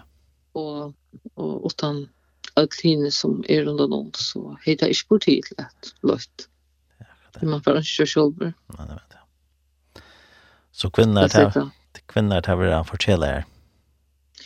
Och 0.52 0.94
och 1.34 1.66
utan 1.66 2.08
allt 2.54 2.80
hinne 2.82 3.10
som 3.10 3.44
är 3.48 3.62
runt 3.62 3.80
om 3.80 4.10
så 4.14 4.58
heter 4.64 4.86
jag 4.86 4.96
sport 4.96 5.22
till 5.22 5.42
lätt 5.58 5.94
lätt. 6.02 6.48
Det 7.40 7.46
man 7.46 7.62
får 7.62 7.76
inte 7.76 8.06
själv. 8.06 8.40
Nej, 8.40 8.52
det 8.66 8.82
vet 8.82 9.02
jag. 9.10 9.22
Så 10.72 10.90
kvinnor 10.90 11.28
tar 11.28 11.70
kvinnor 12.06 12.40
tar 12.40 12.56
vi 12.56 12.72
att 12.72 12.88
fortälla 12.88 13.26
här. 13.26 13.44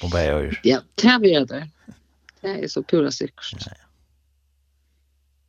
Och 0.02 0.10
vad 0.10 0.26
gör? 0.26 0.60
Ja, 0.62 0.80
tar 0.94 1.18
vi 1.18 1.44
det. 1.44 1.68
Det 2.40 2.64
är 2.64 2.68
så 2.68 2.82
pura 2.82 3.10
sikkert. 3.10 3.52
Ja, 3.52 3.72
ja. 3.78 3.86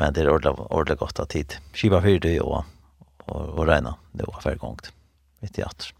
Men 0.00 0.12
det 0.12 0.20
är 0.20 0.30
ordla 0.30 0.50
ordla 0.50 0.94
gott 0.94 1.18
att 1.18 1.28
tid. 1.28 1.54
Skiva 1.72 2.02
för 2.02 2.18
det 2.18 2.40
och 2.40 2.64
och 3.24 3.48
och 3.48 3.66
regna. 3.66 3.94
Det 4.12 4.24
var 4.24 4.40
för 4.40 4.56
gångt. 4.56 4.92
Vet 5.40 5.58
jag 5.58 5.66
att. 5.66 5.92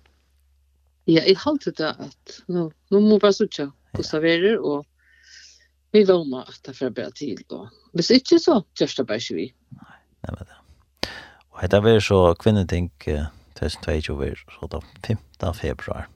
Ja, 1.04 1.22
jeg 1.26 1.36
halte 1.36 1.70
det 1.70 1.90
at 1.98 2.40
nå, 2.46 2.70
nå 2.90 3.00
må 3.00 3.18
bare 3.18 3.20
bara 3.20 3.32
söka 3.32 3.72
på 3.92 4.02
serverer 4.02 4.60
og 4.60 4.86
vi 5.92 6.04
vånar 6.04 6.48
at 6.48 6.60
det 6.64 6.74
för 6.74 6.90
bättre 6.90 7.10
tid 7.10 7.52
og 7.52 7.68
hvis 7.92 8.10
ikke 8.10 8.38
så, 8.38 8.62
inte 8.80 8.86
det 8.96 9.06
bare 9.06 9.16
ikke 9.16 9.34
vi. 9.34 9.54
Nej, 9.68 10.00
nej 10.22 10.34
men 10.38 10.46
det. 10.48 10.56
Och 11.50 11.68
det 11.68 11.80
var 11.80 12.00
så 12.00 12.34
kvinneting 12.34 12.90
2022 13.54 14.14
var 14.14 14.44
så 14.60 14.66
då 14.66 14.82
5. 15.40 15.54
februar. 15.54 16.08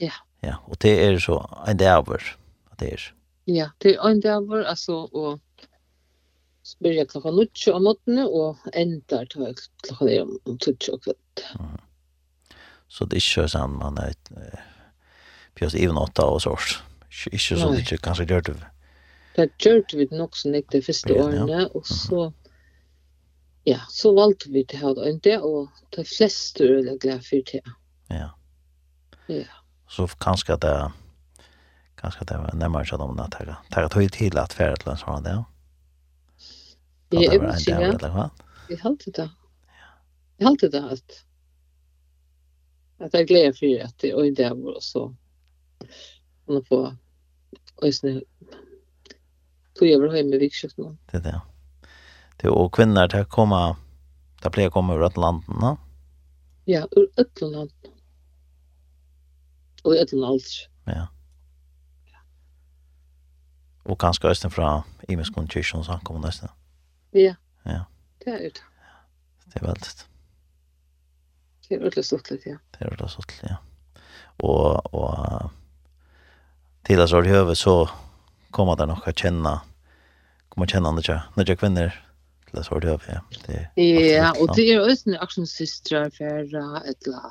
Ja. 0.00 0.12
Ja, 0.40 0.56
och 0.64 0.76
det 0.80 1.06
är 1.06 1.18
så 1.18 1.64
en 1.66 1.76
dag 1.76 2.08
över. 2.08 2.36
Det 2.78 2.92
är. 2.92 3.14
Ja, 3.44 3.70
det 3.78 3.94
er 3.94 4.08
en 4.08 4.20
dag 4.20 4.42
över 4.42 4.64
altså, 4.64 4.94
och 4.94 5.40
Så 6.62 6.76
börjar 6.80 7.04
klockan 7.04 7.38
8 7.38 7.74
om 7.74 7.82
morgonen 7.82 8.26
och 8.26 8.56
ändar 8.72 9.26
till 9.26 9.54
klockan 9.82 10.08
9 10.08 10.22
om 10.44 10.58
10 10.58 10.92
och 10.92 11.02
kvällt. 11.04 11.44
Mm. 11.58 11.80
Så 12.88 13.04
det 13.04 13.16
är 13.16 13.38
inte 13.38 13.48
så 13.48 13.58
att 13.58 13.70
man 13.70 13.98
är 13.98 14.14
pjäs 15.54 15.74
även 15.74 15.96
åtta 15.96 16.26
och 16.26 16.42
sårs. 16.42 16.82
Inte 17.26 17.38
så 17.38 17.72
det 17.72 18.02
kanske 18.02 18.24
gör 18.24 18.40
det. 18.40 18.66
Det 19.34 19.64
gör 19.64 19.84
det 19.88 19.96
vid 19.96 20.12
nog 20.12 20.36
så 20.36 20.48
näkt 20.48 20.70
det 20.70 20.82
första 20.82 21.14
åren 21.14 21.66
och 21.66 21.86
så 21.86 22.32
ja, 23.64 23.80
så 23.88 24.14
valde 24.14 24.44
vi 24.48 24.64
det 24.64 24.76
här 24.76 25.08
inte 25.08 25.38
och 25.38 25.70
de 25.90 26.04
flesta 26.04 26.64
är 26.64 26.82
glada 26.82 27.20
för 27.20 27.42
det. 27.52 27.62
Ja. 28.08 28.38
Ja. 29.26 29.44
Så 29.88 30.06
kanske 30.08 30.56
det 30.56 30.92
kanske 31.94 32.24
det 32.24 32.38
var 32.38 32.52
närmare 32.52 32.86
så 32.86 32.96
de 32.96 33.18
att 33.18 33.30
ta 33.70 33.88
ta 33.88 33.88
tid 33.88 34.12
till 34.12 34.38
att 34.38 34.52
färdas 34.52 35.00
så 35.00 35.20
där. 35.20 35.30
Ja. 35.30 35.51
Det 37.12 37.26
är 37.26 37.44
uppsiga. 37.44 37.80
Jeg 38.68 38.78
halte 38.82 39.10
det. 39.10 39.30
Jeg 40.38 40.46
halte 40.46 40.68
det 40.68 40.82
at 40.92 41.24
at 43.02 43.14
jeg 43.14 43.26
gleder 43.26 43.52
for 43.52 43.84
at 43.84 43.94
det 44.00 44.14
och 44.14 44.24
det 44.36 44.50
var 44.50 44.80
så 44.80 45.14
man 46.48 46.64
får 46.64 46.96
och 47.82 47.94
sen 47.94 48.22
tog 49.78 49.88
jag 49.88 50.00
väl 50.00 50.16
hem 50.16 50.30
med 50.30 50.38
vikskift 50.38 50.78
nu. 50.78 50.96
Det 51.10 51.18
där. 51.18 51.40
Det 52.36 52.48
och 52.48 52.74
kvinnor 52.74 53.08
där 53.08 53.24
komma 53.24 53.76
där 54.42 54.50
blir 54.50 54.70
komma 54.70 54.94
ur 54.94 55.04
Atlanten, 55.06 55.54
va? 55.60 55.76
Ja, 56.64 56.86
ur 56.96 57.08
Atlanten. 57.16 57.90
Og 59.84 59.94
i 59.94 59.98
Atlanten. 59.98 60.70
Ja. 60.86 61.06
Og 63.84 63.98
kanskje 63.98 64.30
østen 64.30 64.50
fra 64.50 64.82
Imeskund 65.08 65.48
kyrkjons 65.50 65.88
ankommer 65.88 66.20
nesten. 66.20 66.48
Ja. 67.12 67.34
Ja. 67.68 67.82
Det 68.24 68.34
er 68.34 68.38
det. 68.38 68.62
Det 69.52 69.60
er 69.60 69.66
veldig. 69.66 69.90
Det 71.68 71.76
er 71.76 71.82
veldig 71.82 72.04
stort 72.04 72.30
litt, 72.32 72.46
ja. 72.46 72.56
Det 72.74 72.84
er 72.84 72.92
veldig 72.92 73.10
stort 73.12 73.34
ja. 73.44 73.58
Og, 74.42 74.94
og 74.96 75.50
til 76.88 77.02
at 77.02 77.10
så 77.10 77.20
har 77.20 77.28
høvet 77.30 77.58
så 77.60 77.76
kommer 78.52 78.78
det 78.80 78.88
nok 78.90 79.06
å 79.08 79.14
kjenne 79.16 79.58
kommer 80.52 80.68
kjenne 80.68 80.90
andre 80.90 81.04
kjær, 81.06 81.28
når 81.36 81.48
jeg 81.48 81.60
kvinner 81.62 81.94
til 82.48 82.58
at 82.60 82.66
så 82.66 82.76
har 82.76 82.88
høvet, 82.90 83.06
ja. 83.08 83.20
Det 83.46 83.60
er 83.60 84.08
ja, 84.08 84.32
og 84.36 84.52
det 84.56 84.66
er 84.68 84.82
også 84.82 85.12
en 85.12 85.20
aksjonssystre 85.24 86.02
for 86.16 86.58
et 86.82 87.08
eller 87.08 87.30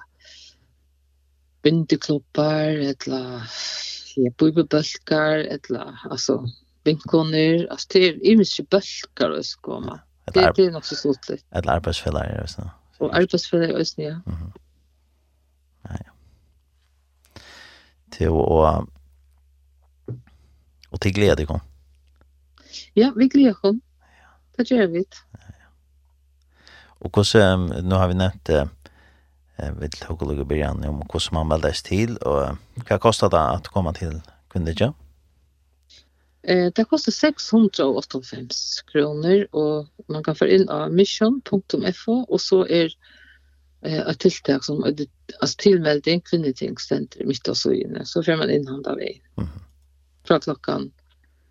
bindeklubbar, 1.61 2.81
et 2.89 3.05
eller 3.05 3.45
bibelbølgar, 4.41 5.45
et 5.45 5.69
eller, 5.69 6.01
altså, 6.09 6.39
vinkoner, 6.83 7.67
alltså 7.71 7.87
det 7.91 7.99
är 8.09 8.29
ju 8.29 8.37
mycket 8.37 8.69
bölkar 8.69 9.29
och 9.29 9.45
så 9.45 9.59
komma. 9.59 9.99
Det 10.25 10.51
det 10.55 10.65
är 10.65 10.71
nog 10.71 10.85
så 10.85 10.95
stort. 10.95 11.29
Ett 11.29 11.67
arbetsfälla 11.67 12.23
det 12.23 12.47
så. 12.47 12.69
Och 12.97 13.15
arbetsfälla 13.15 13.79
och 13.79 13.87
så 13.87 14.01
ja. 14.01 14.21
Nej. 15.81 16.09
Till 18.09 18.29
och 18.29 18.87
och 20.89 21.01
till 21.01 21.13
glädje 21.13 21.45
kom. 21.45 21.59
Ja, 22.93 23.13
vi 23.15 23.27
glädjer 23.27 23.53
kom. 23.53 23.81
Ja. 23.99 24.29
Det 24.55 24.71
gör 24.71 24.87
vi. 24.87 25.05
Och 26.83 27.17
också 27.17 27.57
nu 27.57 27.95
har 27.95 28.07
vi 28.07 28.13
nämnt 28.13 28.49
eh 28.49 28.65
vi 29.79 29.89
tog 29.89 30.21
och 30.21 30.27
lugga 30.27 30.43
början 30.43 30.83
om 30.83 31.01
hur 31.13 31.33
man 31.33 31.49
väldes 31.49 31.83
till 31.83 32.17
och 32.17 32.57
vad 32.89 33.01
kostar 33.01 33.29
det 33.29 33.39
att 33.39 33.67
komma 33.67 33.93
till 33.93 34.21
kunde 34.49 34.73
Ja. 34.77 34.93
Eh, 36.43 36.71
det 36.75 36.83
kostar 36.83 37.11
685 37.11 38.47
kronor 38.91 39.47
och 39.51 39.87
man 40.07 40.23
kan 40.23 40.35
få 40.35 40.47
in 40.47 40.69
av 40.69 40.93
mission.fo 40.93 42.13
och 42.13 42.41
så 42.41 42.67
är 42.67 42.93
eh 43.85 44.07
ett 44.07 44.19
tilltag 44.19 44.63
som 44.63 44.83
alltså 45.41 45.55
tillmelding 45.57 46.21
kvinnetingscenter 46.21 47.25
mitt 47.25 47.47
och 47.47 47.57
så 47.57 47.71
inne 47.71 48.05
så 48.05 48.23
får 48.23 48.35
man 48.35 48.49
in 48.49 48.67
hand 48.67 48.87
av 48.87 48.95
väg. 48.95 49.23
Mhm. 49.35 49.47
Mm 49.47 49.59
Från 50.23 50.39
klockan 50.39 50.91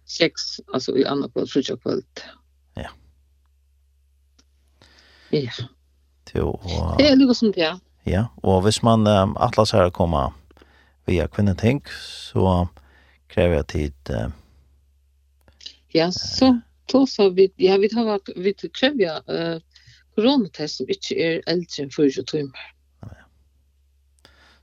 6 0.04 0.40
alltså 0.72 0.96
i 0.96 1.06
andra 1.06 1.28
kväll 1.28 1.46
för 1.46 1.76
kväll. 1.76 2.02
Ja. 2.74 2.90
Ja. 5.30 5.50
Jo. 6.32 6.60
Det 6.98 7.08
är 7.08 7.16
lite 7.16 7.34
som 7.34 7.52
det. 7.52 7.78
Ja, 8.02 8.28
och 8.42 8.64
hvis 8.64 8.82
man 8.82 9.06
um, 9.06 9.36
atlas 9.36 9.72
här 9.72 9.90
komma 9.90 10.32
via 11.04 11.28
kvinneting 11.28 11.82
så 12.32 12.68
kräver 13.26 13.56
jag 13.56 13.66
tid 13.66 13.94
uh, 14.10 14.28
Ja, 15.92 16.12
så 16.12 16.60
då 16.86 17.06
så 17.06 17.30
vi 17.30 17.52
ja 17.56 17.76
vi 17.76 17.94
har 17.94 18.04
varit 18.04 18.28
vi 18.36 18.54
kräver 18.54 19.02
jag 19.02 19.28
eh 19.28 19.60
coronatest 20.14 20.76
som 20.76 20.86
inte 20.88 21.14
är 21.14 21.42
äldre 21.46 21.82
än 21.82 21.90
40 21.90 22.24
timmar. 22.24 22.74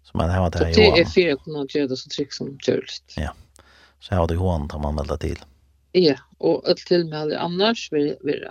Så 0.04 0.18
man 0.18 0.30
har 0.30 0.52
det 0.52 0.58
här 0.58 0.68
ju. 0.68 0.74
Det 0.74 0.88
är 0.88 1.06
fyra 1.06 1.38
kunna 1.38 1.66
göra 1.70 1.88
det 1.88 1.98
så 1.98 2.10
tryck 2.10 2.34
som 2.34 2.58
görs. 2.68 3.02
Ja. 3.16 3.34
Så 4.00 4.16
har 4.16 4.28
det 4.28 4.36
hon 4.36 4.70
tar 4.70 4.80
man 4.80 4.96
melda 4.96 5.18
till. 5.18 5.40
Ja, 5.92 6.16
och 6.38 6.70
ett 6.70 6.78
till 6.78 7.10
med 7.10 7.34
annars 7.34 7.92
vill 7.92 8.16
vill 8.22 8.48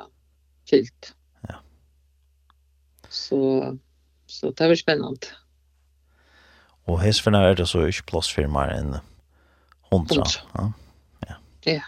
fyllt. 0.70 1.14
Ja. 1.40 1.54
Så 3.08 3.78
så 4.26 4.50
det 4.50 4.68
var 4.68 4.74
spännande. 4.74 5.26
Och 6.84 7.00
häst 7.00 7.20
för 7.20 7.54
det 7.54 7.66
så 7.66 7.80
är 7.80 8.02
plats 8.02 8.34
för 8.34 8.46
mer 8.46 8.68
än 8.68 8.96
100. 9.90 10.24
Ja. 10.54 10.72
Ja. 11.20 11.34
Ja. 11.60 11.82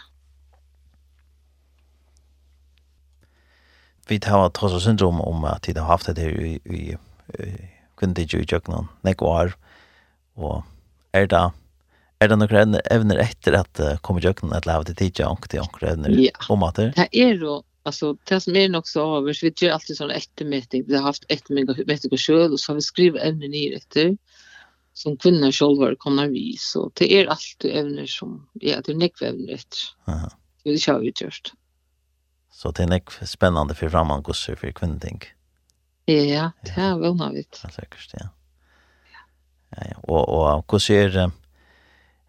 vi 4.09 4.19
tar 4.23 4.49
tross 4.57 4.75
og 4.75 4.83
syndrom 4.83 5.21
om 5.21 5.45
at 5.49 5.67
de 5.67 5.77
har 5.77 5.89
haft 5.89 6.09
det 6.09 6.25
her 6.25 6.35
i, 6.41 6.55
i, 6.65 6.83
i 7.39 7.49
kvindig 7.99 8.29
i 8.33 8.45
kjøkkenen, 8.47 8.89
nek 9.05 9.23
år, 9.25 9.55
og 10.39 10.61
er 11.17 11.27
det, 11.29 11.41
er 12.21 12.31
det 12.31 12.37
noen 12.39 12.77
evner 12.91 13.21
etter 13.23 13.57
at 13.59 13.81
uh, 13.83 13.97
kommer 14.05 14.23
i 14.23 14.27
kjøkkenen 14.27 14.55
eller 14.55 14.79
har 14.79 14.87
det 14.87 14.97
tidlig 14.99 15.25
anker 15.27 15.51
til 15.51 15.63
anker 15.63 15.89
evner 15.93 16.15
ja. 16.15 16.35
om 16.53 16.63
at 16.67 16.79
det? 16.79 16.89
Det 16.97 17.07
er 17.11 17.35
jo, 17.41 17.59
altså, 17.89 18.13
det 18.29 18.41
som 18.45 18.59
er 18.59 18.71
nok 18.71 18.89
så 18.89 19.05
over, 19.19 19.29
vi 19.33 19.51
gjør 19.51 19.77
alltid 19.77 19.99
sånn 19.99 20.15
ettermeting, 20.15 20.85
vi 20.87 20.97
har 20.97 21.07
haft 21.09 21.27
ettermeting 21.33 22.13
og 22.13 22.21
selv, 22.21 22.55
og 22.55 22.61
så 22.61 22.73
har 22.73 22.79
vi 22.79 22.87
skrivet 22.87 23.23
evner 23.25 23.51
ned 23.51 23.79
etter, 23.81 24.13
som 24.99 25.15
kvinner 25.19 25.53
selv 25.55 25.79
har 25.83 25.95
kommet 26.03 26.33
vi, 26.33 26.51
så 26.59 26.87
det 26.99 27.07
er 27.15 27.31
alltid 27.31 27.71
evner 27.83 28.09
som, 28.09 28.39
ja, 28.63 28.81
det 28.83 28.95
er 28.95 29.03
nekve 29.05 29.31
evner 29.31 29.59
etter. 29.59 29.85
Aha. 30.11 30.31
Det 30.67 30.75
har 30.85 30.99
vi 30.99 31.13
gjort. 31.15 31.53
Så 32.51 32.71
det 32.75 32.85
er 32.85 32.93
nekk 32.95 33.13
spennende 33.27 33.75
for 33.77 33.91
fremman 33.93 34.23
gosser 34.25 34.57
for 34.59 34.73
kvinneting. 34.75 35.21
Ja, 36.09 36.49
det 36.65 36.73
er 36.77 36.97
vunnet 36.97 37.35
vidt. 37.35 37.59
Ja, 37.63 37.69
sikkert, 37.69 38.13
ja. 38.17 38.27
Ja, 39.75 39.85
ja. 39.91 39.99
Og, 40.09 40.25
og 40.25 40.65
hvordan 40.65 40.95
er 40.97 41.31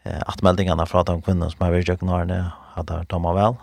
eh, 0.05 0.21
atmeldingene 0.29 0.87
fra 0.87 1.03
de 1.09 1.17
kvinnene 1.25 1.49
som 1.53 1.65
har 1.65 1.73
vært 1.73 1.89
i 1.89 1.95
Jøkkenårene, 1.95 2.41
har 2.75 2.87
det 2.91 3.01
tommet 3.09 3.39
vel? 3.39 3.57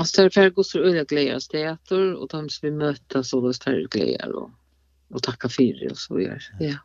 Altså, 0.00 0.12
det 0.16 0.26
er 0.28 0.36
færre 0.36 0.54
gosser 0.56 0.84
øye 0.84 1.04
gleder 1.08 1.40
stedet, 1.40 1.92
og 1.92 2.28
de 2.32 2.42
som 2.52 2.68
vi 2.68 2.70
møter, 2.76 3.22
så 3.22 3.40
det 3.44 3.56
er 3.66 3.84
och 3.84 3.90
gleder, 3.90 4.36
og, 4.36 4.50
og 5.14 5.22
takke 5.22 5.48
for 5.48 5.90
og 5.90 5.96
så 5.96 6.14
vidare. 6.14 6.40
Ja. 6.60 6.76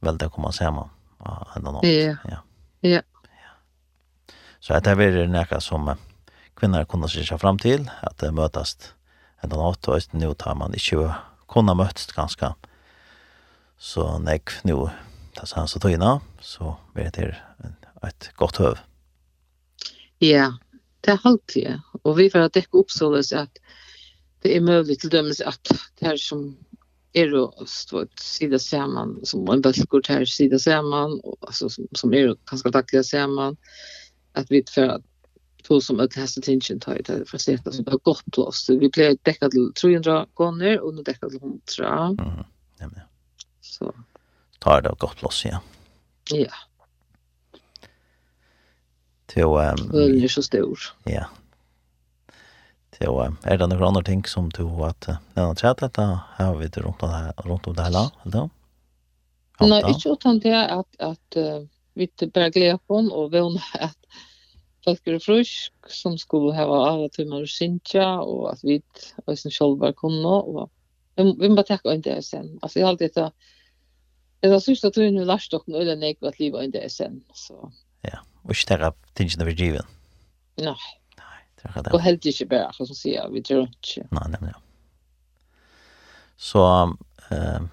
Vel, 0.00 0.18
det 0.18 0.30
kommer 0.30 0.50
sammen 0.50 0.90
av 1.20 1.56
enda 1.56 1.70
annen. 1.70 1.84
Ja, 1.84 2.16
ja. 2.30 2.40
ja. 2.82 3.00
Så 4.60 4.80
det 4.80 4.90
er 4.90 5.02
veldig 5.02 5.28
nekka 5.30 5.60
som... 5.60 5.88
Eh, 5.88 5.96
kvinner 6.56 6.86
kunne 6.88 7.08
seg 7.12 7.38
fram 7.40 7.58
til 7.62 7.88
at 8.02 8.16
det 8.22 8.32
møtes 8.34 8.76
en 9.42 9.50
eller 9.50 9.68
annet, 9.68 9.88
og 9.88 10.20
nå 10.20 10.32
tar 10.40 10.56
man 10.58 10.74
ikke 10.76 11.10
kunne 11.50 11.76
møtst 11.76 12.14
ganske. 12.16 12.52
Så 13.78 14.06
nek 14.24 14.54
nu, 14.64 14.86
det 15.36 15.44
er 15.44 15.66
så 15.68 15.80
tøyna, 15.82 16.18
så 16.40 16.76
blir 16.94 17.12
det 17.12 17.34
et 18.06 18.30
godt 18.40 18.60
høv. 18.62 18.78
Ja, 20.22 20.52
det 21.04 21.12
er 21.12 21.26
alltid, 21.28 21.82
og 22.02 22.16
vi 22.16 22.30
får 22.32 22.48
dekke 22.54 22.80
opp 22.80 22.90
så 22.90 23.12
at 23.14 23.60
det 24.44 24.54
er 24.56 24.64
mulig 24.64 24.98
til 25.00 25.12
dømes 25.12 25.42
at 25.44 25.60
det 25.68 26.06
her 26.06 26.16
som 26.20 26.48
er 27.16 27.32
å 27.36 27.48
stå 27.68 28.04
et 28.04 28.22
sida 28.22 28.58
samman 28.60 29.16
som 29.28 29.46
en 29.48 29.62
bøttelkort 29.64 30.08
her 30.12 30.24
sida 30.28 30.58
samman 30.60 31.16
og, 31.22 31.36
altså, 31.48 31.70
som, 31.72 31.88
som 31.96 32.12
er 32.14 32.30
å 32.30 32.38
kanskje 32.48 32.72
daglig 32.76 33.04
saman, 33.08 33.56
at 34.36 34.50
vi 34.52 34.60
får 34.68 34.98
at 34.98 35.06
tog 35.66 35.82
som 35.82 36.00
att 36.00 36.14
hästa 36.14 36.38
attention 36.38 36.80
tar 36.80 36.94
det 36.94 37.28
för 37.28 37.38
sett 37.38 37.74
så 37.74 37.82
bara 37.82 37.96
gott 38.02 38.24
plats. 38.32 38.70
Vi 38.70 38.88
blev 38.88 39.16
täckat 39.16 39.50
till 39.50 39.72
300 39.80 40.26
gånger 40.34 40.80
och 40.80 40.94
nu 40.94 41.02
täckat 41.02 41.30
till 41.30 41.40
100. 41.42 41.60
Mm. 42.18 42.44
Ja 42.78 42.88
men. 42.88 43.00
Så 43.60 43.94
tar 44.58 44.82
det 44.82 44.94
gott 44.98 45.16
plats 45.16 45.44
ja. 45.44 45.60
Ja. 46.30 46.52
Till 49.26 49.42
ehm 49.42 49.90
um, 49.92 50.24
är 50.24 50.28
så 50.28 50.42
stor. 50.42 50.78
Ja. 51.04 51.26
Till 52.90 53.08
um, 53.08 53.36
är 53.42 53.58
det 53.58 53.66
några 53.66 53.86
andra 53.86 54.02
ting 54.02 54.24
som 54.24 54.48
du 54.48 54.62
att 54.62 55.08
när 55.34 55.42
jag 55.42 55.56
tredje 55.56 55.74
dette 55.80 56.18
har 56.36 56.56
vi 56.56 56.68
det 56.68 56.80
runt 56.80 57.02
här 57.02 57.32
runt 57.36 57.66
om 57.66 57.74
det 57.74 57.82
här 57.82 58.10
eller? 58.24 58.50
Nej, 59.60 59.84
inte 59.88 60.08
utan 60.08 60.38
det 60.38 60.70
att 60.70 61.00
att 61.00 61.36
vi 61.94 62.08
bara 62.34 62.48
glädjer 62.48 62.78
på 62.86 62.94
och 62.94 63.32
vånar 63.32 63.62
att 63.80 63.98
folk 64.86 65.10
er 65.10 65.18
frusk, 65.22 65.90
som 65.90 66.16
skulle 66.18 66.54
ha 66.54 66.64
av 66.66 67.04
at 67.08 67.18
man 67.26 67.46
synsja, 67.50 68.06
og 68.22 68.50
at 68.52 68.62
vi 68.62 68.78
også 69.26 69.50
sjølver 69.50 69.94
kunne, 69.98 70.34
og 70.46 70.68
vi 71.16 71.48
må 71.48 71.56
bare 71.56 71.70
takke 71.72 71.92
en 71.92 72.04
det 72.04 72.20
sen. 72.24 72.52
Altså, 72.62 72.78
jeg 72.78 72.86
har 72.86 72.94
alltid 72.94 73.08
etter, 73.10 73.30
jeg 74.44 74.52
har 74.52 74.62
sørst 74.62 74.84
at 74.86 75.00
hun 75.00 75.18
har 75.18 75.30
lært 75.32 75.48
dere 75.50 75.80
øyne 75.80 75.96
nek 76.00 76.22
at 76.22 76.38
livet 76.38 76.64
en 76.64 76.74
det 76.74 76.84
sen, 76.92 77.22
så. 77.34 77.70
Ja, 78.06 78.20
og 78.44 78.54
ikke 78.54 78.68
takke 78.70 78.92
tingene 79.18 79.48
vi 79.48 79.56
driver. 79.58 79.88
Nei. 80.60 80.76
Nei, 81.18 81.40
det 81.56 81.72
er 81.72 81.80
det. 81.80 81.94
Og 81.96 82.04
helt 82.04 82.28
ikke 82.30 82.46
bare, 82.52 82.70
som 82.76 82.92
sier, 82.94 83.26
vi 83.32 83.42
tror 83.42 83.66
ikke. 83.66 84.06
Nei, 84.12 84.28
nemlig, 84.36 84.52
ja. 84.54 84.62
Så, 86.36 86.62
eh, 87.32 87.64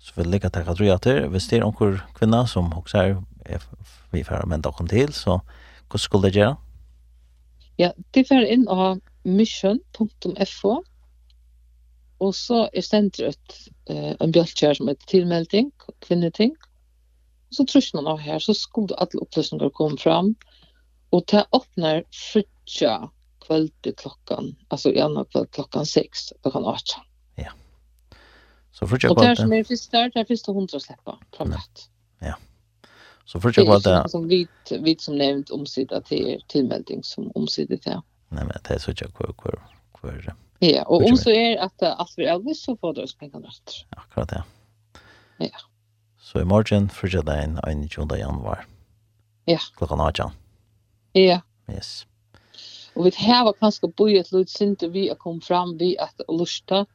så 0.00 0.16
vil 0.16 0.32
jeg 0.32 0.48
takke 0.48 0.72
at 0.72 0.80
du 0.80 0.88
gjør 0.88 1.02
til, 1.04 1.28
hvis 1.28 1.46
det 1.52 1.60
er 1.60 1.66
noen 1.66 2.00
kvinner 2.16 2.48
som 2.48 2.72
også 2.72 3.04
er, 3.44 3.68
vi 4.10 4.24
får 4.24 4.48
mennene 4.48 4.72
kom 4.74 4.88
til, 4.90 5.12
så, 5.12 5.38
eh, 5.44 5.65
Hva 5.90 6.00
skulle 6.02 6.28
det 6.30 6.40
gjøre? 6.40 6.56
Ja, 7.80 7.92
det 8.16 8.24
var 8.30 8.46
inn 8.48 8.64
av 8.72 9.00
mission.fo 9.28 10.78
og 12.24 12.32
så 12.36 12.62
er 12.72 12.84
stendt 12.84 13.18
ut 13.20 13.56
eh, 13.92 14.14
en 14.20 14.32
bjøltkjær 14.32 14.78
som 14.78 14.88
heter 14.88 15.10
tilmelding, 15.10 15.68
kvinneting. 16.04 16.54
Og 17.50 17.58
så 17.58 17.66
trus 17.68 17.90
noen 17.94 18.08
av 18.10 18.22
her, 18.24 18.40
så 18.42 18.56
skulle 18.56 18.96
alle 19.02 19.20
opplysninger 19.22 19.72
komme 19.76 20.00
fram. 20.00 20.32
Og 21.14 21.26
det 21.30 21.44
åpner 21.56 22.02
frutja 22.16 22.96
kveld 23.44 23.90
klokkan, 24.00 24.54
altså 24.74 24.90
i 24.90 25.02
annan 25.02 25.28
kveld 25.30 25.52
klokkan 25.54 25.86
6, 25.86 26.32
klokkan 26.42 26.66
8. 26.66 27.04
Ja. 27.44 27.52
Så 28.74 28.88
frutja 28.88 29.12
kveld. 29.12 29.18
Og 29.18 29.22
det 29.22 29.30
er 29.34 29.42
som 29.42 29.54
er 29.54 29.68
først 29.68 29.92
der, 29.92 30.10
det 30.14 30.24
er 30.24 30.30
først 30.32 30.50
100 30.50 30.84
sleppa, 30.88 31.18
framlagt. 31.36 31.88
Ja. 32.24 32.32
ja. 32.32 32.40
Så 33.26 33.40
för 33.40 33.52
jag 33.56 33.66
vad 33.66 34.10
som 34.10 34.28
vit 34.28 34.48
vit 34.70 35.00
som 35.00 35.18
nämnt 35.18 35.50
omsida 35.50 36.00
till 36.00 36.42
tillmelding 36.46 37.04
som 37.04 37.30
omsida 37.34 37.76
till. 37.76 38.00
Nej 38.28 38.44
men 38.44 38.56
det 38.68 38.74
är 38.74 38.78
så 38.78 38.90
jag 38.90 39.14
kvar 39.14 39.32
kvar 39.32 39.60
kvar. 39.94 40.34
Ja, 40.58 40.84
och 40.84 41.04
om 41.04 41.16
så 41.16 41.30
är 41.30 41.56
att 41.58 41.82
allt 41.82 42.14
vi 42.16 42.24
Elvis 42.24 42.62
så 42.62 42.76
får 42.76 42.94
du 42.94 43.06
spänka 43.06 43.38
rätt. 43.38 43.70
Akkurat 43.88 44.28
det. 44.28 44.44
Ja. 45.36 45.58
Så 46.20 46.40
i 46.40 46.44
morgon 46.44 46.88
för 46.88 47.14
jag 47.14 47.24
den 47.24 47.58
en 47.58 47.86
junda 47.86 48.18
januar. 48.18 48.66
Ja. 49.44 49.58
Klockan 49.76 50.00
8. 50.00 50.32
Ja. 51.12 51.40
Yes. 51.68 52.06
Och 52.94 53.06
vi 53.06 53.10
har 53.16 53.52
kanske 53.52 53.88
börjat 53.88 54.32
lite 54.32 54.52
sinter 54.52 54.88
vi 54.88 55.10
att 55.10 55.18
kom 55.18 55.40
fram 55.40 55.78
vi 55.78 55.98
att 55.98 56.20
lusta. 56.28 56.86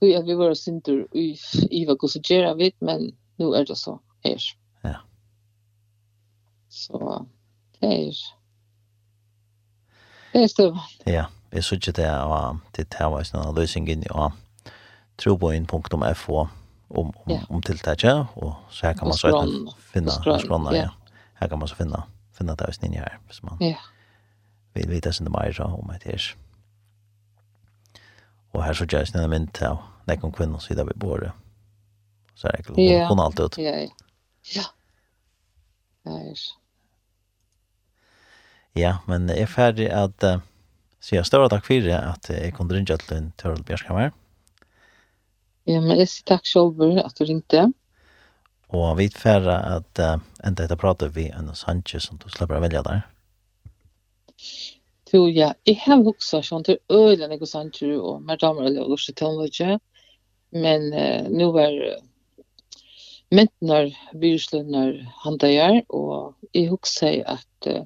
Tog 0.00 0.14
att 0.14 0.26
vi 0.26 0.34
var 0.34 0.54
synter 0.54 1.16
i 1.16 1.36
Iva 1.70 1.94
Gosegera 1.94 2.54
vid 2.54 2.72
men 2.78 3.16
nu 3.36 3.54
är 3.54 3.64
det 3.64 3.76
så 3.76 4.00
här. 4.24 4.38
Ja. 4.82 4.94
Så 6.70 7.24
det 7.80 7.92
er 7.92 8.12
det 10.32 10.42
er 10.42 10.46
støv. 10.46 10.76
Ja, 11.06 11.24
vi 11.50 11.62
synes 11.62 11.86
ikke 11.86 12.02
det 12.02 12.10
var 12.10 12.58
det 12.76 12.94
her 12.98 13.06
var 13.06 13.24
en 13.34 13.54
løsning 13.54 13.88
inn 13.88 14.02
i 14.02 14.08
troboin.fo 15.18 16.38
om, 16.38 16.48
om, 16.90 17.12
ja. 17.28 17.40
om 17.50 17.62
tiltaket, 17.62 18.26
og 18.36 18.54
så 18.70 18.86
her 18.86 18.92
kan 18.92 19.08
man 19.08 19.16
så 19.16 19.32
finne 19.92 20.10
skrona, 20.12 20.74
ja. 20.76 20.88
Her 21.40 21.48
kan 21.48 21.58
man 21.58 21.68
så 21.68 21.74
finne, 21.74 22.02
finne 22.32 22.56
det 22.56 22.66
hos 22.66 22.82
ninja 22.82 23.00
her, 23.00 23.18
hvis 23.26 23.42
man 23.42 23.56
ja. 23.60 23.76
vil 24.74 24.90
vite 24.90 25.12
sin 25.12 25.26
det 25.26 25.32
mer 25.32 25.60
om 25.60 25.90
et 25.90 26.02
her. 26.04 26.36
Og 28.52 28.64
her 28.64 28.72
så 28.72 28.86
gjør 28.86 28.98
jeg 28.98 29.08
sin 29.08 29.30
mynd 29.30 29.48
til 29.54 29.76
nekken 30.08 30.32
kvinner 30.32 30.58
siden 30.58 30.86
vi 30.88 30.92
bor. 31.00 31.20
Så 32.34 32.48
er 32.48 32.50
det 32.50 32.78
ikke, 32.78 33.06
hun 33.08 33.20
alltid 33.20 33.44
ut. 33.44 33.58
Ja, 33.58 33.80
ja. 33.80 33.88
Ja 34.56 34.64
er. 36.16 36.46
Ja, 38.78 38.92
men 39.10 39.28
jeg 39.32 39.46
er 39.46 39.50
ferdig 39.50 39.88
at 39.94 40.24
uh, 40.26 40.40
sier 41.02 41.20
jeg 41.20 41.28
større 41.28 41.50
takk 41.52 41.66
for 41.66 41.84
det 41.84 41.98
at 41.98 42.30
jeg 42.30 42.54
kunne 42.56 42.74
ringe 42.76 42.96
til 43.02 43.16
en 43.16 43.30
Tørl 43.40 43.62
Bjørskammer. 43.66 44.12
Ja, 45.68 45.82
men 45.84 45.98
jeg 45.98 46.08
sier 46.10 46.26
takk 46.34 46.48
selv 46.48 46.80
at 47.02 47.18
du 47.18 47.26
ringte. 47.28 47.68
Og 48.68 48.98
vi 48.98 49.08
er 49.08 49.20
ferdig 49.20 49.54
at 49.56 50.02
uh, 50.04 50.16
enda 50.44 50.66
etter 50.66 50.80
prater 50.80 51.12
vi 51.12 51.28
en 51.32 51.54
Sanchez 51.56 52.08
som 52.08 52.20
du 52.20 52.28
slipper 52.28 52.58
å 52.58 52.64
velge 52.64 52.84
der. 52.86 53.06
Jo, 55.08 55.24
ja. 55.32 55.54
Jeg 55.64 55.80
har 55.86 56.02
vokset 56.04 56.44
sånn 56.44 56.66
til 56.66 56.76
øyne, 56.92 57.30
jeg 57.30 57.40
og 57.40 57.48
Sanchez 57.48 57.96
og 57.96 58.20
mer 58.28 58.40
damer 58.40 58.68
eller 58.68 58.90
lortet 58.90 59.16
til 59.16 59.78
Men 60.52 60.92
uh, 60.92 61.28
nå 61.28 61.48
er 61.60 61.80
uh, 61.96 62.07
mentnar 63.34 63.90
byrslunar 64.16 64.94
handajar 65.24 65.82
og 65.88 66.34
jeg 66.54 66.70
husker 66.72 67.22
at 67.28 67.68
uh, 67.68 67.84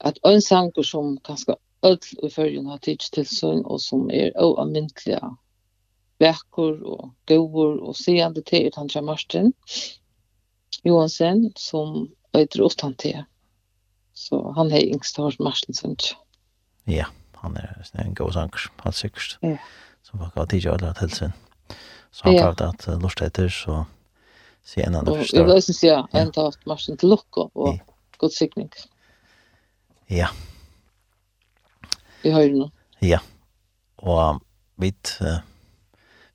at 0.00 0.18
en 0.24 0.42
sanger 0.42 0.82
som 0.82 1.16
kanskje 1.26 1.56
öll 1.82 1.98
i 2.22 2.30
fyrjun 2.30 2.66
har 2.70 2.78
tids 2.82 3.10
til 3.10 3.26
sånn 3.26 3.64
og 3.66 3.80
som 3.82 4.08
er 4.10 4.34
oavmyndliga 4.38 5.32
vekkor 6.22 6.78
og 6.82 7.10
gåor 7.30 7.80
og 7.80 7.96
seende 7.96 8.42
til 8.42 8.68
utan 8.68 8.90
til 8.90 9.06
Martin 9.06 9.52
Johansen 10.84 11.52
som 11.56 12.08
øyder 12.36 12.64
åt 12.66 12.80
han 12.80 12.94
til 12.94 13.24
så 14.14 14.42
han 14.56 14.72
er 14.72 14.86
yngst 14.86 15.18
har 15.18 15.36
Martin 15.40 15.74
sånt 15.74 16.14
Ja, 16.88 17.04
han 17.42 17.56
er 17.56 17.84
en 18.00 18.14
god 18.14 18.32
sanger 18.32 18.70
helt 18.84 18.96
sikkert 18.96 19.38
ja. 19.42 19.56
som 20.02 20.20
har 20.20 20.48
tids 20.52 20.94
til 20.98 21.14
sin 21.14 21.32
så 22.10 22.24
han 22.24 22.34
ja. 22.34 22.42
tar 22.42 22.58
det 22.58 22.68
at 22.74 23.02
lort 23.02 23.22
etter 23.22 23.48
så 23.48 23.84
se 24.68 24.82
en 24.82 24.94
annan 24.94 25.14
förstår. 25.14 25.40
Jag 25.40 25.46
vill 25.46 25.56
också 25.56 25.72
säga 25.72 26.08
en 26.12 26.30
dag 26.30 26.46
att 26.46 26.66
marschen 26.66 26.96
till 26.96 27.08
Lukko 27.08 27.50
och 27.52 27.78
god 28.16 28.32
sikning. 28.32 28.70
Ja. 30.06 30.28
Vi 32.22 32.30
har 32.30 32.42
ju 32.42 32.58
nu. 32.58 32.70
Ja. 32.98 33.20
Og 33.96 34.40
vi 34.76 34.92
uh, 35.20 35.40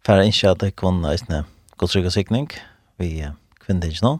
færre 0.05 0.25
ikke 0.27 0.49
at 0.49 0.59
det 0.59 0.75
kun 0.75 1.05
er 1.05 1.45
god 1.77 1.89
trygg 1.89 2.05
og 2.05 2.15
sikning 2.15 2.49
vi 2.97 3.23
uh, 3.23 3.37
kvinner 3.59 3.87
ikke 3.87 4.05
nå. 4.05 4.17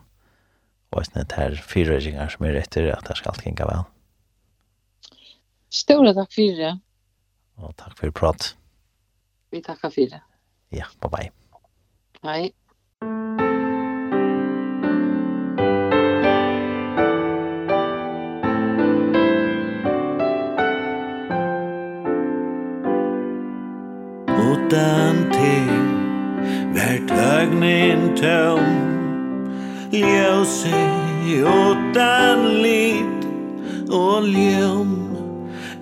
Og 0.91 1.02
er 1.02 1.23
det 1.23 1.38
her 1.38 1.56
fire 1.57 1.95
røyninger 1.98 2.30
som 2.30 2.45
er 2.45 2.61
etter 2.61 2.94
at 2.94 3.07
det 3.07 3.18
skal 3.18 3.40
kinka 3.41 3.65
vel. 3.65 3.85
Stora 5.73 6.14
takk 6.14 6.30
for 6.34 6.60
det. 6.61 6.76
Og 7.57 7.73
takk 7.77 7.98
for 7.98 8.11
prat. 8.11 8.53
Vi 9.52 9.61
takkar 9.61 9.90
for 9.90 10.06
det. 10.06 10.22
Ja, 10.72 10.85
bye 11.02 11.10
bye. 11.10 11.31
Hei. 12.23 12.53
er 27.09 27.15
tøgnin 27.15 28.15
tøm 28.15 28.65
Ljósi 29.91 30.84
utan 31.43 32.39
lit 32.63 33.27
og 33.91 34.23
ljum 34.23 34.91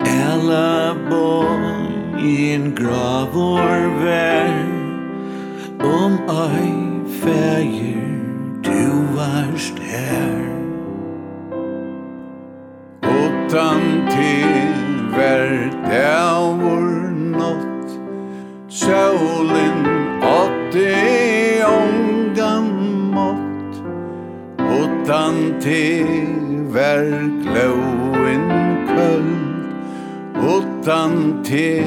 Ella 0.05 0.93
boin 1.09 2.73
gravor 2.75 3.89
vær 4.03 4.53
Om 5.81 6.13
ei 6.29 6.91
fægir 7.21 8.11
du 8.63 9.15
varst 9.15 9.79
her. 9.79 10.41
Utan 13.01 13.90
utan 25.11 25.59
te 25.59 26.05
vær 26.71 27.03
glóin 27.43 28.47
köld 28.87 30.39
utan 30.39 31.43
te 31.43 31.83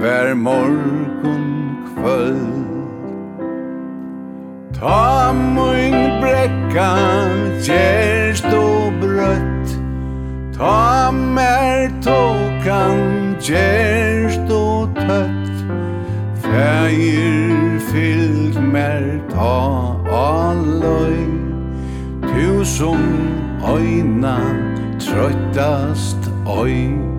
vær 0.00 0.32
morgun 0.34 1.76
kvöld. 1.92 2.64
Ta 4.72 5.32
mun 5.32 5.96
brekka 6.22 6.96
gerst 7.60 8.48
og 8.56 8.92
brøtt. 9.02 9.76
Ta 10.56 11.10
mer 11.10 11.92
tokan 12.00 13.36
gerst 13.36 14.48
og 14.48 14.96
tøtt. 14.96 15.60
Fægir 16.40 17.76
fyllt 17.92 18.62
mer 18.72 19.20
ta 19.28 19.52
alløy 20.08 21.29
Du 22.40 22.64
som 22.64 23.00
øyna 23.76 24.36
trøttast 25.00 26.30
øy. 26.64 27.09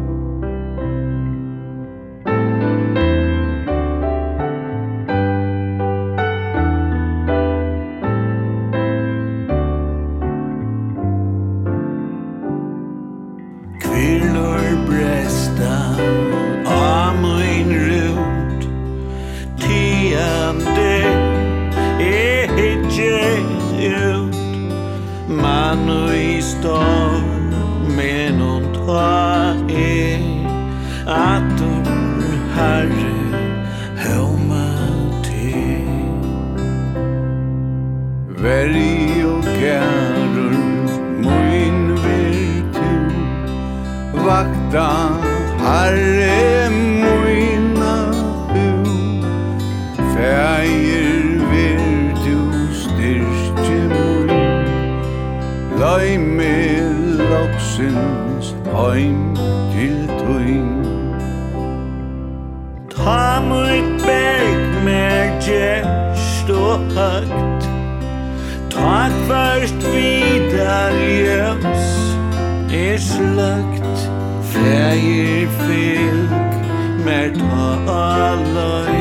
da 44.72 45.11
Herre 45.60 46.69
moina 46.69 47.95
bu 48.52 48.68
Fægir 50.14 51.26
vir 51.52 51.81
du 52.23 52.39
styrke 52.81 53.80
moin 53.93 54.31
Lai 55.80 56.18
me 56.18 56.56
loksins 57.31 58.53
heim 58.76 59.35
til 59.73 59.98
tuin 60.19 60.72
Ta 62.95 63.41
mut 63.49 63.89
beg 64.06 64.57
meg 64.85 65.35
gest 65.48 66.49
og 66.49 66.80
høgt. 66.95 67.68
Tak 68.69 69.11
først 69.27 69.84
vidar 69.95 70.95
jøms 70.95 71.85
Er 72.72 72.98
sløgt. 72.98 73.70
Vegir 74.72 75.49
fylg 75.60 76.31
mer 77.06 77.27
ta 77.35 77.65
alløy 78.31 79.01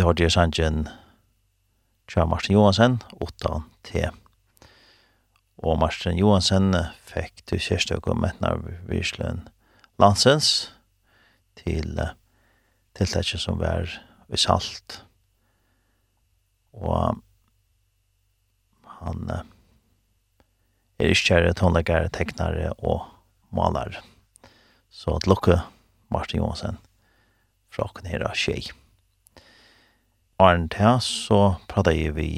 det 0.00 0.04
har 0.04 0.14
det 0.16 0.30
sangen 0.32 0.88
Tja 2.08 2.24
Martin 2.24 2.54
Johansen, 2.54 2.94
8 3.20 3.50
T. 3.84 4.06
Og 5.60 5.76
Martin 5.76 6.16
Johansen 6.16 6.72
fikk 7.04 7.42
du 7.50 7.58
kjørste 7.60 7.98
og 7.98 8.06
kommentene 8.08 8.54
av 8.54 9.50
Landsens 10.00 10.70
til 11.60 12.00
tiltaket 12.96 13.44
som 13.44 13.60
var 13.60 13.92
i 14.32 14.40
salt. 14.40 15.02
Og 16.72 17.20
han 19.02 19.30
er 19.36 19.44
ikke 21.12 21.26
kjære 21.28 21.54
tonleggere, 21.60 22.08
teknare 22.08 22.72
og 22.78 23.04
malare. 23.52 24.00
Så 24.88 25.20
at 25.20 25.28
lukke 25.28 25.60
Martin 26.08 26.40
Johansen 26.40 26.80
fra 27.68 27.90
åkken 27.92 28.08
her 28.08 28.24
av 28.24 28.32
tjej. 28.32 28.72
Arne 30.40 30.72
her, 30.72 31.02
så 31.04 31.60
pratet 31.68 31.98
jeg 31.98 32.14
vi 32.16 32.30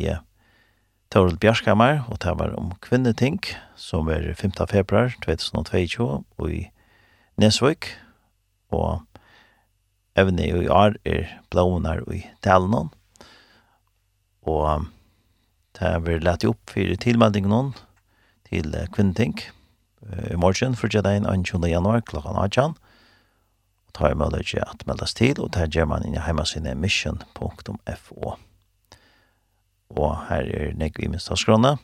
Toril 1.14 1.36
Bjarskammer, 1.38 2.00
og 2.10 2.18
det 2.24 2.32
var 2.34 2.50
om 2.58 2.72
kvinneting, 2.82 3.38
som 3.78 4.08
er 4.10 4.24
5. 4.34 4.56
februar 4.66 5.14
2022, 5.22 6.08
og 6.38 6.50
i 6.50 6.64
Nesvøk, 7.38 7.92
og 8.74 9.04
evne 10.18 10.48
i 10.50 10.66
år 10.66 10.98
er 11.06 11.30
blåner 11.54 12.02
i 12.10 12.24
Dalen, 12.42 12.90
og 14.42 14.88
det 15.78 15.94
var 16.02 16.26
lett 16.26 16.46
opp 16.50 16.74
for 16.74 16.98
tilmeldingen 17.06 17.70
til 18.50 18.74
kvinneting, 18.90 19.38
i 20.26 20.34
morgen, 20.34 20.74
4. 20.74 21.06
januar, 21.70 22.02
klokken 22.02 22.34
18, 22.34 22.74
ta 23.92 24.10
i 24.10 24.16
mulighet 24.16 24.64
at 24.64 24.86
meldes 24.86 25.14
til, 25.14 25.40
og 25.40 25.52
det 25.56 25.70
gjør 25.74 25.88
man 25.90 26.06
inn 26.06 26.16
i 26.16 26.24
heimasiden 26.24 26.80
mission.fo. 26.80 28.34
Og 29.92 30.12
her 30.28 30.48
er 30.48 30.76
Negvi 30.76 31.08
Minstadskrona. 31.08 31.76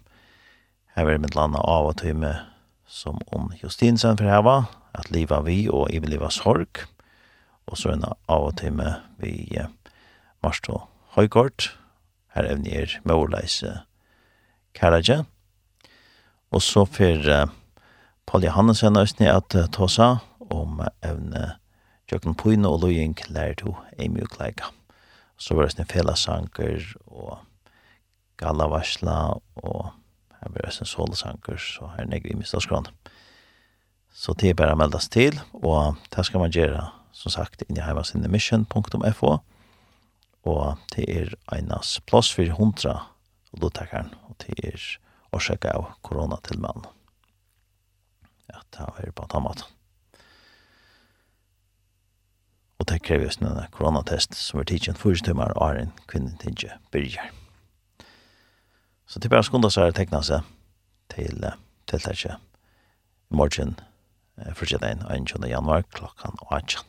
Her 0.96 1.08
er 1.08 1.20
mitt 1.20 1.36
landa 1.36 1.60
av 1.60 1.90
og 1.90 1.98
tøyme 2.00 2.32
som 2.88 3.20
om 3.36 3.52
Justinsen 3.62 4.16
for 4.16 4.28
heva, 4.28 4.62
at 4.96 5.10
liva 5.12 5.42
vi 5.44 5.66
og 5.68 5.92
i 5.92 6.00
liva 6.00 6.30
sorg, 6.32 6.80
og 7.68 7.76
så 7.76 7.92
en 7.92 8.06
av 8.08 8.48
og 8.48 8.56
tøyme 8.58 8.94
vi 9.20 9.44
eh, 9.60 9.68
Marsto 10.42 10.86
Høykort, 11.16 11.74
her 12.34 12.48
evne 12.48 12.72
er 12.72 12.96
Måleise 13.04 13.82
Karajan, 14.74 15.26
og 16.50 16.62
så 16.64 16.86
for 16.88 17.28
uh, 17.28 17.50
Paul 18.24 18.44
Johansen 18.46 18.96
østene 18.96 19.34
at 19.34 19.56
uh, 19.58 19.66
ta 19.68 19.88
seg 19.90 20.52
om 20.54 20.80
evne 21.04 21.58
Jøkken 22.08 22.36
Pyna 22.40 22.70
og 22.72 22.82
Løying 22.86 23.18
lærer 23.28 23.58
to 23.60 23.74
ei 23.98 24.08
mjukleika. 24.08 24.70
Så 25.36 25.54
var 25.54 25.66
det 25.66 25.74
sånne 25.74 25.90
felasanker 25.90 26.86
og 27.06 27.38
gallavarsla 28.40 29.18
og 29.62 29.90
her 30.38 30.52
var 30.54 30.64
det 30.64 30.74
sånne 30.76 30.92
solsanker, 30.92 31.58
så 31.58 31.90
her 31.96 32.06
negger 32.08 32.32
vi 32.32 32.38
mistet 32.40 32.64
skrån. 32.64 32.86
Så 34.14 34.34
det 34.38 34.52
er 34.52 34.58
bare 34.58 34.74
å 34.74 34.78
meldes 34.78 35.10
til, 35.12 35.38
og 35.52 35.98
det 36.14 36.24
skal 36.26 36.42
man 36.42 36.54
gjøre, 36.54 36.88
som 37.14 37.34
sagt, 37.34 37.62
inn 37.66 37.78
i 37.78 37.84
heimasinnemission.fo, 37.84 39.32
og 40.48 40.64
det 40.94 41.06
er 41.12 41.34
einas 41.54 41.98
plass 42.06 42.30
for 42.34 42.54
hundra 42.58 42.94
lottakeren, 43.58 44.14
og 44.30 44.38
det 44.44 44.56
er 44.72 44.86
årsaker 45.34 45.74
av 45.74 45.90
koronatilmannen. 46.06 46.86
Ja, 48.48 48.62
det 48.72 48.86
er 49.04 49.12
bare 49.12 49.34
ta 49.34 49.42
maten 49.44 49.77
og 52.78 52.88
det 52.88 53.02
krever 53.02 53.24
just 53.24 53.42
en 53.42 53.62
koronatest 53.72 54.34
som 54.34 54.60
er 54.60 54.64
tidsen 54.64 54.96
første 54.96 55.30
timer 55.30 55.52
og 55.56 55.70
er 55.70 55.82
en 55.82 55.92
kvinne 56.06 56.36
til 56.40 56.50
ikke 56.50 56.78
byrger. 56.92 57.30
Så 59.06 59.18
det 59.18 59.24
er 59.24 59.36
bare 59.36 59.44
skundet 59.44 59.76
er 59.76 59.90
det 59.90 59.94
tekna 59.94 60.22
seg 60.22 60.44
til 61.10 61.44
tiltaket 61.88 62.36
i 63.30 63.34
morgen 63.34 63.78
første 64.54 64.78
dagen 64.78 65.02
21. 65.10 65.48
januar 65.48 65.82
klokkan 65.92 66.38
18. 66.50 66.84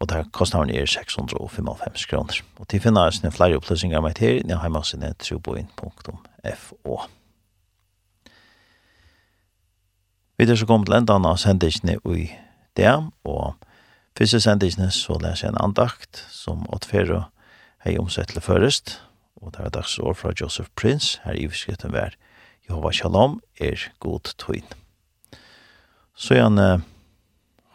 Og 0.00 0.08
der 0.08 0.24
kostnaden 0.32 0.70
er 0.70 0.86
655 0.86 2.06
kroner. 2.06 2.42
Og 2.56 2.68
til 2.68 2.80
finner 2.80 3.10
jeg 3.22 3.32
flere 3.32 3.56
opplysninger 3.56 4.00
med 4.00 4.14
til 4.14 4.46
når 4.46 4.60
hjemmessen 4.60 5.02
er 5.02 5.12
troboin.fo. 5.12 7.00
Vi 10.38 10.44
er 10.44 10.54
så 10.54 10.66
kommet 10.66 10.86
til 10.86 10.98
enda 10.98 11.16
av 11.16 11.36
sendingene 11.40 11.96
i 12.12 12.28
DM, 12.76 13.08
og 13.24 13.54
Fyrste 14.16 14.38
sendisene 14.40 14.86
så 14.96 15.18
leser 15.20 15.44
jeg 15.44 15.52
en 15.52 15.58
andakt 15.60 16.22
som 16.32 16.62
åttfere 16.72 17.26
hei 17.84 17.98
omsett 18.00 18.30
til 18.32 18.40
først, 18.40 18.94
og 19.44 19.52
det 19.52 19.66
er 19.66 19.74
dagsår 19.74 20.16
fra 20.16 20.32
Joseph 20.32 20.70
Prince, 20.72 21.20
her 21.26 21.36
i 21.36 21.44
skriften 21.52 21.92
vær 21.92 22.16
Jehova 22.64 22.94
Shalom 22.96 23.42
er 23.60 23.90
god 24.00 24.32
tøyn. 24.40 24.64
Så 26.16 26.38
igjen 26.38 26.56
uh, 26.56 26.80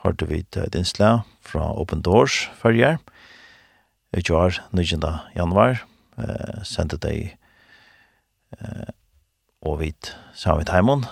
har 0.02 0.18
du 0.18 0.26
vidt 0.26 0.58
et 0.58 0.74
innslag 0.76 1.22
fra 1.46 1.70
Open 1.78 2.02
Doors 2.02 2.48
førjer, 2.58 2.98
Jeg 4.12 4.32
år 4.32 4.58
9. 4.74 4.98
januar, 5.36 5.86
uh, 6.18 6.64
sendte 6.66 6.98
deg 6.98 7.38
uh, 8.58 8.90
og 9.62 9.80
vidt 9.86 10.16
sammen 10.34 10.66
med 10.66 10.74
Heimon, 10.74 11.06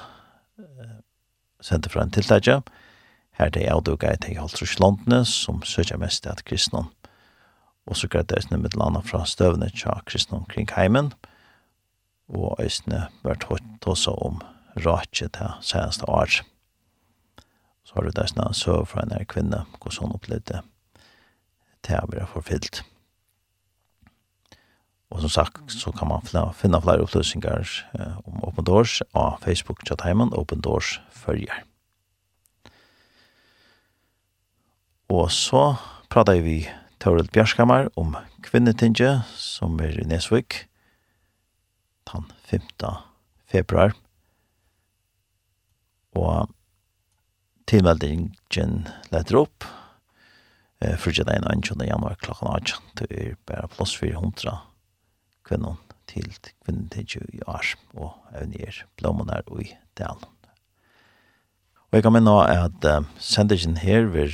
uh, 0.57 0.99
sendte 1.61 1.93
fra 1.93 2.01
en 2.01 2.11
tiltakje, 2.11 2.57
og 2.57 2.88
Her 3.39 3.49
det 3.55 3.61
er 3.63 3.77
avduga 3.77 4.11
i 4.11 4.19
teg 4.19 4.35
halvtrus 4.35 4.75
landene 4.83 5.21
som 5.23 5.61
søkja 5.63 5.95
mest 6.01 6.25
til 6.25 6.33
at 6.33 6.43
kristnån. 6.43 6.89
Og 7.87 7.95
så 7.95 8.09
greit 8.11 8.33
eisne 8.35 8.59
mitt 8.59 8.75
landa 8.75 8.99
fra 8.99 9.23
støvne 9.25 9.69
tja 9.71 9.95
kristnån 10.05 10.43
omkring 10.43 10.67
heimen. 10.75 11.13
Og 12.27 12.59
eisne 12.59 13.05
vært 13.23 13.47
høyt 13.47 13.87
også 13.87 14.11
om 14.27 14.41
ratje 14.75 15.29
til 15.37 15.55
seneste 15.63 16.09
år. 16.11 16.41
Så 17.87 17.95
har 17.95 18.05
du 18.05 18.21
eisne 18.21 18.49
søv 18.53 18.83
fra 18.91 19.07
en 19.07 19.25
kvinne, 19.25 19.63
hos 19.81 20.01
hun 20.03 20.13
opplevde 20.13 20.59
til 21.87 21.95
å 21.95 22.11
være 22.11 22.27
forfyllt. 22.35 22.83
Og 25.09 25.23
som 25.23 25.31
sagt, 25.31 25.63
så 25.73 25.95
kan 25.95 26.11
man 26.11 26.27
finne 26.53 26.83
flere 26.83 27.07
opplysninger 27.07 27.71
om 28.27 28.43
Open 28.43 28.67
Doors 28.67 28.99
av 29.15 29.39
Facebook-chatheimen 29.47 30.35
Open 30.37 30.61
Doors 30.61 30.99
følger. 31.09 31.63
Og 35.09 35.31
så 35.33 35.73
pratet 36.13 36.43
vi 36.45 36.59
Toril 37.01 37.29
Bjørskammer 37.33 37.87
om 37.97 38.13
kvinnetinge 38.45 39.23
som 39.33 39.79
er 39.81 39.97
i 39.97 40.05
Nesvik 40.05 40.67
den 42.11 42.27
5. 42.51 42.61
februar. 43.49 43.95
Og 46.13 46.53
tilmeldingen 47.69 48.87
letter 49.09 49.41
opp 49.41 49.65
eh, 50.81 50.97
fyrtje 50.97 51.25
den 51.25 51.45
21. 51.57 51.85
januar 51.89 52.17
klokken 52.21 52.53
8. 52.53 52.79
Det 53.01 53.09
er 53.09 53.37
bare 53.49 53.69
plass 53.73 53.97
400 53.97 54.59
kvinner 55.45 55.77
til 56.09 56.29
kvinnetinge 56.65 57.25
i 57.33 57.41
år 57.49 57.73
og 57.97 58.13
evnir 58.37 58.83
blommene 58.97 59.41
her 59.41 59.61
i 59.61 59.71
delen. 59.97 60.35
Og 61.89 61.97
jeg 61.97 62.05
kan 62.05 62.13
minne 62.13 62.33
at 62.45 62.85
uh, 62.85 63.05
sendingen 63.17 63.79
her 63.81 64.05
vil 64.13 64.29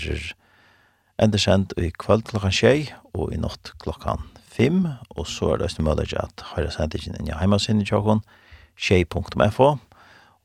enda 1.22 1.40
sendt 1.40 1.74
i 1.78 1.92
kvöld 1.92 2.26
klokkan 2.28 2.54
tjei 2.54 2.90
og 3.14 3.34
i 3.34 3.40
natt 3.40 3.74
klokkan 3.84 4.24
fem, 4.56 4.86
og 5.16 5.28
så 5.28 5.54
er 5.54 5.60
det 5.60 5.70
også 5.70 5.84
mulig 5.84 6.16
at 6.20 6.44
høyre 6.54 6.72
sendt 6.72 6.96
ikke 6.96 7.14
inn 7.14 7.30
i 7.30 7.36
heimasinn 7.36 7.82
i 7.84 7.88
tjokken, 7.88 8.24
tjei.fo, 8.80 9.70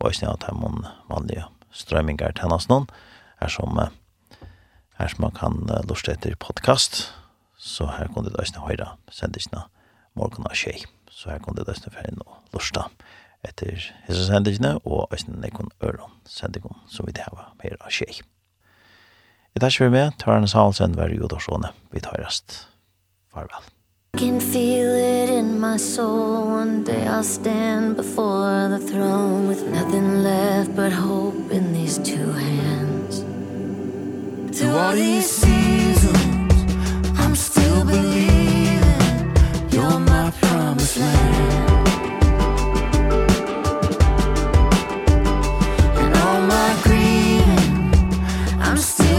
og 0.00 0.06
også 0.06 0.30
at 0.30 0.46
her 0.48 0.56
må 0.58 0.70
vanlige 1.10 1.46
strømmingar 1.74 2.34
til 2.38 2.50
hans 2.50 2.68
noen, 2.70 2.88
her 3.42 3.50
som, 3.52 3.78
her 4.98 5.12
som 5.12 5.26
man 5.26 5.36
kan 5.36 5.60
lusta 5.88 6.14
etter 6.14 6.38
podcast, 6.38 7.10
så 7.56 7.90
her 7.98 8.10
kan 8.14 8.26
det 8.26 8.36
også 8.38 8.64
høyre 8.66 8.94
sendt 9.12 9.38
ikke 9.38 9.66
morgen 10.18 10.46
av 10.46 10.56
tjei, 10.58 10.78
så 11.10 11.34
her 11.34 11.42
kan 11.44 11.58
det 11.58 11.68
også 11.68 11.92
ferdig 11.92 12.16
nå 12.18 12.40
lusta 12.54 12.88
etter 13.46 13.78
hese 14.06 14.26
sendingene 14.26 14.74
og 14.84 15.06
også 15.10 15.32
nekon 15.32 15.70
øron 15.86 16.18
sendingen 16.28 16.76
som 16.90 17.08
vi 17.08 17.16
det 17.16 17.24
her 17.24 17.54
mer 17.62 17.78
av 17.80 17.94
tjei. 17.94 18.20
Jeg 19.54 19.60
tar 19.60 19.68
ikke 19.72 19.84
vi 19.84 19.90
med, 19.90 20.12
tar 20.18 20.36
en 20.38 20.48
salsen, 20.48 20.92
vær 20.94 21.10
i 21.10 21.18
udorsone. 21.18 21.72
Vi 21.90 22.00
tar 22.00 22.14
rest. 22.22 22.68
Farvel. 23.34 23.64
I 24.14 24.18
can 24.18 24.40
feel 24.40 24.94
it 24.94 25.30
in 25.30 25.58
my 25.60 25.76
soul 25.76 26.46
One 26.46 26.84
day 26.84 27.06
I'll 27.06 27.22
stand 27.22 27.96
before 27.96 28.68
the 28.68 28.78
throne 28.78 29.46
With 29.46 29.62
nothing 29.68 30.24
left 30.24 30.74
but 30.74 30.92
hope 30.92 31.52
in 31.52 31.72
these 31.72 31.96
two 31.98 32.32
hands 32.32 33.20
Through 34.58 34.76
all 34.76 34.94
these 34.94 35.30
seasons 35.30 36.52
I'm 37.20 37.36
still 37.36 37.84
believing 37.84 39.32
You're 39.70 40.00
my 40.00 40.32
promised 40.42 40.96
land 40.98 41.88
And 46.00 46.16
all 46.16 46.40
my 46.42 46.80
grief 46.82 46.99
promise 48.80 49.10